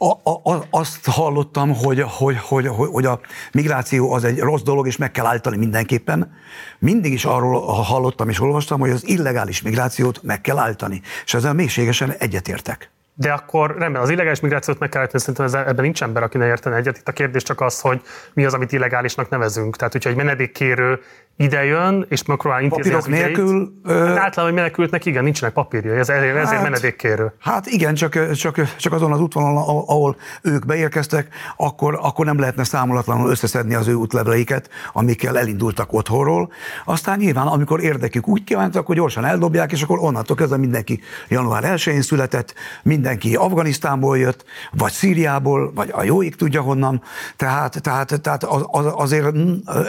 a, 0.03 0.31
a, 0.51 0.67
azt 0.69 1.05
hallottam, 1.05 1.75
hogy, 1.75 2.01
hogy, 2.07 2.37
hogy, 2.37 2.67
hogy 2.67 3.05
a 3.05 3.19
migráció 3.51 4.11
az 4.13 4.23
egy 4.23 4.39
rossz 4.39 4.61
dolog, 4.61 4.87
és 4.87 4.97
meg 4.97 5.11
kell 5.11 5.25
állítani 5.25 5.57
mindenképpen. 5.57 6.33
Mindig 6.79 7.13
is 7.13 7.25
arról 7.25 7.61
hallottam 7.61 8.29
és 8.29 8.39
olvastam, 8.39 8.79
hogy 8.79 8.89
az 8.89 9.07
illegális 9.07 9.61
migrációt 9.61 10.23
meg 10.23 10.41
kell 10.41 10.57
állítani. 10.57 11.01
És 11.25 11.33
ezzel 11.33 11.53
mélységesen 11.53 12.11
egyetértek. 12.11 12.91
De 13.13 13.31
akkor 13.31 13.75
rendben, 13.77 14.01
az 14.01 14.09
illegális 14.09 14.39
migrációt 14.39 14.79
meg 14.79 14.89
kell 14.89 15.07
szerintem 15.13 15.61
ebben 15.67 15.83
nincs 15.83 16.03
ember, 16.03 16.23
aki 16.23 16.37
ne 16.37 16.45
értene 16.45 16.75
egyet. 16.75 16.97
Itt 16.97 17.07
a 17.07 17.11
kérdés 17.11 17.43
csak 17.43 17.61
az, 17.61 17.79
hogy 17.79 18.01
mi 18.33 18.45
az, 18.45 18.53
amit 18.53 18.71
illegálisnak 18.71 19.29
nevezünk. 19.29 19.75
Tehát, 19.75 19.93
hogyha 19.93 20.09
egy 20.09 20.15
menedékkérő 20.15 20.99
ide 21.37 21.63
jön, 21.65 22.05
és 22.09 22.25
megpróbál 22.25 22.61
intézni 22.61 22.93
az 22.93 23.05
nélkül... 23.05 23.73
Hát 23.85 23.95
általában 23.95 24.47
egy 24.47 24.53
menekültnek 24.53 25.05
igen, 25.05 25.23
nincsenek 25.23 25.53
papírja, 25.53 25.93
ez 25.93 26.09
ezért, 26.09 26.35
ezért 26.35 26.49
hát, 26.49 26.63
menedékkérő. 26.63 27.33
Hát 27.39 27.65
igen, 27.65 27.93
csak, 27.93 28.31
csak, 28.33 28.75
csak 28.77 28.93
azon 28.93 29.11
az 29.11 29.19
útvonalon, 29.19 29.83
ahol 29.87 30.15
ők 30.41 30.65
beérkeztek, 30.65 31.27
akkor, 31.57 31.99
akkor 32.01 32.25
nem 32.25 32.39
lehetne 32.39 32.63
számolatlanul 32.63 33.29
összeszedni 33.29 33.73
az 33.73 33.87
ő 33.87 33.93
útleveleiket, 33.93 34.69
amikkel 34.93 35.37
elindultak 35.37 35.93
otthonról. 35.93 36.51
Aztán 36.85 37.17
nyilván, 37.17 37.47
amikor 37.47 37.83
érdekük 37.83 38.27
úgy 38.27 38.43
kívánt, 38.43 38.75
akkor 38.75 38.95
gyorsan 38.95 39.25
eldobják, 39.25 39.71
és 39.71 39.81
akkor 39.81 39.99
onnantól 39.99 40.35
kezdve 40.35 40.57
mindenki 40.57 40.99
január 41.27 41.63
1-én 41.65 42.01
született, 42.01 42.53
mindenki 43.01 43.35
Afganisztánból 43.35 44.17
jött, 44.17 44.45
vagy 44.71 44.91
Szíriából, 44.91 45.71
vagy 45.73 45.89
a 45.93 46.03
jóik 46.03 46.35
tudja 46.35 46.61
honnan. 46.61 47.03
Tehát, 47.35 47.81
tehát, 47.81 48.21
tehát 48.21 48.43
az, 48.43 48.65
az, 48.67 48.85
azért 48.95 49.35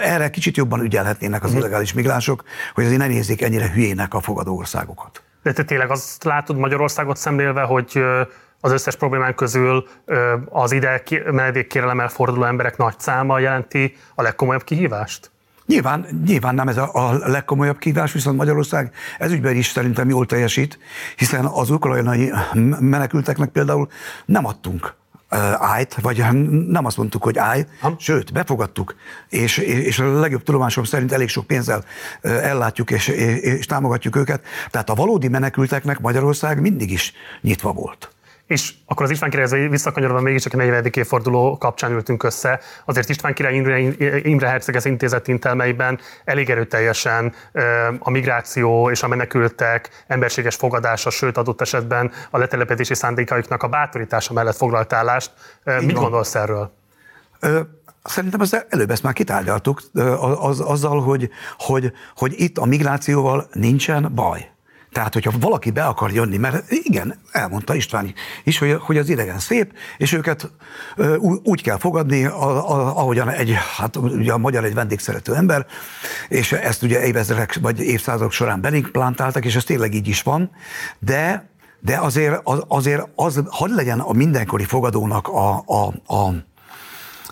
erre 0.03 0.31
kicsit 0.31 0.57
jobban 0.57 0.81
ügyelhetnének 0.81 1.45
az 1.45 1.55
illegális 1.55 1.93
migránsok, 1.93 2.43
hogy 2.75 2.85
azért 2.85 2.99
ne 2.99 3.07
nézzék 3.07 3.43
ennyire 3.43 3.71
hülyének 3.71 4.15
a 4.15 4.21
fogadó 4.21 4.57
országokat. 4.57 5.23
De 5.43 5.53
te 5.53 5.65
tényleg 5.65 5.91
azt 5.91 6.25
látod 6.25 6.57
Magyarországot 6.57 7.17
szemlélve, 7.17 7.63
hogy 7.63 8.05
az 8.61 8.73
összes 8.73 8.97
problémán 8.97 9.35
közül 9.35 9.87
az 10.49 10.73
ide 10.73 11.03
menedékkérelemmel 11.25 12.09
forduló 12.09 12.45
emberek 12.45 12.77
nagy 12.77 12.95
száma 12.99 13.39
jelenti 13.39 13.97
a 14.15 14.23
legkomolyabb 14.23 14.65
kihívást? 14.65 15.32
Nyilván, 15.73 16.07
nyilván 16.27 16.55
nem 16.55 16.69
ez 16.69 16.77
a, 16.77 16.91
a 16.93 17.29
legkomolyabb 17.29 17.79
kihívás, 17.79 18.13
viszont 18.13 18.37
Magyarország 18.37 18.93
ezügyben 19.19 19.57
is 19.57 19.67
szerintem 19.67 20.09
jól 20.09 20.27
teljesít, 20.27 20.79
hiszen 21.17 21.45
az 21.45 21.71
ukrajnai 21.71 22.33
menekülteknek 22.81 23.49
például 23.49 23.89
nem 24.25 24.47
adtunk 24.47 24.95
állj, 25.59 25.87
vagy 26.03 26.25
nem 26.69 26.85
azt 26.85 26.97
mondtuk, 26.97 27.23
hogy 27.23 27.39
állj, 27.39 27.67
sőt, 27.99 28.33
befogadtuk, 28.33 28.95
és, 29.29 29.59
és 29.59 29.99
a 29.99 30.21
legjobb 30.21 30.43
tudomásom 30.43 30.85
szerint 30.85 31.13
elég 31.13 31.29
sok 31.29 31.47
pénzzel 31.47 31.85
ellátjuk 32.23 32.91
és, 32.91 33.09
és 33.09 33.67
támogatjuk 33.67 34.17
őket. 34.17 34.45
Tehát 34.71 34.91
a 34.91 34.95
valódi 34.95 35.29
menekülteknek 35.29 36.01
Magyarország 36.01 36.61
mindig 36.61 36.91
is 36.91 37.13
nyitva 37.41 37.73
volt. 37.73 38.11
És 38.47 38.73
akkor 38.87 39.05
az 39.05 39.11
István 39.11 39.31
király 39.31 39.69
visszakanyarodva 39.69 40.23
mégiscsak 40.23 40.53
a 40.53 40.57
40. 40.57 40.85
évforduló 40.93 41.59
kapcsán 41.59 41.93
ültünk 41.93 42.23
össze. 42.23 42.61
Azért 42.85 43.09
István 43.09 43.35
király 43.35 43.55
Imre, 43.55 43.79
Imre 44.19 44.49
Herceges 44.49 44.85
intézet 44.85 45.29
intelmeiben 45.29 45.99
elég 46.25 46.51
erőteljesen 46.51 47.35
a 47.99 48.11
migráció 48.11 48.91
és 48.91 49.03
a 49.03 49.09
menekültek 49.09 50.05
emberséges 50.07 50.55
fogadása, 50.55 51.11
sőt 51.11 51.37
adott 51.37 51.61
esetben 51.61 52.13
a 52.31 52.39
letelepedési 52.39 52.95
szándékaiknak 52.95 53.63
a 53.63 53.69
bátorítása 53.69 54.33
mellett 54.33 54.57
foglalt 54.57 54.93
állást. 54.93 55.31
Így 55.67 55.87
Mit 55.87 55.95
van. 55.95 56.03
gondolsz 56.03 56.35
erről? 56.35 56.73
Ö, 57.41 57.61
Szerintem 58.05 58.41
az 58.41 58.65
előbb 58.69 58.91
ezt 58.91 59.03
már 59.03 59.13
kitárgyaltuk 59.13 59.83
az, 60.41 60.61
azzal, 60.61 61.01
hogy, 61.01 61.31
hogy, 61.59 61.93
hogy 62.17 62.35
itt 62.37 62.59
a 62.59 62.65
migrációval 62.65 63.49
nincsen 63.53 64.13
baj. 64.15 64.51
Tehát, 64.93 65.13
hogyha 65.13 65.33
valaki 65.41 65.71
be 65.71 65.85
akar 65.85 66.13
jönni, 66.13 66.37
mert 66.37 66.71
igen, 66.71 67.19
elmondta 67.33 67.75
István 67.75 68.15
is, 68.45 68.59
hogy, 68.59 68.77
hogy 68.81 68.97
az 68.99 69.09
idegen 69.09 69.39
szép, 69.39 69.73
és 69.97 70.13
őket 70.13 70.51
úgy 71.43 71.63
kell 71.63 71.79
fogadni, 71.79 72.25
ahogyan 72.25 73.29
egy, 73.29 73.57
hát 73.77 73.97
ugye 73.97 74.33
a 74.33 74.39
magyar 74.39 74.65
egy 74.65 74.75
vendégszerető 74.75 75.35
ember, 75.35 75.67
és 76.29 76.53
ezt 76.53 76.83
ugye 76.83 77.05
évezrek 77.05 77.59
vagy 77.61 77.81
évszázadok 77.81 78.33
során 78.33 78.61
belénk 78.61 78.91
és 79.41 79.57
ez 79.57 79.65
tényleg 79.65 79.95
így 79.95 80.09
is 80.09 80.23
van, 80.23 80.51
de 80.99 81.51
de 81.85 81.99
azért, 81.99 82.41
az, 82.45 82.65
azért 82.69 83.09
az, 83.15 83.43
hadd 83.49 83.71
legyen 83.71 84.01
a 84.01 84.13
mindenkori 84.13 84.65
fogadónak 84.65 85.29
a, 85.29 85.65
a, 85.67 85.87
a 86.15 86.35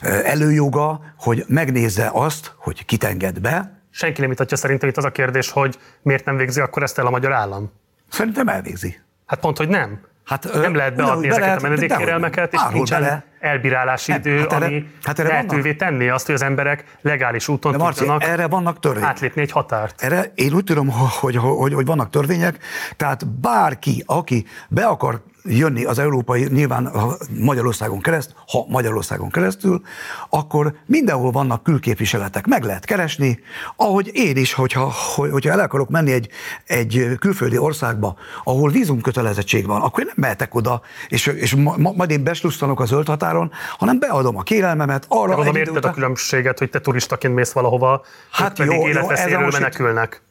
előjoga, 0.08 1.00
hogy 1.18 1.44
megnézze 1.48 2.11
azt, 2.12 2.54
hogy 2.56 2.84
kit 2.84 3.04
enged 3.04 3.40
be, 3.40 3.80
senki 3.91 4.20
nem 4.20 4.30
vitatja 4.30 4.57
szerintem 4.57 4.88
itt 4.88 4.97
az 4.97 5.05
a 5.05 5.11
kérdés, 5.11 5.51
hogy 5.51 5.78
miért 6.03 6.24
nem 6.24 6.36
végzi 6.36 6.61
akkor 6.61 6.82
ezt 6.82 6.99
el 6.99 7.07
a 7.07 7.11
magyar 7.11 7.32
állam. 7.32 7.72
Szerintem 8.09 8.49
elvégzi. 8.49 9.01
Hát 9.26 9.41
pont, 9.41 9.57
hogy 9.57 9.68
nem. 9.68 10.09
Hát, 10.24 10.53
nem 10.53 10.74
lehet 10.74 10.95
beadni 10.95 11.26
ezeket 11.26 11.45
lehet, 11.45 11.59
a 11.59 11.68
menedékkérelmeket, 11.68 12.53
és 12.53 12.61
nincsen 12.72 13.01
bele. 13.01 13.24
elbírálási 13.41 14.12
idő, 14.12 14.38
hát 14.38 14.53
erre, 14.53 14.66
ami 14.66 14.88
hát 15.03 15.18
erre 15.18 15.28
lehetővé 15.28 15.61
vannak. 15.62 15.76
tenni 15.76 16.09
azt, 16.09 16.26
hogy 16.26 16.34
az 16.34 16.43
emberek 16.43 16.84
legális 17.01 17.49
úton 17.49 17.74
Marci, 17.74 17.99
tudjanak 17.99 18.24
erre 18.24 18.47
vannak 18.47 18.78
törvények. 18.78 19.09
átlépni 19.09 19.43
egy 19.43 19.51
határt. 19.51 20.03
Erre 20.03 20.32
én 20.34 20.53
úgy 20.53 20.64
tudom, 20.64 20.88
hogy, 21.20 21.36
hogy, 21.36 21.72
hogy 21.74 21.86
vannak 21.86 22.11
törvények, 22.11 22.59
tehát 22.97 23.26
bárki, 23.26 24.03
aki 24.07 24.47
be 24.68 24.84
akar 24.86 25.22
jönni 25.45 25.84
az 25.84 25.99
európai, 25.99 26.47
nyilván 26.51 26.93
Magyarországon 27.30 28.01
keresztül, 28.01 28.34
ha 28.47 28.66
Magyarországon 28.68 29.30
keresztül, 29.30 29.82
akkor 30.28 30.74
mindenhol 30.86 31.30
vannak 31.30 31.62
külképviseletek, 31.62 32.47
meg 32.47 32.64
lehet 32.64 32.84
keresni, 32.84 33.41
ahogy 33.76 34.11
én 34.14 34.36
is, 34.36 34.53
hogyha, 34.53 34.93
hogyha 35.14 35.51
el 35.51 35.61
akarok 35.61 35.88
menni 35.88 36.12
egy, 36.12 36.28
egy 36.66 37.16
külföldi 37.18 37.59
országba, 37.59 38.16
ahol 38.45 38.70
vízumkötelezettség 38.70 39.66
van, 39.66 39.80
akkor 39.80 40.01
én 40.01 40.07
nem 40.07 40.16
mehetek 40.18 40.55
oda, 40.55 40.82
és, 41.09 41.26
és 41.26 41.55
ma, 41.55 41.76
majd 41.76 42.11
én 42.11 42.24
beslusztanok 42.24 42.80
a 42.80 42.84
zöld 42.84 43.07
határon, 43.07 43.53
hanem 43.78 43.99
beadom 43.99 44.36
a 44.36 44.43
kérelmemet 44.43 45.05
arra. 45.09 45.34
Gondolom 45.34 45.57
érted 45.57 45.76
után... 45.76 45.91
a 45.91 45.95
különbséget, 45.95 46.59
hogy 46.59 46.70
te 46.70 46.80
turistaként 46.80 47.34
mész 47.34 47.53
valahova, 47.53 48.05
hát 48.30 48.59
jó, 48.59 48.64
pedig 48.64 48.88
életveszélyről 48.88 49.51
menekülnek. 49.53 50.22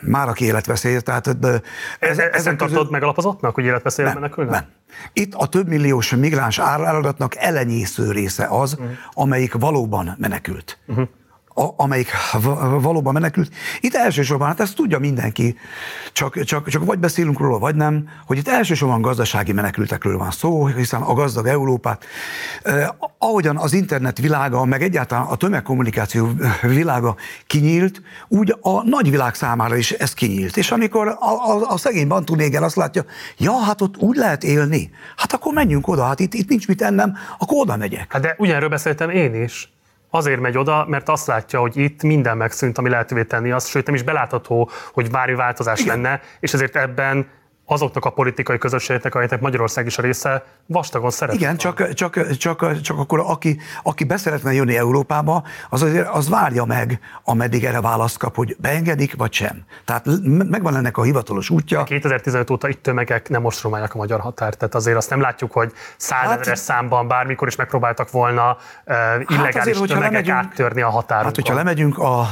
Már 0.00 0.28
aki 0.28 0.44
életveszély, 0.44 0.98
tehát... 0.98 1.26
Ez, 1.28 1.38
ez, 1.98 2.18
ezen 2.18 2.56
tartod 2.56 2.76
közül... 2.76 2.90
megalapozottnak, 2.90 3.54
hogy 3.54 3.64
életveszélyre 3.64 4.14
menekülnek? 4.14 4.52
Nem. 4.52 4.64
Itt 5.12 5.34
a 5.34 5.46
több 5.46 5.68
milliós 5.68 6.14
migráns 6.14 6.58
áradatnak 6.58 7.36
elenyésző 7.36 8.10
része 8.10 8.46
az, 8.50 8.72
uh-huh. 8.72 8.88
amelyik 9.12 9.54
valóban 9.54 10.16
menekült. 10.18 10.78
Uh-huh 10.86 11.08
a, 11.54 11.68
amelyik 11.76 12.10
valóban 12.80 13.12
menekült. 13.12 13.52
Itt 13.80 13.94
elsősorban, 13.94 14.46
hát 14.46 14.60
ezt 14.60 14.74
tudja 14.74 14.98
mindenki, 14.98 15.56
csak, 16.12 16.42
csak, 16.42 16.68
csak 16.68 16.84
vagy 16.84 16.98
beszélünk 16.98 17.38
róla, 17.38 17.58
vagy 17.58 17.74
nem, 17.74 18.08
hogy 18.26 18.38
itt 18.38 18.48
elsősorban 18.48 19.00
gazdasági 19.00 19.52
menekültekről 19.52 20.18
van 20.18 20.30
szó, 20.30 20.66
hiszen 20.66 21.02
a 21.02 21.14
gazdag 21.14 21.46
Európát, 21.46 22.04
eh, 22.62 22.88
ahogyan 23.18 23.56
az 23.56 23.72
internet 23.72 24.18
világa, 24.18 24.64
meg 24.64 24.82
egyáltalán 24.82 25.24
a 25.24 25.36
tömegkommunikáció 25.36 26.28
világa 26.62 27.16
kinyílt, 27.46 28.02
úgy 28.28 28.56
a 28.60 28.82
nagyvilág 28.82 29.34
számára 29.34 29.76
is 29.76 29.90
ez 29.90 30.14
kinyílt. 30.14 30.56
És 30.56 30.70
amikor 30.70 31.08
a, 31.08 31.16
a, 31.20 31.70
a 31.70 31.76
szegény 31.76 32.08
Bantunéger 32.08 32.62
azt 32.62 32.76
látja, 32.76 33.04
ja, 33.38 33.52
hát 33.52 33.80
ott 33.80 33.96
úgy 33.96 34.16
lehet 34.16 34.44
élni, 34.44 34.90
hát 35.16 35.32
akkor 35.32 35.52
menjünk 35.52 35.88
oda, 35.88 36.04
hát 36.04 36.20
itt, 36.20 36.34
itt 36.34 36.48
nincs 36.48 36.68
mit 36.68 36.82
ennem, 36.82 37.16
akkor 37.38 37.58
oda 37.60 37.76
megyek. 37.76 38.12
Hát 38.12 38.22
de 38.22 38.34
ugyanről 38.38 38.68
beszéltem 38.68 39.10
én 39.10 39.42
is 39.42 39.73
azért 40.14 40.40
megy 40.40 40.58
oda, 40.58 40.86
mert 40.88 41.08
azt 41.08 41.26
látja, 41.26 41.60
hogy 41.60 41.76
itt 41.76 42.02
minden 42.02 42.36
megszűnt, 42.36 42.78
ami 42.78 42.88
lehetővé 42.88 43.24
tenni 43.24 43.50
azt, 43.50 43.68
sőt 43.68 43.86
nem 43.86 43.94
is 43.94 44.02
belátható, 44.02 44.70
hogy 44.92 45.10
bármi 45.10 45.34
változás 45.34 45.80
Igen. 45.80 46.00
lenne, 46.00 46.20
és 46.40 46.54
ezért 46.54 46.76
ebben 46.76 47.26
azoknak 47.66 48.04
a 48.04 48.10
politikai 48.10 48.58
közösségeknek, 48.58 49.14
amelyeknek 49.14 49.40
Magyarország 49.40 49.86
is 49.86 49.98
a 49.98 50.02
része, 50.02 50.44
vastagon 50.66 51.10
szeret. 51.10 51.34
Igen, 51.34 51.56
csak, 51.56 51.92
csak, 51.92 52.36
csak, 52.36 52.80
csak 52.80 52.98
akkor 52.98 53.20
aki, 53.20 53.58
aki 53.82 54.04
beszeretne 54.04 54.52
jönni 54.52 54.76
Európába, 54.76 55.42
az 55.70 55.82
azért 55.82 56.08
az 56.08 56.28
várja 56.28 56.64
meg, 56.64 57.00
ameddig 57.24 57.64
erre 57.64 57.80
választ 57.80 58.18
kap, 58.18 58.36
hogy 58.36 58.56
beengedik, 58.58 59.16
vagy 59.16 59.32
sem. 59.32 59.64
Tehát 59.84 60.06
megvan 60.24 60.76
ennek 60.76 60.96
a 60.96 61.02
hivatalos 61.02 61.50
útja. 61.50 61.82
2015 61.82 62.50
óta 62.50 62.68
itt 62.68 62.82
tömegek 62.82 63.28
nem 63.28 63.44
ostromálják 63.44 63.94
a 63.94 63.98
magyar 63.98 64.20
határt, 64.20 64.58
tehát 64.58 64.74
azért 64.74 64.96
azt 64.96 65.10
nem 65.10 65.20
látjuk, 65.20 65.52
hogy 65.52 65.72
százezeres 65.96 66.46
hát, 66.46 66.56
számban 66.56 67.08
bármikor 67.08 67.48
is 67.48 67.56
megpróbáltak 67.56 68.10
volna 68.10 68.56
uh, 68.86 68.94
illegális 69.28 69.54
hát 69.54 69.66
azért, 69.66 69.78
tömegek 69.78 70.10
lemegyünk, 70.10 70.36
áttörni 70.36 70.82
a 70.82 70.90
határon. 70.90 71.24
Hát, 71.24 71.34
hogyha 71.34 71.54
lemegyünk 71.54 71.98
a 71.98 72.28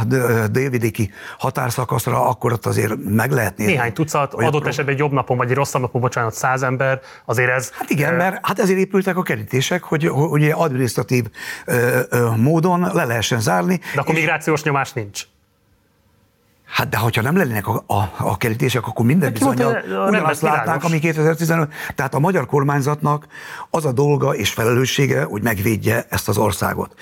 délvidéki 0.50 1.10
határszakaszra, 1.38 2.28
akkor 2.28 2.52
ott 2.52 2.66
azért 2.66 2.92
meg 3.04 3.30
lehet 3.30 3.56
nézni. 3.56 3.72
Néhány 3.72 3.92
tucat, 3.92 4.34
adott 4.34 4.66
esetben 4.66 4.94
egy 4.94 5.00
jobb 5.00 5.12
napon, 5.23 5.36
vagy 5.36 5.51
egy 5.51 5.57
rosszabb 5.57 5.81
napon, 5.81 6.01
bocsánat, 6.01 6.35
száz 6.35 6.62
ember, 6.62 7.01
azért 7.24 7.51
ez... 7.51 7.70
Hát 7.70 7.90
igen, 7.90 8.15
mert 8.15 8.47
hát 8.47 8.59
ezért 8.59 8.78
épültek 8.78 9.16
a 9.16 9.23
kerítések, 9.23 9.82
hogy, 9.82 10.07
hogy 10.07 10.51
adminisztratív 10.51 11.24
ö, 11.65 12.01
ö, 12.09 12.31
módon 12.36 12.90
le 12.93 13.05
lehessen 13.05 13.40
zárni. 13.40 13.81
De 13.94 14.01
akkor 14.01 14.15
migrációs 14.15 14.62
nyomás 14.62 14.93
nincs. 14.93 15.23
Hát 16.65 16.89
de 16.89 16.97
hogyha 16.97 17.23
nem 17.23 17.36
lennének 17.36 17.66
a, 17.66 17.85
a, 17.86 18.12
a 18.19 18.36
kerítések, 18.36 18.86
akkor 18.86 19.05
minden 19.05 19.32
bizony 19.32 19.62
ugyanazt 20.09 20.43
látnánk, 20.43 20.85
ami 20.85 20.99
2015. 20.99 21.73
Tehát 21.94 22.15
a 22.15 22.19
magyar 22.19 22.47
kormányzatnak 22.47 23.27
az 23.70 23.85
a 23.85 23.93
dolga 23.93 24.35
és 24.35 24.51
felelőssége, 24.51 25.23
hogy 25.23 25.43
megvédje 25.43 26.07
ezt 26.09 26.28
az 26.28 26.39
országot. 26.39 26.94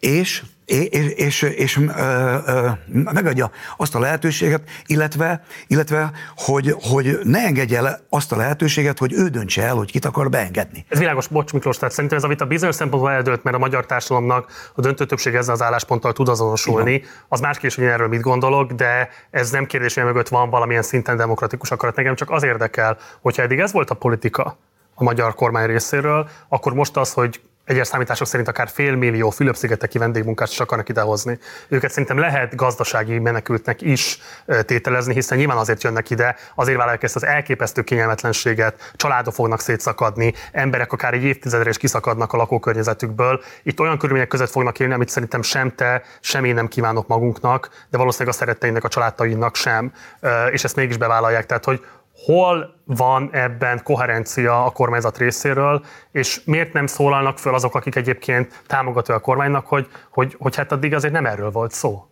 És 0.00 0.42
és, 0.68 1.06
és, 1.06 1.42
és 1.42 1.76
ö, 1.76 2.36
ö, 2.46 2.68
megadja 2.92 3.50
azt 3.76 3.94
a 3.94 3.98
lehetőséget, 3.98 4.62
illetve, 4.86 5.42
illetve 5.66 6.10
hogy, 6.36 6.74
hogy 6.80 7.18
ne 7.22 7.38
engedje 7.38 7.78
el 7.78 8.00
azt 8.08 8.32
a 8.32 8.36
lehetőséget, 8.36 8.98
hogy 8.98 9.12
ő 9.12 9.28
döntse 9.28 9.62
el, 9.62 9.74
hogy 9.74 9.90
kit 9.90 10.04
akar 10.04 10.28
beengedni. 10.28 10.84
Ez 10.88 10.98
világos, 10.98 11.26
bocs 11.26 11.52
Miklós, 11.52 11.76
tehát 11.76 11.94
szerintem 11.94 12.18
ez 12.18 12.24
a 12.24 12.28
vita 12.28 12.46
bizonyos 12.46 12.74
szempontból 12.74 13.10
eldőlt, 13.10 13.42
mert 13.42 13.56
a 13.56 13.58
magyar 13.58 13.86
társadalomnak 13.86 14.70
a 14.74 14.80
döntő 14.80 15.06
többség 15.06 15.34
ezzel 15.34 15.54
az 15.54 15.62
állásponttal 15.62 16.12
tud 16.12 16.28
azonosulni. 16.28 16.92
Igen. 16.92 17.08
Az 17.28 17.40
más 17.40 17.54
kérdés, 17.54 17.74
hogy 17.74 17.84
én 17.84 17.90
erről 17.90 18.08
mit 18.08 18.20
gondolok, 18.20 18.72
de 18.72 19.08
ez 19.30 19.50
nem 19.50 19.66
kérdés, 19.66 19.94
hogy 19.94 20.04
mögött 20.04 20.28
van 20.28 20.50
valamilyen 20.50 20.82
szinten 20.82 21.16
demokratikus 21.16 21.70
akarat. 21.70 21.96
Nekem 21.96 22.14
csak 22.14 22.30
az 22.30 22.42
érdekel, 22.42 22.96
hogyha 23.20 23.42
eddig 23.42 23.58
ez 23.58 23.72
volt 23.72 23.90
a 23.90 23.94
politika 23.94 24.56
a 24.94 25.02
magyar 25.04 25.34
kormány 25.34 25.66
részéről, 25.66 26.28
akkor 26.48 26.74
most 26.74 26.96
az, 26.96 27.12
hogy 27.12 27.40
egyes 27.68 27.86
számítások 27.86 28.26
szerint 28.26 28.48
akár 28.48 28.68
félmillió 28.68 29.30
Fülöp-szigeteki 29.30 29.98
vendégmunkást 29.98 30.52
is 30.52 30.60
akarnak 30.60 30.88
idehozni. 30.88 31.38
Őket 31.68 31.90
szerintem 31.90 32.18
lehet 32.18 32.54
gazdasági 32.54 33.18
menekültnek 33.18 33.82
is 33.82 34.18
tételezni, 34.62 35.14
hiszen 35.14 35.38
nyilván 35.38 35.56
azért 35.56 35.82
jönnek 35.82 36.10
ide, 36.10 36.36
azért 36.54 36.76
vállalják 36.76 37.02
ezt 37.02 37.16
az 37.16 37.26
elképesztő 37.26 37.82
kényelmetlenséget, 37.82 38.92
családok 38.96 39.34
fognak 39.34 39.60
szétszakadni, 39.60 40.34
emberek 40.52 40.92
akár 40.92 41.14
egy 41.14 41.22
évtizedre 41.24 41.68
is 41.68 41.76
kiszakadnak 41.76 42.32
a 42.32 42.36
lakókörnyezetükből. 42.36 43.42
Itt 43.62 43.80
olyan 43.80 43.98
körülmények 43.98 44.28
között 44.28 44.50
fognak 44.50 44.78
élni, 44.80 44.92
amit 44.92 45.08
szerintem 45.08 45.42
sem 45.42 45.74
te, 45.74 46.02
sem 46.20 46.44
én 46.44 46.54
nem 46.54 46.68
kívánok 46.68 47.06
magunknak, 47.06 47.68
de 47.90 47.98
valószínűleg 47.98 48.34
a 48.34 48.38
szeretteinek, 48.38 48.84
a 48.84 48.88
családtainak 48.88 49.56
sem, 49.56 49.92
és 50.50 50.64
ezt 50.64 50.76
mégis 50.76 50.96
bevállalják. 50.96 51.46
Tehát, 51.46 51.64
hogy 51.64 51.84
hol 52.24 52.74
van 52.84 53.28
ebben 53.32 53.82
koherencia 53.82 54.64
a 54.64 54.70
kormányzat 54.70 55.18
részéről, 55.18 55.84
és 56.12 56.40
miért 56.44 56.72
nem 56.72 56.86
szólalnak 56.86 57.38
föl 57.38 57.54
azok, 57.54 57.74
akik 57.74 57.94
egyébként 57.94 58.62
támogató 58.66 59.14
a 59.14 59.18
kormánynak, 59.18 59.66
hogy, 59.66 59.88
hogy, 60.10 60.36
hogy 60.38 60.56
hát 60.56 60.72
addig 60.72 60.94
azért 60.94 61.12
nem 61.12 61.26
erről 61.26 61.50
volt 61.50 61.72
szó? 61.72 62.06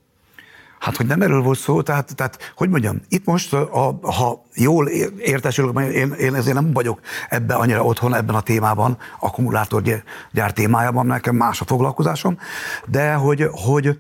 Hát, 0.79 0.97
hogy 0.97 1.07
nem 1.07 1.23
erről 1.23 1.43
volt 1.43 1.59
szó, 1.59 1.83
tehát, 1.83 2.15
tehát 2.15 2.53
hogy 2.57 2.69
mondjam, 2.69 3.01
itt 3.09 3.25
most, 3.25 3.53
a, 3.53 3.99
ha 4.03 4.43
jól 4.55 4.89
értesülök, 5.19 5.81
én, 5.81 6.13
én 6.13 6.35
ezért 6.35 6.55
nem 6.55 6.73
vagyok 6.73 7.01
ebbe 7.29 7.55
annyira 7.55 7.85
otthon 7.85 8.15
ebben 8.15 8.35
a 8.35 8.41
témában, 8.41 8.99
akkumulátorgyár 9.21 10.53
témájában, 10.55 11.07
nekem 11.07 11.37
más 11.37 11.61
a 11.61 11.65
foglalkozásom, 11.65 12.39
de 12.87 13.15
hogy, 13.15 13.49
hogy, 13.51 13.99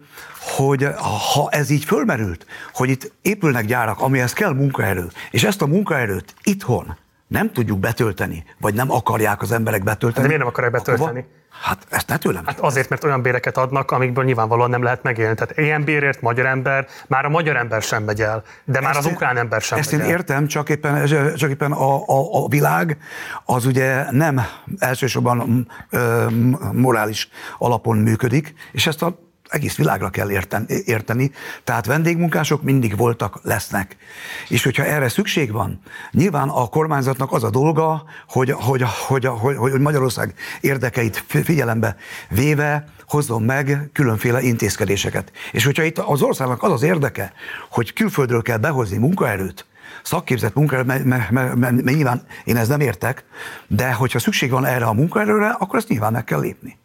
hogy 0.56 0.88
ha 1.34 1.48
ez 1.50 1.70
így 1.70 1.84
fölmerült, 1.84 2.46
hogy 2.72 2.88
itt 2.88 3.12
épülnek 3.22 3.64
gyárak, 3.64 4.00
amihez 4.00 4.32
kell 4.32 4.52
munkaerő, 4.52 5.08
és 5.30 5.44
ezt 5.44 5.62
a 5.62 5.66
munkaerőt 5.66 6.34
itthon 6.42 6.96
nem 7.26 7.52
tudjuk 7.52 7.78
betölteni, 7.78 8.44
vagy 8.60 8.74
nem 8.74 8.90
akarják 8.90 9.42
az 9.42 9.52
emberek 9.52 9.82
betölteni. 9.82 10.12
Hát 10.12 10.22
de 10.22 10.26
miért 10.26 10.38
nem 10.38 10.48
akarják 10.48 10.72
betölteni? 10.72 11.24
Hát 11.62 11.86
ezt 11.90 12.08
ne 12.08 12.16
tőlem. 12.16 12.42
Hát 12.46 12.60
azért, 12.60 12.88
mert 12.88 13.04
olyan 13.04 13.22
béreket 13.22 13.56
adnak, 13.56 13.90
amikből 13.90 14.24
nyilvánvalóan 14.24 14.70
nem 14.70 14.82
lehet 14.82 15.02
megélni. 15.02 15.34
Tehát 15.34 15.58
ilyen 15.58 15.84
bérért 15.84 16.20
magyar 16.20 16.46
ember, 16.46 16.86
már 17.06 17.24
a 17.24 17.28
magyar 17.28 17.56
ember 17.56 17.82
sem 17.82 18.02
megy 18.02 18.20
el, 18.20 18.42
de 18.64 18.80
már 18.80 18.96
ezt 18.96 19.06
az 19.06 19.12
ukrán 19.12 19.36
ember 19.36 19.60
sem 19.60 19.78
Ezt 19.78 19.90
megy 19.90 20.00
én 20.00 20.06
el. 20.06 20.12
értem, 20.12 20.46
csak 20.46 20.68
éppen, 20.68 21.06
csak 21.36 21.50
éppen 21.50 21.72
a, 21.72 21.96
a, 21.96 22.44
a 22.44 22.48
világ 22.48 22.98
az 23.44 23.66
ugye 23.66 24.10
nem 24.10 24.40
elsősorban 24.78 25.66
ö, 25.90 26.26
morális 26.72 27.28
alapon 27.58 27.98
működik, 27.98 28.54
és 28.72 28.86
ezt 28.86 29.02
a 29.02 29.25
egész 29.48 29.76
világra 29.76 30.10
kell 30.10 30.30
érteni, 30.84 31.30
tehát 31.64 31.86
vendégmunkások 31.86 32.62
mindig 32.62 32.96
voltak, 32.96 33.40
lesznek. 33.42 33.96
És 34.48 34.64
hogyha 34.64 34.84
erre 34.84 35.08
szükség 35.08 35.52
van, 35.52 35.80
nyilván 36.10 36.48
a 36.48 36.66
kormányzatnak 36.66 37.32
az 37.32 37.44
a 37.44 37.50
dolga, 37.50 38.04
hogy, 38.28 38.50
hogy, 38.50 38.82
hogy, 39.06 39.26
hogy, 39.26 39.56
hogy 39.56 39.80
Magyarország 39.80 40.34
érdekeit 40.60 41.24
figyelembe 41.28 41.96
véve 42.28 42.84
hozzon 43.08 43.42
meg 43.42 43.90
különféle 43.92 44.40
intézkedéseket. 44.42 45.32
És 45.52 45.64
hogyha 45.64 45.82
itt 45.82 45.98
az 45.98 46.22
országnak 46.22 46.62
az 46.62 46.72
az 46.72 46.82
érdeke, 46.82 47.32
hogy 47.70 47.92
külföldről 47.92 48.42
kell 48.42 48.58
behozni 48.58 48.96
munkaerőt, 48.96 49.66
szakképzett 50.02 50.54
munkaerőt, 50.54 50.86
mert, 50.86 51.04
mert, 51.04 51.30
mert, 51.30 51.54
mert 51.54 51.84
nyilván 51.84 52.26
én 52.44 52.56
ez 52.56 52.68
nem 52.68 52.80
értek, 52.80 53.24
de 53.66 53.92
hogyha 53.92 54.18
szükség 54.18 54.50
van 54.50 54.64
erre 54.64 54.84
a 54.84 54.92
munkaerőre, 54.92 55.48
akkor 55.48 55.78
ezt 55.78 55.88
nyilván 55.88 56.12
meg 56.12 56.24
kell 56.24 56.40
lépni. 56.40 56.78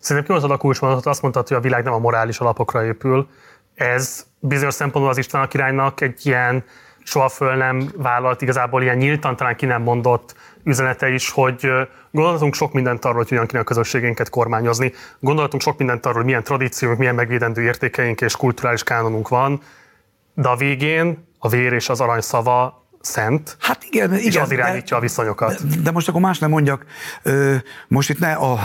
Szerintem 0.00 0.24
kimondtad 0.24 0.50
a 0.50 0.60
kulcsmondatot, 0.60 1.06
azt 1.06 1.22
mondtad, 1.22 1.48
hogy 1.48 1.56
a 1.56 1.60
világ 1.60 1.84
nem 1.84 1.92
a 1.92 1.98
morális 1.98 2.38
alapokra 2.38 2.84
épül. 2.84 3.28
Ez 3.74 4.26
bizonyos 4.38 4.74
szempontból 4.74 5.12
az 5.12 5.18
István 5.18 5.42
a 5.42 5.48
királynak 5.48 6.00
egy 6.00 6.26
ilyen 6.26 6.64
soha 7.04 7.28
föl 7.28 7.54
nem 7.54 7.90
vállalt, 7.96 8.42
igazából 8.42 8.82
ilyen 8.82 8.96
nyíltan 8.96 9.36
talán 9.36 9.56
ki 9.56 9.66
nem 9.66 9.82
mondott 9.82 10.34
üzenete 10.64 11.08
is, 11.08 11.30
hogy 11.30 11.70
gondolhatunk 12.10 12.54
sok 12.54 12.72
mindent 12.72 13.04
arról, 13.04 13.16
hogy 13.16 13.28
hogyan 13.28 13.46
kéne 13.46 13.60
a 13.60 13.64
közösségénket 13.64 14.28
kormányozni, 14.28 14.92
gondolhatunk 15.20 15.62
sok 15.62 15.78
mindent 15.78 16.04
arról, 16.04 16.16
hogy 16.16 16.24
milyen 16.24 16.42
tradíciók, 16.42 16.98
milyen 16.98 17.14
megvédendő 17.14 17.62
értékeink 17.62 18.20
és 18.20 18.36
kulturális 18.36 18.82
kánonunk 18.82 19.28
van, 19.28 19.60
de 20.34 20.48
a 20.48 20.56
végén 20.56 21.28
a 21.38 21.48
vér 21.48 21.72
és 21.72 21.88
az 21.88 22.00
arany 22.00 22.20
szava 22.20 22.79
szent, 23.00 23.56
hát 23.60 23.84
igen, 23.84 24.14
és 24.14 24.24
igen, 24.24 24.42
az 24.42 24.52
irányítja 24.52 24.88
de, 24.88 24.96
a 24.96 25.00
viszonyokat. 25.00 25.68
De, 25.68 25.76
de 25.82 25.90
most 25.90 26.08
akkor 26.08 26.20
más 26.20 26.38
nem 26.38 26.50
mondjak, 26.50 26.84
most 27.88 28.10
itt 28.10 28.18
ne, 28.18 28.32
a, 28.32 28.58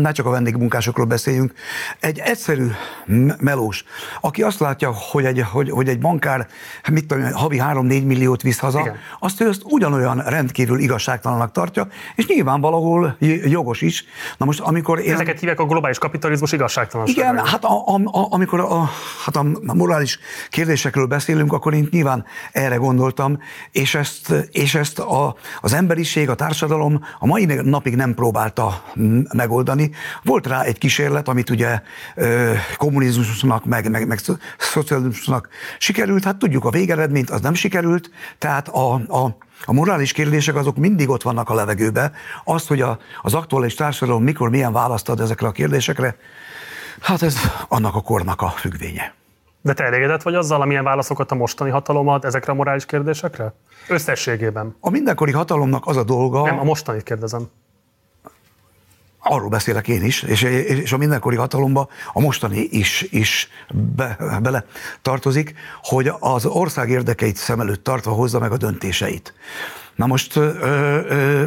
ne 0.00 0.12
csak 0.12 0.26
a 0.26 0.30
vendégmunkásokról 0.30 1.06
beszéljünk, 1.06 1.52
egy 2.00 2.18
egyszerű 2.18 2.66
melós, 3.40 3.84
aki 4.20 4.42
azt 4.42 4.58
látja, 4.58 4.92
hogy 5.10 5.24
egy, 5.24 5.44
hogy, 5.50 5.70
hogy 5.70 5.88
egy 5.88 5.98
bankár, 5.98 6.46
mit 6.90 7.06
tudom, 7.06 7.32
havi 7.32 7.60
3-4 7.64 8.06
milliót 8.06 8.42
visz 8.42 8.58
haza, 8.58 8.80
igen. 8.80 8.96
azt 9.20 9.40
ő 9.40 9.48
ezt 9.48 9.62
ugyanolyan 9.64 10.18
rendkívül 10.18 10.78
igazságtalannak 10.78 11.52
tartja, 11.52 11.86
és 12.14 12.26
nyilván 12.26 12.60
valahol 12.60 13.16
jogos 13.44 13.80
is. 13.80 14.04
Na 14.36 14.44
most, 14.44 14.60
amikor 14.60 14.98
én... 14.98 15.12
Ezeket 15.12 15.38
hívják 15.40 15.60
a 15.60 15.66
globális 15.66 15.98
kapitalizmus 15.98 16.52
igazságtalanság. 16.52 17.16
Igen, 17.16 17.46
hát 17.46 17.64
a, 17.64 17.86
a, 17.86 18.00
a, 18.04 18.26
amikor 18.30 18.60
a, 18.60 18.90
hát 19.24 19.36
a 19.36 19.44
morális 19.74 20.18
kérdésekről 20.50 21.06
beszélünk, 21.06 21.52
akkor 21.52 21.74
én 21.74 21.88
nyilván 21.90 22.24
erre 22.52 22.76
gondoltam, 22.76 23.38
és 23.70 23.94
ezt, 23.94 24.34
és 24.50 24.74
ezt 24.74 24.98
a, 24.98 25.36
az 25.60 25.72
emberiség, 25.72 26.28
a 26.28 26.34
társadalom 26.34 27.04
a 27.18 27.26
mai 27.26 27.44
napig 27.44 27.96
nem 27.96 28.14
próbálta 28.14 28.84
megoldani. 29.32 29.90
Volt 30.22 30.46
rá 30.46 30.62
egy 30.62 30.78
kísérlet, 30.78 31.28
amit 31.28 31.50
ugye 31.50 31.80
kommunizmusnak, 32.76 33.64
meg, 33.64 33.90
meg, 33.90 34.06
meg 34.06 34.20
szocializmusnak 34.58 35.48
sikerült, 35.78 36.24
hát 36.24 36.36
tudjuk 36.36 36.64
a 36.64 36.70
végeredményt, 36.70 37.30
az 37.30 37.40
nem 37.40 37.54
sikerült, 37.54 38.10
tehát 38.38 38.68
a, 38.68 38.94
a 38.94 39.36
a 39.64 39.72
morális 39.72 40.12
kérdések 40.12 40.54
azok 40.54 40.76
mindig 40.76 41.08
ott 41.08 41.22
vannak 41.22 41.50
a 41.50 41.54
levegőbe. 41.54 42.12
Az, 42.44 42.66
hogy 42.66 42.80
a, 42.80 42.98
az 43.22 43.34
aktuális 43.34 43.74
társadalom 43.74 44.22
mikor 44.22 44.50
milyen 44.50 44.72
választ 44.72 45.08
ad 45.08 45.20
ezekre 45.20 45.46
a 45.46 45.52
kérdésekre, 45.52 46.16
hát 47.00 47.22
ez 47.22 47.36
annak 47.68 47.94
a 47.94 48.00
kornak 48.00 48.42
a 48.42 48.48
függvénye. 48.48 49.14
De 49.62 49.72
te 49.72 49.84
elégedett 49.84 50.22
vagy 50.22 50.34
azzal, 50.34 50.60
amilyen 50.60 50.84
válaszokat 50.84 51.30
a 51.30 51.34
mostani 51.34 51.70
hatalom 51.70 52.08
ad 52.08 52.24
ezekre 52.24 52.52
a 52.52 52.54
morális 52.54 52.86
kérdésekre? 52.86 53.54
Összességében. 53.88 54.76
A 54.80 54.90
mindenkori 54.90 55.32
hatalomnak 55.32 55.86
az 55.86 55.96
a 55.96 56.04
dolga... 56.04 56.42
Nem, 56.42 56.58
a 56.58 56.64
mostanit 56.64 57.02
kérdezem. 57.02 57.48
Arról 59.18 59.48
beszélek 59.48 59.88
én 59.88 60.02
is, 60.02 60.22
és, 60.22 60.42
és 60.42 60.92
a 60.92 60.96
mindenkori 60.96 61.36
hatalomba 61.36 61.88
a 62.12 62.20
mostani 62.20 62.68
is, 62.70 63.06
is 63.10 63.48
be, 63.96 64.16
bele 64.42 64.64
tartozik, 65.02 65.54
hogy 65.82 66.12
az 66.18 66.46
ország 66.46 66.90
érdekeit 66.90 67.36
szem 67.36 67.60
előtt 67.60 67.84
tartva 67.84 68.10
hozza 68.10 68.38
meg 68.38 68.52
a 68.52 68.56
döntéseit. 68.56 69.34
Na 69.94 70.06
most 70.06 70.36
ö, 70.36 70.50
ö, 70.60 71.44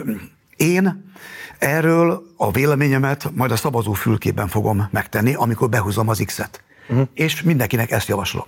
én 0.56 1.14
erről 1.60 2.24
a 2.38 2.52
véleményemet 2.52 3.32
majd 3.34 3.52
a 3.52 3.56
szavazó 3.56 3.94
fülkében 3.94 4.48
fogom 4.48 4.88
megtenni, 4.92 5.34
amikor 5.34 5.70
behúzom 5.70 6.10
az 6.10 6.24
X-et. 6.26 6.64
Uh-huh. 6.88 7.08
És 7.14 7.42
mindenkinek 7.42 7.92
ezt 7.92 8.08
javaslom. 8.08 8.46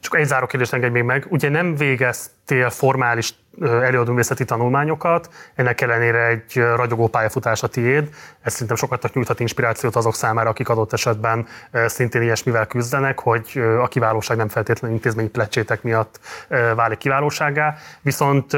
Csak 0.00 0.16
egy 0.16 0.26
záró 0.26 0.46
kérdést 0.46 0.72
engedj 0.72 0.92
még 0.92 1.02
meg. 1.02 1.26
Ugye 1.28 1.48
nem 1.48 1.76
végeztél 1.76 2.70
formális 2.70 3.34
előadóművészeti 3.62 4.44
tanulmányokat, 4.44 5.30
ennek 5.54 5.80
ellenére 5.80 6.26
egy 6.26 6.64
ragyogó 6.76 7.08
pályafutás 7.08 7.62
a 7.62 7.66
tiéd. 7.66 8.08
Ez 8.42 8.52
szerintem 8.52 8.76
sokat 8.76 9.14
nyújthat 9.14 9.40
inspirációt 9.40 9.96
azok 9.96 10.14
számára, 10.14 10.48
akik 10.48 10.68
adott 10.68 10.92
esetben 10.92 11.46
szintén 11.86 12.22
ilyesmivel 12.22 12.66
küzdenek, 12.66 13.20
hogy 13.20 13.62
a 13.80 13.88
kiválóság 13.88 14.36
nem 14.36 14.48
feltétlenül 14.48 14.96
intézményi 14.96 15.28
plecsétek 15.28 15.82
miatt 15.82 16.20
válik 16.74 16.98
kiválóságá. 16.98 17.74
Viszont 18.02 18.52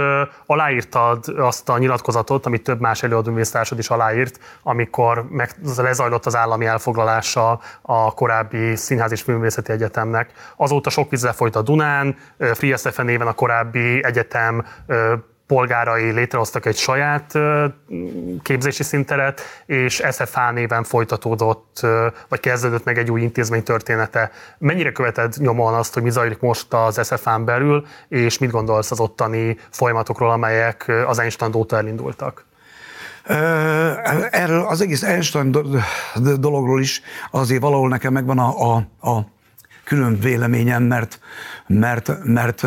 aláírtad 0.46 1.24
azt 1.36 1.68
a 1.68 1.78
nyilatkozatot, 1.78 2.46
amit 2.46 2.62
több 2.62 2.80
más 2.80 3.02
előadóművésztársad 3.02 3.78
is 3.78 3.88
aláírt, 3.88 4.38
amikor 4.62 5.26
meg 5.30 5.50
lezajlott 5.76 6.26
az 6.26 6.36
állami 6.36 6.66
elfoglalása 6.66 7.60
a 7.82 8.14
korábbi 8.14 8.76
Színház 8.76 9.12
és 9.12 9.22
Filmművészeti 9.22 9.72
Egyetemnek. 9.72 10.30
Azóta 10.56 10.90
sok 10.90 11.10
víz 11.10 11.24
lefolyt 11.24 11.56
a 11.56 11.62
Dunán, 11.62 12.16
Frieszefe 12.38 13.02
néven 13.02 13.26
a 13.26 13.32
korábbi 13.32 14.04
egyetem 14.04 14.64
polgárai 15.48 16.10
létrehoztak 16.10 16.66
egy 16.66 16.76
saját 16.76 17.38
képzési 18.42 18.82
szinteret, 18.82 19.40
és 19.66 20.02
SFH 20.10 20.38
néven 20.54 20.84
folytatódott, 20.84 21.86
vagy 22.28 22.40
kezdődött 22.40 22.84
meg 22.84 22.98
egy 22.98 23.10
új 23.10 23.20
intézmény 23.20 23.62
története. 23.62 24.30
Mennyire 24.58 24.92
követed 24.92 25.34
nyomon 25.38 25.74
azt, 25.74 25.94
hogy 25.94 26.02
mi 26.02 26.10
zajlik 26.10 26.40
most 26.40 26.74
az 26.74 27.00
SFH-n 27.06 27.44
belül, 27.44 27.86
és 28.08 28.38
mit 28.38 28.50
gondolsz 28.50 28.90
az 28.90 29.00
ottani 29.00 29.58
folyamatokról, 29.70 30.30
amelyek 30.30 30.92
az 31.06 31.18
Einstein 31.18 31.54
óta 31.54 31.76
elindultak? 31.76 32.46
Erről 34.30 34.66
az 34.66 34.80
egész 34.80 35.02
Einstein 35.02 35.50
dologról 36.38 36.80
is 36.80 37.02
azért 37.30 37.60
valahol 37.62 37.88
nekem 37.88 38.12
megvan 38.12 38.38
a, 38.38 38.74
a, 38.74 38.76
a 39.10 39.36
külön 39.88 40.18
véleményem, 40.20 40.82
mert, 40.82 41.20
mert, 41.66 42.24
mert 42.24 42.66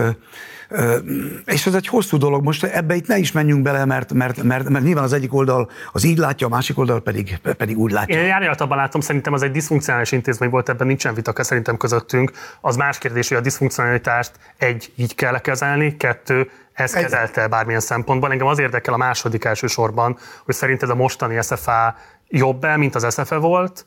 és 1.46 1.66
ez 1.66 1.74
egy 1.74 1.88
hosszú 1.88 2.18
dolog, 2.18 2.44
most 2.44 2.64
ebbe 2.64 2.96
itt 2.96 3.08
ne 3.08 3.18
is 3.18 3.32
menjünk 3.32 3.62
bele, 3.62 3.86
mert, 3.86 4.14
mert, 4.14 4.44
mert, 4.44 4.70
mert 4.70 4.86
nyilván 4.86 5.04
az 5.04 5.14
egyik 5.14 5.34
oldal 5.34 5.70
az 5.92 6.04
így 6.04 6.18
látja, 6.18 6.48
a 6.48 6.50
másik 6.50 6.78
oldal 6.78 7.02
pedig, 7.02 7.38
pedig 7.58 7.78
úgy 7.78 7.92
látja. 7.92 8.20
Én 8.20 8.26
járjálatban 8.26 8.78
látom, 8.78 9.02
szerintem 9.02 9.34
az 9.34 9.42
egy 9.42 9.52
diszfunkcionális 9.52 10.12
intézmény 10.12 10.50
volt, 10.50 10.70
ebben 10.70 10.88
nincsen 10.88 11.14
vita 11.14 11.44
szerintem 11.44 11.78
közöttünk. 11.78 12.32
Az 12.62 12.76
más 12.76 12.98
kérdés, 12.98 13.28
hogy 13.28 13.38
a 13.38 13.42
diszfunkcionalitást 13.42 14.32
egy, 14.58 14.92
így 14.96 15.16
kell 15.16 15.40
kezelni, 15.40 15.98
kettő, 15.98 16.50
ez 16.74 16.94
kezelte 16.94 17.48
bármilyen 17.48 17.80
szempontból. 17.80 18.32
Engem 18.32 18.48
az 18.48 18.60
érdekel 18.60 18.94
a 18.94 18.98
második 18.98 19.46
elsősorban, 19.46 20.18
hogy 20.46 20.56
szerinted 20.56 20.90
a 20.90 20.96
mostani 20.96 21.42
SFA 21.42 21.96
jobb 22.28 22.64
-e, 22.64 22.78
mint 22.78 22.96
az 22.96 23.14
SFE 23.14 23.36
volt, 23.36 23.86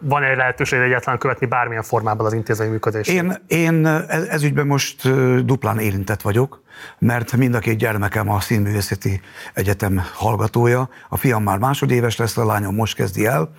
van 0.00 0.22
egy 0.22 0.36
lehetőség 0.36 0.78
egyáltalán 0.78 1.18
követni 1.18 1.46
bármilyen 1.46 1.82
formában 1.82 2.26
az 2.26 2.32
intézmény 2.32 2.70
működését? 2.70 3.14
Én, 3.14 3.34
én 3.46 3.86
ez 4.06 4.42
ügyben 4.42 4.66
most 4.66 5.08
duplán 5.44 5.78
érintett 5.78 6.22
vagyok, 6.22 6.62
mert 6.98 7.36
mind 7.36 7.54
a 7.54 7.58
két 7.58 7.76
gyermekem 7.76 8.30
a 8.30 8.40
Színművészeti 8.40 9.20
Egyetem 9.54 10.02
hallgatója. 10.14 10.88
A 11.08 11.16
fiam 11.16 11.42
már 11.42 11.58
másodéves 11.58 12.16
lesz, 12.16 12.36
a 12.36 12.46
lányom 12.46 12.74
most 12.74 12.94
kezdi 12.94 13.26
el, 13.26 13.52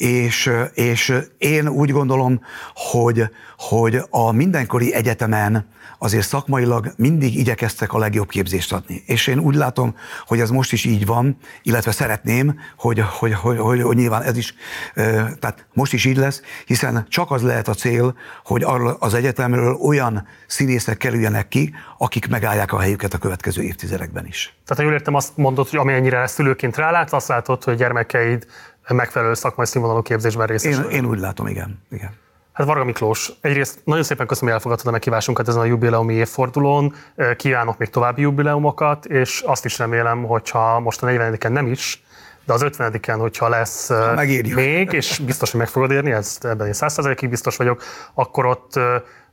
és, 0.00 0.50
és 0.74 1.14
én 1.38 1.68
úgy 1.68 1.90
gondolom, 1.90 2.40
hogy, 2.74 3.22
hogy 3.56 4.02
a 4.10 4.32
mindenkori 4.32 4.94
egyetemen 4.94 5.68
azért 5.98 6.26
szakmailag 6.26 6.92
mindig 6.96 7.38
igyekeztek 7.38 7.92
a 7.92 7.98
legjobb 7.98 8.28
képzést 8.28 8.72
adni. 8.72 9.02
És 9.06 9.26
én 9.26 9.38
úgy 9.38 9.54
látom, 9.54 9.96
hogy 10.26 10.40
ez 10.40 10.50
most 10.50 10.72
is 10.72 10.84
így 10.84 11.06
van, 11.06 11.36
illetve 11.62 11.90
szeretném, 11.90 12.60
hogy, 12.76 13.00
hogy, 13.18 13.34
hogy, 13.34 13.58
hogy, 13.58 13.82
hogy 13.82 13.96
nyilván 13.96 14.22
ez 14.22 14.36
is, 14.36 14.54
tehát 14.94 15.66
most 15.72 15.92
is 15.92 16.04
így 16.04 16.16
lesz, 16.16 16.42
hiszen 16.66 17.06
csak 17.08 17.30
az 17.30 17.42
lehet 17.42 17.68
a 17.68 17.74
cél, 17.74 18.16
hogy 18.44 18.62
arról 18.62 18.96
az 19.00 19.14
egyetemről 19.14 19.74
olyan 19.74 20.26
színészek 20.46 20.96
kerüljenek 20.96 21.48
ki, 21.48 21.74
akik 21.98 22.28
megállják 22.28 22.72
a 22.72 22.80
helyüket 22.80 23.14
a 23.14 23.18
következő 23.18 23.62
évtizedekben 23.62 24.26
is. 24.26 24.54
Tehát 24.64 24.76
ha 24.76 24.82
jól 24.82 24.92
értem, 24.92 25.14
azt 25.14 25.36
mondod, 25.36 25.68
hogy 25.68 25.78
amennyire 25.78 26.26
szülőként 26.26 26.76
rálátsz, 26.76 27.12
azt 27.12 27.28
látod, 27.28 27.64
hogy 27.64 27.76
gyermekeid 27.76 28.46
megfelelő 28.94 29.34
szakmai 29.34 29.66
színvonalú 29.66 30.02
képzésben 30.02 30.46
részesülnek. 30.46 30.92
Én, 30.92 30.98
én 30.98 31.04
úgy 31.04 31.18
látom, 31.18 31.46
igen. 31.46 31.82
igen. 31.90 32.10
Hát 32.52 32.66
Varga 32.66 32.84
Miklós, 32.84 33.32
egyrészt 33.40 33.80
nagyon 33.84 34.02
szépen 34.02 34.26
köszönöm, 34.26 34.48
hogy 34.48 34.58
elfogadtad 34.58 34.88
a 34.88 34.90
meghívásunkat 34.90 35.48
ezen 35.48 35.60
a 35.60 35.64
jubileumi 35.64 36.14
évfordulón. 36.14 36.94
Kívánok 37.36 37.78
még 37.78 37.90
további 37.90 38.20
jubileumokat, 38.20 39.04
és 39.04 39.42
azt 39.46 39.64
is 39.64 39.78
remélem, 39.78 40.24
hogyha 40.24 40.80
most 40.80 41.02
a 41.02 41.06
40 41.06 41.52
nem 41.52 41.66
is, 41.66 42.02
de 42.44 42.52
az 42.52 42.64
50-en, 42.64 43.16
hogyha 43.18 43.48
lesz 43.48 43.88
Megírjuk. 44.14 44.54
még, 44.54 44.92
és 44.92 45.18
biztos, 45.18 45.50
hogy 45.50 45.60
meg 45.60 45.68
fogod 45.68 45.90
érni, 45.90 46.10
ez, 46.10 46.38
ebben 46.40 46.66
én 46.66 46.72
100%-ig 46.76 47.28
biztos 47.28 47.56
vagyok, 47.56 47.82
akkor 48.14 48.46
ott 48.46 48.80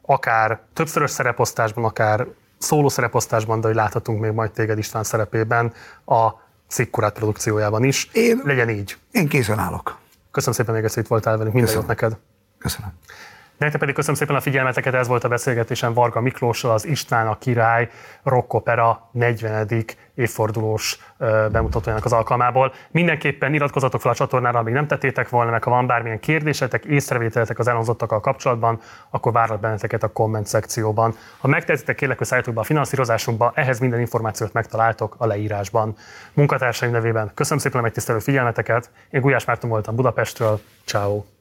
akár 0.02 0.60
többszörös 0.74 1.12
szereposztásban, 1.12 1.84
akár 1.84 2.28
szóló 2.58 2.90
szereposztásban, 2.90 3.62
de 3.62 3.68
hogy 3.68 3.76
láthatunk 3.76 4.20
még 4.20 4.32
majd 4.32 4.52
téged 4.52 4.78
István 4.78 5.04
szerepében 5.04 5.74
a 6.06 6.30
Szikkurát 6.68 7.14
produkciójában 7.14 7.84
is. 7.84 8.10
Én, 8.14 8.42
Legyen 8.44 8.70
így. 8.70 8.98
Én 9.12 9.28
készen 9.28 9.60
állok. 9.60 9.98
Köszönöm 10.32 10.56
szépen 10.56 10.74
még 10.74 10.84
egyszer, 10.84 11.04
itt 11.04 11.10
voltál 11.10 11.38
velünk. 11.38 11.56
Minden 11.56 11.74
jót 11.74 11.88
neked. 11.88 12.18
Köszönöm. 12.58 12.92
Nektek 13.58 13.80
pedig 13.80 13.96
köszönöm 13.96 14.16
szépen 14.16 14.36
a 14.36 14.42
figyelmeteket, 14.42 14.94
ez 14.94 15.08
volt 15.08 15.24
a 15.24 15.28
beszélgetésem 15.28 15.94
Varga 15.94 16.22
Miklóssal, 16.22 16.72
az 16.72 16.86
István 16.86 17.28
a 17.28 17.38
király 17.38 17.90
rockopera 18.24 19.10
40. 19.12 19.86
évfordulós 20.18 21.00
bemutatójának 21.52 22.06
az 22.06 22.14
alkalmából. 22.14 22.74
Mindenképpen 22.92 23.54
iratkozatok 23.54 24.02
fel 24.02 24.12
a 24.12 24.16
csatornára, 24.16 24.60
amíg 24.60 24.74
nem 24.74 24.88
tettétek 24.88 25.30
volna, 25.30 25.52
meg 25.52 25.64
ha 25.64 25.70
van 25.70 25.88
bármilyen 25.88 26.20
kérdésetek, 26.20 26.86
észrevételetek 26.86 27.60
az 27.60 27.68
elhangzottakkal 27.68 28.20
kapcsolatban, 28.20 28.80
akkor 29.10 29.32
várlak 29.32 29.60
benneteket 29.60 30.04
a 30.04 30.08
komment 30.08 30.48
szekcióban. 30.48 31.16
Ha 31.38 31.48
megtehetitek, 31.48 31.96
kérlek, 31.96 32.18
hogy 32.18 32.28
szálljatok 32.28 32.54
be 32.54 32.60
a 32.60 32.64
finanszírozásunkba, 32.64 33.52
ehhez 33.56 33.80
minden 33.80 34.00
információt 34.00 34.54
megtaláltok 34.54 35.16
a 35.18 35.26
leírásban. 35.26 35.96
Munkatársaim 36.34 36.92
nevében 36.92 37.32
köszönöm 37.34 37.60
szépen 37.60 37.80
a 37.80 37.84
megtisztelő 37.84 38.20
figyelmeteket, 38.20 38.90
én 39.10 39.22
Gulyás 39.22 39.46
Márton 39.46 39.70
voltam 39.70 39.96
Budapestről, 39.96 40.60
ciao. 40.86 41.37